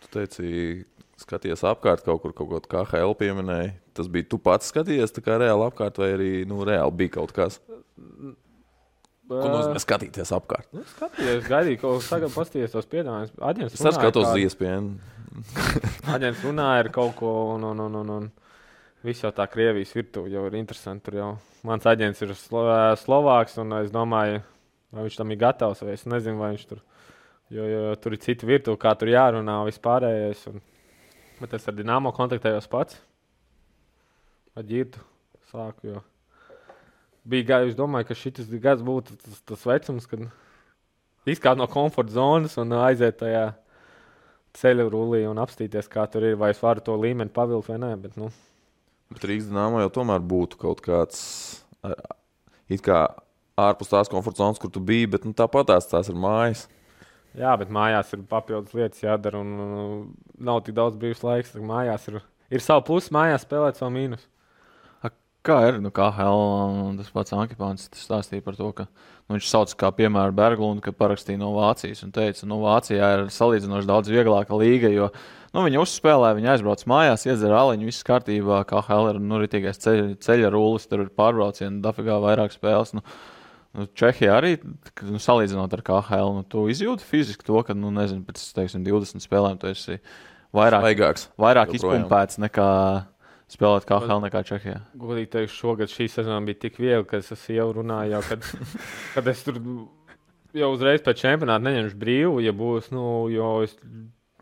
Tu 0.00 0.12
teici, 0.14 0.50
skaties 1.20 1.64
apkārt 1.68 2.04
kaut 2.06 2.22
kur, 2.22 2.34
kaut 2.36 2.66
ko 2.68 2.84
KL 2.88 3.16
pieminēji. 3.20 3.74
Tas 3.96 4.08
bija 4.12 4.28
tu 4.32 4.40
pats 4.42 4.70
skatījies, 4.72 5.12
tā 5.16 5.24
kā 5.24 5.36
reāli 5.40 5.66
apkārt, 5.66 6.00
vai 6.00 6.14
arī 6.16 6.30
nu, 6.48 6.62
reāli 6.66 6.96
bija 7.02 7.16
kaut 7.18 7.34
kas. 7.36 7.60
Ko 9.30 9.46
nozīmē 9.46 9.78
skatīties 9.78 10.32
apkārt? 10.34 10.66
Nu, 10.74 10.82
skatījos, 10.96 11.44
gaidīju, 11.46 11.78
ko 11.84 11.94
tagad 12.02 12.32
pasties 12.34 12.72
tos 12.72 12.88
piedāvājumus. 12.90 13.36
Aģents 13.46 13.76
Es 13.78 13.94
skatos 13.94 14.32
uz 14.32 14.40
iespēju. 14.42 14.94
Aģents 16.16 16.42
runāja 16.42 16.86
ar 16.86 16.90
kaut 16.94 17.14
ko, 17.20 17.34
un, 17.54 17.68
un, 17.68 17.84
un, 17.84 18.00
un, 18.00 18.10
un 18.16 18.30
viss 19.06 19.22
jau 19.22 19.30
tā 19.34 19.46
Krievijas 19.50 19.94
virtuve 19.94 20.32
jau 20.32 20.46
ir 20.48 20.56
interesanti. 20.58 21.04
Tur 21.06 21.20
jau 21.20 21.30
mans 21.66 21.86
aģents 21.86 22.24
ir 22.26 22.34
Slo 22.38 22.64
Slovāks, 22.98 23.54
un 23.62 23.76
es 23.78 23.92
domāju, 23.94 24.42
vai 24.90 25.06
viņš 25.06 25.20
tam 25.20 25.30
ir 25.30 25.40
gatavs, 25.44 25.84
vai 25.86 25.94
es 25.94 26.06
nezinu, 26.10 26.40
vai 26.40 26.54
viņš 26.56 26.66
tur. 26.72 26.82
Jo, 27.50 27.64
jo 27.66 27.94
tur 27.98 28.14
ir 28.14 28.20
cita 28.22 28.46
virtuve, 28.46 28.78
kā 28.78 28.92
tur 28.98 29.10
jārunā, 29.10 29.56
vispārējais. 29.66 30.44
Un, 30.52 30.60
bet 31.40 31.56
es 31.58 31.66
ar 31.66 31.74
Dienāmo 31.74 32.12
kontaktējos 32.14 32.68
pats. 32.70 33.00
Ar 34.54 34.66
ģirtu 34.66 35.02
sāku. 35.50 35.90
Jo. 35.90 36.02
Bija 37.30 37.48
gājis, 37.54 37.74
domāju, 37.78 38.08
ka 38.10 38.16
šis 38.18 38.52
gads 38.62 38.84
būtu 38.86 39.16
tas, 39.18 39.40
tas 39.50 39.66
vecums, 39.66 40.06
kad 40.10 40.22
izkāpt 41.28 41.58
no 41.60 41.66
komforta 41.70 42.14
zonas 42.14 42.54
un 42.60 42.72
aiziet 42.80 43.18
tajā 43.20 43.48
ceļa 44.56 44.86
rullī 44.90 45.24
un 45.30 45.38
apstīties, 45.42 45.90
kā 45.90 46.06
tur 46.10 46.24
ir. 46.30 46.38
Vai 46.38 46.52
es 46.54 46.62
varu 46.62 46.82
to 46.86 46.96
līmeni 46.98 47.34
pavilkt 47.34 47.70
vai 47.70 47.78
nē. 47.82 47.92
Bet, 48.02 48.16
nu, 48.18 48.30
Bet 49.10 49.26
Rīgas 49.26 49.48
dīnāmā 49.50 49.82
jau 49.82 49.90
tomēr 49.98 50.22
būtu 50.22 50.58
kaut 50.58 50.80
kāds 50.86 51.20
ar- 51.82 51.98
it 52.70 52.82
kā 52.86 53.08
ārpus 53.58 53.90
tās 53.90 54.10
komforta 54.10 54.38
zonas, 54.44 54.60
kur 54.62 54.70
tu 54.70 54.78
biji, 54.78 55.08
bet 55.10 55.24
nu, 55.26 55.32
tāpat 55.34 55.66
tās, 55.72 55.88
tās 55.90 56.08
ir 56.08 56.14
mājas. 56.14 56.68
Jā, 57.38 57.54
bet 57.60 57.70
mājās 57.72 58.12
ir 58.16 58.26
papildus 58.30 58.74
lietas 58.76 59.04
jādara. 59.04 59.40
Un, 59.44 59.54
un, 59.60 60.04
nav 60.40 60.62
tik 60.66 60.76
daudz 60.78 60.98
brīvs 61.00 61.24
laiks. 61.26 61.54
Mājās 61.54 62.08
ir, 62.10 62.20
ir 62.50 62.64
savu 62.64 62.86
plusu, 62.90 63.14
mājās 63.16 63.46
spēlēt 63.46 63.80
savu 63.80 63.94
mīnusu. 63.96 64.28
Kā 65.40 65.54
ir? 65.70 65.78
Nu, 65.80 65.88
kā 65.88 66.10
Helēna 66.12 66.98
tas 66.98 67.08
pats 67.14 67.32
Ankipāns 67.32 67.86
stāstīja 67.96 68.44
par 68.44 68.58
to, 68.58 68.66
ka 68.76 68.84
nu, 68.84 69.38
viņš 69.38 69.46
sauc 69.48 69.70
kā 69.80 69.88
piemēru 69.96 70.34
Berglundu, 70.36 70.82
ka 70.84 70.92
parakstīja 70.92 71.40
no 71.40 71.54
Vācijas 71.54 72.04
un 72.04 72.12
teica, 72.12 72.42
ka 72.42 72.48
nu, 72.50 72.58
Vācijā 72.60 73.08
ir 73.14 73.22
salīdzinoši 73.32 73.88
daudz 73.88 74.12
vieglāka 74.12 74.58
līga, 74.60 74.90
jo 74.92 75.08
nu, 75.54 75.62
viņi 75.64 75.80
uzspēlē, 75.80 76.34
viņi 76.36 76.52
aizbrauc 76.58 76.84
mājās, 76.92 77.24
iedzer 77.24 77.56
aliņu, 77.56 77.88
viss 77.88 78.04
kārtībā, 78.04 78.60
kā 78.68 78.84
Helēna 78.84 79.16
ir 79.16 79.24
nu, 79.30 79.40
ritīgais 79.40 79.80
ceļa, 79.80 80.10
ceļa 80.26 80.52
rullis, 80.52 80.84
tur 80.92 81.06
ir 81.06 81.14
pārbraucieni, 81.16 81.80
dafigā 81.88 82.20
vairāk 82.20 82.52
spēles. 82.52 82.92
Nu, 82.98 83.06
Nu, 83.76 83.86
Čehija 83.94 84.34
arī, 84.40 84.56
nu, 85.06 85.20
salīdzinot 85.22 85.76
ar 85.76 85.82
KL, 85.86 86.32
nu, 86.34 86.42
tu 86.42 86.64
izjūti 86.72 87.06
fiziski 87.06 87.46
to, 87.46 87.60
ka, 87.66 87.76
nu, 87.78 87.92
nezinu, 87.94 88.24
pēc 88.26 88.42
teiksim, 88.56 88.82
20 88.86 89.22
spēlēm 89.22 89.60
tu 89.62 89.70
esi 89.70 90.00
vairāk, 90.56 90.82
Svaigāks. 90.82 91.28
vairāk 91.38 91.76
izpumpēts 91.78 92.40
nekā 92.42 92.70
spēlēt 93.50 93.86
KL 93.86 94.24
nekā 94.24 94.42
Čehijā. 94.48 94.80
Godīgi 94.98 95.30
teikšu, 95.36 95.54
šogad 95.54 95.92
šī 95.92 96.08
sezona 96.10 96.40
bija 96.46 96.58
tik 96.66 96.80
viegla, 96.82 97.06
ka 97.06 97.22
es 97.22 97.46
jau 97.50 97.68
runājis, 97.78 98.16
jau, 98.16 98.22
kad, 98.26 98.50
kad 99.14 99.30
es 99.30 99.46
tur 99.46 99.62
jau 100.56 100.72
uzreiz 100.74 101.06
pēc 101.06 101.22
čempionāta 101.22 101.66
neņemšu 101.68 101.98
brīvu, 102.00 102.42
ja 102.42 102.54
būs, 102.56 102.90
nu, 102.94 103.04
jo 103.30 103.52
es 103.66 103.76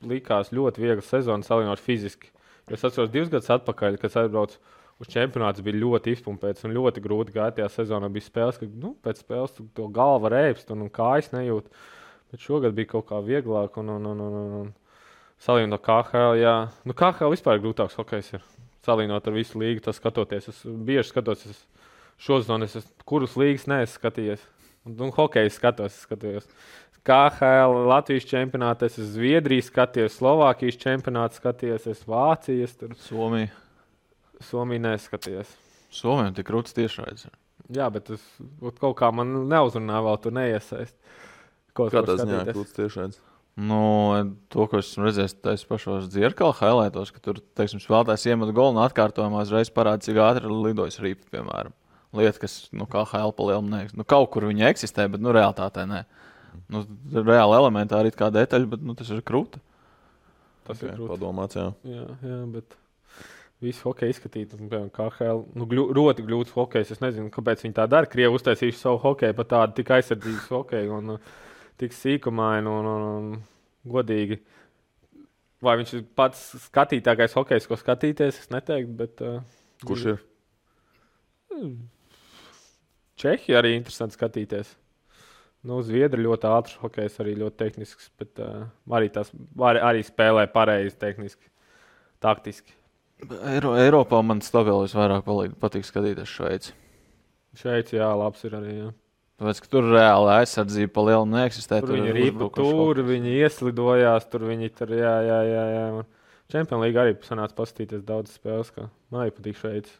likās 0.08 0.52
ļoti 0.54 0.84
viegla 0.84 1.04
sezona 1.04 1.44
salīdzinot 1.44 1.84
fiziski. 1.84 2.32
Es 2.68 2.84
atceros 2.84 3.12
divus 3.12 3.30
gadus 3.32 3.48
atpakaļ, 3.52 3.96
kad 4.00 4.10
es 4.10 4.18
aizbraucu 4.20 4.60
uz 4.98 5.10
čempionātu, 5.12 5.62
bija 5.66 5.78
ļoti 5.78 6.14
izpumpēts 6.16 6.66
un 6.66 6.74
ļoti 6.76 7.02
grūti 7.04 7.34
gāja 7.36 7.54
tajā 7.58 7.68
sezonā. 7.76 8.10
Bija 8.12 8.26
spēles, 8.26 8.58
ka 8.58 8.68
nu, 8.82 8.94
pēc 9.04 9.22
spēles 9.22 9.54
tu 9.54 9.68
to 9.76 9.86
galva 9.94 10.32
rēpst 10.34 10.72
un, 10.74 10.86
un 10.86 10.92
kājas 10.92 11.30
nejūt. 11.34 11.70
Bet 12.32 12.44
šogad 12.44 12.74
bija 12.76 12.92
kaut 12.96 13.08
kā 13.08 13.22
vieglāk. 13.24 13.78
Un, 13.80 13.94
un, 13.94 14.08
un, 14.10 14.22
un, 14.24 14.56
un, 14.62 14.72
salīdzinot 15.44 15.84
KHL, 15.84 16.40
jā. 16.42 16.56
Nu, 16.84 16.96
KHL 16.98 17.32
vispār 17.32 17.58
ir 17.58 17.64
grūtāks 17.64 17.96
hokejs. 18.00 18.34
Ir. 18.36 18.44
Salīdzinot 18.86 19.30
ar 19.30 19.36
visu 19.36 19.60
līgu, 19.60 19.84
tas 19.84 20.00
skatoties. 20.00 20.50
Es 20.50 20.60
bieži 20.66 21.12
skatos, 21.12 21.46
es 21.46 21.62
šodien, 22.22 22.66
es, 22.66 22.76
kurus 23.08 23.38
līgas 23.38 23.68
neesmu 23.70 23.94
skatījies. 23.94 24.44
Un, 24.86 24.98
un 25.06 25.14
hokeju 25.14 25.54
skatos, 25.54 25.94
es 25.94 26.04
skatījos. 26.08 26.50
KHL, 27.08 27.86
Latvijas 27.88 28.26
čempionātā, 28.28 28.90
es 28.90 28.98
Zviedrijas 29.14 29.70
skatījos, 29.70 30.18
Slovākijas 30.18 30.76
čempionātā 30.82 31.38
skatījos, 31.38 31.86
es 31.88 32.04
Vācijas, 32.08 32.74
tur 32.76 32.92
Somija. 33.06 33.67
Somiju 34.44 34.82
neskatījos. 34.84 35.50
Somijam 35.94 36.34
tik 36.36 36.46
krūts 36.50 36.74
tiešraides. 36.76 37.26
Jā, 37.74 37.88
bet 37.92 38.06
tas 38.08 38.22
kaut 38.80 38.94
kā 39.00 39.08
man 39.12 39.32
neuzrunā 39.50 39.98
vēl 40.04 40.20
tur 40.24 40.34
neiesaist. 40.36 40.94
Ko 41.76 41.88
Kā 41.92 42.02
tas 42.06 42.20
skatīties. 42.22 42.54
kļūst 42.56 42.76
tiešais? 42.78 43.18
Nu, 43.58 43.78
to, 44.54 44.68
ko 44.70 44.78
esmu 44.78 45.08
redzējis 45.08 45.34
tajos 45.42 45.64
pašos 45.66 46.06
dzirkala 46.12 46.54
highlightos, 46.60 47.10
ka 47.10 47.18
tur, 47.24 47.40
teiksim, 47.58 47.80
spēlētājs 47.82 48.28
iemet 48.30 48.52
golu 48.54 48.76
un 48.76 48.84
atkārtojumā 48.84 49.42
uzreiz 49.42 49.70
parāda, 49.74 50.04
cik 50.06 50.20
ātri 50.22 50.46
lidojas 50.52 51.00
rīpa, 51.02 51.26
piemēram. 51.34 51.74
Lieta, 52.14 52.38
kas, 52.44 52.54
nu, 52.72 52.86
kā 52.88 53.02
HL 53.10 53.34
palielam, 53.36 53.66
nē, 53.72 53.80
nu, 53.98 54.06
kaut 54.08 54.30
kur 54.32 54.46
viņa 54.48 54.70
eksistē, 54.70 55.08
bet, 55.10 55.20
nu, 55.24 55.34
realitātē 55.34 55.84
nē. 55.90 56.04
Nu, 56.70 56.84
reāli 57.18 57.58
elementāri 57.58 58.12
it 58.14 58.16
kā 58.20 58.30
detaļa, 58.32 58.70
bet, 58.76 58.84
nu, 58.86 58.94
tas 58.96 59.10
ir 59.12 59.24
krūti. 59.26 59.58
Tas 60.68 60.78
ir 60.78 60.88
Okay, 60.92 60.96
grūti. 60.96 61.10
padomāts, 61.16 61.58
jā. 61.58 61.66
Jā, 61.90 62.06
jā, 62.30 62.38
bet 62.54 62.78
visu 63.64 63.88
hokeju 63.88 64.14
izskatīt, 64.14 64.54
un, 64.54 64.68
piemēram, 64.70 64.90
KHL, 64.94 65.42
nu, 65.58 65.66
gļu, 65.70 65.88
ļoti 65.96 66.24
grūts 66.26 66.54
hokejs. 66.54 66.92
Es 66.94 67.02
nezinu, 67.02 67.30
kāpēc 67.34 67.64
viņi 67.64 67.76
tā 67.76 67.88
dara. 67.90 68.08
Krievi 68.10 68.38
uztaisījuši 68.38 68.78
savu 68.78 69.00
hokeju, 69.02 69.36
pat 69.38 69.50
tādu 69.54 69.78
tik 69.80 69.90
aizsardzīgu 69.98 70.44
hokeju 70.46 70.94
un 71.00 71.16
uh, 71.16 71.34
tik 71.80 71.96
sīkumainu 71.96 72.78
un, 72.80 72.90
un, 72.92 73.06
un 73.10 73.92
godīgi. 73.94 74.40
Vai 75.64 75.74
viņš 75.80 75.94
ir 75.98 76.06
pats 76.18 76.44
skatītākais 76.68 77.34
hokejs, 77.34 77.66
ko 77.66 77.78
skatīties, 77.78 78.44
es 78.44 78.52
neteiktu, 78.54 78.94
bet. 79.00 79.22
Uh, 79.24 79.86
Kurš 79.86 80.06
ir? 80.12 80.20
Čehija 83.18 83.58
arī 83.58 83.74
interesanti 83.74 84.14
skatīties. 84.14 84.76
Nu, 85.66 85.80
Zviedri 85.82 86.22
ļoti 86.22 86.46
ātrs 86.46 86.78
hokejs, 86.78 87.18
arī 87.22 87.34
ļoti 87.40 87.58
tehnisks, 87.58 88.12
bet 88.18 88.38
uh, 88.38 88.68
arī, 88.94 89.10
tas, 89.10 89.32
arī, 89.58 89.82
arī 89.82 90.04
spēlē 90.06 90.46
pareizi, 90.54 90.94
tehniski, 91.00 91.50
taktiski. 92.22 92.77
Eiro, 93.26 93.74
Eiropā 93.74 94.20
man 94.22 94.40
stabili 94.44 94.86
visvairāk 94.86 95.24
palīd, 95.26 95.56
patīk 95.58 95.86
skatīties 95.86 96.30
Šveici. 96.30 96.74
Šeit, 97.58 97.90
jā, 97.96 98.06
labs 98.14 98.44
ir 98.46 98.54
arī. 98.54 98.74
Jā. 98.76 98.90
Tāpēc, 99.38 99.60
tur 99.70 99.86
reāli 99.90 100.30
aizsardzība 100.36 100.92
pa 100.94 101.04
lielu 101.08 101.26
neeksistē. 101.30 101.80
Tur 101.82 101.96
viņi 101.96 102.10
ir 102.10 102.16
ir 102.16 102.28
īpa 102.28 102.46
uzbrukošs 102.46 102.78
tur, 102.78 103.02
viņi 103.06 103.34
ieslidojās, 103.42 104.26
tur 104.30 104.46
viņi 104.50 104.70
tur, 104.78 104.94
jā, 104.98 105.14
jā, 105.26 105.38
jā. 105.46 105.64
jā. 105.74 106.06
Čempionu 106.54 106.86
līgā 106.86 107.04
arī 107.04 107.14
sanāca 107.26 107.58
paskatīties 107.58 108.06
daudz 108.06 108.38
spēles, 108.38 108.70
kā 108.74 108.86
man 109.12 109.24
arī 109.24 109.34
patīk 109.36 109.58
hokeja. 109.60 109.94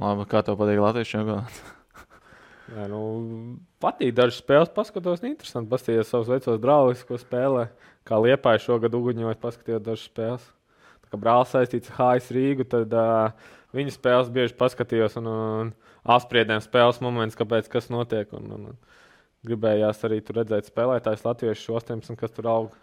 Labi, 0.00 0.26
kā 0.28 0.42
tev 0.44 0.58
patīk 0.60 0.80
Latvijas 0.82 1.12
čempionāts? 1.12 1.62
Jā, 2.66 2.88
nu, 2.90 3.00
patīk 3.80 4.10
dažas 4.16 4.40
spēles, 4.42 4.72
paskatos, 4.74 5.22
nu, 5.22 5.30
interesanti. 5.30 5.70
Paskatīties 5.70 6.10
savus 6.10 6.32
vecos 6.32 6.58
draugus, 6.60 7.04
ko 7.06 7.16
spēlē. 7.20 7.68
Kā 8.06 8.18
liepāja 8.18 8.64
šogad 8.64 8.96
uguņot, 8.98 9.38
paskatījos 9.40 9.84
dažas 9.86 10.08
spēles. 10.10 10.48
Brālis 11.14 11.52
saistīts 11.54 11.92
ar 11.92 11.98
Hājas 12.00 12.30
Rīgu, 12.34 12.66
tad 12.68 12.92
uh, 12.96 13.50
viņa 13.76 13.94
spēles 13.94 14.32
bieži 14.34 14.56
paskatījos 14.58 15.18
un, 15.20 15.30
un 15.30 15.70
apspriedēm 16.16 16.62
spēles 16.64 16.98
momentus, 17.04 17.38
kāpēc 17.38 17.70
kas 17.72 17.88
notiek. 17.92 18.32
Un, 18.36 18.50
un, 18.56 18.66
un 18.72 19.46
gribējās 19.46 20.02
arī 20.08 20.20
tur 20.26 20.40
redzēt 20.40 20.68
spēlētājus 20.70 21.24
latviešu 21.26 21.78
18, 21.78 22.18
kas 22.18 22.34
tur 22.34 22.50
aug. 22.50 22.74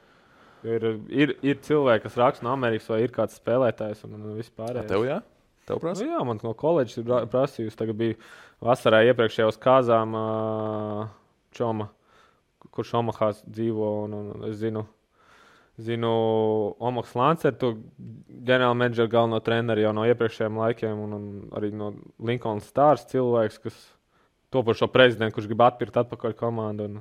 Ir, 0.63 0.85
ir, 1.11 1.35
ir 1.43 1.59
cilvēki, 1.59 2.05
kas 2.05 2.15
raksta 2.21 2.45
no 2.47 2.53
Amerikas, 2.55 2.87
vai 2.87 3.01
ir 3.03 3.11
kāds 3.11 3.35
spēlētājs 3.35 4.05
un, 4.07 4.15
un 4.15 4.37
vispār. 4.37 4.79
Tev 4.87 5.03
jā? 5.09 5.19
Tev 5.67 5.79
Nu, 5.79 5.83
prasa? 5.83 6.05
jā, 6.07 6.19
man 6.27 6.39
no 6.43 6.53
koledžas 6.55 7.01
ir 7.01 7.27
prasījusi. 7.31 7.77
Tagad 7.79 7.99
bija 7.99 8.15
vasarā 8.63 9.01
iepriekšējos 9.09 9.59
kāzām 9.63 10.15
uh, 10.15 11.03
Čoma, 11.55 11.89
kurš 12.71 12.95
Omahās 12.99 13.43
dzīvo. 13.43 13.91
Un, 14.05 14.15
un, 14.19 14.31
un 14.37 14.47
es 14.49 14.57
zinu, 14.63 14.85
zinu 15.81 16.13
Omahas 16.83 17.13
Lanceru, 17.17 17.73
ģenerāla 18.29 18.77
menedžera 18.77 19.09
galveno 19.09 19.39
treneru 19.43 19.81
jau 19.81 19.93
no 19.97 20.05
iepriekšējiem 20.09 20.59
laikiem, 20.61 20.99
un, 21.05 21.15
un 21.17 21.53
arī 21.57 21.71
no 21.73 21.93
Linkoln 22.21 22.61
Stars 22.61 23.07
cilvēks, 23.09 23.61
kas 23.63 23.79
topošo 24.53 24.87
prezidentu, 24.93 25.37
kurš 25.37 25.49
grib 25.49 25.63
atpirkt 25.65 25.97
atpakaļ 26.03 26.35
komandu. 26.37 26.89
Un, 26.89 26.99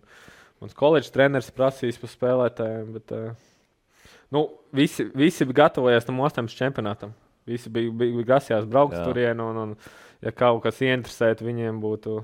mans 0.62 0.76
koledžas 0.78 1.12
treneris 1.12 1.50
prasīs 1.54 1.98
par 2.00 2.12
spēlētājiem. 2.12 2.92
Bet, 2.96 3.12
uh, 3.16 4.12
nu, 4.32 4.46
visi, 4.74 5.08
visi 5.12 5.46
bija 5.48 5.66
gatavojies 5.66 6.08
tam 6.08 6.22
Osamas 6.24 6.56
čempionātam. 6.56 7.12
Visi 7.48 7.72
bija, 7.74 7.90
bija, 7.90 8.14
bija 8.20 8.28
grasījās 8.30 8.68
braukt 8.70 8.96
Jā. 8.96 9.04
turien, 9.08 9.42
un, 9.42 9.58
un, 9.58 9.74
ja 10.22 10.32
kaut 10.32 10.62
kas 10.64 10.78
ieinteresētu, 10.84 11.44
viņiem 11.48 11.80
būtu. 11.82 12.20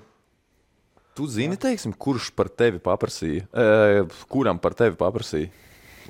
Tu 1.19 1.27
zini, 1.35 1.59
teiksim, 1.59 1.93
kurš 1.99 2.31
par 2.39 2.47
tevi 2.55 2.79
paprasīja? 2.79 3.49
E, 3.51 4.05
kuram 4.31 4.61
par 4.63 4.77
tevi 4.79 4.95
paprasīja, 5.01 5.51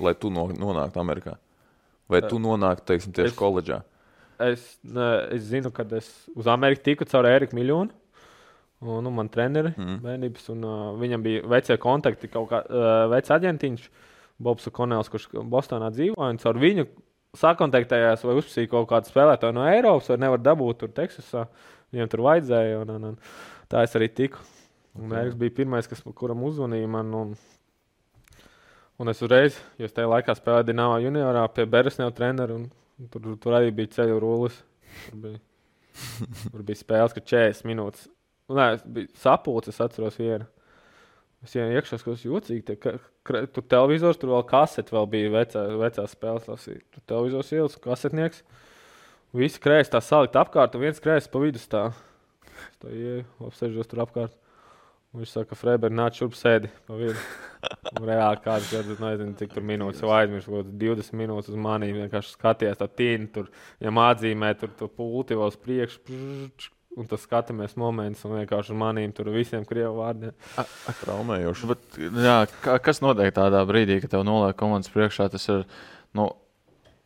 lai 0.05 0.15
tu 0.17 0.31
no, 0.33 0.47
nonāktu 0.53 1.01
Amerikā? 1.01 1.37
Vai 2.09 2.23
tu 2.25 2.39
nonāktu, 2.41 2.87
teiksim, 2.89 3.13
tieši 3.15 3.33
Es- 3.33 3.39
koledžā? 3.39 3.81
Es, 4.39 4.61
es 5.35 5.49
zinu, 5.49 5.67
ka 5.75 5.83
es 5.97 6.07
uz 6.31 6.47
Ameriku 6.47 6.85
tiku 6.85 7.05
caur 7.09 7.27
Eriku 7.27 7.57
Miljonu. 7.57 7.91
Un, 8.79 9.03
nu, 9.03 9.11
man 9.11 9.27
treneri 9.27 9.73
mm. 9.75 9.97
bērnības, 10.05 10.45
un 10.53 10.61
uh, 10.63 10.75
viņam 10.95 11.23
bija 11.25 11.41
vecie 11.51 11.75
kontakti, 11.83 12.29
kaut 12.31 12.47
kā 12.47 12.61
uh, 12.63 12.85
vecs 13.11 13.33
aģentiņš, 13.35 13.89
Bobs 14.39 14.69
Konels, 14.71 15.09
kurš 15.11 15.25
Bostonā 15.51 15.89
dzīvoja. 15.91 16.29
un 16.31 16.39
Caur 16.39 16.59
viņu 16.61 16.85
sakontaktējās, 17.37 18.23
vai 18.23 18.37
uzprasīja 18.39 18.71
kaut 18.71 18.87
kādu 18.89 19.11
spēlētāju 19.11 19.57
no 19.57 19.65
Eiropas, 19.67 20.07
vai 20.13 20.17
nevar 20.23 20.39
dabūt 20.39 20.79
tur 20.79 20.93
Teksasā. 20.95 21.43
Viņam 21.91 22.11
tur 22.13 22.23
vajadzēja, 22.29 22.79
un, 22.85 22.93
un, 22.95 23.09
un 23.11 23.19
tā 23.67 23.83
es 23.83 23.99
arī 23.99 24.07
tiku. 24.15 24.39
Un 24.99 25.11
Eriks 25.15 25.37
bija 25.39 25.57
pirmais, 25.59 25.87
kas, 25.89 26.01
kuram 26.15 26.47
uzzvanīja 26.47 26.87
man. 26.89 27.11
Un, 27.19 27.35
un 28.99 29.11
es 29.11 29.23
uzreiz, 29.23 29.57
jo 29.79 29.87
es 29.87 29.95
tajā 29.95 30.09
laikā 30.11 30.35
spēlēju 30.37 30.69
Dienāmā 30.69 30.99
juniorā 31.03 31.45
pie 31.55 31.65
Beresneva 31.69 32.11
trenera, 32.15 32.55
un 32.55 33.09
tur, 33.11 33.33
tur 33.41 33.57
arī 33.57 33.71
bija 33.75 33.95
ceļu 33.99 34.19
rullis. 34.21 34.59
Tur 35.07 35.19
bija, 35.23 35.41
tur 36.51 36.63
bija 36.67 36.81
spēles, 36.81 37.15
ka 37.15 37.23
40 37.23 37.67
minūtes. 37.69 38.07
Un, 38.49 38.57
nē, 38.59 38.71
es 38.77 38.85
biju 38.85 39.11
sapulcis, 39.21 39.77
es 39.77 39.85
atceros 39.85 40.17
vienu. 40.19 40.47
Es 41.45 41.53
ienāku 41.55 41.79
iekšā, 41.79 41.99
kas 42.03 42.25
jocīgi. 42.25 42.63
Tie, 42.67 42.75
ka, 42.81 42.97
ka, 43.27 43.45
tur 43.55 43.63
televizors, 43.71 44.19
tur 44.19 44.33
vēl 44.33 44.43
kasete 44.49 44.95
vēl 44.95 45.07
bija 45.13 45.31
vecā, 45.37 45.63
vecās 45.79 46.15
spēles. 46.17 46.49
Lasīt. 46.51 46.83
Tur 46.95 47.05
televizors 47.07 47.53
ielas, 47.55 47.77
kasetnieks. 47.83 48.43
Visi 49.37 49.61
krēsli 49.63 49.93
tā 49.93 50.01
salikt 50.03 50.35
apkārt, 50.41 50.75
un 50.75 50.83
viens 50.83 50.99
krēsls 51.03 51.31
pa 51.31 51.41
vidu 51.43 51.61
stāv. 51.61 51.93
Es 52.57 52.81
tā 52.81 52.91
ieju, 52.91 53.23
apsēžos 53.47 53.87
tur 53.87 54.03
apkārt. 54.03 54.35
Viņš 55.17 55.31
saka, 55.33 55.55
Freiberg, 55.57 55.93
nāc 55.97 56.19
šurp 56.19 56.35
sēdi 56.37 56.69
pa 56.85 56.97
vidu. 56.97 57.17
Reāli 57.97 58.41
kāds 58.43 58.67
gadus, 58.69 58.99
nezinu, 59.01 59.33
cik 59.39 59.55
tur 59.55 59.63
minūtes 59.65 60.03
jau 60.03 60.11
aizmirst, 60.13 60.45
kaut 60.45 60.67
kāds 60.67 60.75
20 60.83 61.17
minūtes 61.17 61.49
uz 61.49 61.57
mani. 61.57 61.89
Vienkārši 61.95 62.35
skaties, 62.35 62.77
tā 62.77 62.85
tīna 62.93 63.25
tur, 63.33 63.47
ja 63.81 63.93
mācīmē, 63.95 64.51
tur 64.59 64.75
tu 64.77 64.89
pulti 64.93 65.37
vēl 65.39 65.49
uz 65.49 65.57
priekšu. 65.57 66.69
Un 66.99 67.09
tas 67.09 67.23
skatāmies 67.25 67.73
moments, 67.79 68.21
un 68.27 68.35
vienkārši 68.37 68.73
uz 68.73 68.77
maniem 68.81 69.11
tur 69.15 69.31
visiem 69.33 69.65
krievu 69.65 70.01
vārdiem. 70.01 70.33
Traumējoši. 71.01 71.69
Bet, 71.69 71.99
jā, 72.25 72.37
kas 72.85 73.01
notiek 73.01 73.33
tādā 73.33 73.61
brīdī, 73.69 73.99
kad 74.03 74.13
tev 74.13 74.25
noliek 74.27 74.57
komandas 74.59 74.91
priekšā? 74.93 75.29
Tas 75.33 75.45
ir, 75.53 75.65
nu, 76.17 76.31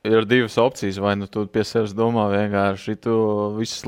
ir 0.08 0.28
divas 0.28 0.58
opcijas. 0.60 1.00
Vai 1.04 1.16
nu 1.20 1.30
tu 1.32 1.46
pie 1.52 1.64
sevis 1.68 1.96
domā 1.96 2.28
vienkārši 2.34 2.98
tu 3.04 3.16
visus 3.60 3.86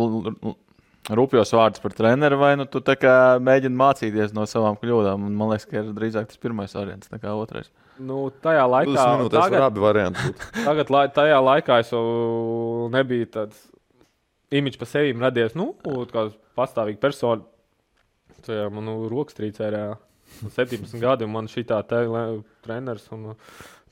rupjos 1.14 1.52
vārdus 1.54 1.82
par 1.84 1.94
treneru, 1.94 2.38
vai 2.42 2.56
nu 2.58 2.66
tu 2.70 2.82
mēģini 2.82 3.78
mācīties 3.78 4.34
no 4.34 4.46
savām 4.50 4.78
kļūdām. 4.82 5.28
Man 5.30 5.52
liekas, 5.52 5.68
ka 5.70 5.82
ir 5.82 5.92
drīzāk 5.98 6.32
tas 6.32 6.42
pirmais 6.42 6.74
variants 6.76 7.12
nekā 7.14 7.34
otrais. 7.38 7.70
Nu, 8.00 8.30
tajā 8.44 8.66
laikā, 8.68 8.92
20 8.92 9.20
minūtes 9.20 9.38
var 9.38 9.50
tagad, 9.50 9.66
abi 9.70 9.84
varianti 9.84 10.34
tagad, 10.68 10.90
lai, 10.92 11.06
tajā 11.16 11.38
laikā 11.46 11.80
es 11.84 11.94
jau 11.94 12.90
nebiju 12.92 13.30
tāds 13.38 13.62
imidžs 14.56 14.82
par 14.82 14.92
sevi 14.92 15.14
radies. 15.20 15.56
Nu, 15.56 15.74
kā 15.86 16.28
pastāvīga 16.58 17.02
persona. 17.06 17.46
Tajā 18.46 18.68
man 18.74 18.86
nu, 18.90 18.98
rokas 19.10 19.38
trīcē 19.38 19.72
reāli. 19.74 20.02
Man 20.42 20.52
17 20.52 21.00
gadi, 21.00 21.26
un 21.28 21.32
man 21.32 21.48
šī 21.48 21.64
tā 21.70 21.80
te 21.88 22.02
le- 22.10 22.44
treneris 22.66 23.06
un 23.16 23.36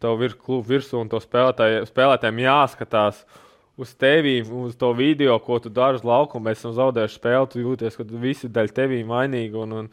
tev 0.02 0.22
ir 0.26 0.34
klubu 0.36 0.74
virsū, 0.74 1.00
un 1.00 1.10
to 1.10 1.22
spēlētāji, 1.24 1.86
spēlētājiem 1.88 2.42
jāskatās. 2.44 3.24
Uz 3.78 3.96
tevi, 3.98 4.36
uz 4.46 4.76
to 4.78 4.92
video, 4.94 5.40
ko 5.42 5.58
tu 5.60 5.72
dari 5.74 5.98
uz 5.98 6.04
laukuma, 6.06 6.52
mēs 6.52 6.62
esam 6.62 6.76
zaudējuši 6.78 7.18
spēli. 7.18 7.50
Tu 7.50 7.64
jūties, 7.64 7.98
ka 7.98 8.06
visi 8.22 8.52
daļai 8.54 8.76
tevī 8.78 9.00
vainīgi. 9.10 9.58
Un, 9.58 9.74
un 9.80 9.90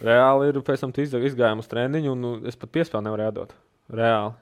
reāli 0.00 0.48
ir 0.48 0.62
pēc 0.64 0.86
tam 0.86 0.94
izgājām 0.96 1.60
uz 1.60 1.68
treniņu, 1.68 2.14
un 2.14 2.24
nu, 2.24 2.34
es 2.48 2.56
pat 2.56 2.72
piespēli 2.72 3.04
nevarēju 3.04 3.36
dot. 3.36 3.52
Reāli. 3.92 4.32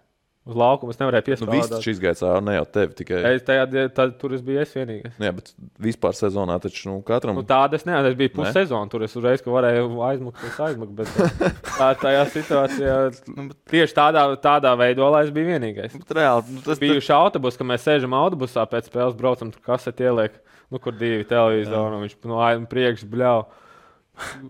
Uz 0.47 0.55
laukuma 0.55 0.93
es 0.95 0.99
nevarēju 1.01 1.41
Nu, 1.43 1.49
viss 1.51 1.71
taču 1.73 1.91
izgāja 1.91 2.15
cauri, 2.21 2.45
ne 2.47 2.53
jau 2.55 2.65
tevi 2.71 2.95
tikai. 3.01 3.19
es 3.35 3.43
tajā, 3.43 3.65
tad, 3.97 4.13
tur 4.21 4.31
es 4.37 4.45
biju 4.47 4.61
es 4.63 4.71
vienīgais. 4.77 5.17
Jā, 5.19 5.33
bet 5.35 5.49
vispār 5.83 6.15
sezonā 6.15 6.55
taču 6.63 6.87
nu, 6.87 7.01
katram 7.03 7.35
Nu, 7.35 7.43
tāda 7.43 7.75
es 7.75 7.83
neesmu. 7.83 8.13
Es 8.13 8.15
biju 8.21 8.31
Ne? 8.31 8.37
pussezonā. 8.37 8.87
Tur 8.93 9.03
es 9.03 9.17
uzreiz 9.19 9.43
ka 9.43 9.51
varēju 9.51 9.89
aizmukt, 10.07 10.45
es 10.47 10.61
aizmuku. 10.69 10.93
Bet 11.01 11.11
uh, 11.19 11.51
tā, 11.81 11.89
tajā 11.99 12.23
situācijā 12.31 12.95
Nu, 13.35 13.49
bet, 13.51 13.57
tieši 13.75 13.97
tādā, 13.99 14.23
tādā 14.39 14.77
veidolā 14.79 15.25
es 15.27 15.33
biju 15.35 15.51
vienīgais. 15.51 15.97
bet 15.99 16.15
reāli, 16.15 16.55
nu, 16.55 16.63
tas 16.63 16.79
Bijuši 16.79 17.11
autobusi, 17.19 17.59
kad 17.59 17.67
mēs 17.73 17.83
sēžam 17.89 18.15
autobusā 18.15 18.63
pēc 18.71 18.87
spēles, 18.87 19.19
braucam, 19.19 19.51
tur 19.51 19.61
kaseti 19.67 20.07
ieliek, 20.07 20.39
nu, 20.71 20.79
kur 20.79 20.95
divi 20.95 21.27
televizori, 21.27 21.99
un 21.99 22.07
viņš 22.07 22.15
no 22.23 22.39
aizmugures 22.47 22.71
priekšā 22.71 23.11
bļauj. 23.17 23.43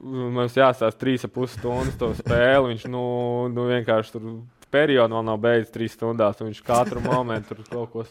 Mums 0.05 0.55
jāstāsta 0.55 1.01
trīs 1.01 1.25
ap 1.27 1.33
pus 1.35 1.57
stundas 1.57 1.97
to 1.99 2.13
spēli. 2.21 2.69
Viņš 2.75 2.85
nu, 2.93 3.03
nu 3.51 3.65
vienkārši 3.73 4.13
tur 4.15 4.29
periodu 4.75 5.17
vēl 5.19 5.25
nav 5.29 5.41
beidzis 5.43 5.73
trīs 5.75 5.97
stundās. 5.97 6.41
un 6.41 6.51
Viņš 6.51 6.63
katru 6.67 7.03
momentu 7.05 7.55
tur 7.55 7.65
kaut 7.71 7.93
ko 7.93 8.05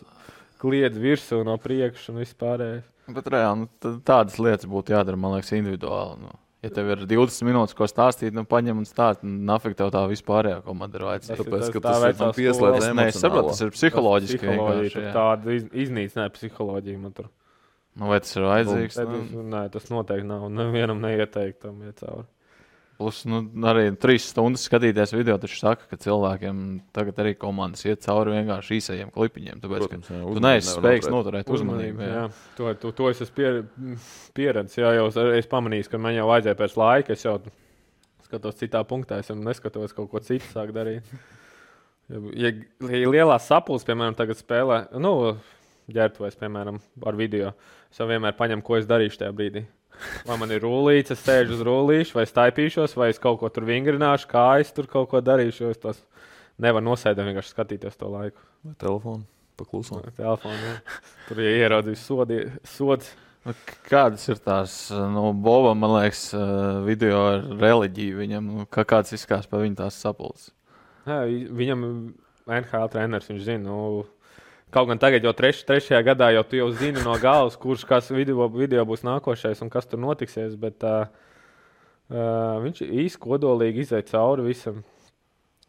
kliedz 0.62 0.98
virsū 1.02 1.44
no 1.46 1.58
priekšas 1.62 2.14
un 2.14 2.24
vispārējais. 2.24 2.88
Bet 3.16 3.28
reāli, 3.30 3.66
nu, 3.66 3.94
tādas 4.08 4.40
lietas 4.42 4.66
būtu 4.70 4.96
jādara, 4.96 5.20
man 5.20 5.36
liekas, 5.36 5.54
individuāli. 5.54 6.18
Nu. 6.24 6.34
Ja 6.66 6.72
tev 6.74 6.88
ir 6.90 7.04
20 7.06 7.46
minūtes, 7.46 7.76
ko 7.78 7.86
stāstīt, 7.86 8.34
nu, 8.34 8.42
paņem 8.50 8.80
un 8.82 8.88
stāsti, 8.90 9.28
nu, 9.30 9.44
nafik 9.46 9.76
tev 9.78 9.92
tā 9.94 10.02
vispārējā 10.10 10.64
komanda 10.66 10.98
ir 10.98 11.06
vajadzīga. 11.06 11.38
Tāpēc, 11.44 11.66
ka 11.76 11.82
tā 11.84 11.92
tas 11.92 12.06
ir 12.08 12.16
man 12.24 12.32
pieslēdz 12.34 12.80
skola. 12.80 12.80
Es 12.80 12.96
nesaprotu, 13.14 13.52
tas 13.52 13.62
ir 13.62 13.74
psiholoģiski. 13.76 14.40
Psiholoģija, 14.42 15.12
tāda 15.14 15.54
iz, 15.54 15.68
iznīcināja 15.86 16.34
psiholoģiju. 16.34 17.02
Man 17.04 17.14
tur. 17.20 17.30
Nu, 17.96 18.10
vai 18.10 18.18
tas 18.26 18.34
ir 18.34 18.48
vajadzīgs? 18.48 18.98
Tas, 18.98 19.14
Nu, 19.36 19.44
nē, 19.54 19.62
tas 19.76 19.86
noteikti 19.94 20.28
nav. 20.32 20.48
Nevienam 20.58 21.06
neieteikt 21.06 21.62
tam 21.68 21.78
iet 21.86 22.02
cauri. 22.02 22.26
Plus, 22.98 23.24
nu, 23.28 23.42
arī 23.68 23.90
trīs 24.00 24.30
stundas 24.32 24.64
skatīties 24.70 25.12
video, 25.16 25.36
taču 25.42 25.58
saka, 25.60 25.86
ka 25.92 25.98
cilvēkiem 26.00 26.62
tagad 26.96 27.18
arī 27.24 27.34
komandas 27.40 27.84
iet 27.86 28.02
cauri 28.06 28.34
vienkārši 28.38 28.78
īsajiem 28.80 29.12
klipiņiem. 29.16 29.60
Tāpēc, 29.64 29.84
Protams, 29.86 30.10
jā, 30.12 30.22
tu 30.22 30.32
uzmanību 30.32 30.46
neesi 30.48 30.74
spējīgs 30.78 31.10
noturēt. 31.12 31.46
noturēt 31.46 31.54
uzmanību. 31.58 32.02
Jā. 32.08 32.14
Jā, 32.16 32.26
to, 32.58 32.74
to, 32.86 32.92
to 33.02 33.10
es 33.12 33.22
esmu 33.26 33.36
pier, 33.42 33.62
pieredzējis. 34.38 34.80
Jā, 34.84 34.94
jau 35.00 35.08
es- 35.36 35.52
pamanīju, 35.52 35.90
ka 35.92 36.02
man 36.02 36.16
jau 36.16 36.28
vajadzēja 36.32 36.60
pēc 36.64 36.78
laika. 36.80 37.14
Es 37.18 37.26
jau 37.28 37.38
skatos 38.26 38.58
citā 38.62 38.82
punktā, 38.88 39.20
es 39.22 39.30
jau 39.30 39.36
neskatos 39.38 39.94
kaut 39.96 40.10
ko 40.12 40.20
citu 40.24 40.48
sāk 40.54 40.72
darīt. 40.76 41.04
Ja, 42.10 42.20
ja, 42.38 42.52
ja 42.90 43.10
lielās 43.10 43.48
sapulces, 43.50 43.86
piemēram, 43.88 44.16
tagad 44.18 44.38
spēlē, 44.38 44.84
nu, 45.02 45.38
ģērbtuvēs, 45.92 46.36
piemēram, 46.38 46.78
ar 47.06 47.16
video, 47.18 47.52
es 47.92 47.98
jau 48.02 48.08
vienmēr 48.10 48.36
paņemu, 48.38 48.64
ko 48.66 48.78
es 48.78 48.86
darīšu 48.90 49.22
tajā 49.24 49.34
brīdī. 49.38 49.66
Vai 50.26 50.40
man 50.42 50.52
ir 50.56 50.64
rullīte, 50.66 51.16
es 51.16 51.24
sēžu 51.26 51.58
uz 51.58 51.64
rullīša, 51.66 52.18
vai 52.18 52.26
staipīšos, 52.30 52.98
vai 53.00 53.12
es 53.14 53.22
kaut 53.22 53.40
ko 53.42 53.52
tur 53.54 53.68
vingrināšu, 53.70 54.30
kā 54.32 54.48
es 54.64 54.74
tur 54.76 54.90
kaut 54.92 55.12
ko 55.14 55.22
darīšu. 55.24 55.72
Es 55.72 55.82
tos 55.82 56.02
nevaru 56.62 56.92
nosēdēt, 56.92 57.26
vienkārši 57.30 57.56
skatīties 57.56 57.98
to 58.00 58.12
laiku. 58.12 58.44
Vai 58.66 58.76
telefonu 58.82 59.26
paklusam. 59.58 60.02
Telefonu, 60.18 60.58
jā. 60.60 60.74
Tur 61.30 61.42
ir 61.44 61.62
ieraudzījis 61.64 62.04
sodi, 62.10 62.42
sods. 62.68 63.14
Nu, 63.46 63.54
Kādas 63.86 64.24
ir 64.32 64.40
tās, 64.42 64.76
nu, 65.14 65.28
Boba, 65.38 65.76
man 65.78 65.94
liekas, 66.00 66.28
eh, 66.34 66.44
video 66.88 67.20
ar 67.30 67.44
reliģiju 67.62 68.22
viņam, 68.24 68.48
nu, 68.60 68.66
kā 68.66 68.86
kāds 68.90 69.14
izskatās 69.14 69.50
pa 69.50 69.62
viņu 69.62 69.78
tās 69.84 70.00
sapulces? 70.02 70.50
Viņam 71.06 71.84
NHL 72.50 72.90
treneris, 72.90 73.30
viņš 73.30 73.44
zina. 73.46 73.70
Nu, 73.70 74.06
kaut 74.76 74.90
gan 74.92 75.00
tagad, 75.02 75.24
jau 75.24 75.32
treš, 75.36 75.64
trešajā 75.68 76.02
gadā, 76.06 76.32
jau 76.36 76.44
tu 76.48 76.60
jau 76.60 76.68
zini 76.76 77.04
no 77.06 77.16
galvas, 77.22 77.56
kurš 77.60 77.86
kas 77.88 78.12
video, 78.12 78.50
video 78.52 78.84
būs 78.88 79.06
nākošais 79.08 79.64
un 79.64 79.72
kas 79.72 79.88
tur 79.88 80.02
notiksies. 80.04 80.58
Bet 80.60 80.84
uh, 80.84 81.08
uh, 82.12 82.60
viņš 82.66 82.84
īsti 82.86 83.24
kodolīgi 83.24 83.86
izaicinājums 83.86 84.12
cauri 84.12 84.50
visam. 84.50 84.84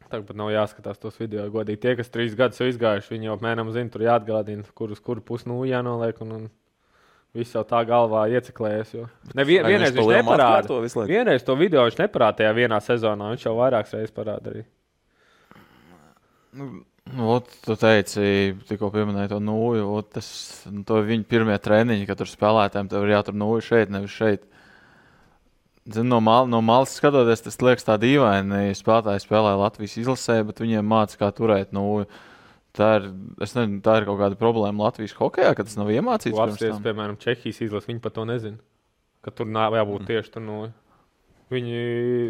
Tagad 0.07 0.29
pat 0.29 0.39
nav 0.39 0.53
jāskatās 0.55 1.01
tos 1.03 1.17
video. 1.19 1.49
Godīgi 1.51 1.83
tie, 1.83 1.97
kas 1.99 2.13
trīs 2.15 2.37
gadus 2.39 2.61
jau 2.63 2.69
izgājuši, 2.71 3.11
viņi 3.15 3.27
jau 3.27 3.35
apmēram 3.35 3.73
zina, 3.75 3.91
tur 3.91 4.05
jāatgādina, 4.07 4.67
kur 4.79 4.93
uz 4.95 5.03
kuru 5.03 5.25
pusi 5.25 5.51
nu 5.51 5.65
jānoliek. 5.67 6.21
Un, 6.23 6.35
un 6.37 6.45
viss 7.37 7.57
jau 7.57 7.65
tā 7.67 7.83
galvā 7.89 8.27
ieceklējies. 8.33 8.93
Jo... 8.97 9.07
Ne, 9.35 9.45
vien, 9.49 9.67
viņš 9.67 9.97
lielam 9.99 10.31
neparāda. 10.31 10.63
atkārto 10.63 10.79
visu 10.85 11.01
laiku? 11.01 11.13
Vienreiz 11.13 11.47
to 11.47 11.57
video 11.59 11.85
viņš 11.89 11.99
neparādīja 12.05 12.55
vienā 12.57 12.79
sezonā. 12.85 13.33
Viņš 13.35 13.49
jau 13.49 13.57
vairākas 13.59 13.97
reizes 13.99 14.15
parādīja. 14.17 14.67
nu, 16.57 16.71
ot, 17.15 17.49
tu 17.63 17.77
teici, 17.79 18.57
tikko 18.67 18.91
pieminēji 18.95 19.31
to 19.31 19.39
nūju, 19.43 19.87
ot, 19.99 20.11
tas 20.17 20.29
nu, 20.71 20.83
to 20.87 21.01
viņa 21.07 21.27
pirmie 21.31 21.57
treniņi, 21.63 22.07
kad 22.09 22.19
tur 22.21 22.31
spēlētājiem 22.31 22.91
tev 22.91 23.07
ir 23.07 23.15
jātur 23.15 23.37
nūju 23.39 23.67
šeit, 23.69 23.93
nevis 23.95 24.15
šeit. 24.15 24.47
Zin, 25.87 26.09
no, 26.11 26.19
mal, 26.25 26.49
no 26.51 26.59
malas 26.67 26.97
skatoties, 26.99 27.45
tas 27.45 27.61
liekas 27.63 27.87
tā 27.87 27.95
dīvaini. 28.03 28.75
Spēlētāji 28.75 29.23
spēlē 29.23 29.53
Latvijas 29.61 29.95
izlasē, 30.01 30.41
bet 30.49 30.59
viņiem 30.65 30.89
mācās, 30.91 31.19
kā 31.21 31.31
turēt 31.31 31.71
nūju. 31.77 32.09
Tā 32.77 32.89
ir, 32.99 33.07
es 33.47 33.55
nezinu, 33.57 33.79
tā 33.87 34.01
ir 34.01 34.09
kaut 34.09 34.19
kāda 34.21 34.37
problēma 34.41 34.89
Latvijas 34.89 35.15
hokeja, 35.17 35.55
ka 35.57 35.65
tas 35.65 35.79
nav 35.79 35.93
iemācīts. 35.95 36.35
Tam. 36.59 36.83
piemēram, 36.83 37.15
Čehijas 37.23 37.63
izlase, 37.69 37.89
viņi 37.93 38.03
par 38.03 38.17
to 38.19 38.27
nezina. 38.29 38.59
Ka 39.25 39.31
tur 39.33 39.47
nav 39.49 39.79
jābūt 39.79 40.03
mm. 40.03 40.09
tieši 40.11 40.35
tur 40.35 40.45
no. 40.45 40.59
Viņi. 41.55 41.79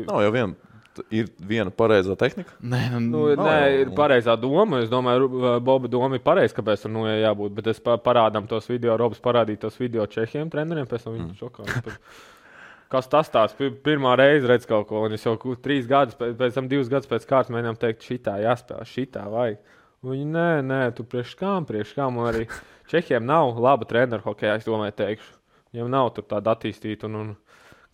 Nav 0.05 0.21
jau 0.27 0.35
viena, 0.37 0.76
ir 1.11 1.29
viena 1.41 1.71
pareizā 1.71 2.17
tehnika. 2.19 2.55
Nē, 2.63 2.81
nu, 2.97 3.01
Nu, 3.07 3.23
nav 3.37 3.47
nē, 3.49 3.59
ir 3.83 3.91
pareizā 3.97 4.35
doma. 4.41 4.81
Es 4.85 4.91
domāju, 4.93 5.29
ka 5.43 5.53
Boba 5.65 5.89
doma 5.89 6.17
ir 6.19 6.25
pareiza, 6.25 6.55
kāpēc 6.57 6.83
tur 6.87 6.93
nu 6.95 7.05
jābūt. 7.07 7.55
Bet 7.59 7.67
es 7.73 7.81
pa- 7.81 7.99
parādām 7.99 8.49
tos 8.49 8.67
video, 8.71 8.97
Robs 9.01 9.21
parādīja 9.21 9.65
tos 9.67 9.79
video 9.81 10.07
čehiem 10.07 10.51
treneriem, 10.53 10.87
pēc 10.87 11.05
tam 11.05 11.17
viņi 11.19 11.29
mm. 11.31 11.39
šokā. 11.41 11.67
viņi 11.69 11.85
tur- 11.85 12.01
Kas 12.89 13.09
tas 13.11 13.29
tāds? 13.29 13.55
Pi- 13.59 13.73
Pirmā 13.83 14.13
reize 14.17 14.47
redz 14.47 14.67
kaut 14.67 14.87
ko, 14.87 15.01
un 15.09 15.13
es 15.17 15.25
jau 15.27 15.35
trīs 15.59 15.89
gadus, 15.91 16.15
pēc, 16.15 16.37
pēc 16.39 16.55
tam 16.55 16.69
divus 16.71 16.89
gadus 16.89 17.09
pēc 17.11 17.25
kārtas 17.27 17.51
mēģinām 17.51 17.79
teikt, 17.83 18.05
šitā 18.07 18.37
jāspēlē, 18.45 18.85
šitā 18.87 19.25
vajag. 19.33 19.59
Un 20.05 20.13
Viņi 20.13 20.27
nē, 20.31 20.49
nē, 20.63 20.95
tu 20.95 21.03
priekš 21.03 21.33
kām, 21.41 21.67
priekš 21.67 21.97
kām. 21.97 22.21
Un 22.21 22.29
arī 22.31 22.45
Čehiem 22.87 23.25
nav 23.27 23.59
laba 23.59 23.85
treneru 23.85 24.23
hokeja, 24.23 24.55
es 24.61 24.65
domāju, 24.69 24.95
teikšu. 24.95 25.33
Viņiem 25.75 25.89
nav 25.91 26.13
tur 26.15 26.23
tāda 26.31 26.55
attīstīta, 26.55 27.09
un, 27.11 27.17
un 27.17 27.33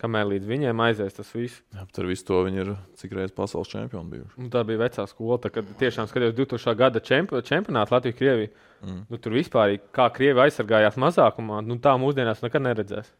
kamēr 0.03 0.27
līdz 0.33 0.49
viņiem 0.49 0.83
aizies 0.83 1.15
tas 1.15 1.31
viss. 1.35 1.61
Jā, 1.73 1.85
ar 1.87 2.09
visu 2.09 2.27
to 2.27 2.41
viņi 2.45 2.61
ir 2.63 2.71
cik 2.99 3.15
reizes 3.15 3.35
pasaules 3.37 3.71
čempioni 3.71 4.17
bijuši. 4.17 4.35
Un 4.43 4.51
tā 4.53 4.63
bija 4.67 4.81
vecā 4.83 5.07
skola, 5.09 5.39
tā, 5.41 5.51
kad 5.53 5.69
tiešām 5.79 6.09
skatījos 6.11 6.35
2000. 6.37 6.75
gada 6.79 7.01
čempi 7.03 7.39
čempionātu 7.47 7.95
Latviju 7.95 8.19
Krieviju. 8.19 8.53
Mm. 8.83 9.01
Nu, 9.09 9.19
tur 9.23 9.35
vispār, 9.37 9.77
kā 9.95 10.09
Krievija 10.15 10.49
aizsargājās 10.49 10.99
mazākumā, 10.99 11.61
nu, 11.63 11.79
tā 11.83 11.95
mūsdienās 12.01 12.43
nekad 12.43 12.65
neredzēs. 12.67 13.11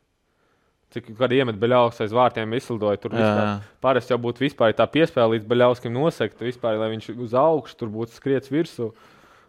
Cik 0.94 1.08
kādi 1.18 1.40
iemet 1.42 1.58
beļaus 1.58 2.04
aiz 2.04 2.12
vārtiem 2.14 2.52
izlidoja. 2.54 3.00
Tur 3.02 3.16
vispār, 3.16 3.64
parasti 3.82 4.14
jau 4.14 4.20
būtu 4.22 4.44
vispār 4.44 4.76
tā 4.78 4.86
piespēle 4.94 5.38
līdz 5.40 5.48
beļauskim 5.50 5.96
nosegt, 5.96 6.44
vispār, 6.44 6.78
lai 6.78 6.92
viņš 6.92 7.10
uz 7.16 7.34
augšu 7.34 7.80
tur 7.80 7.90
būtu 7.96 8.14
skriets 8.20 8.52
virsū. 8.54 8.92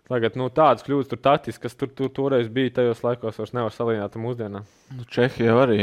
Tagad 0.04 0.34
nu, 0.36 0.50
tādas 0.52 0.84
kļūdas 0.84 1.08
tur 1.08 1.20
taktiski, 1.24 1.62
kas 1.62 1.78
tur, 1.80 1.88
tur 1.96 2.10
toreiz 2.12 2.50
bija 2.52 2.74
tajos 2.76 2.98
laikos, 3.00 3.38
vairs 3.40 3.54
nevar 3.56 3.72
salīdzināt 3.72 4.18
ar 4.18 4.20
mūsdienām. 4.20 4.66
Nu, 4.92 5.04
Čehija 5.08 5.54
arī 5.62 5.78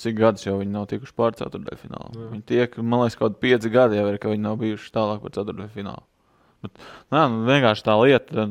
cik 0.00 0.16
gadus 0.16 0.46
jau 0.46 0.54
viņi 0.62 0.72
nav 0.72 0.86
tikuši 0.88 1.12
pār 1.18 1.36
ceturdaļfinālu. 1.36 2.14
Jā. 2.16 2.28
Viņi 2.30 2.44
tiek, 2.48 2.78
man 2.80 3.02
liekas, 3.02 3.18
kaut 3.20 3.34
kādi 3.34 3.42
pieci 3.42 3.72
gadi 3.74 3.98
jau 4.00 4.06
ir, 4.08 4.16
ka 4.22 4.32
viņi 4.32 4.44
nav 4.46 4.56
bijuši 4.62 4.88
tālāk 4.94 5.20
par 5.20 5.34
ceturdaļfinālu. 5.36 6.04
Bet, 6.64 6.86
nē, 7.12 7.26
nu, 7.34 7.42
vienkārši 7.50 7.84
tā 7.84 7.98
lieta, 8.00 8.46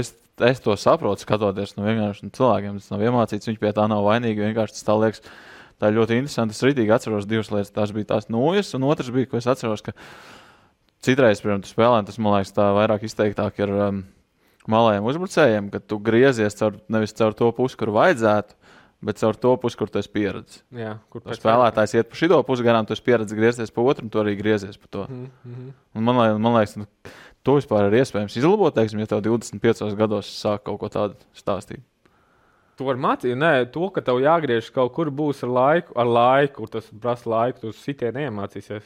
es, 0.00 0.14
es 0.48 0.64
to 0.64 0.78
saprotu, 0.80 1.26
skatoties 1.26 1.76
no 1.76 1.84
vienkārši 1.90 2.24
no 2.24 2.32
cilvēkiem. 2.40 2.80
Tas 2.80 2.88
nav 2.94 3.04
iemācīts, 3.04 3.50
viņi 3.52 3.60
pie 3.60 3.74
tā 3.76 3.84
nav 3.92 4.06
vainīgi. 4.08 4.46
Vienkārši 4.46 4.78
tas 4.78 4.88
tā 4.88 4.96
liekas, 4.96 5.20
tā 5.76 5.92
ļoti 5.92 6.22
interesanti. 6.22 6.56
Es 6.56 6.64
rītīgi 6.64 6.96
atceros 6.96 7.28
divas 7.28 7.52
lietas. 7.52 7.74
Tās 7.76 7.92
bija 7.92 8.14
tās 8.14 8.32
nūjas, 8.32 8.72
un 8.80 8.88
otrs 8.88 9.12
bija, 9.12 9.28
ko 9.28 9.36
es 9.42 9.50
atceros, 9.52 9.84
ka 9.84 9.92
citreiz, 11.04 11.44
piemēram, 11.44 11.66
tu 11.66 11.74
spēlē, 11.74 12.00
tas 12.08 12.16
man 12.16 12.38
liekas 12.38 12.56
tā 12.56 12.72
vairāk 12.80 13.04
izteiktāk 13.10 13.60
ir. 13.60 13.76
Um, 13.90 14.02
Malajiem 14.70 15.06
uzbrucējiem, 15.10 15.70
ka 15.72 15.80
tu 15.82 15.98
griezies 15.98 16.54
caur, 16.58 16.76
nevis 16.92 17.14
caur 17.18 17.34
to 17.34 17.48
pusi, 17.56 17.78
kur 17.80 17.90
vajadzētu, 17.96 18.54
bet 19.02 19.18
caur 19.18 19.38
to 19.42 19.56
pusi, 19.58 19.78
kur 19.80 19.90
tu 19.90 19.98
esi 19.98 20.10
pieredzējis. 20.14 20.62
Jā, 20.78 20.92
kur 21.10 21.24
Tas 21.24 21.40
spēlētājs 21.40 21.96
iet 21.98 22.10
pa 22.10 22.18
šito 22.20 22.38
pusi 22.46 22.66
garām, 22.66 22.86
tu 22.86 22.94
esi 22.94 23.02
pieredzējis 23.08 23.40
griezties 23.40 23.74
pa 23.74 23.82
otru, 23.82 24.06
un 24.06 24.12
tu 24.14 24.22
arī 24.22 24.36
griezies 24.38 24.78
pa 24.78 24.90
to. 24.90 25.06
Mm 25.10 25.30
-hmm. 25.46 25.72
Un 25.94 26.04
man, 26.04 26.20
liekas, 26.20 26.38
man 26.38 26.54
liekas, 26.54 26.76
nu, 26.76 26.86
to 27.42 27.56
vispār 27.58 27.88
ir 27.88 27.98
iespējams 28.00 28.36
izlabot, 28.36 28.74
teiksim, 28.74 29.00
ja 29.02 29.06
tev 29.06 29.22
25 29.22 29.96
gados 29.96 30.30
sāk 30.44 30.62
kaut 30.62 30.78
ko 30.80 30.88
tādu 30.88 31.14
stāstīt. 31.34 31.82
Tu 32.76 32.84
vari 32.84 32.98
mācīt, 32.98 33.36
nē, 33.36 33.70
to, 33.72 33.90
ka 33.90 34.00
tev 34.00 34.20
jāgriež 34.22 34.70
kaut 34.72 34.92
kur 34.92 35.10
būs 35.10 35.42
ar 35.42 35.48
laiku, 35.48 35.92
ar 35.96 36.06
laiku, 36.06 36.66
tas 36.66 36.88
prasa 37.00 37.30
laiku, 37.30 37.60
tu 37.60 37.72
sitienu 37.72 38.18
neiemācīsies. 38.18 38.82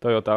Tā 0.00 0.10
jau 0.10 0.20
tā 0.20 0.36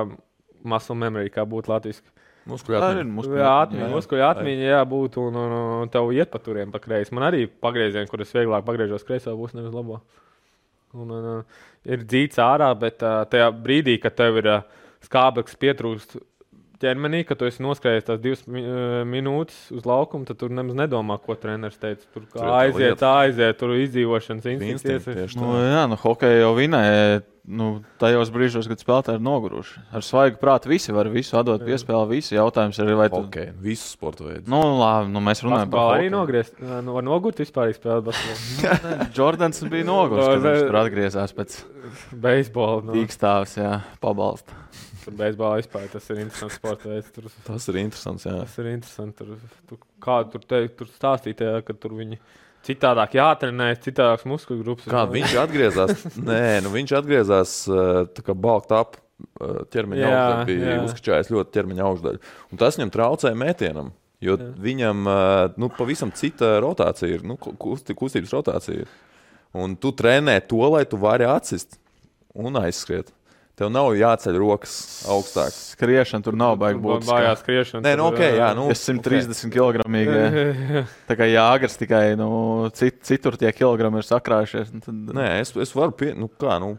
muscle 0.64 0.96
memory, 0.96 1.30
kā 1.30 1.44
būtu 1.46 1.72
latviešu. 1.74 2.02
Muskuļu 2.50 2.80
atmiņa. 2.80 3.40
Jā, 3.40 3.52
atmiņa, 3.64 3.88
muskuļu 3.94 4.26
atmiņa, 4.28 4.66
jā, 4.74 4.82
būtu, 4.92 5.28
un, 5.30 5.38
un, 5.40 5.54
un 5.84 5.92
tev 5.92 6.12
iet 6.16 6.32
pa 6.34 6.42
turiem 6.44 6.74
pa 6.74 6.82
kreisi. 6.84 7.14
Man 7.16 7.30
arī 7.30 7.46
pagriezieni, 7.48 8.10
kur 8.12 8.24
es 8.26 8.34
vieglāk 8.36 8.66
pagriežos 8.68 9.06
kreisā, 9.08 9.36
būs 9.38 9.56
nevis 9.56 9.72
labo. 9.76 10.02
Un, 10.94 11.08
un, 11.08 11.30
un, 11.38 11.46
ir 11.88 12.04
dzīts 12.04 12.42
ārā, 12.44 12.68
bet 12.80 13.00
tajā 13.00 13.48
brīdī, 13.64 13.96
kad 14.04 14.18
tev 14.20 14.42
ir 14.44 14.50
skābeklis 15.08 15.60
pietrūkst 15.62 16.18
ķermenī, 16.84 17.24
ka 17.28 17.38
tu 17.40 17.48
esi 17.48 17.64
noskrējis 17.64 18.08
tās 18.10 18.22
divas 18.24 18.44
eh, 18.46 19.02
minūtes 19.10 19.66
uz 19.76 19.88
laukuma, 19.88 20.28
tad 20.28 20.40
tur 20.42 20.54
nemaz 20.54 20.78
nedomā, 20.84 21.20
ko 21.24 21.38
treneris 21.40 21.80
teica. 21.82 22.06
Tur 22.14 22.28
kā 22.28 22.40
Tur 22.40 22.46
ir 22.46 22.50
tā 22.50 22.64
aiziet, 22.64 23.06
aiziet, 23.10 23.60
tur 23.60 23.76
izdzīvošanas 23.80 24.50
instinkts. 24.54 25.38
Nu, 25.40 25.54
tā. 25.56 25.68
jā, 25.70 25.86
nu, 25.92 26.00
hokeja 26.04 26.44
jau 26.44 26.58
vinēja. 26.60 27.22
Nu, 27.44 27.82
tajos 28.00 28.30
brīžos, 28.32 28.70
kad 28.72 28.80
spēlētāji 28.80 29.20
ir 29.20 29.24
noguruši. 29.26 29.82
Ar 29.92 30.06
svaigu 30.08 30.38
prātu 30.40 30.70
visi 30.72 30.94
var 30.96 31.10
visu 31.12 31.36
atdot 31.36 31.66
piespēli. 31.68 32.08
Visi 32.14 32.38
jautājums 32.38 32.80
ir, 32.80 32.92
vai 32.96 33.10
tu. 33.12 33.20
Okay. 33.26 33.50
Visu 33.60 33.90
sporta 33.90 34.24
veidu. 34.24 34.46
Nu, 34.48 34.62
labi, 34.80 35.12
nu, 35.12 35.20
mēs 35.26 35.44
runājam 35.44 35.68
par 35.68 35.82
Basketbolā 35.82 35.98
arī 36.00 36.14
nogriezt. 36.14 36.56
Nu, 36.64 36.96
var 36.96 37.04
nogurt 37.04 37.44
vispār 37.44 37.76
spēlēt 37.76 38.08
basketbolu. 38.08 39.10
Jordans 39.20 39.60
bija 39.68 39.90
noguris, 39.92 40.24
kad 40.24 40.48
viņš 40.48 40.64
tur 40.70 40.80
atgriezās 40.86 41.36
pēc 41.36 41.60
Beisbolu. 42.24 42.88
Nu, 42.88 42.96
dīkstāves, 42.96 43.60
jā, 43.60 43.76
pabalsta. 44.00 44.56
Tur 45.04 45.16
beisbolā 45.20 45.60
vispār 45.62 45.90
tas 45.92 46.08
ir 46.14 46.22
interesants 46.24 46.60
sports 46.60 46.88
veids. 46.88 47.12
Tur, 47.16 47.28
Tas 47.48 47.68
ir 47.72 47.80
interesants. 47.84 48.26
Jā. 48.28 48.38
tas 48.44 48.58
ir 48.64 48.72
interesanti. 48.74 49.18
Tur, 49.20 49.60
tu, 49.70 49.80
kā 50.04 50.22
tur, 50.32 50.44
te, 50.48 50.64
tur 50.80 50.90
stāstīt, 50.92 51.44
jā, 51.46 51.60
ka 51.66 51.76
tur 51.78 51.96
viņi 52.00 52.20
citādāk 52.64 53.18
jātrenē, 53.20 53.74
citādākas 53.84 54.28
muskuļu 54.30 54.64
grupas. 54.64 54.90
Kā 54.92 55.06
viņš 55.12 55.38
atgriezās? 55.44 56.06
Nē, 56.32 56.44
nu 56.64 56.72
viņš 56.74 56.96
atgriezās 57.02 57.56
uh, 57.72 58.04
tā 58.16 58.24
kā 58.26 58.36
balkt 58.36 58.72
ap 58.76 58.96
uh, 58.98 59.64
ķermeņa 59.74 60.08
augšdaļu. 60.10 60.46
Bija 60.52 60.78
uzkačājis 60.88 61.34
ļoti 61.34 61.58
ķermeņa 61.58 61.90
augšdaļu. 61.90 62.24
Un 62.52 62.62
tas 62.64 62.80
viņam 62.80 62.94
traucēja 62.96 63.40
mētienam. 63.40 63.92
Jo 64.24 64.38
Jā. 64.40 64.52
viņam 64.64 65.08
uh, 65.12 65.58
nu, 65.60 65.68
pavisam 65.76 66.14
cita 66.16 66.56
rotācija 66.64 67.18
ir, 67.18 67.26
nu, 67.28 67.36
kustības 67.36 68.32
rotācija. 68.32 68.86
ir. 68.86 68.94
Un 69.54 69.76
tu 69.78 69.92
trenē 69.94 70.40
to, 70.48 70.64
lai 70.74 70.86
tu 70.90 70.98
vari 70.98 71.28
atsist 71.30 71.76
un 72.34 72.56
aizskriet. 72.58 73.12
Tev 73.54 73.70
nav 73.70 73.92
jāceļ 73.94 74.38
rokas 74.42 74.72
augstāk. 75.14 75.54
Skriešana 75.54 76.26
tur 76.26 76.34
nav 76.34 76.56
baigta 76.58 76.82
būt. 76.82 77.04
Bājā 77.06 77.36
skriešana. 77.38 77.84
Nē, 77.86 77.92
nu, 78.00 78.08
ok, 78.10 78.22
jā, 78.40 78.48
nu, 78.58 78.64
Es 78.74 78.82
130 78.88 79.52
kg. 79.54 79.84
Tā 81.10 81.18
kā 81.20 81.28
jāgars 81.30 81.78
tikai 81.78 82.16
nu, 82.18 82.32
cit, 82.74 83.04
citur 83.06 83.38
tie 83.38 83.52
kilogrami 83.54 84.02
ir 84.02 84.08
sakrājušies. 84.10 84.74
nu 84.74 84.82
Tad, 84.82 85.14
Nē, 85.20 85.28
es, 85.44 85.54
es 85.54 85.76
varu 85.78 85.94
pie, 85.94 86.16
nu, 86.18 86.32
kā, 86.42 86.58
nu, 86.64 86.72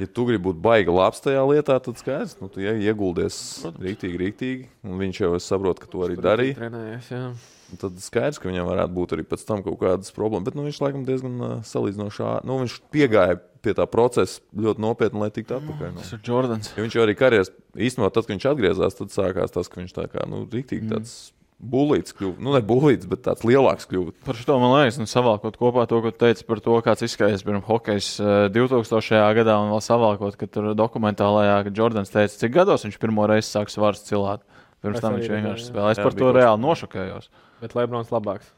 ja 0.00 0.08
tu 0.08 0.24
gribi 0.30 0.46
būt 0.48 0.62
baigi 0.64 0.96
labs 0.96 1.20
tajā 1.20 1.44
lietā, 1.44 1.76
tad 1.84 2.00
skaidrs, 2.00 2.38
nu, 2.40 2.48
tu 2.48 2.64
ie- 2.64 2.78
ieguldies 2.88 3.36
rītīgi, 3.76 4.16
rītīgi. 4.24 4.66
Un 4.88 4.96
viņš 5.04 5.20
jau 5.26 5.34
es 5.36 5.44
saprotu, 5.52 5.84
ka 5.84 5.92
to 5.92 6.06
arī 6.08 6.16
darīja. 6.16 6.56
Trenējies, 6.62 7.12
jā. 7.12 7.22
Un 7.68 7.76
Tad 7.82 7.98
skaidrs, 8.00 8.38
ka 8.40 8.48
viņam 8.48 8.64
varētu 8.70 8.94
būt 8.96 9.12
arī 9.12 9.24
pēc 9.28 9.42
tam 9.44 9.60
kaut 9.66 9.76
kādas 9.82 10.14
problēmas. 10.16 10.46
Bet 10.48 10.56
nu, 10.56 10.64
viņš 10.64 10.78
laikam 10.80 11.02
diezgan 11.04 11.34
uh, 11.44 11.54
salīdzinoši 11.68 12.22
ā- 12.24 12.38
nu, 12.48 12.56
viņš 12.62 12.76
piegāja 12.94 13.36
pie 13.60 13.74
tā 13.76 13.84
procesa 13.90 14.40
ļoti 14.56 14.80
nopietni, 14.80 15.20
lai 15.20 15.28
tiktu 15.34 15.58
atpakaļ. 15.58 15.90
Nu. 15.92 16.00
Tas 16.00 16.14
ir 16.16 16.22
Jordans. 16.24 16.70
Ja 16.76 16.84
viņš 16.86 16.96
jau 16.96 17.04
arī 17.04 17.16
karjeras 17.18 17.50
īstenībā, 17.76 18.08
tad, 18.14 18.24
kad 18.24 18.36
viņš 18.36 18.46
atgriezās, 18.54 18.96
tad 18.96 19.12
sākās 19.12 19.52
tas, 19.52 19.68
ka 19.68 19.82
viņš 19.82 19.92
tā 19.98 20.06
kā 20.12 20.24
nu, 20.30 20.46
rītīgi 20.48 20.88
tāds 20.94 21.16
bulīts 21.58 22.14
kļuva. 22.14 22.38
Nu, 22.38 22.52
ne 22.54 22.60
bulīts, 22.62 23.08
bet 23.10 23.24
tāds 23.26 23.42
lielāks 23.42 23.88
kļuva. 23.90 24.12
Par 24.24 24.38
šo 24.38 24.58
man 24.62 24.76
liekas, 24.76 25.00
nu, 25.02 25.08
savākot 25.10 25.58
kopā 25.58 25.88
to, 25.90 25.98
ko 26.04 26.12
teici 26.14 26.46
par 26.46 26.62
to, 26.62 26.76
kāds 26.86 27.02
izskatījās 27.02 27.42
pirms 27.44 27.66
hokeja 27.66 28.38
2000. 28.54 29.18
gadā, 29.40 29.58
un 29.58 29.72
vēl 29.74 29.82
savākot, 29.82 30.38
ka 30.38 30.46
tur 30.46 30.70
dokumentālajā, 30.78 31.56
ka 31.66 31.74
Jordans 31.74 32.14
teica, 32.14 32.38
cik 32.38 32.54
gados 32.54 32.86
viņš 32.86 33.00
pirmo 33.02 33.26
reizi 33.28 33.50
sāk 33.50 33.74
svārst 33.74 34.06
cilāt. 34.06 34.46
Pirms 34.84 34.98
Es 34.98 35.02
tam 35.04 35.16
viņš 35.18 35.30
vienkārši 35.32 35.64
jā. 35.64 35.70
spēlēja. 35.72 35.94
Es 35.96 36.00
Jā, 36.00 36.06
par 36.06 36.16
to 36.18 36.32
reāli 36.36 36.62
nošokējos. 36.62 37.30
Bet 37.62 37.74
Lebrons 37.74 38.12
labāks. 38.14 38.52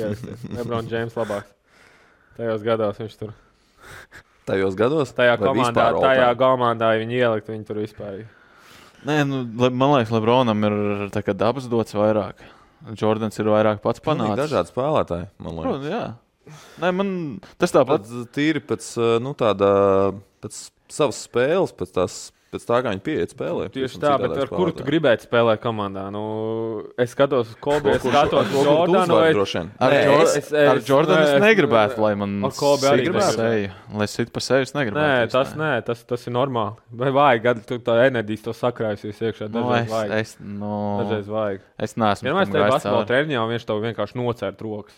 Jā, 0.00 0.10
Lebrons 0.56 0.90
Džeims 0.90 1.14
labāks. 1.18 1.52
Tajos 2.36 2.64
gados 2.66 2.98
viņš 3.00 3.14
tur. 3.20 3.36
Tajos 4.46 4.76
gados? 4.78 5.14
Tajā 5.16 5.38
komandā, 5.40 5.86
tajā 5.98 6.26
komandā 6.38 6.92
viņi 7.00 7.22
ielikt, 7.22 7.48
viņi 7.50 7.64
tur 7.66 7.80
vispār. 7.82 8.20
Nē, 9.06 9.20
nu, 9.28 9.42
man 9.70 9.94
liekas, 9.94 10.12
Lebronam 10.14 10.66
ir 10.66 10.76
dabas 11.38 11.66
dots 11.70 11.94
vairāk. 11.96 12.42
Jordans 12.98 13.38
ir 13.40 13.48
vairāk 13.50 13.80
pats 13.82 14.02
panācis. 14.04 14.38
Dažādi 14.44 14.70
spēlētāji, 14.70 15.28
man 15.42 15.58
liekas. 15.58 15.66
Protams, 15.66 15.90
jā. 15.90 16.04
Nē, 16.82 16.92
man 16.94 17.08
tas 17.58 17.74
tāpat. 17.74 18.06
Pat 18.06 18.34
tīri 18.36 18.62
pēc, 18.62 18.86
uh, 19.00 19.16
nu, 19.22 19.32
tāda, 19.38 19.70
pēc 20.44 20.58
savas 20.92 21.18
spēles, 21.26 21.74
pēc, 21.74 21.94
tās, 21.96 22.18
pēc 22.52 22.64
tā, 22.68 22.78
kā 22.84 22.92
viņi 22.94 23.02
pieiet 23.04 23.32
spēlē. 23.34 23.66
Tieši 23.74 23.98
tā, 24.00 24.12
bet 24.22 24.36
ar 24.42 24.48
kuru 24.52 24.72
tu 24.76 24.84
gribētu 24.86 25.26
spēlēt 25.26 25.60
komandā? 25.62 26.04
Nu, 26.14 26.22
es 26.98 27.10
skatos, 27.14 27.54
Kobe, 27.60 27.94
es 27.96 28.02
skatos 28.04 28.52
Jordanu 28.54 29.18
vai 29.18 29.32
Ar, 29.34 29.92
Nē, 29.92 30.22
es- 30.22 30.36
es- 30.40 30.52
ar 30.52 30.78
Jordanu 30.80 31.22
es 31.22 31.30
es- 31.36 31.42
negribētu, 31.42 31.98
lai 31.98 32.14
man 32.14 32.44
Ar 32.44 32.50
Kobe 32.56 32.86
arī 32.90 33.06
gribētu. 33.08 33.36
seju. 33.36 33.70
Lai 33.94 34.06
sit 34.06 34.32
pa 34.32 34.40
seju, 34.40 34.62
es 34.62 34.72
negribētu. 34.72 35.04
Nē, 35.04 35.24
es 35.26 35.32
tas, 35.32 35.54
nē, 35.54 35.84
tas, 35.84 36.04
tas 36.04 36.26
ir 36.26 36.32
normāli. 36.32 36.76
Vai 36.92 37.10
vajag, 37.10 37.42
kad 37.42 37.66
tu 37.66 37.78
tā 37.78 38.10
enerģijas 38.10 38.42
to 38.42 38.52
sakrājusies 38.52 39.18
iekšā? 39.20 39.50
Nu, 39.52 39.62
Dažreiz 39.66 39.84
es, 39.86 39.90
vajag. 39.92 40.10
es, 40.20 40.36
nu, 40.40 40.72
Dažreiz 41.02 41.26
vajag. 41.26 41.60
es 41.78 41.94
neesmu. 41.94 42.24
Vienmēr 42.30 42.46
gājis 42.46 42.70
basketbola 42.70 43.06
cauri. 43.06 43.10
treniņā 43.12 43.40
un 43.44 43.50
viņš 43.52 43.64
tev 43.66 43.82
vienkārši 43.82 44.14
nocērt 44.22 44.58
rokas. 44.62 44.94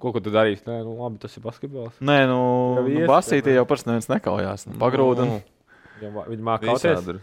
Ko, 0.00 0.12
ko 0.12 0.20
tu 0.20 0.30
darīsi? 0.30 0.64
Nē, 0.64 0.82
nu, 0.82 0.96
labi, 0.96 1.18
tas 1.20 1.36
ir 1.36 1.42
basketbols. 1.42 1.92
Nē, 2.00 2.26
nu, 2.26 2.88
nu 2.88 3.06
basītī 3.06 3.52
jau 3.54 3.66
pats 3.66 3.84
neviens 3.84 4.08
nekaujās. 4.08 4.66
Nu, 4.66 5.42
Ja 6.00 6.10
va- 6.14 6.26
Viņi 6.30 6.46
māca 6.46 6.66
kauties. 6.70 7.00
Visādi 7.00 7.08
ir. 7.14 7.20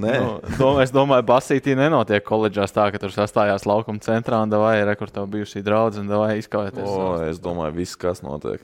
Nē, 0.00 0.12
Nu, 0.22 0.34
dom, 0.54 0.76
es 0.80 0.92
domāju, 0.94 1.24
basītī 1.26 1.74
nenotiek 1.74 2.22
koledžās 2.22 2.70
tā, 2.70 2.84
ka 2.94 2.98
tur 3.02 3.10
sastājās 3.10 3.64
laukuma 3.66 3.98
centrā 4.04 4.38
un 4.44 4.52
vai 4.54 4.76
rekurtā 4.86 5.24
bijusī 5.26 5.64
draudzene, 5.66 6.14
vai 6.14 6.36
izkaujoties. 6.38 6.86
o, 6.86 7.08
es 7.26 7.40
domāju, 7.42 7.74
viss, 7.74 7.96
kas 7.98 8.22
notiek. 8.22 8.62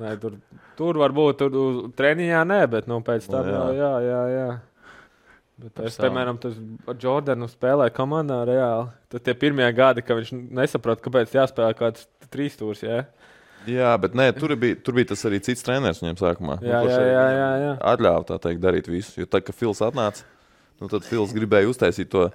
Nē, 0.00 0.14
tur, 0.22 0.38
tur 0.78 0.96
varbūt 0.98 1.36
tur 1.42 1.90
treniņā 1.94 2.40
nē, 2.48 2.62
bet 2.72 2.88
nu, 2.90 3.02
pēc 3.04 3.28
tam 3.30 3.44
Nu, 3.44 3.52
jā, 3.52 3.66
jā. 3.76 3.92
jā, 4.08 4.22
jā. 4.32 4.48
Bet 5.60 5.84
es, 5.86 5.98
piemēram, 6.00 6.40
tas 6.42 6.56
ar 6.90 6.96
Jordanu 6.98 7.46
spēlēju 7.46 7.94
komandā 7.94 8.40
reāli. 8.48 8.88
Tad 9.12 9.22
tie 9.22 9.34
pirmie 9.38 9.68
gadi, 9.76 10.02
kad 10.02 10.18
viņš 10.18 10.32
nesaprata, 10.50 11.04
kāpēc 11.04 11.36
jāspēlē 11.36 11.76
kāds 11.78 12.08
trīs 12.32 12.56
stūris. 12.56 12.82
Jā, 12.82 13.04
Jā, 13.70 13.92
bet 14.00 14.14
nē, 14.18 14.28
tur, 14.38 14.54
bija, 14.60 14.76
tur 14.84 14.94
bija 14.98 15.10
tas 15.12 15.22
arī 15.28 15.38
cits 15.44 15.62
treneris 15.64 16.02
viņam 16.02 16.18
sākumā. 16.20 16.58
jā, 16.64 16.80
kurš 16.84 16.96
jā. 16.96 17.04
jā, 17.08 17.26
jā, 17.38 17.50
jā. 17.64 17.72
Atļāva 17.94 18.24
tā 18.28 18.38
teikt, 18.48 18.60
darīt 18.64 18.90
visu. 18.92 19.20
Jo 19.22 19.26
tad, 19.26 19.44
kad 19.46 19.54
Fils 19.56 19.80
atnāca, 19.84 20.24
nu, 20.82 20.88
tad 20.92 21.06
Fils 21.08 21.32
gribēja 21.36 21.70
uztaisīt 21.72 22.10
to. 22.12 22.28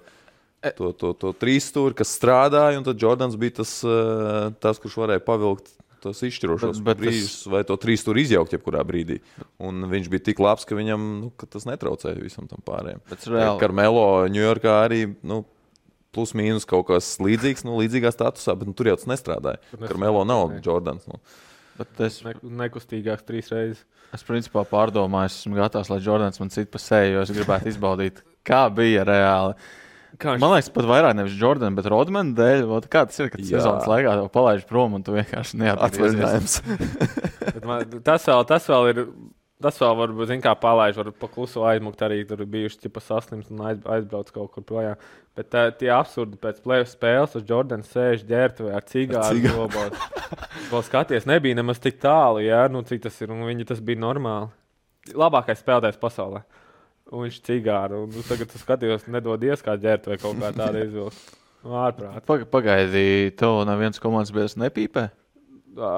E- 0.63 0.73
To, 0.75 0.89
to, 0.91 1.13
to 1.15 1.29
trīs 1.39 1.69
stūri, 1.71 1.95
kas 1.95 2.09
strādāja, 2.19 2.75
un 2.77 2.83
tad 2.83 2.99
Jordans 2.99 3.37
bija 3.39 3.61
tas, 3.61 3.77
uh, 3.87 4.49
tas 4.59 4.75
kurš 4.83 4.97
varēja 4.99 5.21
pavilkt 5.23 5.69
tos 6.03 6.19
izšķirošos 6.27 6.81
Bet- 6.81 6.83
bet 6.83 6.97
tas- 6.97 7.05
brīžus, 7.05 7.47
vai 7.51 7.61
to 7.63 7.77
trīs 7.79 8.03
stūri 8.03 8.25
izjaukt 8.25 8.51
jebkurā 8.57 8.81
brīdī. 8.83 9.21
Un 9.63 9.85
viņš 9.87 10.09
bija 10.11 10.23
tik 10.27 10.39
labs, 10.43 10.65
ka 10.67 10.75
viņam 10.75 10.99
nu, 11.21 11.29
ka 11.39 11.47
tas 11.47 11.63
netraucēja 11.63 12.19
visam 12.19 12.47
tam 12.51 12.59
pārējiem. 12.67 12.99
Bet 13.09 13.23
reāli. 13.31 13.59
Karmelo 13.59 14.03
Ņujorkā 14.27 14.73
arī 14.89 14.99
nu, 15.23 15.45
plus 16.15 16.33
mīnus 16.37 16.65
kaut 16.69 16.87
kas 16.89 17.11
līdzīgs, 17.21 17.65
nu, 17.67 17.77
līdzīgā 17.81 18.11
statusā, 18.15 18.55
bet 18.59 18.69
nu, 18.69 18.75
tur 18.77 18.89
jau 18.91 18.97
tas 18.99 19.09
nestrādāja. 19.11 19.61
Tur 19.71 19.85
Karmelo 19.87 20.25
nav 20.25 20.47
nestrādāja. 20.49 20.65
Jordans. 20.69 21.09
Nu. 21.09 21.19
Bet 21.79 22.01
es, 22.03 22.17
Ne, 22.25 22.33
nekustīgāks 22.65 23.23
trīs 23.27 23.51
reizes. 23.53 23.85
es 24.13 24.25
principā 24.27 24.65
pārdomāju, 24.67 25.29
es 25.31 25.37
esmu 25.43 25.55
gatavs, 25.61 25.91
lai 25.93 26.01
Jordans 26.03 26.41
man 26.41 26.49
sit 26.51 26.71
pa 26.73 26.81
seju, 26.81 27.13
jo 27.17 27.21
es 27.23 27.31
gribētu 27.31 27.69
izbaudīt, 27.71 28.19
kā 28.43 28.65
bija 28.73 29.05
reāli. 29.07 29.55
Kā 30.19 30.33
viņš 30.33 30.41
Man 30.41 30.51
liekas, 30.55 30.71
pat 30.75 30.87
vairāk 30.89 31.13
nevis 31.15 31.35
Jordana, 31.39 31.75
bet 31.77 31.85
Rodmana 31.87 32.33
dēļ. 32.35 32.63
Vot 32.67 32.87
Kā 32.91 33.05
tas 33.07 33.19
ir, 33.21 33.29
kad 33.31 33.45
sezonas 33.45 33.85
laikā 33.87 34.15
tev 34.17 34.27
palaiž 34.33 34.65
prom 34.67 34.97
un 34.97 35.03
tu 35.05 35.13
vienkārši 35.15 35.59
neatceries. 35.61 36.57
Tas, 38.03 38.25
vēl, 38.25 38.45
tas 38.49 38.67
vēl 38.69 38.89
ir. 38.91 39.03
Tas 39.59 39.75
vēl 39.75 39.95
varbūt, 39.99 40.29
zin, 40.31 40.39
kā 40.39 40.53
palaiž, 40.55 40.95
var 40.95 41.09
pa 41.19 41.27
klusu 41.27 41.65
aizmukt 41.67 41.99
arī 42.05 42.21
tur 42.27 42.39
bijuši 42.47 42.77
tipa 42.85 43.01
saslims 43.03 43.49
un 43.51 43.59
aiz, 43.67 43.81
aizbrauc 43.91 44.29
kaut 44.31 44.53
kur 44.55 44.63
projām. 44.63 45.01
Bet 45.39 45.47
tā, 45.53 45.61
tie 45.79 45.87
absurdi 45.95 46.35
pēc 46.41 46.57
plēsoņa 46.65 46.91
spēles, 46.91 47.35
uz 47.39 47.43
Jordana 47.47 47.85
sēž 47.87 48.25
ģērbtuvē 48.27 48.73
ar 48.75 48.83
cigāru. 48.89 49.43
Globos. 49.45 50.01
Vēl 50.67 50.83
skaties, 50.83 51.27
nebija 51.29 51.55
nemaz 51.61 51.79
tik 51.79 52.01
tālu, 52.03 52.41
jā, 52.43 52.65
nu 52.73 52.81
cik 52.83 53.05
tas 53.05 53.21
ir, 53.23 53.31
un 53.31 53.45
viņi 53.47 53.67
tas 53.69 53.79
bija 53.85 54.01
normāli. 54.03 54.49
Labākais 55.15 55.61
spēlētājs 55.63 56.01
pasaulē. 56.01 56.43
Un 57.09 57.23
viņš 57.23 57.39
cigāru, 57.47 58.03
un 58.05 58.11
nu, 58.13 58.25
tagad 58.27 58.51
tu 58.51 58.59
skaties, 58.61 59.07
nedodies 59.09 59.63
kā 59.65 59.77
ģērbtuvē 59.79 60.19
kaut 60.21 60.37
kā 60.43 60.51
tāda 60.59 60.83
izvilkt. 60.83 61.31
Nu, 61.63 61.71
Ārprāt. 61.85 62.19
Pag- 62.27 62.45
Pagaidi, 62.51 63.31
tev 63.39 63.61
neviens 63.67 64.03
komandas 64.03 64.35
biedrs 64.35 64.59
nepīpē. 64.59 65.07
Ā, 65.79 65.95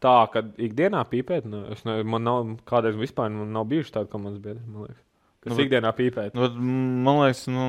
Tā, 0.00 0.14
ka 0.32 0.40
ikdienā 0.56 1.02
pīpēt, 1.10 1.44
nu, 1.44 1.58
es 1.74 1.82
ne, 1.84 1.98
man 2.08 2.22
nav 2.24 2.46
kādreiz 2.64 2.94
vispār 2.96 3.28
man 3.34 3.50
nav 3.52 3.66
bijuši 3.68 3.92
tādi 3.98 4.08
komandas 4.08 4.40
biedri. 4.40 4.62
man 4.64 4.86
liekas. 4.86 5.02
Kas 5.40 5.54
Nu, 5.56 5.62
ikdienā 5.64 5.90
pīpēt? 5.96 6.34
Nu, 6.36 6.48
man 6.60 7.22
liekas, 7.22 7.46
nu, 7.48 7.66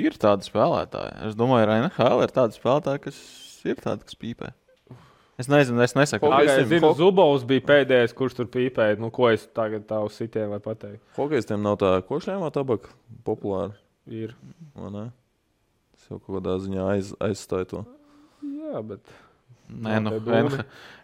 ir 0.00 0.14
tādi 0.16 0.46
spēlētāji. 0.48 1.12
Es 1.28 1.34
domāju, 1.36 1.66
ka 1.68 1.78
NHL 1.82 2.22
ir 2.24 2.32
tādi 2.32 2.56
spēlētāji, 2.56 3.02
kas 3.04 3.18
ir 3.68 3.80
tādi, 3.84 4.06
kas 4.08 4.16
pīpē. 4.16 4.52
Es 5.40 5.48
nezinu, 5.48 5.80
es 5.84 5.92
nesaku, 5.96 6.28
Hokejs 6.28 6.38
Kā, 6.38 6.42
es 6.44 6.50
Hokejistiem- 6.52 6.70
zinu, 6.70 6.88
hok- 6.88 6.96
Zubovs 7.00 7.44
bija 7.48 7.64
pēdējais, 7.68 8.14
kurš 8.16 8.36
tur 8.38 8.46
pīpēja. 8.52 8.98
Nu, 9.00 9.10
ko 9.10 9.28
es 9.32 9.44
tagad 9.56 9.84
tā 9.88 9.98
uz 10.04 10.16
sitienu 10.16 10.52
varu 10.54 10.64
pateikt? 10.64 11.00
Hokejistiem 11.16 11.60
nav 11.64 11.76
tā 11.80 11.90
košļāmā 12.08 12.50
tabaka 12.52 12.88
populāra. 13.24 13.74
Ir. 14.08 14.34
vai 14.74 14.90
ne? 14.90 15.04
Tas 15.92 16.08
jau 16.10 16.18
kaut 16.18 16.40
kādā 16.42 16.56
ziņā 16.64 16.88
aiz, 16.96 17.12
aizstāja 17.20 17.68
to. 17.68 17.84
Jā, 18.42 18.80
bet. 18.88 19.00
Nē, 19.72 20.00
nu. 20.02 20.10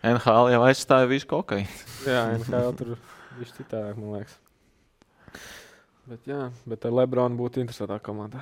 NHL 0.02 0.50
jau 0.52 0.62
aizstāja 0.68 1.08
visu 1.08 1.26
kokainu. 1.26 1.68
Jā, 2.08 2.24
NHL 2.38 2.72
tur 2.80 2.96
viss 3.38 3.52
citādāk, 3.56 3.96
man 4.00 4.18
liekas. 4.20 4.36
Bet, 6.08 6.20
jā, 6.28 6.42
bet 6.68 6.84
ar 6.88 6.94
Lebronu 6.96 7.36
būtu 7.36 7.60
interesantā 7.60 7.98
komandā. 8.00 8.40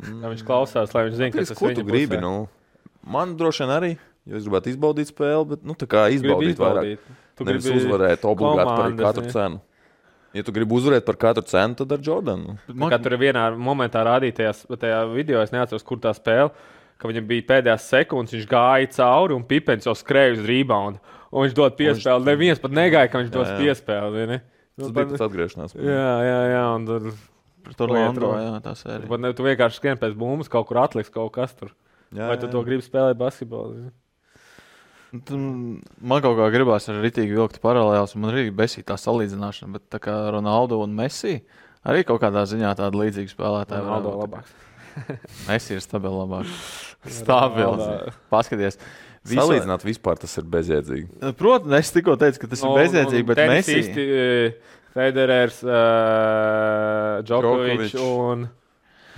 Mm. 0.00 0.20
Lai 0.22 0.30
viņš 0.34 0.44
klausās, 0.48 0.94
lai 0.96 1.06
viņš 1.08 1.18
zinātu, 1.18 1.42
kas 1.42 1.50
ko 1.52 1.68
tas 1.68 1.76
tu 1.76 1.82
viņa 1.84 1.88
gribi? 1.90 2.14
pusē. 2.16 2.20
Nu, 2.24 2.92
man 3.16 3.34
droši 3.36 3.64
vien 3.66 3.72
arī, 3.74 3.90
jo 4.30 4.38
es 4.38 4.46
gribētu 4.46 4.72
izbaudīt 4.72 5.10
spēli, 5.12 5.48
bet 5.52 5.66
nu, 5.68 5.76
tā 5.76 5.88
kā 5.90 6.06
Gribi 6.08 6.20
izbaudīt, 6.22 6.60
vairāk. 6.60 6.94
izbaudīt. 6.94 7.18
Tu 7.40 7.46
Nevis 7.48 7.66
gribi 7.68 7.82
uzvarēt 7.84 8.24
obligāti 8.28 8.72
par 8.80 8.96
katru 9.00 9.26
ne? 9.26 9.34
cenu. 9.34 9.60
Ja 10.36 10.44
tu 10.46 10.52
gribi 10.54 10.76
uzvarēt 10.78 11.04
par 11.08 11.16
katru 11.20 11.42
cenu, 11.50 11.76
tad 11.80 11.92
ar 11.96 12.02
Tā 12.68 12.90
Kā 12.92 12.98
tur 13.02 13.16
vienā 13.20 13.44
momentā 13.58 14.04
rādīja 14.06 14.36
tajā, 14.40 14.52
tajā 14.78 15.00
video, 15.12 15.40
es 15.42 15.50
neatceros, 15.52 15.82
kur 15.84 15.98
tā 16.00 16.12
spēle. 16.16 16.52
Ka 17.00 17.08
viņam 17.08 17.24
bija 17.26 17.46
pēdējās 17.48 17.86
sekundes, 17.88 18.34
viņš 18.36 18.46
gāja 18.46 18.88
cauri 18.92 19.32
un 19.34 19.42
pipens 19.48 19.88
jau 19.88 19.94
skrēja 19.96 20.36
uz 20.36 20.42
reboundu. 20.44 21.00
Un 21.32 21.46
viņš 21.46 21.54
dod 21.56 21.76
piespēli. 21.78 22.26
Neviens 22.28 22.60
pat 22.60 22.74
negaidīja, 22.76 23.10
ka 23.10 23.22
viņš 23.22 23.30
dos 23.32 23.48
Jā, 23.48 23.54
jā. 23.56 23.60
piespēli. 23.64 24.26
ne? 24.28 24.38
Tas 24.80 24.88
Nu, 24.88 24.94
bija 24.96 25.10
pēc 25.12 25.24
atgriešanās. 25.28 25.76
Jā, 25.76 26.10
jā, 26.26 26.40
jā. 26.54 26.64
Un 26.78 26.88
Tur 27.76 27.90
Lando, 27.92 28.24
runa. 28.24 28.40
jā, 28.40 28.52
tā 28.64 28.72
sērija. 28.78 29.06
pat 29.10 29.20
ne, 29.20 29.30
tu 29.36 29.44
vienkārši 29.44 29.76
skrien 29.82 29.98
pēc 30.00 30.14
bumbas, 30.18 30.48
kaut 30.50 30.64
kur 30.70 30.78
atliks 30.80 31.12
kaut 31.12 31.30
kas 31.36 31.52
tur. 31.54 31.74
Jā, 32.10 32.30
Vai 32.32 32.38
tu 32.40 32.48
to 32.50 32.62
gribi 32.66 32.82
spēlēt 32.82 33.18
basketbolu? 33.20 33.90
Nu, 35.12 35.38
Man 36.00 36.22
kaut 36.22 36.38
kā 36.38 36.46
gribās 36.54 36.86
ar 36.90 37.00
rītīgi 37.02 37.34
vilkt 37.36 37.58
paralēlus, 37.62 38.14
man 38.16 38.30
arī 38.32 38.46
besīja 38.54 38.92
tā 38.92 38.96
salīdzināšana, 39.00 39.72
bet 39.76 39.88
tā 39.92 39.98
kā 40.02 40.14
Ronaldo 40.32 40.78
un 40.84 40.94
Messi 40.96 41.40
arī 41.84 42.04
kaut 42.06 42.22
kādā 42.22 42.44
ziņā 42.46 42.72
tāda 42.78 42.94
līdzīga 43.00 43.32
spēlētāja. 43.34 44.00
Būt. 44.06 44.18
labāks. 44.24 44.56
Messi 45.48 45.74
ir 45.76 45.82
stabils 45.84 46.16
labāk. 46.16 46.48
Stabils. 47.20 47.82
Ronaldo. 47.82 48.14
Paskaties. 48.32 48.78
Visu- 49.28 49.36
Salīdzināt 49.42 49.82
vispār 49.84 50.16
tas 50.20 50.32
ir 50.40 50.46
bezjēdzīgi. 50.48 51.34
Protams, 51.36 51.74
es 51.76 51.90
tikko 51.92 52.14
teicu, 52.20 52.40
ka 52.40 52.48
tas 52.54 52.62
ir 52.64 52.76
bezjēdzīgi, 52.78 53.26
bet 53.28 53.42
Messi. 53.50 53.80
Mēsī. 53.82 54.06
Federers, 54.90 55.60
uh, 55.62 57.20
Džokovičs 57.22 57.94
un 58.00 58.48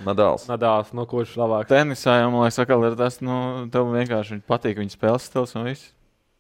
Nadāls. 0.05 0.49
Nadals. 0.51 0.91
No 0.97 1.07
kurš 1.09 1.37
labāks? 1.39 1.71
Tenisā 1.71 2.19
jau, 2.21 2.33
man 2.35 2.45
liekas, 2.45 2.59
atkal 2.65 2.85
ir 2.89 2.97
tas, 2.99 3.21
nu, 3.25 3.37
tev 3.73 3.89
vienkārši 3.95 4.41
patīk 4.49 4.81
viņa 4.83 4.95
spēles 4.97 5.29
stils 5.31 5.55
un 5.57 5.69
viss. 5.71 5.93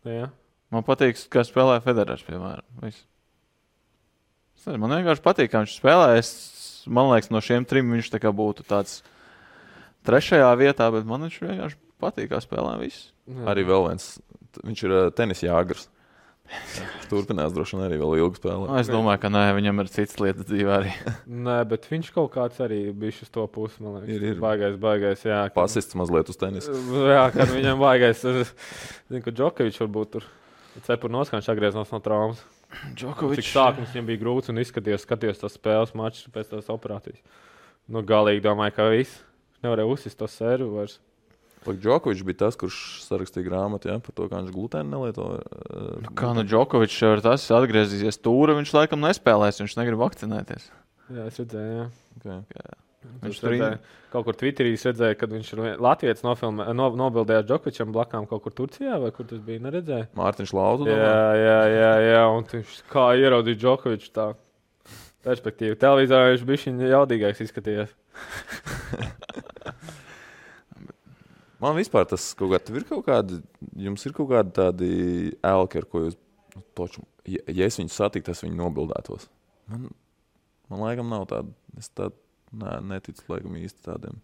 Jā. 0.08 0.26
Man 0.74 0.84
patīk, 0.84 1.20
kā 1.32 1.44
spēlē 1.46 1.78
Federers, 1.84 2.24
piemēram. 2.26 2.66
Viss. 2.82 3.04
Man 4.66 4.90
vienkārši 4.98 5.22
patīk, 5.24 5.52
kā 5.52 5.62
viņš 5.62 5.78
spēlē. 5.78 6.18
Es, 6.18 6.32
man 6.90 7.12
liekas, 7.12 7.30
no 7.34 7.40
šiem 7.44 7.64
trim 7.68 7.94
viņš 7.94 8.10
tā 8.14 8.20
kā 8.22 8.32
būtu 8.34 8.66
tāds 8.66 9.00
trešajā 10.08 10.50
vietā, 10.58 10.90
bet 10.94 11.06
man 11.06 11.28
viņš 11.28 11.40
vienkārši 11.44 11.80
patīk, 12.02 12.32
kā 12.34 12.42
spēlē 12.42 12.76
viss. 12.82 13.11
Jā. 13.30 13.44
Arī 13.52 13.62
vēl 13.68 13.88
viens. 13.88 14.06
Viņš 14.66 14.82
ir 14.88 14.94
tenisa 15.16 15.46
jāgars. 15.46 15.88
Turpinās 17.08 17.52
droši 17.54 17.76
vien 17.78 17.84
arī 17.86 17.96
vēl 18.00 18.16
ilgi 18.18 18.34
Nu, 18.34 18.40
spēlēt. 18.40 18.72
es 18.82 18.88
domāju, 18.90 19.20
ka 19.22 19.28
nē, 19.32 19.42
viņam 19.56 19.78
ir 19.80 19.88
citas 19.94 20.18
lietas 20.20 20.48
dzīvē 20.48 20.72
arī. 20.74 20.90
Nē, 21.46 21.54
bet 21.70 21.86
viņš 21.88 22.10
kaut 22.12 22.32
kāds 22.34 22.58
arī 22.64 22.80
bija 22.92 23.14
uz 23.24 23.30
to 23.32 23.46
pusi. 23.48 23.80
man 23.84 24.00
liekas. 24.00 24.10
Ir, 24.16 24.26
ir. 24.34 24.40
Baigais, 24.42 24.76
baigais. 24.82 25.22
Jā, 25.24 25.38
kad- 25.48 25.54
Pasists 25.56 25.96
mazliet 25.96 26.28
uz 26.28 26.36
tenisa. 26.40 26.74
Jā, 27.14 27.22
kad 27.32 27.52
viņam 27.54 27.80
baigais. 27.80 28.20
Zinu, 28.26 29.22
ka 29.24 29.30
Džokovičs 29.32 29.80
varbūt 29.84 30.12
tur. 30.18 30.26
Cepur 30.84 31.12
noskaņš 31.12 31.48
atgriezās 31.52 31.92
no 31.94 32.00
traumas. 32.04 32.42
Cik 32.72 32.98
Džokovičs. 33.00 33.52
sākums 33.52 33.92
viņam 33.94 34.06
bija 34.08 34.20
grūts 34.24 34.48
un 34.52 34.60
izskatījās, 34.62 35.04
skatījos 35.06 35.40
tās 35.44 35.56
spēles 35.58 35.92
mačus 35.96 36.28
pēc 36.32 36.52
tās 36.54 36.68
operācijas. 36.72 37.20
Nu, 37.92 38.00
galīgi 38.08 38.40
domāju, 38.44 38.76
ka 38.76 38.86
viss. 38.92 39.18
Nevarēja 39.64 39.88
uzsist 39.92 40.18
to 40.20 40.28
sēru 40.28 40.70
vairs. 40.74 40.98
Džokovičs 41.70 42.24
bija 42.26 42.40
tas, 42.44 42.56
kurš 42.58 42.76
sarakstīja 43.06 43.46
grāmatu 43.46 43.90
ja, 43.90 43.98
par 44.02 44.14
to, 44.18 44.26
kā 44.30 44.40
viņš 44.40 44.54
glutēnu 44.54 44.96
nelieto. 44.96 45.28
eh, 45.38 45.42
Nu, 46.02 46.14
Kā 46.18 46.32
nu 46.36 46.42
Džokovičs 46.46 47.00
jau 47.02 47.12
ir 47.16 47.22
tas 47.24 47.44
atgriezīsies 47.54 48.18
stūra, 48.18 48.56
viņš 48.58 48.74
laikam 48.74 49.02
nespēlēs, 49.04 49.62
viņš 49.62 49.76
negrib 49.78 50.02
vakcinēties. 50.02 50.70
Jā, 51.12 51.26
es 51.28 51.38
redzēju, 51.42 51.74
jā. 51.78 51.86
Okay. 52.22 52.72
Viņš 53.22 53.34
Es 53.34 53.40
tur 53.42 53.50
redzēju, 53.50 53.78
kaut 54.12 54.24
kur 54.26 54.36
Twitterī 54.38 54.72
es 54.76 54.84
redzēju, 54.86 55.16
kad 55.18 55.32
viņš 55.34 55.48
ir 55.54 55.62
Latvijas 55.82 56.22
nofilmē, 56.26 56.68
no, 56.78 56.86
nobildējis 56.98 57.48
Džokovičam 57.48 57.94
blakām 57.94 58.28
kaut 58.30 58.44
kur 58.44 58.54
Turcijā, 58.54 58.98
vai 59.02 59.10
kur 59.14 59.26
tas 59.30 59.40
bija. 59.42 59.62
Neredzēju. 59.64 60.06
Mārtiņš 60.18 60.52
Lauta. 60.54 60.90
Jā, 60.90 61.16
jā, 61.38 61.58
jā, 61.72 61.92
jā. 62.06 62.22
Un 62.30 62.46
viņš 62.52 62.76
kā 62.92 63.06
ieraudzīja 63.18 63.62
Džokoviču 63.64 64.12
tā 64.14 64.28
perspektīvu. 65.26 65.80
Televizorā 65.82 66.30
viņš 66.34 66.46
bija 66.46 66.92
jaudīgāks 66.94 67.42
izskatījās. 67.46 67.90
Man 71.62 71.78
vispār 71.78 72.08
tas 72.10 72.32
kaut 72.38 72.50
kā, 72.50 72.60
ir 72.74 72.86
kaut 72.88 73.04
kādi, 73.06 73.38
jums 73.78 74.02
ir 74.08 74.14
kaut 74.16 74.32
kādi 74.32 74.54
tādi 74.56 74.90
elki, 75.46 75.82
ar 75.82 75.86
ko 75.86 76.06
jūs, 76.08 76.16
nu, 76.56 76.64
toču, 76.78 77.04
ja, 77.28 77.44
ja 77.46 77.68
es 77.70 77.78
viņus 77.78 77.98
satiktu, 78.00 78.34
es 78.34 78.42
viņu 78.42 78.58
nobildētos. 78.58 79.28
Man, 79.70 79.86
man 80.72 80.82
laikam 80.82 81.12
nav 81.12 81.28
tāda, 81.30 81.54
es 81.78 81.92
tādu 81.94 82.18
nē, 82.58 82.76
neticu 82.90 83.30
laikam 83.30 83.56
īsti 83.60 83.86
tādiem. 83.86 84.18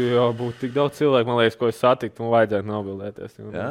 Jā, 0.00 0.24
būtu 0.36 0.64
tik 0.64 0.74
daudz 0.74 0.98
cilvēku, 0.98 1.28
man 1.28 1.42
liekas, 1.42 1.58
ko 1.60 1.68
es 1.70 1.80
satiktu, 1.80 2.24
un 2.24 2.32
vajadzētu 2.34 2.70
nobildēties. 2.70 3.38
Jā? 3.52 3.68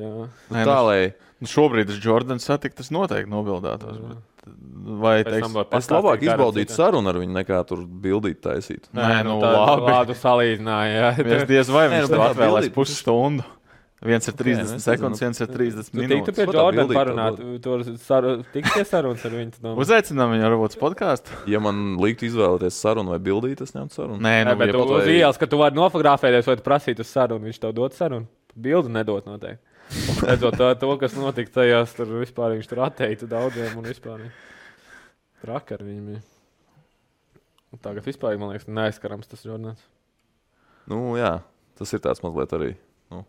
jā. 0.00 0.12
Nē, 0.50 0.62
tā, 0.62 0.64
nu, 0.64 0.86
lai 0.88 1.00
nu, 1.42 1.50
šobrīd 1.50 1.92
es 1.92 2.00
Jordans 2.02 2.48
satiku, 2.48 2.78
tas 2.80 2.90
noteikti 2.94 3.32
nobildētos. 3.32 4.00
Jā. 4.00 4.16
Bet, 4.16 4.35
vai 5.02 5.16
teiks, 5.26 5.50
es 5.80 5.88
labāk 5.90 6.22
izbaudītu 6.22 6.74
sarunu 6.76 7.10
ar 7.10 7.18
viņu, 7.18 7.34
nekā 7.40 7.58
tur 7.68 7.82
bildīt 7.86 8.38
taisīt. 8.44 8.86
Nē, 8.96 9.24
nu, 9.26 9.40
tā 9.42 9.50
labi. 9.56 10.14
Salīdzināja. 10.20 11.10
Es 11.16 11.20
Jā, 11.26 11.44
diez 11.52 11.70
vai 11.74 11.88
Nē, 11.90 12.00
viņš 12.02 12.10
nu, 12.12 12.16
tā 12.16 12.30
atvēlēs 12.32 12.72
pusstundu. 12.76 13.44
Viens 14.06 14.26
ir 14.28 14.34
Ok, 14.36 14.42
30 14.44 14.68
nu, 14.68 14.74
es 14.76 14.84
sekundes, 14.84 15.20
viens 15.24 15.38
ir 15.40 15.48
30 15.48 15.86
Tu 15.88 15.96
tiktu 15.96 16.00
minūtes. 16.02 16.34
pie 16.36 16.44
Jordana 16.52 16.94
parunāt, 16.94 17.38
tur 17.64 17.80
saru, 18.04 18.34
tiksies 18.52 18.90
sarunas 18.92 19.24
ar 19.24 19.32
viņu. 19.32 19.54
domā? 19.56 19.72
Uzaicinām 19.82 20.34
viņu 20.34 20.44
varbūt 20.50 20.76
podkāstu. 20.78 21.32
Ja 21.48 21.58
man 21.64 21.96
liktu 21.98 22.28
izvēlēties 22.28 22.76
sarunu 22.76 23.14
vai 23.14 23.18
bildīt, 23.24 23.62
es 23.64 23.72
ņemtu 23.74 23.96
sarunu. 23.96 24.20
Nē, 24.20 24.34
Nē, 24.44 24.50
nu, 24.52 24.56
bet 24.60 24.68
ja 24.68 24.76
tu 24.76 24.82
pat 24.84 24.92
uz 25.00 25.08
vai- 25.08 25.16
ielas, 25.16 25.40
ka 25.40 25.48
tu 25.48 25.56
vari 25.58 25.74
nofotografēties 25.80 26.46
vai 26.52 26.56
prasīt 26.68 27.00
uz 27.02 27.08
sarunu, 27.08 27.48
viņš 27.48 27.58
tev 27.64 27.72
dod 27.80 27.96
sarunu. 27.96 28.28
Bildi 28.54 28.92
nedot 28.92 29.24
noteikti. 29.26 29.64
Redzot 30.26 30.56
to, 30.80 30.92
kas 31.00 31.14
notika 31.18 31.60
tajās, 31.60 31.94
tur 31.96 32.10
vispār 32.20 32.56
viņš 32.56 32.70
tur 32.70 32.82
atteica 32.86 33.28
daudziem 33.30 33.76
un 33.78 33.86
vispār. 33.86 34.24
Traki 35.42 35.76
ar 35.76 35.84
viņu. 35.86 36.06
bija. 36.08 36.22
Un 37.74 37.82
Tagad 37.82 38.06
vispār, 38.06 38.38
man 38.40 38.54
liekas, 38.54 38.68
neaizskarams 38.70 39.30
tas 39.30 39.44
Jordans. 39.44 39.82
Nu, 40.90 41.16
jā, 41.18 41.38
tas 41.78 41.92
ir 41.92 42.02
tāds 42.02 42.22
mazliet 42.24 42.54
arī. 42.56 42.70
Nu, 43.12 43.24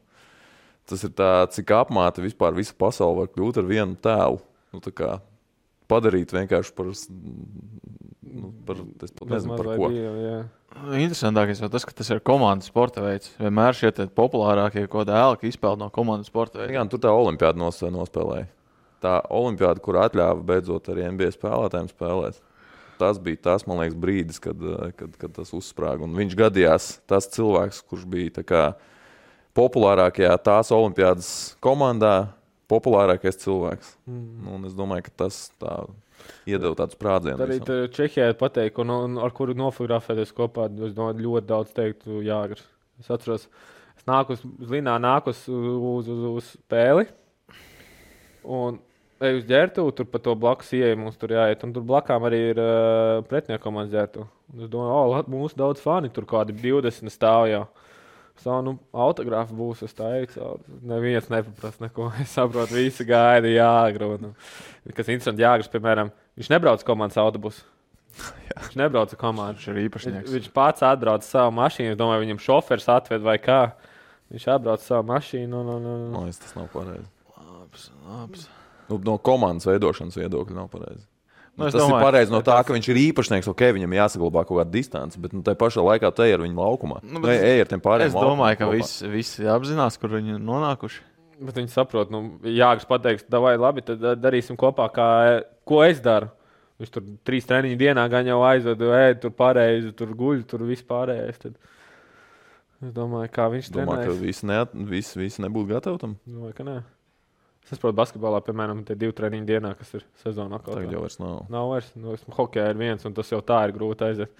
tas 0.87 1.03
ir 1.03 1.13
tā, 1.17 1.31
cik 1.53 1.73
apmāta 1.75 2.23
vispār 2.23 2.55
visa 2.57 2.75
pasaule 2.77 3.23
var 3.23 3.31
kļūt 3.33 3.59
ar 3.61 3.67
vienu 3.69 3.97
tēlu. 4.01 4.39
Nu, 4.73 4.81
padarīt 5.87 6.33
vienkārši 6.35 6.73
par, 6.77 6.91
nu, 8.27 8.51
par 8.67 8.79
es 9.05 9.13
pat 9.15 9.31
nezinu, 9.31 9.57
par 9.57 9.69
ko. 9.77 9.89
divu, 9.93 10.15
jā. 10.23 10.37
Interesantākais 10.97 11.61
jau 11.63 11.69
tas, 11.71 11.85
ka 11.87 11.95
tas 11.95 12.09
ir 12.13 12.19
komandas 12.25 12.69
sporta 12.69 13.01
veids. 13.01 13.31
Vienmēr 13.39 13.77
šie 13.77 13.91
populārākie 14.15 14.83
ēli, 14.83 15.39
ka 15.39 15.47
izpeld 15.47 15.81
no 15.81 15.87
komandas 15.93 16.29
sporta 16.29 16.61
veida. 16.61 16.75
Jā, 16.75 16.83
tur 16.91 17.01
tā 17.01 17.13
olimpiāda 17.15 17.59
nos, 17.61 17.79
nospēlēja. 17.81 18.49
Tā 19.03 19.15
olimpiāda, 19.33 19.81
kur 19.83 19.99
atļāva 20.01 20.43
beidzot 20.45 20.89
arī 20.91 21.07
NBA 21.13 21.31
spēlētājiem 21.35 21.89
spēlēt. 21.93 22.41
Tas 22.97 23.19
bija 23.21 23.37
tas, 23.49 23.65
man 23.69 23.81
liekas, 23.83 23.97
brīdis, 24.01 24.39
kad, 24.41 24.57
eh, 24.57 24.91
kad, 24.97 25.17
kad 25.21 25.35
tas 25.35 25.53
uzsprāga. 25.53 26.03
Un 26.03 26.17
viņš 26.17 26.33
gadījās 26.37 26.89
tas 27.09 27.29
cilvēks, 27.33 27.83
kurš 27.89 28.07
bija 28.09 28.39
tā 28.39 28.43
kā 28.47 28.63
populārākajā 29.57 30.33
tās 30.45 30.73
olimpiādas 30.73 31.29
komandā, 31.63 32.33
populārākais 32.69 33.39
cilvēks. 33.41 33.95
Mm. 34.09 34.25
Nu, 34.43 34.57
un 34.57 34.67
es 34.69 34.75
domāju, 34.77 35.07
ka 35.07 35.15
tas 35.25 35.39
tā 35.61 35.79
iedeva 36.49 36.73
tādu 36.79 36.97
sprādzienu. 36.97 37.37
Arī 37.45 37.59
Čehijā 37.93 38.31
ir 38.31 38.39
pateikts, 38.39 38.85
no, 38.87 38.99
ar 39.23 39.35
kuru 39.35 39.55
nofotografēties 39.57 40.33
kopā. 40.37 40.69
Es 40.87 40.95
domāju, 40.97 41.23
ļoti 41.25 41.49
daudz 41.49 41.75
teiktu, 41.77 42.21
Jāgars. 42.25 42.65
Es 43.01 43.11
atceros, 43.13 43.47
es 43.97 44.07
nāku 44.09 44.37
uz 44.37 44.43
Linā, 44.71 44.97
nāku 45.01 45.33
uz, 45.33 45.45
uz, 45.47 46.11
uz, 46.11 46.27
uz 46.33 46.51
spēli. 46.55 47.07
Un 48.47 48.79
eju 49.23 49.41
uz 49.41 49.45
ģērbtu, 49.49 49.85
tur 49.97 50.07
pa 50.09 50.21
to 50.23 50.33
blakus 50.39 50.71
ieeju, 50.77 50.97
mums 51.01 51.17
tur 51.19 51.33
jāiet. 51.35 51.63
Un 51.65 51.73
tur 51.75 51.85
blakām 51.87 52.25
arī 52.27 52.41
ir 52.53 52.61
uh, 52.61 53.25
pretinieku 53.27 53.65
komandas 53.67 53.93
ģērbtu. 53.95 54.23
Un 54.23 54.37
Es 54.63 54.69
domāju, 54.71 55.17
oh, 55.17 55.27
mūsu 55.27 55.57
daudz 55.59 55.81
fani 55.83 56.09
tur 56.13 56.23
kādi 56.29 56.55
20 56.55 57.11
stāv 57.11 57.49
jau. 57.51 57.65
Savu 58.43 58.61
nu, 58.65 58.73
autogrāfu 58.93 59.55
būs, 59.57 59.81
es 59.87 59.95
teicu. 59.97 60.51
Neviens 60.85 61.29
nepaprasa 61.33 61.87
neko. 61.87 62.11
Es 62.23 62.35
saprotu, 62.37 62.77
visi 62.77 63.05
gaida 63.07 63.49
jāgrūna. 63.49 64.33
Kas 64.93 65.09
interesanti, 65.09 65.45
Jāgars, 65.45 65.71
piemēram, 65.73 66.11
viņš 66.37 66.51
nebrauc 66.53 66.85
komandas 66.87 67.19
autobusu. 67.21 67.65
Viņš 68.57 68.77
nebrauc 68.79 69.11
ar 69.13 69.19
komandu. 69.21 69.59
Viņš 69.59 69.67
ir 69.69 69.81
īpašnieks. 69.83 70.31
Viņš 70.33 70.47
pats 70.55 70.85
atbrauc 70.85 71.21
ar 71.21 71.27
savu 71.27 71.51
mašīnu. 71.59 71.91
Es 71.93 71.99
domāju, 71.99 72.23
viņam 72.23 72.39
šofers 72.41 72.87
atved 72.89 73.21
vai 73.25 73.35
kā. 73.41 73.59
Viņš 74.33 74.47
atbrauc 74.55 74.81
ar 74.81 74.85
savu 74.85 75.05
mašīnu. 75.11 75.59
Un, 75.59 75.69
un, 75.75 75.85
un. 75.91 76.07
Man 76.15 76.25
liekas, 76.25 76.39
tas 76.41 76.55
nav 76.57 76.71
pareizi. 76.73 77.05
Labs, 77.37 77.91
labs. 78.07 78.47
Nu, 78.87 78.97
no 79.05 79.17
komandas 79.21 79.69
veidošanas 79.69 80.17
viedokļa 80.17 80.57
nav 80.57 80.71
pareizi. 80.73 81.05
Nu, 81.57 81.65
tas 81.65 81.73
domāju, 81.73 81.89
domāju, 81.89 81.97
ir 81.97 82.05
pareizi 82.05 82.33
no 82.35 82.39
tā, 82.45 82.55
ka 82.61 82.75
viņš 82.75 82.87
ir 82.93 82.99
īpašnieks. 83.01 83.47
Ok, 83.49 83.63
viņam 83.73 83.95
jāsaglabā 83.97 84.43
kaut 84.45 84.59
kāda 84.61 84.71
distance, 84.75 85.17
bet 85.17 85.33
nu, 85.33 85.41
tajā 85.41 85.57
pašā 85.57 85.81
laikā 85.81 86.11
te 86.13 86.27
ir 86.29 86.43
viņa 86.43 86.53
laukumā. 86.53 86.99
Nu, 87.01 87.17
Nu, 87.17 87.21
bet 87.25 87.41
Ej 87.41 87.63
ar 87.63 87.71
tiem 87.71 87.81
pārējiem. 87.81 88.11
Es 88.11 88.17
domāju, 88.17 88.59
laukumiem 88.59 88.59
ka 88.61 88.69
visi, 88.75 89.09
visi 89.09 89.47
apzinās, 89.49 89.97
kur 89.97 90.13
viņi 90.13 90.35
ir 90.37 90.43
nonākuši. 90.45 91.01
Bet 91.49 91.57
viņi 91.57 91.69
saprot, 91.73 92.09
nu, 92.13 92.21
Jāgars 92.45 92.85
pateiks, 92.89 93.25
vai 93.29 93.55
labi, 93.57 93.81
tad 93.85 94.01
ā, 94.05 94.13
darīsim 94.17 94.57
kopā, 94.57 94.87
kā, 94.93 95.07
ko 95.65 95.81
es 95.85 95.99
daru. 96.01 96.29
Viņš 96.77 96.91
tur 96.93 97.05
trīs 97.25 97.45
treniņu 97.49 97.77
dienā 97.77 98.03
gan 98.09 98.29
jau 98.29 98.37
aizved, 98.45 98.81
ēd 98.81 99.21
tur 99.23 99.33
pareizi, 99.33 99.89
tur 99.97 100.13
guļ, 100.17 100.43
tur 100.49 100.61
viss 100.69 100.85
pārējais. 100.85 101.39
Tad 101.41 101.57
es 102.85 102.93
domāju, 102.93 103.31
kā 103.33 103.47
viņš 103.49 103.71
Domā, 103.73 103.97
ka 103.97 104.11
trenēs. 104.11 104.21
visi, 104.21 104.45
neat, 104.45 104.73
visi, 104.73 105.17
visi 105.17 105.41
nebūtu 105.41 105.71
gatavi 105.73 106.01
tam. 106.03 106.13
Domāju, 106.29 106.53
ka 106.57 106.67
nē. 106.67 106.75
Es 107.67 107.75
saprotu, 107.75 107.97
basketbolā, 107.99 108.39
piemēram, 108.45 108.85
tie 108.87 108.95
divi 108.95 109.11
treniņu 109.11 109.45
dienā, 109.49 109.73
kas 109.75 109.89
ir 109.99 110.05
sezonā. 110.23 110.61
Tagad 110.63 110.93
jau 110.93 111.01
vairs 111.03 111.17
nav. 111.19 111.41
Nav 111.51 111.67
vairs. 111.73 111.89
Nu, 111.99 112.13
es- 112.15 112.23
Hokejā 112.23 112.69
ir 112.71 112.79
viens, 112.79 113.03
un 113.05 113.13
tas 113.13 113.27
jau 113.29 113.41
tā 113.43 113.57
ir 113.67 113.73
grūti 113.75 114.07
aiziet. 114.07 114.31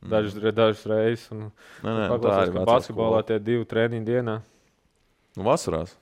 Dažas, 0.00 0.32
mm. 0.38 0.54
dažas 0.56 0.86
reizes. 0.88 1.26
Un, 1.34 1.50
Nē, 1.84 1.92
nē, 1.92 2.06
tā 2.24 2.36
ir 2.46 2.54
basketbolā 2.64 3.20
tie 3.28 3.36
divi 3.38 3.66
treniņi 3.68 4.06
dienā. 4.06 4.38
Nu, 5.36 5.44
vasarās. 5.44 5.92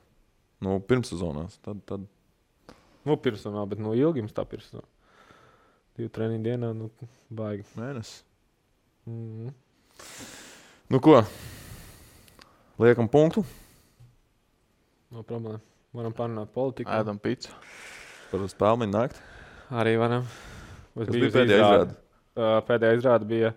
Nu, 0.62 0.78
pirmssezonās. 0.78 1.58
Tad, 1.66 1.82
tad 1.86 2.06
Nu, 3.08 3.16
pirmsonā, 3.16 3.62
bet 3.68 3.80
no 3.80 3.94
ilgums 3.96 4.34
tā 4.36 4.44
pirmsonā. 4.44 4.82
Divu 5.96 6.10
treniņu 6.12 6.44
dienā, 6.44 6.72
nu, 6.76 6.90
baigi. 7.32 7.64
mēnesis. 7.78 8.22
Mm. 9.08 9.54
Nu, 10.92 11.00
ko? 11.00 11.22
Liekam 12.78 13.08
punktu 13.10 13.42
No 15.10 15.22
problēma. 15.24 15.58
Varam 15.96 16.12
parunāt 16.16 16.50
politiku. 16.54 16.90
Ēdam 16.92 17.18
pīci. 17.22 17.50
par 18.30 18.44
spēli 18.52 18.88
naktī. 18.90 19.22
Arī 19.72 19.94
varam. 20.00 20.26
Tas 20.96 21.08
biju 21.08 21.22
bija 21.22 21.28
uz 21.30 21.36
pēdējā 21.38 21.60
izrāde. 21.62 21.94
Uh, 22.38 22.58
pēdējā 22.68 22.98
izrāde 22.98 23.28
bija. 23.28 23.52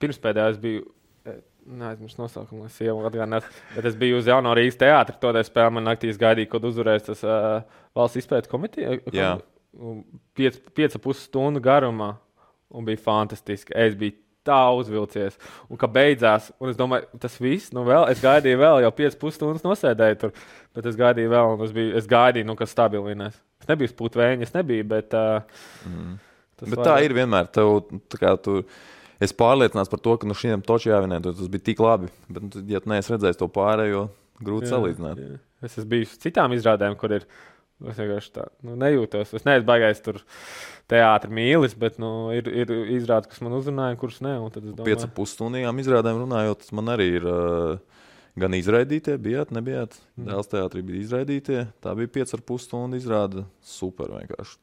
Pirms 0.00 0.18
pēdējā 0.22 0.48
es 0.54 0.58
biju. 0.62 0.84
eh, 1.26 1.38
Neaizmirsu 1.70 2.22
nosaukumu, 2.22 2.64
lai 2.66 2.72
sieva 2.74 3.04
atgādinās. 3.10 3.46
Bet 3.76 3.84
es 3.90 3.94
biju 4.00 4.18
uz 4.18 4.26
Jauno 4.30 4.54
Rīgas 4.56 4.78
teātri. 4.80 5.18
Toreiz 5.22 5.50
spēlē 5.50 5.74
man 5.76 5.84
naktīs 5.90 6.18
gaidīja, 6.18 6.50
kad 6.54 6.64
uzvarēs 6.64 7.06
tas 7.10 7.22
uh, 7.26 7.62
valsts 7.94 8.16
izpētes 8.22 8.50
komiteja. 8.50 8.98
Jā. 9.14 9.34
Piec, 10.34 10.56
pieca 10.74 10.98
pusi 10.98 11.26
stundu 11.28 11.60
garumā. 11.62 12.14
Un 12.70 12.86
bija 12.86 13.02
fantastiski. 13.02 13.74
Es 13.74 13.94
biju 13.98 14.16
tā 14.50 14.60
uzvilcies. 14.76 15.38
Un 15.70 15.78
kā 15.80 15.88
beidzās, 15.90 16.50
un 16.60 16.72
es 16.74 16.78
domāju, 16.78 17.06
tas 17.22 17.38
viss, 17.42 17.70
nu 17.76 17.86
vēl, 17.88 18.08
es 18.12 18.20
gaidīju 18.24 18.58
vēl, 18.60 18.82
jau 18.86 18.92
5 19.02 19.30
stundas 19.38 19.64
nosēdēju 19.66 20.18
tur. 20.24 20.34
Bet 20.76 20.86
es 20.90 20.98
gaidīju 20.98 21.30
vēl, 21.32 21.54
un 21.56 21.64
es, 21.66 21.72
biju, 21.76 21.94
es 22.02 22.10
gaidīju, 22.10 22.46
nu, 22.50 22.58
kas 22.58 22.74
stabili 22.74 23.12
vinēs. 23.14 23.38
Es 23.62 23.68
nebiju 23.70 23.90
spūtvēņi, 23.94 24.46
es 24.48 24.56
nebiju, 24.58 24.88
bet. 24.96 25.14
Uh, 25.14 25.62
Mm. 25.86 26.18
Bet 26.60 26.76
tā 26.84 26.92
vajag- 26.98 27.04
ir 27.08 27.12
vienmēr. 27.16 27.46
Tev, 27.56 27.68
tā 28.12 28.18
kā 28.20 28.30
tu, 28.44 28.58
es 29.24 29.32
pārliecināts 29.32 29.88
par 29.88 30.00
to, 30.04 30.12
ka 30.20 30.26
no 30.28 30.34
šiem 30.36 30.60
točiem 30.60 30.92
jāvinē, 30.92 31.22
tas 31.24 31.48
bija 31.48 31.64
tik 31.70 31.78
labi. 31.80 32.10
Bet, 32.28 32.42
nu, 32.44 32.64
ja 32.68 32.82
tu 32.84 32.90
neesi 32.92 33.14
redzējis 33.14 33.38
to 33.40 33.48
pārējo, 33.48 34.02
grūti 34.44 34.68
Jā, 34.68 34.74
salīdzināt. 34.74 35.22
jā. 35.24 35.38
Es 35.64 35.78
esmu 35.78 35.88
bijis 35.94 36.18
citām 36.20 36.52
izrādēm, 36.52 36.98
kur 37.00 37.14
ir. 37.16 37.24
Es 37.88 37.96
vienkārši 37.96 38.32
tā 38.34 38.46
nu, 38.66 38.74
nejūtos. 38.80 39.32
Es 39.38 39.46
neesmu 39.46 39.68
baigājis 39.70 40.02
tur 40.04 40.18
teātris 40.90 41.32
mīlis, 41.32 41.76
bet 41.80 41.96
nu, 42.02 42.28
ir, 42.36 42.50
ir 42.50 42.72
izrādes, 42.98 43.30
kas 43.30 43.40
man 43.44 43.56
uzrunāja, 43.56 43.96
kuras 44.00 44.18
ne. 44.24 44.34
domāju, 44.58 45.08
pusstundām 45.16 45.80
izrādēm 45.80 46.20
runājot, 46.26 46.68
man 46.76 46.92
arī 46.96 47.14
ir. 47.20 47.30
Uh, 47.30 48.00
Gan 48.38 48.54
izraidītie, 48.54 49.16
bijāt, 49.20 49.50
nebijāt. 49.52 49.96
Mm. 50.14 50.28
Dēls 50.28 50.48
teātrī 50.52 50.84
bija 50.86 51.02
izraidītie. 51.02 51.64
Tā 51.82 51.92
bija 51.98 52.12
5,5 52.20 52.62
stundu 52.62 52.96
izrāde. 53.00 53.42
Super, 53.66 54.12
vienkārši. 54.14 54.54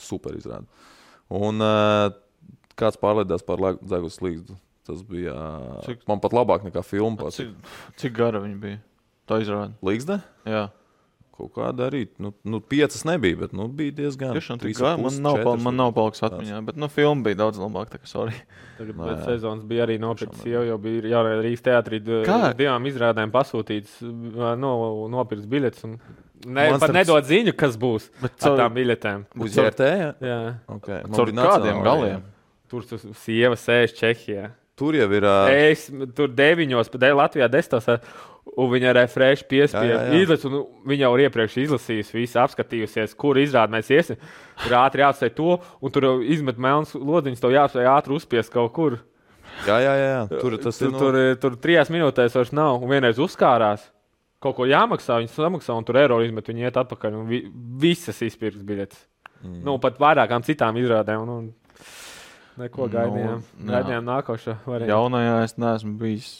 Super 0.00 0.38
izrāde. 0.38 0.64
Un 1.32 1.60
uh, 1.62 2.08
kāds 2.78 2.98
pārlidās 3.00 3.44
pār 3.46 3.76
Zagus 3.88 4.16
līdzi. 4.24 4.56
Tas 4.88 5.04
bija 5.06 5.34
uh, 5.36 5.82
Cik- 5.86 6.06
man 6.10 6.22
pat 6.24 6.34
labāk 6.34 6.64
nekā 6.66 6.82
filma. 6.86 7.28
Cik, 7.34 7.52
cik 8.00 8.16
gara 8.16 8.40
viņa 8.42 8.58
bija? 8.64 8.80
Tā 9.30 9.38
izrāda. 9.44 9.76
Līgzde? 9.86 10.18
Jā, 10.48 10.64
Kaut 11.42 11.52
kāda 11.56 11.88
arī. 11.90 12.04
Nu, 12.22 12.30
nu, 12.46 12.60
piecas 12.62 13.02
nebija, 13.08 13.40
bet 13.40 13.52
nu, 13.58 13.66
bija 13.66 13.90
diezgan. 13.98 14.30
tiešām 14.36 14.60
gara. 14.62 14.92
ar 14.94 15.02
Man 15.02 15.16
nav, 15.24 15.38
četras 15.40 15.64
man 15.66 15.76
nav 15.80 15.92
palicis 15.96 16.22
atmiņā, 16.28 16.60
bet 16.68 16.76
nu, 16.78 16.88
filma 16.92 17.26
bija 17.26 17.40
daudz 17.42 17.58
labāka. 17.58 17.96
Tā 17.96 18.02
kā. 18.04 18.30
Tagad 18.78 18.94
Nā, 19.00 19.16
sezonas 19.26 19.64
bija 19.66 19.86
arī 19.88 19.98
Tiešām, 19.98 20.52
jau, 20.54 20.62
jau 20.70 20.78
bija 20.78 21.02
jāra 21.16 21.34
Rīgas 21.42 21.64
teātrī. 21.66 21.98
Kā? 22.28 22.38
Divām 22.54 22.86
izrādēm 22.86 23.34
pasūtīts, 23.34 23.98
no, 24.62 24.72
nopirkts 25.10 25.46
biļets. 25.50 25.84
un 25.90 25.98
Ne, 26.42 26.70
Man 26.72 26.80
pat 26.80 26.90
starp- 26.90 26.96
nedod 26.98 27.24
ziņu, 27.24 27.52
kas 27.54 27.76
būs 27.78 28.08
Bet 28.20 28.32
ar 28.32 28.38
caur- 28.48 28.58
tām 28.58 28.72
biļetēm. 28.74 29.20
Uz 29.38 29.54
JRT? 29.54 29.78
Jā, 29.78 30.08
Jā. 30.20 30.38
okay. 30.74 31.02
Caur 31.14 31.30
bija 31.30 31.38
kādiem 31.38 31.82
galiem? 31.86 32.22
Tur 32.68 32.82
tas 32.82 33.04
sieva 33.22 33.54
sēž 33.54 33.94
Čehijā. 33.94 34.48
Tur 34.74 34.92
jau 34.98 35.06
ir. 35.12 35.22
Uh, 35.22 35.46
Es 35.70 35.86
tur 36.16 36.26
deviņos, 36.26 36.90
bet 36.90 37.00
Latvijā 37.14 37.46
desmitos. 37.48 38.00
Un 38.52 38.68
viņa 38.68 38.90
jā, 38.90 39.04
piespiedu 39.48 39.94
jā. 39.94 40.18
izlasi, 40.18 40.48
un 40.48 40.64
viņa 40.90 41.06
jau 41.06 41.12
ir 41.16 41.22
iepriekš 41.28 41.54
izlasījusi, 41.62 42.16
visu 42.18 42.40
apskatījusies, 42.42 43.14
kur 43.16 43.38
izrādē 43.40 43.72
mēs 43.72 43.88
iesim. 43.94 44.18
Tur 44.64 44.74
ātri 44.80 45.04
jāatstāj 45.04 45.30
to, 45.38 45.54
un 45.80 45.94
tur 45.94 46.08
jau 46.08 46.12
izmet 46.20 46.58
melnas 46.60 46.92
lodziņas, 46.98 47.40
to 47.40 47.52
jāspēj 47.54 47.88
ātri 47.88 48.16
uzspiest 48.18 48.52
kaut 48.52 48.74
kur. 48.76 48.98
jā, 49.78 49.94
jā, 49.96 50.08
jā. 50.10 50.20
Tur 50.34 50.58
tas 50.60 50.76
tur, 50.80 50.90
ir. 50.90 50.92
nu, 50.92 51.00
tur, 51.00 51.18
tur 51.40 51.56
trijās 51.64 51.92
minūtēs 51.94 52.36
vairs 52.36 52.52
nav, 52.52 52.82
un 52.82 52.92
vienreiz 52.92 53.22
uzkārās. 53.22 53.88
Kaut 54.42 54.58
ko 54.58 54.66
jāmaksā, 54.66 55.20
viņi 55.22 55.30
samaksā, 55.30 55.78
un 55.78 55.86
tur 55.86 56.00
eiro 56.02 56.18
izmet, 56.26 56.48
viņi 56.50 56.66
iet 56.66 56.78
atpakaļ. 56.82 57.18
Un 57.22 57.28
vi, 57.30 57.44
visas 57.78 58.18
izpirks 58.26 58.64
biļetes. 58.66 59.04
Mm. 59.42 59.60
Nu, 59.66 59.76
pat 59.82 60.00
vairākām 60.02 60.42
citām 60.46 60.76
izrādēm. 60.82 61.22
Un, 61.22 61.30
un 61.30 61.84
neko 62.58 62.88
Nu, 62.88 62.92
gaidījām. 62.96 63.44
jā. 63.44 63.68
Gaidījām 63.70 64.08
nākošo 64.08 64.56
variantu. 64.66 64.90
Jaunajā 64.90 65.36
es 65.46 65.56
neesmu 65.62 65.94
bijis. 66.00 66.32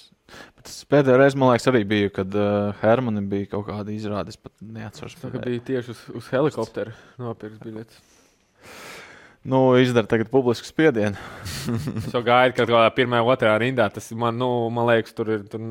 Bet 0.57 0.67
tas 0.69 0.81
pēdējā 0.93 1.19
reizē, 1.21 1.39
man 1.41 1.53
liekas, 1.53 1.69
arī 1.73 1.83
bija, 1.89 2.13
kad 2.21 2.35
uh, 2.39 2.73
Hermanam 2.83 3.29
bija 3.31 3.51
kaut 3.55 3.67
kāda 3.69 3.95
izrāde. 3.95 4.35
Es 4.35 4.41
pat 4.41 4.55
neatceros. 4.63 5.19
Tā 5.21 5.33
kā 5.35 5.45
bija 5.45 5.67
tieši 5.73 5.95
uz, 5.95 6.03
uz 6.23 6.33
helikoptera 6.33 6.95
nopirks 7.21 7.63
biļetes. 7.63 8.03
Nu, 9.43 9.73
izdara 9.83 10.07
tagad 10.07 10.29
publisku 10.31 10.69
spiedienu. 10.69 11.19
Es 11.99 12.13
jau 12.15 12.23
gaidu, 12.23 12.55
ka 12.55 12.63
kaut 12.63 12.77
kādā 12.77 12.91
pirmā, 12.95 13.23
otrā 13.27 13.57
rindā 13.59 13.89
tas 13.91 14.07
man, 14.15 14.37
nu, 14.39 14.51
man 14.75 14.87
liekas, 14.93 15.17
tur 15.19 15.33
ir. 15.39 15.49
Tur, 15.51 15.65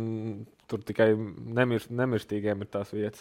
Tur 0.72 0.80
tikai 0.88 1.10
nemirst, 1.52 1.90
nemirstīgiem 1.92 2.62
ir 2.64 2.68
tās 2.72 2.94
vietas. 2.96 3.20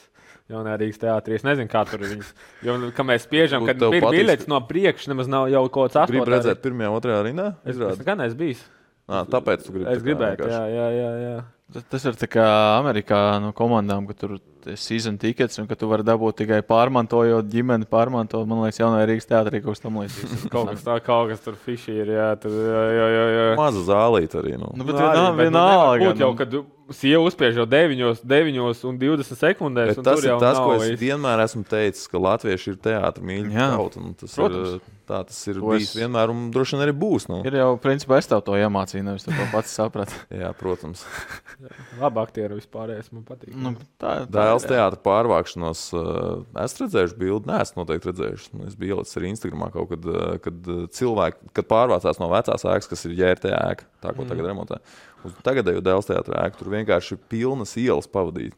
Jaunajā 0.53 0.77
Rīgas 0.85 1.01
teātrī. 1.03 1.35
Es 1.35 1.43
nezinu, 1.43 1.67
kā 1.73 1.81
tur 1.83 2.05
ir 2.05 2.13
viņas. 2.13 2.29
Jo, 2.63 2.77
kad 2.95 3.09
mēs 3.09 3.25
spiežam, 3.27 3.67
kad 3.67 3.83
ir 3.89 4.07
biļets 4.07 4.47
no 4.47 4.61
priekšas, 4.69 5.09
nemaz 5.11 5.27
nav 5.27 5.49
jau 5.51 5.65
kaut 5.67 5.91
kāds 5.91 6.13
Gribu 6.13 6.23
astotais. 6.23 6.37
redzēt, 6.37 6.61
pirmajā, 6.63 6.93
otrajā 6.95 7.25
rindā. 7.27 7.49
Es, 7.67 7.75
es 7.75 8.05
gan 8.07 8.23
neesmu 8.23 8.39
bijis. 8.39 8.63
Ā, 9.11 9.25
tāpēc 9.27 9.65
tu 9.67 9.75
gribi. 9.75 9.89
Es 9.91 10.05
tā 10.05 10.07
vienkārši. 10.07 10.55
jā, 10.55 10.67
jā, 10.71 10.91
jā. 10.95 11.11
jā. 11.27 11.41
Tas, 11.71 12.03
ir 12.03 12.17
tā 12.19 12.27
kā 12.27 12.45
Amerikā 12.81 13.19
no 13.43 13.53
komandām, 13.55 14.03
ka 14.09 14.15
tur 14.19 14.33
ir 14.35 14.77
season 14.81 15.15
tickets 15.23 15.61
un 15.63 15.69
ka 15.71 15.77
tu 15.79 15.87
vari 15.91 16.03
dabūt 16.03 16.41
tikai 16.43 16.59
pārmantojot 16.67 17.47
ģimeni, 17.51 17.87
pārmantojot. 17.91 18.49
Man 18.51 18.65
liekas, 18.65 18.81
jaunajā 18.83 19.07
Rīgas 19.07 19.29
teātrī 19.31 19.61
kaut 19.63 19.77
kas 19.77 19.85
tam 19.85 20.01
līdzīgs. 20.03 20.49
Kaut 20.55 20.73
kas 20.73 20.83
tāds, 20.83 21.05
kaut 21.07 21.31
kas 21.31 21.45
tur 21.45 21.55
fiši 21.55 21.95
ir. 22.03 22.11
Jā, 22.17 22.27
tur, 22.43 22.51
jā, 22.59 22.83
jā, 22.97 23.07
jā, 23.15 23.25
jā. 23.37 23.47
Maza 23.61 23.85
zālīte 23.87 24.41
arī. 24.43 24.57
Nu. 24.59 24.73
Nu, 24.75 24.87
bet 24.89 24.99
Nu, 24.99 25.07
bet 25.07 25.31
nu 25.31 25.45
vienalga, 25.45 26.11
būt 26.11 26.25
Jau, 26.25 26.33
nu. 26.35 26.39
kad 26.43 26.59
sieva 26.99 27.23
uzspiež 27.31 27.63
jau 27.63 27.67
9, 27.71 28.23
9 28.27 28.85
un 28.91 28.99
20 28.99 29.39
sekundēs, 29.39 29.95
Bet 29.95 30.03
un 30.03 30.09
tas 30.11 30.25
ir 30.27 30.35
tas, 30.43 30.59
nav 30.59 30.67
ko 30.67 30.79
es 30.83 30.99
vienmēr 31.01 31.45
esmu 31.47 31.63
teicis, 31.71 32.11
ka 32.11 32.19
latvieši 32.19 32.75
ir 32.75 32.81
teātris 32.83 33.27
mīļi 33.31 33.55
Jā. 33.55 33.69
un 33.79 34.17
Tas 34.19 34.35
Protams. 34.35 34.75
ir, 34.75 34.99
tā 35.11 35.21
tas 35.27 35.39
ir 35.51 35.59
To 35.59 35.73
bijis 35.73 35.89
es- 35.91 35.97
vienmēr, 35.99 36.31
un 36.31 36.47
droši 36.55 36.77
vien 36.79 36.85
arī 36.87 36.95
būs. 37.03 37.27
Nu. 37.29 37.41
Ir 37.45 37.57
jau, 37.59 37.73
principā, 37.83 38.21
es 38.23 38.29
tev 38.31 38.45
to 38.47 38.55
iemācīju, 38.55 39.03
nevis 39.09 39.27
tu 39.27 39.35
to 39.35 39.47
pats 39.53 39.75
saprati. 39.75 40.15
Jā, 40.43 40.53
protams. 40.57 41.03
Labi, 42.01 42.23
aktieri 42.23 42.57
vispār. 42.61 42.95
Man 43.13 43.25
patīk. 43.27 43.53
Nu, 43.59 43.75
tā, 44.01 44.15
Dēls 44.31 44.65
ir, 44.65 44.71
jā. 44.71 44.77
teātris 44.79 45.03
pārvākšanos. 45.05 45.83
Uh, 45.99 46.63
es 46.63 46.77
redzēju 46.81 47.19
bildi, 47.21 47.51
nē, 47.51 47.59
es 47.67 47.75
noteikti 47.77 48.11
redzēju. 48.13 48.41
Nu, 48.55 48.67
es 48.71 48.79
biju 48.79 48.97
ielicis 49.01 49.19
arī 49.21 49.33
Instagramā 49.35 49.73
kaut 49.75 49.91
kad, 49.93 50.07
uh, 50.07 50.39
kad 50.47 50.71
uh, 50.71 50.87
cilvēki 50.95 51.53
kad 51.59 51.69
pārvācās 51.71 52.23
no 52.23 52.31
vecās 52.33 52.65
ēkas, 52.71 52.89
kas 52.95 53.05
ir 53.11 53.19
ģērbta 53.19 53.53
ēka, 53.59 53.89
tā 54.01 54.15
ko 54.15 54.23
Mhm. 54.25 54.31
tagad 54.33 54.51
remontē. 54.53 54.81
Uz 55.27 55.35
tagadēju 55.45 55.83
dēls 55.85 56.09
teātris 56.09 56.39
ēku. 56.47 56.63
Tur 56.63 56.73
vienkārši 56.79 57.13
ir 57.19 57.23
pilnas 57.29 57.75
ielas 57.77 58.07
pavadīt. 58.09 58.55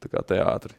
Tā 0.00 0.08
kā 0.12 0.22
teātris. 0.24 0.76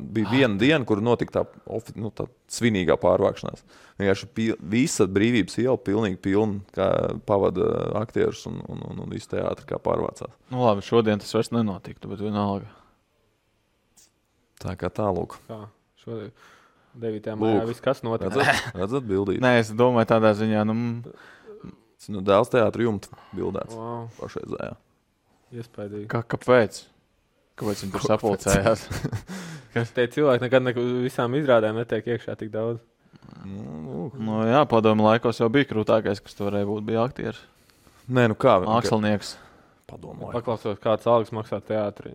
Bija 0.00 0.30
viena 0.32 0.56
diena, 0.56 0.84
kur 0.88 1.02
notika 1.04 1.40
tā, 1.40 1.42
ofi- 1.76 1.92
nu, 2.00 2.08
tā 2.10 2.24
svinīgā 2.48 2.94
pārvākšanās. 3.02 3.60
Vienkārši 4.00 4.28
pil, 4.34 4.54
visa 4.60 5.04
brīvības 5.06 5.58
iela 5.60 5.76
pilnīgi 5.76 6.16
pilna, 6.24 6.62
kā 6.72 6.86
pavada 7.28 7.66
aktierus 8.00 8.46
un, 8.48 8.62
un, 8.68 8.80
un, 8.90 9.02
un 9.04 9.12
visu 9.12 9.28
teātris 9.34 9.68
kā 9.68 9.76
pārvācās. 9.84 10.32
Nu, 10.50 10.62
labi, 10.64 10.80
šodien 10.86 11.20
tas 11.20 11.34
vairs 11.36 11.52
nenotiktu, 11.52 12.08
bet 12.14 12.24
vienalga. 12.24 12.70
Tā 14.64 14.72
kā 14.80 14.88
tālāk. 14.94 15.36
Kā 15.50 15.60
šodien 16.04 16.32
9. 16.94 17.28
Lūk. 17.34 17.40
maijā 17.42 17.64
viss 17.68 17.82
kas 17.84 18.00
notic. 18.06 18.30
Redzat, 18.32 18.74
redzat 18.78 19.06
bildīt. 19.08 19.40
Nē, 19.44 19.56
es 19.60 19.72
domāju, 19.74 20.08
tādā 20.14 20.32
ziņā, 20.38 20.64
nu, 20.70 20.78
Tas 22.04 22.10
nu, 22.12 22.20
dēls 22.26 22.50
teātris 22.52 22.84
jumta 22.84 23.08
bildēts 23.32 23.72
Wow, 23.78 24.08
pašreizējā. 24.18 24.74
iespaidīgi. 25.56 26.06
kā, 26.12 26.20
kāpēc? 26.34 26.82
Kāpēc 27.54 27.84
viņi 27.84 27.92
tur 27.94 28.04
sapulcējās? 28.08 28.84
Tie 29.96 30.06
cilvēki 30.16 30.44
nekad 30.46 30.62
ne, 30.66 30.72
visām 31.04 31.34
izrādēm 31.38 31.78
netiek 31.80 32.06
iekšā 32.14 32.36
tik 32.38 32.50
daudz. 32.54 32.80
Nu, 33.46 34.08
nu, 34.14 34.40
jā, 34.46 34.60
padomu 34.70 35.06
laikos 35.06 35.38
jau 35.40 35.48
bija 35.52 35.66
krūtākais, 35.70 36.20
kas 36.22 36.36
tur 36.36 36.48
varēja 36.50 36.68
būt. 36.68 36.84
Bija 36.86 37.04
aktieris, 37.06 37.40
Nē, 38.08 38.28
nu 38.30 38.36
kā 38.38 38.58
vēl? 38.62 38.68
mākslinieks. 38.70 39.34
Padomāju. 39.90 40.32
Paklausos, 40.34 40.78
kāds 40.82 41.06
algas 41.10 41.32
maksā 41.34 41.58
teātrī. 41.64 42.14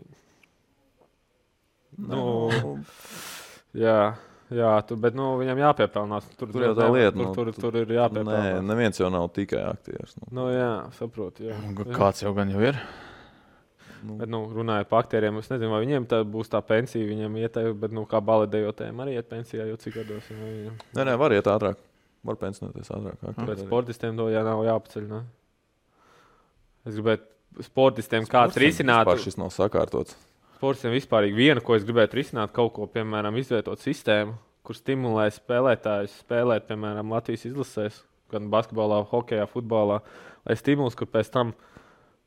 Nu, 1.99 2.23
jā, 3.77 3.99
Jā, 4.49 4.69
tur, 4.81 4.97
bet 4.97 5.13
nu, 5.13 5.35
viņam 5.37 5.59
jāpiepelnās. 5.61 6.25
Tur, 6.39 6.49
Tur 6.49 6.63
jau 6.63 6.71
tā 6.73 6.87
lieta, 6.89 7.11
Tur, 7.13 7.21
nu, 7.21 7.33
tur, 7.37 7.49
tu- 7.53 7.61
tur 7.61 7.75
ir 7.77 7.85
Nē, 7.85 7.97
jāpiepelnās. 7.99 8.63
neviens 8.65 8.97
jau 8.97 9.09
nav 9.13 9.27
tikai 9.29 9.59
aktieris. 9.61 10.15
Nu. 10.17 10.25
Nu, 10.33 10.45
jā, 10.49 10.69
saprotu. 10.97 11.43
Jā. 11.45 11.57
Un 11.67 11.75
Kāds 11.93 12.23
jau 12.23 12.31
gan 12.33 12.49
jau 12.49 12.63
ir? 12.65 12.79
Nu, 14.03 14.15
Bet, 14.21 14.29
nu, 14.31 14.45
runājot 14.55 14.87
par 14.89 15.03
aktieriem, 15.03 15.37
es 15.41 15.49
nezinu, 15.51 15.71
vai 15.73 15.81
viņiem 15.85 16.05
tā 16.07 16.21
būs 16.23 16.47
tā 16.51 16.61
pensija. 16.63 17.03
Viņiem 17.07 17.33
iet, 17.41 17.57
bet, 17.79 17.91
nu, 17.91 18.05
kā 18.07 18.21
baletējotājiem 18.23 19.01
arī 19.03 19.17
iet 19.17 19.27
pensijā 19.29 19.65
jau 19.67 19.75
cik 19.77 19.93
gados. 19.99 20.23
viņiem- 20.31 20.77
Nē, 20.95 21.03
nē, 21.09 21.17
var 21.19 21.31
iet 21.35 21.43
ātrāk. 21.51 21.75
Var 22.23 22.35
pensionēties 22.35 22.89
ātrāk. 22.91 23.17
Bet 23.45 23.59
sportistiem 23.63 24.15
to 24.17 24.27
jā, 24.31 24.43
nav 24.43 24.63
jāpaceļ. 24.67 25.07
Ne? 25.07 25.21
Es 26.85 26.95
gribētu 26.95 27.63
sportistiem 27.65 28.27
kāds 28.29 28.55
risināt. 28.59 29.05
Vispār 29.07 29.23
šis 29.23 29.37
nav 29.39 29.49
sakārtots. 29.55 30.15
Sportistiem 30.59 30.91
vispār 30.95 31.27
viena, 31.33 31.61
ko 31.63 31.75
es 31.75 31.85
gribētu 31.87 32.19
risināt, 32.19 32.51
kaut 32.55 32.73
ko, 32.75 32.87
piemēram, 32.87 33.37
izveidot 33.39 33.79
sistēmu, 33.79 34.35
kur 34.63 34.75
stimulē 34.75 35.29
spēlētājus 35.31 36.17
spēlēt, 36.23 36.67
piemēram, 36.67 37.09
Latvijas 37.15 37.45
izlasēs, 37.47 38.01
gan 38.31 38.49
basketbolā, 38.51 38.99
hokeja, 39.07 39.47
futbolā, 39.47 40.01
lai 40.45 40.55
stimuls, 40.59 40.95
kur 40.99 41.07
pēc 41.07 41.31
tam 41.31 41.53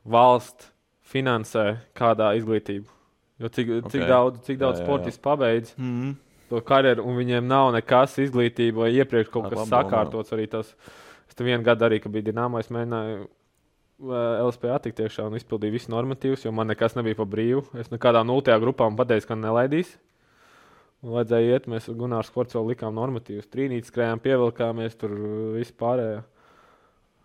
valsts 0.09 0.72
finansē 1.13 1.67
kādā 1.99 2.33
izglītībā. 2.39 2.89
Jo 3.43 3.51
cik, 3.51 3.71
okay. 3.81 3.91
cik 3.95 4.05
daudz, 4.09 4.43
cik 4.47 4.61
daudz 4.61 4.83
sportistu 4.83 5.23
pabeidz 5.25 5.75
Mm. 5.79 6.15
to 6.51 6.61
karjeru, 6.61 7.05
un 7.09 7.17
viņiem 7.17 7.47
nav 7.49 7.73
nekas 7.75 8.19
izglītība 8.23 8.85
vai 8.85 8.91
iepriekš 9.01 9.31
kaut 9.33 9.51
kas 9.51 9.69
sakārtots. 9.71 10.33
Arī 10.37 10.49
tas, 10.51 10.75
es 11.29 11.35
tur 11.35 11.49
vienu 11.49 11.65
gadu 11.65 11.89
arī, 11.89 12.01
kad 12.03 12.13
bija 12.13 12.29
Dienāmo, 12.31 12.61
es 12.61 12.69
mēģināju 12.69 13.19
eh, 13.25 14.43
LSPA 14.45 14.79
tikt 14.85 15.01
iekšā 15.01 15.27
un 15.27 15.39
izpildīju 15.41 15.73
visus 15.75 15.91
normatīvus, 15.93 16.45
jo 16.45 16.53
man 16.53 16.71
nekas 16.71 16.95
nebija 16.99 17.19
pa 17.19 17.27
brīvu. 17.27 17.65
Es 17.81 17.91
nekādā 17.91 18.23
nultajā 18.27 18.61
grupā 18.63 18.89
pateicu, 18.97 19.33
ka 19.33 19.39
nelaidīs. 19.39 19.97
Un 21.03 21.17
vajadzēja 21.17 21.57
iet, 21.57 21.65
mēs 21.67 21.89
ar 21.91 21.97
Gunārs 21.99 22.31
Korts 22.31 22.55
vēl 22.55 22.69
likām 22.77 22.95
normatīvus. 22.95 23.49
Trīnītes 23.51 23.91
skrējām, 23.91 24.21
pievilkāmies, 24.23 24.95
tur 25.01 25.17
viss 25.57 25.75
pārējā. 25.75 26.21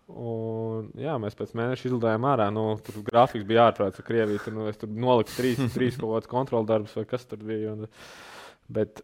Un, 0.08 0.86
jā, 0.96 1.18
mēs 1.20 1.36
pēc 1.36 1.52
mēneša 1.58 1.90
izlidojām 1.90 2.24
ārā. 2.30 2.48
Nu, 2.54 2.70
tur 2.84 3.02
grafiks 3.04 3.44
bija 3.48 3.66
ārprāts 3.68 4.00
ar 4.00 4.06
Krieviju. 4.06 4.40
Tur, 4.40 4.54
nu, 4.56 4.64
es 4.70 4.80
tur 4.80 4.88
noliku 4.88 5.34
trīs, 5.36 5.60
trīs 5.76 5.98
kaut 6.00 6.14
kādus 6.14 6.30
kontroldarbus 6.32 6.96
vai 6.96 7.04
kas 7.10 7.28
tur 7.28 7.42
bija. 7.44 7.74
Un, 7.76 7.90
bet 8.72 9.02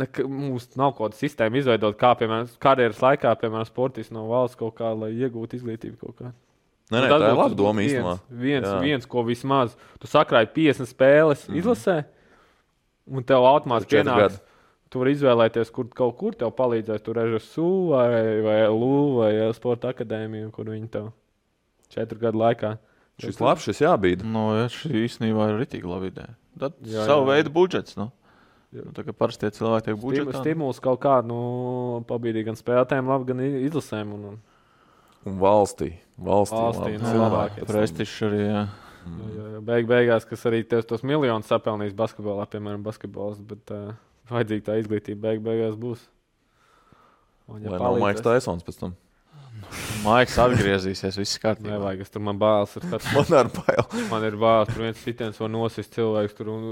nek, 0.00 0.22
mums 0.24 0.70
nav 0.80 0.94
kaut 0.94 1.10
kāda 1.10 1.20
sistēma 1.20 1.60
izveidot, 1.60 1.98
kā 2.00 2.14
piemēram 2.16 2.48
karjeras 2.62 3.02
laikā, 3.04 3.34
piemēram, 3.42 3.68
sportists 3.68 4.14
no 4.16 4.24
valsts 4.30 4.58
kaut 4.60 4.78
kā, 4.80 4.94
lai 4.96 5.12
iegūtu 5.18 5.60
izglītību 5.60 6.00
kaut 6.00 6.16
kādā. 6.22 6.32
Nē, 6.90 6.98
nē, 6.98 7.06
Nu, 7.06 7.10
tā 7.12 7.18
ir 7.20 7.36
laba 7.38 7.54
doma 7.54 7.82
īstenībā. 7.84 8.16
Viens, 8.30 8.64
viens, 8.66 8.70
viens, 8.82 9.04
ko 9.06 9.22
vismaz 9.26 9.76
tu 10.02 10.08
sakrāji 10.10 10.50
50 10.56 10.90
spēles 10.90 11.44
mm. 11.46 11.58
izlasē, 11.60 11.98
un 13.12 13.26
tev 13.26 13.46
automātiski 13.46 14.02
gadi. 14.08 14.40
Tu 14.90 14.98
vari 14.98 15.12
izvēlēties, 15.14 15.68
kur 15.70 15.86
kaut 15.94 16.16
kur 16.18 16.34
tev 16.34 16.50
palīdzēs. 16.58 17.02
Tur 17.06 17.20
ir 17.22 17.36
SU 17.38 17.66
vai, 17.92 18.08
vai 18.42 18.56
LU 18.66 18.92
vai 19.20 19.30
Sporta 19.54 19.92
akadēmija, 19.94 20.48
kur 20.54 20.66
viņi 20.72 20.88
tev 20.90 21.10
četru 21.94 22.18
gadu 22.18 22.40
laikā. 22.42 22.72
Šis 23.20 23.38
labs, 23.42 23.66
šis 23.68 23.82
jābīda. 23.84 24.24
Nu, 24.26 24.48
ja, 24.56 24.66
šī 24.72 25.04
īstenībā 25.04 25.50
ir 25.52 25.60
rītīgi 25.60 25.86
laba 25.86 26.08
ideja. 26.10 26.34
Tad 26.58 26.74
Jā, 26.82 27.02
jā, 27.02 27.06
savu 27.06 27.26
jā. 27.28 27.36
veidu 27.36 27.52
budžets. 27.54 27.94
Nu. 28.00 28.08
Jā. 28.74 28.84
Nu, 28.86 28.94
tā 28.96 29.04
kā 29.06 29.14
parasti 29.14 29.44
tie 29.46 29.52
cilvēki 29.60 29.86
tiek 29.90 29.98
budžetā. 30.02 30.40
stimuls 30.42 30.78
kaut 30.82 31.00
kādu 31.02 31.28
nu, 31.30 31.40
pabīdīt 32.10 32.46
gan 32.50 32.58
spēlētājiem, 32.58 33.08
labi, 33.10 33.28
gan 33.30 33.42
izlasēm. 33.46 34.14
Un, 34.18 34.28
un, 34.34 34.38
Un 35.28 35.34
valstī. 35.36 35.90
Valstī, 36.16 36.56
Valstī, 36.56 36.92
labi. 36.94 37.00
nu, 37.02 37.08
Jā, 37.12 37.16
labākie. 37.20 37.64
prestižs 37.68 38.12
arī. 38.24 38.38
Jā. 38.46 38.60
Mm. 39.04 39.18
Jā, 39.36 39.48
jā, 39.54 39.58
beig, 39.68 39.88
beigās, 39.90 40.24
kas 40.28 40.46
arī 40.48 40.62
tos, 40.64 41.02
miljonus 41.04 41.48
sapelnījis 41.50 41.92
basketbolā, 41.98 42.46
piemēram, 42.48 42.80
basketbols. 42.86 43.36
Bet 43.50 43.68
uh, 43.76 43.90
vajadzīga 44.30 44.66
tā 44.70 44.78
izglītība, 44.80 45.20
beig, 45.28 45.44
beigās 45.44 45.76
būs. 45.80 46.02
Un, 47.50 47.64
Lai 47.66 47.78
nav 47.82 47.98
Maiks 48.00 48.22
Taisons 48.24 48.66
pēc 48.66 48.78
tam. 48.80 48.96
Maiks 50.04 50.36
atgriezīsies, 50.40 51.18
viss 51.20 51.40
kārtībā. 51.42 51.74
Nevajag, 51.74 52.04
es 52.06 52.12
tur 52.14 52.22
man 52.24 52.38
bāles 52.40 52.76
ir. 52.78 52.86
Kad, 52.92 53.04
Man 53.16 53.34
ar 53.40 53.50
bail. 53.52 53.82
man 54.08 54.24
ir 54.28 54.38
bāles, 54.40 54.70
tur 54.72 54.86
viens 54.86 55.02
sitiens 55.04 55.40
var 55.42 55.50
nosist 55.52 55.92
cilvēks, 55.96 56.36
tur 56.38 56.52
un, 56.54 56.64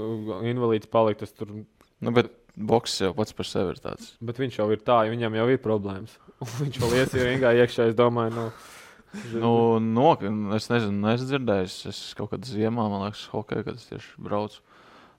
invalīds 0.49 0.89
palikt. 0.89 1.27
Tur, 1.37 1.51
Nu, 1.99 2.13
bet 2.15 2.31
boks 2.55 2.93
jau 3.03 3.11
pats 3.13 3.35
par 3.35 3.47
sevi 3.47 3.73
ir 3.75 3.79
tāds. 3.83 4.13
bet 4.23 4.37
viņš 4.39 4.61
jau 4.61 4.69
ir 4.71 4.79
tā, 4.87 5.01
jo 5.05 5.11
viņam 5.11 5.35
jau 5.35 5.47
ir 5.51 5.57
problēmas. 5.59 6.13
Viņš 6.61 6.77
vēl 6.79 6.93
ies 6.95 7.15
ir 7.19 7.25
ringā 7.27 7.51
iekšā, 7.59 7.89
es 7.91 7.97
domāju, 7.99 8.31
nu, 8.37 8.45
Nu, 9.33 9.79
no, 9.81 10.11
es 10.55 10.67
nezinu, 10.69 11.01
es 11.09 11.23
dzirdēju, 11.25 11.69
es 11.89 11.99
kaut 12.13 12.29
kādā 12.29 12.45
ziemā, 12.45 12.83
man 12.91 13.07
liekas, 13.07 13.23
hokeja, 13.33 13.63
kad 13.65 13.79
es 13.79 13.87
tieši 13.89 14.11
braucu. 14.21 14.61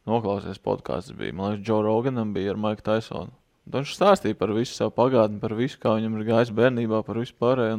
Noklausījos 0.09 0.63
podkāstu, 0.65 1.15
bija, 1.19 1.35
man 1.37 1.53
liekas, 1.53 1.67
Džo 1.67 1.83
Roganam 1.85 2.33
bija 2.37 2.55
ar 2.55 2.61
Maiku 2.61 2.87
Taisonu. 2.87 3.35
Un 3.69 3.77
Viņš 3.77 3.93
stāstīja 3.99 4.39
par 4.39 4.55
visu 4.57 4.73
savu 4.75 4.95
pagātni, 4.97 5.39
par 5.43 5.53
visu, 5.59 5.79
kā 5.83 5.93
viņam 5.99 6.17
ir 6.17 6.29
gājis 6.31 6.55
bērnībā, 6.57 7.03
par 7.07 7.21
visu 7.21 7.37
pārējo. 7.39 7.77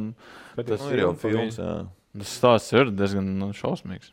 Tas 0.56 0.84
ir 0.88 1.02
jau 1.02 1.10
films. 1.18 1.58
Jā. 1.58 1.72
Tas 2.12 2.36
stāsts 2.38 2.74
ir 2.76 2.92
diezgan 2.92 3.26
nu, 3.40 3.50
šausmīgs. 3.56 4.12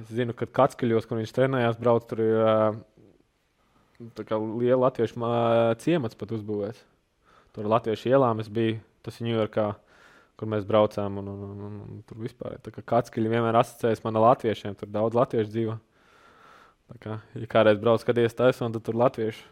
Es 0.00 0.08
zinu, 0.08 0.34
ka 0.36 0.48
Katskaļos, 0.48 1.06
kur 1.08 1.20
viņš 1.20 1.34
trenējās, 1.36 1.78
brauc 1.80 2.08
tur 2.08 2.22
ir 2.24 2.34
liela 4.00 4.88
latviešu 4.88 5.32
ciemats 5.84 6.18
pat 6.18 6.34
uzbūvēts. 6.34 6.80
Tur 7.52 7.68
latviešu 7.68 8.08
ielām 8.08 8.40
es 8.40 8.48
biju, 8.48 8.78
tas 9.04 9.20
ir 9.20 9.28
Ņujorkā, 9.28 9.66
kur 10.40 10.48
mēs 10.48 10.64
braucām. 10.68 11.20
Un, 11.20 11.28
un, 11.28 11.42
un, 11.46 11.64
un, 11.68 11.80
un 11.84 12.04
tur 12.08 12.22
vispār 12.24 12.56
Katskaļi 12.64 13.32
vienmēr 13.34 13.60
asociējas 13.60 14.02
man 14.06 14.16
ar 14.18 14.30
latviešiem, 14.30 14.76
tur 14.80 14.88
daudz 14.92 15.18
latviešu 15.20 15.52
dzīvo. 15.52 15.76
Kā, 17.00 17.20
ja 17.38 17.48
kādreiz 17.50 17.80
brauc 17.80 18.02
skaties 18.02 18.36
taisnība, 18.36 18.76
tad 18.76 18.84
tur 18.88 18.98
latviešu. 19.00 19.44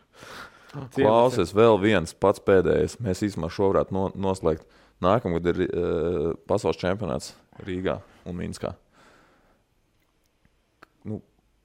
ciemats 0.74 0.98
ir. 0.98 1.06
Klausies, 1.06 1.54
vēl 1.56 1.78
viens 1.80 2.12
pats 2.14 2.42
pēdējais. 2.44 2.98
Mēs 3.00 3.22
īstenībā 3.26 3.50
šo 3.52 3.70
varētu 3.72 3.96
no, 3.96 4.08
noslēgt. 4.14 4.66
Nākamgad 5.00 5.46
ir 5.48 5.62
uh, 5.64 6.32
pasaules 6.50 6.76
čempionāts 6.76 7.32
Rīgā 7.64 7.96
un 8.28 8.36
Minskā. 8.36 8.74
Nu, 11.08 11.22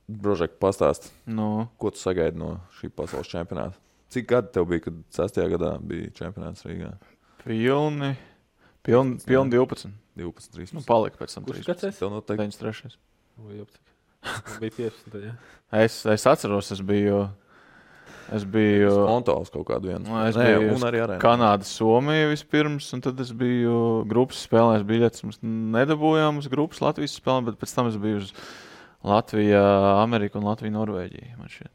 Brožek, 0.08 0.56
pastāst, 0.62 1.10
Nu, 1.28 1.68
ko 1.82 1.92
tu 1.92 2.00
sagaidi 2.00 2.40
no 2.40 2.54
šī 2.80 2.88
pasaules 2.96 3.28
čempionāta? 3.28 3.76
Cik 4.14 4.30
gadi 4.30 4.54
tev 4.56 4.70
bija, 4.70 4.86
kad 4.86 5.02
6. 5.18 5.42
gadā 5.52 5.74
bija 5.84 6.14
čempionāts 6.16 6.64
Rīgā? 6.64 6.94
pilni, 7.46 8.16
pilni, 8.86 9.20
pilni 9.28 9.52
12. 9.52 9.92
12, 10.16 10.54
13. 10.56 10.78
Nu, 10.78 10.86
palika 10.88 11.20
pēc 11.20 11.36
tam 11.36 11.46
Kurš 11.46 11.66
13. 11.66 11.68
gads 11.70 11.90
esi? 11.90 12.00
Tev 12.00 12.14
noteikti 12.14 12.48
93. 12.48 12.96
Bija 14.62 14.72
15. 14.78 15.10
tad, 15.12 15.24
jā. 15.30 15.34
Es, 15.86 16.00
es 16.06 16.26
atceros, 16.30 16.72
es 16.76 16.82
biju. 16.86 17.26
Es 18.34 18.42
biju 18.50 18.90
Montovs 19.06 19.52
kaut 19.54 19.68
kādu 19.70 19.92
vienu. 19.92 20.02
Nu, 20.08 20.16
es 20.26 20.34
Nē, 20.40 20.46
biju 20.58 20.80
arī 20.88 21.02
arēnā. 21.04 21.20
Kanāda, 21.22 21.68
Somija 21.70 22.32
vispirms, 22.32 22.88
un 22.98 23.04
tad 23.06 23.20
es 23.22 23.30
biju 23.38 23.76
grupas 24.10 24.40
spēlēs 24.48 24.82
biļetes. 24.88 25.22
Mēs 25.30 25.38
nedabūjām 25.46 26.40
uz 26.42 26.48
grupas 26.50 26.82
Latvijas 26.82 27.14
spēlēm, 27.20 27.52
bet 27.52 27.60
pēc 27.62 27.76
tam 27.78 27.92
es 27.92 28.00
biju 28.02 28.24
uz 28.24 28.32
Latviju, 29.06 29.60
Ameriku 30.02 30.42
un 30.42 30.48
Latviju, 30.50 30.74
Norvēģiju. 30.74 31.36
man 31.38 31.52
šķiet. 31.54 31.74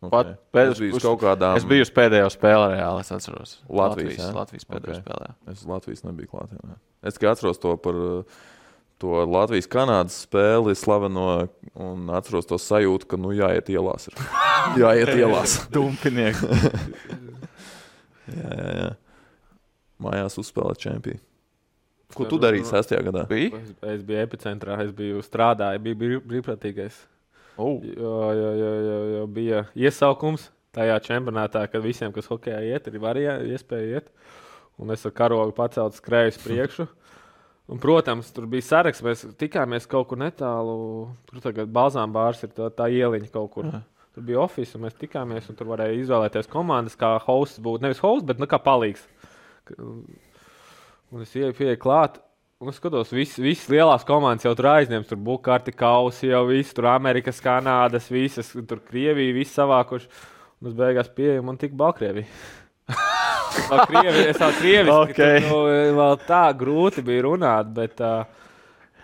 Okay. 0.00 0.10
pat 0.12 0.28
pēc- 0.52 0.70
es 0.72 0.78
biju 0.80 0.92
uz- 0.94 0.96
uz 0.96 1.02
kaut 1.04 1.20
kādām. 1.20 1.56
Es 1.56 1.64
biju 1.68 1.82
uz 1.84 1.90
pēdējo 1.92 2.28
spēli 2.32 2.68
reāli, 2.76 3.00
es 3.00 3.10
atceros. 3.12 3.50
Latvijas, 3.68 4.16
Latvijas, 4.16 4.20
jā? 4.20 4.34
Latvijas 4.36 4.64
pēdējo 4.64 4.96
Ok. 4.96 5.00
okay. 5.00 5.02
spēlē. 5.04 5.34
Es 5.52 5.58
uz 5.60 5.66
Latvijas 5.68 6.04
nebiju 6.04 6.28
klāt. 6.28 6.52
Jā. 6.56 6.76
Es 7.04 7.14
tikai 7.18 7.32
atceros 7.32 7.58
to 7.60 7.76
par 7.76 7.94
uh, 7.94 8.22
to 9.00 9.22
Latvijas-Kanādas 9.24 10.18
spēli, 10.26 10.74
slaveno, 10.76 11.26
un 11.80 12.10
atceros 12.14 12.48
to 12.48 12.58
sajūtu, 12.60 13.08
ka, 13.10 13.18
nu, 13.20 13.32
jāiet 13.36 13.70
ielās. 13.72 14.10
Ir. 14.10 14.20
jāiet 14.84 15.14
ielās. 15.16 15.56
Dumpinieki. 15.74 16.50
jā, 18.36 18.50
jā, 18.50 18.70
jā. 18.82 18.90
Mājās 20.00 20.38
uzspēlēt 20.40 20.80
čempionu. 20.80 21.20
Ko 22.16 22.26
tu 22.26 22.40
darīji 22.42 22.64
nu, 22.64 22.70
6. 22.72 22.94
gadā? 23.06 23.22
Bija? 23.30 23.60
Es, 23.86 24.00
biju 24.02 24.18
epicentrā, 24.24 24.80
es 24.82 24.90
biju 24.96 25.20
strādājis, 25.22 25.82
biju 25.84 25.98
brīv- 26.00 26.22
brīvprātīgais. 26.26 26.96
Oh. 27.60 27.76
Jo, 27.84 28.14
jo, 28.34 28.48
jo, 28.56 28.70
jo, 28.86 28.96
jo 29.14 29.26
bija 29.30 29.60
iesaukums 29.78 30.48
tajā 30.74 30.96
čempionātā, 31.04 31.62
kad 31.70 31.84
visiem, 31.84 32.10
kas 32.14 32.26
hokeja 32.30 32.62
iet, 32.66 32.88
ir 32.88 32.98
varēja 33.02 33.36
iespēja 33.52 34.00
iet. 34.00 34.10
Un 34.80 34.90
es 34.94 35.04
ar 35.06 35.14
karogu 35.14 35.54
pacēlu 35.54 35.92
skrēju 35.94 36.32
uz 36.32 36.40
priekšu. 36.40 36.88
Un, 37.70 37.78
protams, 37.78 38.32
tur 38.34 38.48
bija 38.50 38.66
saraksts. 38.66 39.04
Mēs 39.06 39.22
tikāmies 39.38 39.86
kaut 39.90 40.08
kur 40.10 40.18
netālu. 40.18 40.74
Tur 41.28 41.42
tagad 41.44 41.70
Balzāna 41.70 42.10
bārs 42.14 42.42
ir 42.42 42.50
tā, 42.56 42.66
tā 42.74 42.88
ieliņa 42.90 43.30
kaut 43.30 43.52
kur. 43.54 43.68
Aha. 43.68 43.84
Tur 44.16 44.26
bija 44.26 44.40
oficiāls, 44.42 44.74
un 44.74 44.88
mēs 44.88 44.96
tikāmies. 44.98 45.46
un 45.52 45.58
Tur 45.58 45.70
varēja 45.70 46.00
izvēlēties 46.00 46.50
komandas, 46.50 46.98
kā 46.98 47.12
hosts 47.22 47.62
būtu. 47.62 47.84
Nevis 47.86 48.02
hosts, 48.02 48.26
bet 48.26 48.42
nu, 48.42 48.48
kā 48.50 48.58
palīgs. 48.64 49.04
Un 49.78 51.22
es 51.22 51.36
ieju 51.38 51.54
pie 51.58 51.76
klāt. 51.78 52.18
Un 52.60 52.68
es 52.68 52.76
skatos, 52.76 53.08
visas 53.16 53.38
vis 53.40 53.62
lielās 53.72 54.02
komandas 54.04 54.44
jau 54.44 54.52
tur 54.58 54.66
aizņemts. 54.74 55.08
Tur 55.08 55.16
bija 55.16 55.28
Bukārti, 55.30 55.72
Kausi, 55.72 56.26
jau 56.28 56.42
viss, 56.50 56.74
tur 56.76 56.90
Amerikas, 56.90 57.38
Kanādas, 57.40 58.10
visas, 58.12 58.50
tur 58.68 58.82
Krievija, 58.84 59.32
viss 59.38 59.54
savākuši. 59.56 60.10
Un 60.60 60.68
es 60.68 60.74
beigās 60.76 61.08
pieeju, 61.16 61.46
man 61.46 61.56
tik 61.56 61.72
Baltkrievija. 61.78 62.28
Vēl 63.70 63.84
Krievi, 63.90 64.24
es 64.30 64.40
jau 64.40 64.50
krieviski, 64.58 64.96
Ok. 65.00 65.14
tur, 65.16 65.46
nu, 65.46 65.60
vēl 66.00 66.18
tā 66.26 66.42
grūti 66.58 67.04
bija 67.06 67.24
runāt, 67.26 67.70
bet 67.76 68.02
uh, 68.04 68.24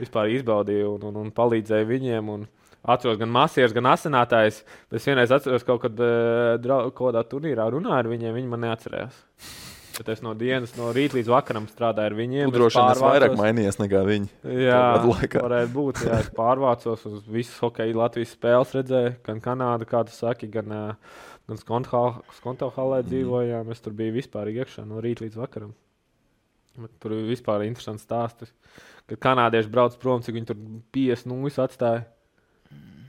vispār 0.01 0.33
izbaudīju 0.37 0.97
un, 0.97 1.07
un, 1.11 1.21
un 1.25 1.33
palīdzēju 1.35 1.91
viņiem. 1.91 2.33
Un 2.35 2.47
atceros 2.87 3.19
gan 3.21 3.33
masieris, 3.35 3.75
gan 3.75 3.91
asinātājs. 3.93 4.63
Es 4.95 5.07
vienreiz 5.09 5.33
atceros, 5.35 5.67
kaut 5.67 5.83
kad 5.87 6.03
uh, 6.03 6.91
kādā 6.97 7.25
turnīrā 7.27 7.69
runāju 7.75 8.03
ar 8.05 8.11
viņiem, 8.13 8.37
viņi 8.41 8.53
man 8.53 8.67
neatcerējās. 8.69 9.23
Bet 9.97 10.11
es 10.13 10.21
no 10.21 10.35
dienas, 10.37 10.75
no 10.77 10.91
rīta 10.93 11.17
līdz 11.17 11.31
vakaram 11.33 11.67
strādāju 11.71 12.11
ar 12.11 12.17
viņiem. 12.19 12.51
Tu 12.51 12.53
es 12.53 12.57
droši 12.59 12.77
vien 12.83 12.91
esi 12.93 13.05
vairāk 13.07 13.37
mainījies 13.39 13.79
nekā 13.81 14.03
viņi. 14.05 14.27
Jā, 14.67 14.81
laikā. 15.01 15.41
varētu 15.41 15.73
būt. 15.73 16.03
Jā, 16.05 16.19
es 16.21 16.29
pārvācos 16.37 17.07
uz 17.09 17.23
visas 17.33 17.57
hokeja 17.65 17.97
Latvijas 17.97 18.35
spēles, 18.37 18.75
redzēju, 18.77 19.15
gan 19.25 19.41
Kanādu, 19.47 19.89
kā 19.89 20.03
tu 20.05 20.13
saki, 20.13 20.51
gan, 20.53 20.69
ā, 20.69 20.83
gan 21.47 21.59
Skonto 21.59 22.71
halē 22.75 23.03
Mhm. 23.03 23.09
dzīvojām. 23.11 23.71
Es 23.71 23.81
tur 23.81 23.93
biju 23.93 24.17
vispār 24.19 24.51
iekšā 24.51 24.87
no 24.87 25.01
rīta 25.01 25.23
līdz 25.27 25.37
vakaram. 25.39 25.75
Bet 26.77 26.91
tur 27.01 27.11
bija 27.15 27.31
vispār 27.37 27.65
interesants 27.67 28.05
stāsts. 28.05 28.51
Kad 29.07 29.19
kanādieši 29.23 29.71
brauc 29.71 29.97
prom, 29.99 30.21
cik 30.21 30.35
viņi 30.35 30.47
tur 30.47 30.57
50 30.93 31.27
nūjas 31.31 31.59
atstāja. 31.63 32.05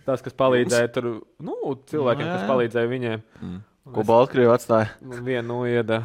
Tas, 0.06 0.22
kas 0.22 0.34
palīdzēja 0.34 0.94
tur, 0.94 1.04
nu, 1.44 1.56
cilvēkiem, 1.90 2.24
kas 2.32 2.46
palīdzēja 2.48 2.88
viņiem. 2.88 3.24
Mm. 3.42 3.64
Ko 3.94 4.04
Baltkrievi 4.08 4.50
atstāja? 4.52 4.90
Man 5.06 5.24
Vienu 5.26 5.48
noieda, 5.48 6.02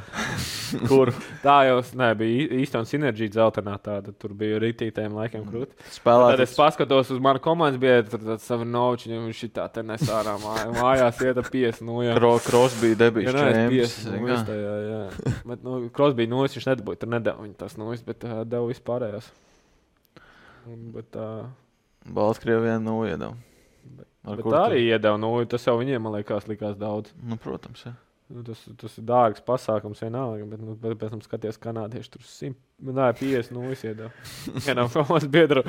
kur 0.91 1.11
tā 1.43 1.57
jau 1.67 1.79
nebija 1.99 2.47
īstenībā 2.61 2.89
sinerģija 2.89 3.33
dzeltenā. 3.35 3.75
Tāda, 3.83 4.15
tur 4.15 4.35
bija 4.39 4.61
rītītēm 4.63 5.17
laikiem 5.19 5.45
krūti. 5.49 5.75
Tad 5.79 5.97
Spēlētājs. 5.97 6.45
es 6.47 6.57
paskatos 6.59 7.13
uz 7.15 7.23
manu 7.23 7.43
komandas 7.43 7.81
biedru, 7.83 8.13
tur 8.13 8.25
tāds 8.31 8.47
savu 8.49 8.67
nauču, 8.69 9.11
viņam 9.11 9.29
šī 9.39 9.51
tā 9.59 9.67
te 9.75 9.85
nesārā 9.87 10.37
mājā, 10.43 10.67
mājās 10.79 11.23
iet 11.27 11.43
ap 11.43 11.51
50 11.53 11.87
no 11.89 12.01
jā. 12.07 12.17
Kro, 12.19 12.33
Krosbī 12.47 12.93
debijas 12.99 13.33
Jā, 13.33 13.37
nē, 13.39 13.47
es 13.51 13.59
čempions. 13.59 13.97
50 14.07 14.53
no 14.53 14.59
jā, 14.59 14.75
jā, 14.87 14.99
jā. 15.03 15.37
Bet, 15.53 15.65
nu, 15.67 15.79
Krosbī 15.95 16.29
nojas 16.31 16.59
viņš 16.59 16.69
nedabūja, 16.73 17.03
tur 17.03 17.15
nedēļa 17.17 17.47
viņa 17.49 17.61
tās 17.65 17.79
nojas, 17.81 18.05
bet 18.07 18.29
uh, 18.29 18.43
deva 18.49 18.69
vispārējās. 18.71 19.33
Un, 20.71 20.93
bet, 20.95 21.19
uh, 21.19 21.49
Baltkrievi 22.07 22.71
vienu 22.71 22.85
noiedam. 22.93 23.41
Ar 24.23 24.39
bet 24.39 24.47
tā 24.47 24.63
arī 24.69 24.85
iedeva, 24.87 25.19
nu, 25.19 25.35
tas 25.51 25.65
jau 25.67 25.75
viņiem, 25.81 26.03
man 26.05 26.15
liekas, 26.15 26.47
likās 26.51 26.77
daudz. 26.79 27.11
Nu, 27.27 27.39
protams, 27.43 27.83
jā. 27.89 27.95
Nu, 28.33 28.41
tas, 28.47 28.61
tas 28.81 28.95
ir 28.97 29.05
dārgs 29.05 29.43
pasākums, 29.45 30.01
vienalga, 30.01 30.47
bet, 30.49 30.61
nu, 30.63 30.77
bet 30.81 30.95
pēc 31.01 31.11
tam 31.13 31.23
skaties, 31.25 31.59
kanādieši 31.61 32.13
tur 32.15 32.23
100, 32.25 32.55
nē, 32.89 33.09
50 33.19 33.57
no 33.57 33.65
iedeva. 33.75 34.13
Vienam 34.67 34.93
komandas 34.93 35.27
biedram. 35.33 35.67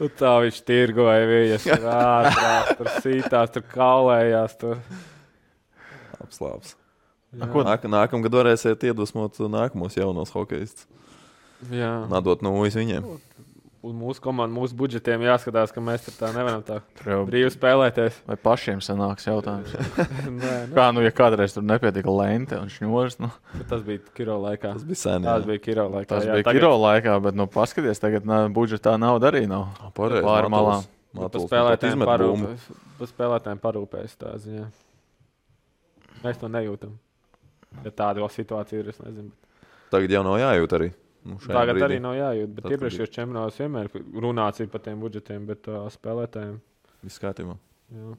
Nu, 0.00 0.08
tā 0.20 0.34
viņš 0.44 0.60
tirgoja 0.68 1.24
viņas, 1.28 1.66
tur 1.70 1.88
ātrāk, 1.94 2.70
tur 2.78 2.92
sītās, 3.00 3.54
tur 3.56 3.66
kaulējās. 3.72 4.54
Tur. 4.60 4.84
Apslāps. 6.20 6.76
Nāk, 7.40 7.84
nākamgad 7.86 8.36
varēsiet 8.40 8.86
iedvesmot 8.90 9.36
nākamos 9.50 9.96
jaunos 9.98 10.32
hokeistus. 10.34 10.86
jā. 11.72 11.90
Nadot 12.10 12.42
nūjas 12.44 12.78
viņiem. 12.78 13.06
Un 13.80 13.94
mūsu 13.96 14.20
komandai, 14.20 14.52
mūsu 14.58 14.76
budžetiem 14.76 15.22
jāskatās, 15.24 15.70
ka 15.72 15.80
mēs 15.80 16.02
tā 16.18 16.28
nevaram 16.34 16.60
tā 16.60 16.82
brīvi 17.00 17.48
spēlēties. 17.54 18.18
vai 18.28 18.36
pašiem 18.36 18.82
sanāks 18.84 19.24
jautājums. 19.24 19.72
jā. 19.72 20.04
Nē, 20.28 20.50
nu, 20.68 20.74
Kā 20.76 20.90
nu, 20.92 21.00
ja 21.00 21.08
kādreiz 21.16 21.54
tur 21.56 21.64
nepietika 21.64 22.12
lente 22.12 22.58
un 22.60 22.68
šņūrs, 22.68 23.16
nu, 23.24 23.30
bet 23.56 23.70
tas 23.72 23.80
bija 23.86 24.02
Kiro 24.18 24.36
laikā. 24.42 24.74
Tas 24.76 24.84
bija 24.84 25.00
sen. 25.00 25.24
Tas 25.24 25.48
bija 25.48 25.62
Kiro 25.64 25.86
laikā. 25.94 26.10
tas 26.12 26.28
jā, 26.28 26.36
bija 26.36 26.44
tagad- 26.50 26.60
Kiro 26.60 26.74
laikā, 26.76 27.16
bet, 27.24 27.38
nu, 27.40 27.48
paskaties, 27.48 28.02
tagad 28.04 28.28
nā, 28.28 28.42
budžetā 28.52 28.98
nauda 29.00 29.32
arī 29.32 29.46
nav. 29.48 29.70
Pareizi. 29.96 30.26
Pāri 30.28 30.52
malām. 30.52 30.84
Pa 31.16 31.24
Matuls 31.24 31.48
spēlētājiem 31.48 32.04
parūpēs- 32.06 32.68
pa 33.00 33.08
spēlētājiem 33.14 33.64
parūpēs 33.64 34.12
tā 34.20 34.36
ziņā. 34.44 34.68
Mēs 36.20 36.36
to 36.38 36.52
nejūtam. 36.52 36.92
Ja 37.84 37.90
tāda 37.96 38.20
vēl 38.20 38.28
situācija 38.36 38.84
ir, 38.84 38.92
es 38.92 39.00
nezinu. 39.00 39.32
Tagad 39.90 40.12
jau 40.12 40.22
nav 40.28 40.36
jājūt 40.38 40.76
arī. 40.76 40.92
Nu, 41.20 41.36
Tagad 41.44 41.76
brīdī. 41.76 41.84
arī 41.84 41.96
nav 42.00 42.14
jājūt, 42.16 42.52
bet 42.56 42.66
iepriekšējos 42.74 43.10
čempionātos 43.12 43.58
vienmēr 43.60 43.90
runāts 44.24 44.62
ir 44.64 44.70
par 44.72 44.80
tiem 44.84 45.00
budžetiem, 45.02 45.44
bet 45.50 45.68
uh, 45.68 45.84
spēlētājiem 45.92 46.54
Viss 47.04 47.20
kārtībā. 47.20 47.56
jā. 47.92 48.14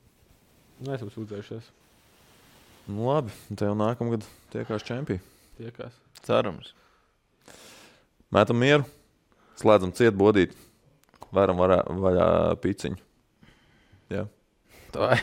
neesam 0.85 1.09
sūdzējušies. 1.13 1.71
Nu, 2.91 3.07
labi, 3.07 3.33
jau 3.57 3.73
nākamgad 3.77 4.25
tiekās 4.53 4.85
čempioni. 4.85 5.21
Tiekās. 5.57 5.97
Cerams. 6.25 6.73
Mētam 8.33 8.61
mieru, 8.61 8.85
slēdzam 9.59 9.93
ciet 9.97 10.15
bodīt, 10.17 10.53
varam 11.33 11.57
varā, 11.61 11.81
vaļā 11.85 12.27
piciņu. 12.61 13.01
Jā. 14.13 14.27
Tā, 14.91 15.15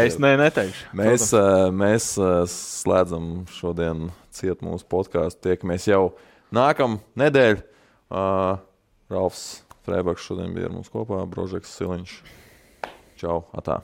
es 0.00 0.18
ne, 0.22 0.34
neteikšu. 0.40 0.92
Mēs, 0.98 1.28
eh, 1.38 1.64
mēs 1.72 2.12
slēdzam 2.52 3.44
šodien 3.54 4.08
ciet 4.34 4.64
mūsu 4.66 4.86
podkāstu. 4.90 5.44
Tiekamies 5.48 5.88
jau 5.88 6.14
nākamā 6.54 7.00
nedēļa. 7.20 7.62
Uh, 8.14 8.60
Ralfs 9.12 9.64
Freibergs 9.84 10.24
šodien 10.28 10.54
bija 10.56 10.70
ar 10.70 10.76
mums 10.76 10.92
kopā, 10.92 11.24
Brožeks 11.28 11.74
Siliņš. 11.78 12.20
Čau! 13.20 13.42
Atā. 13.56 13.82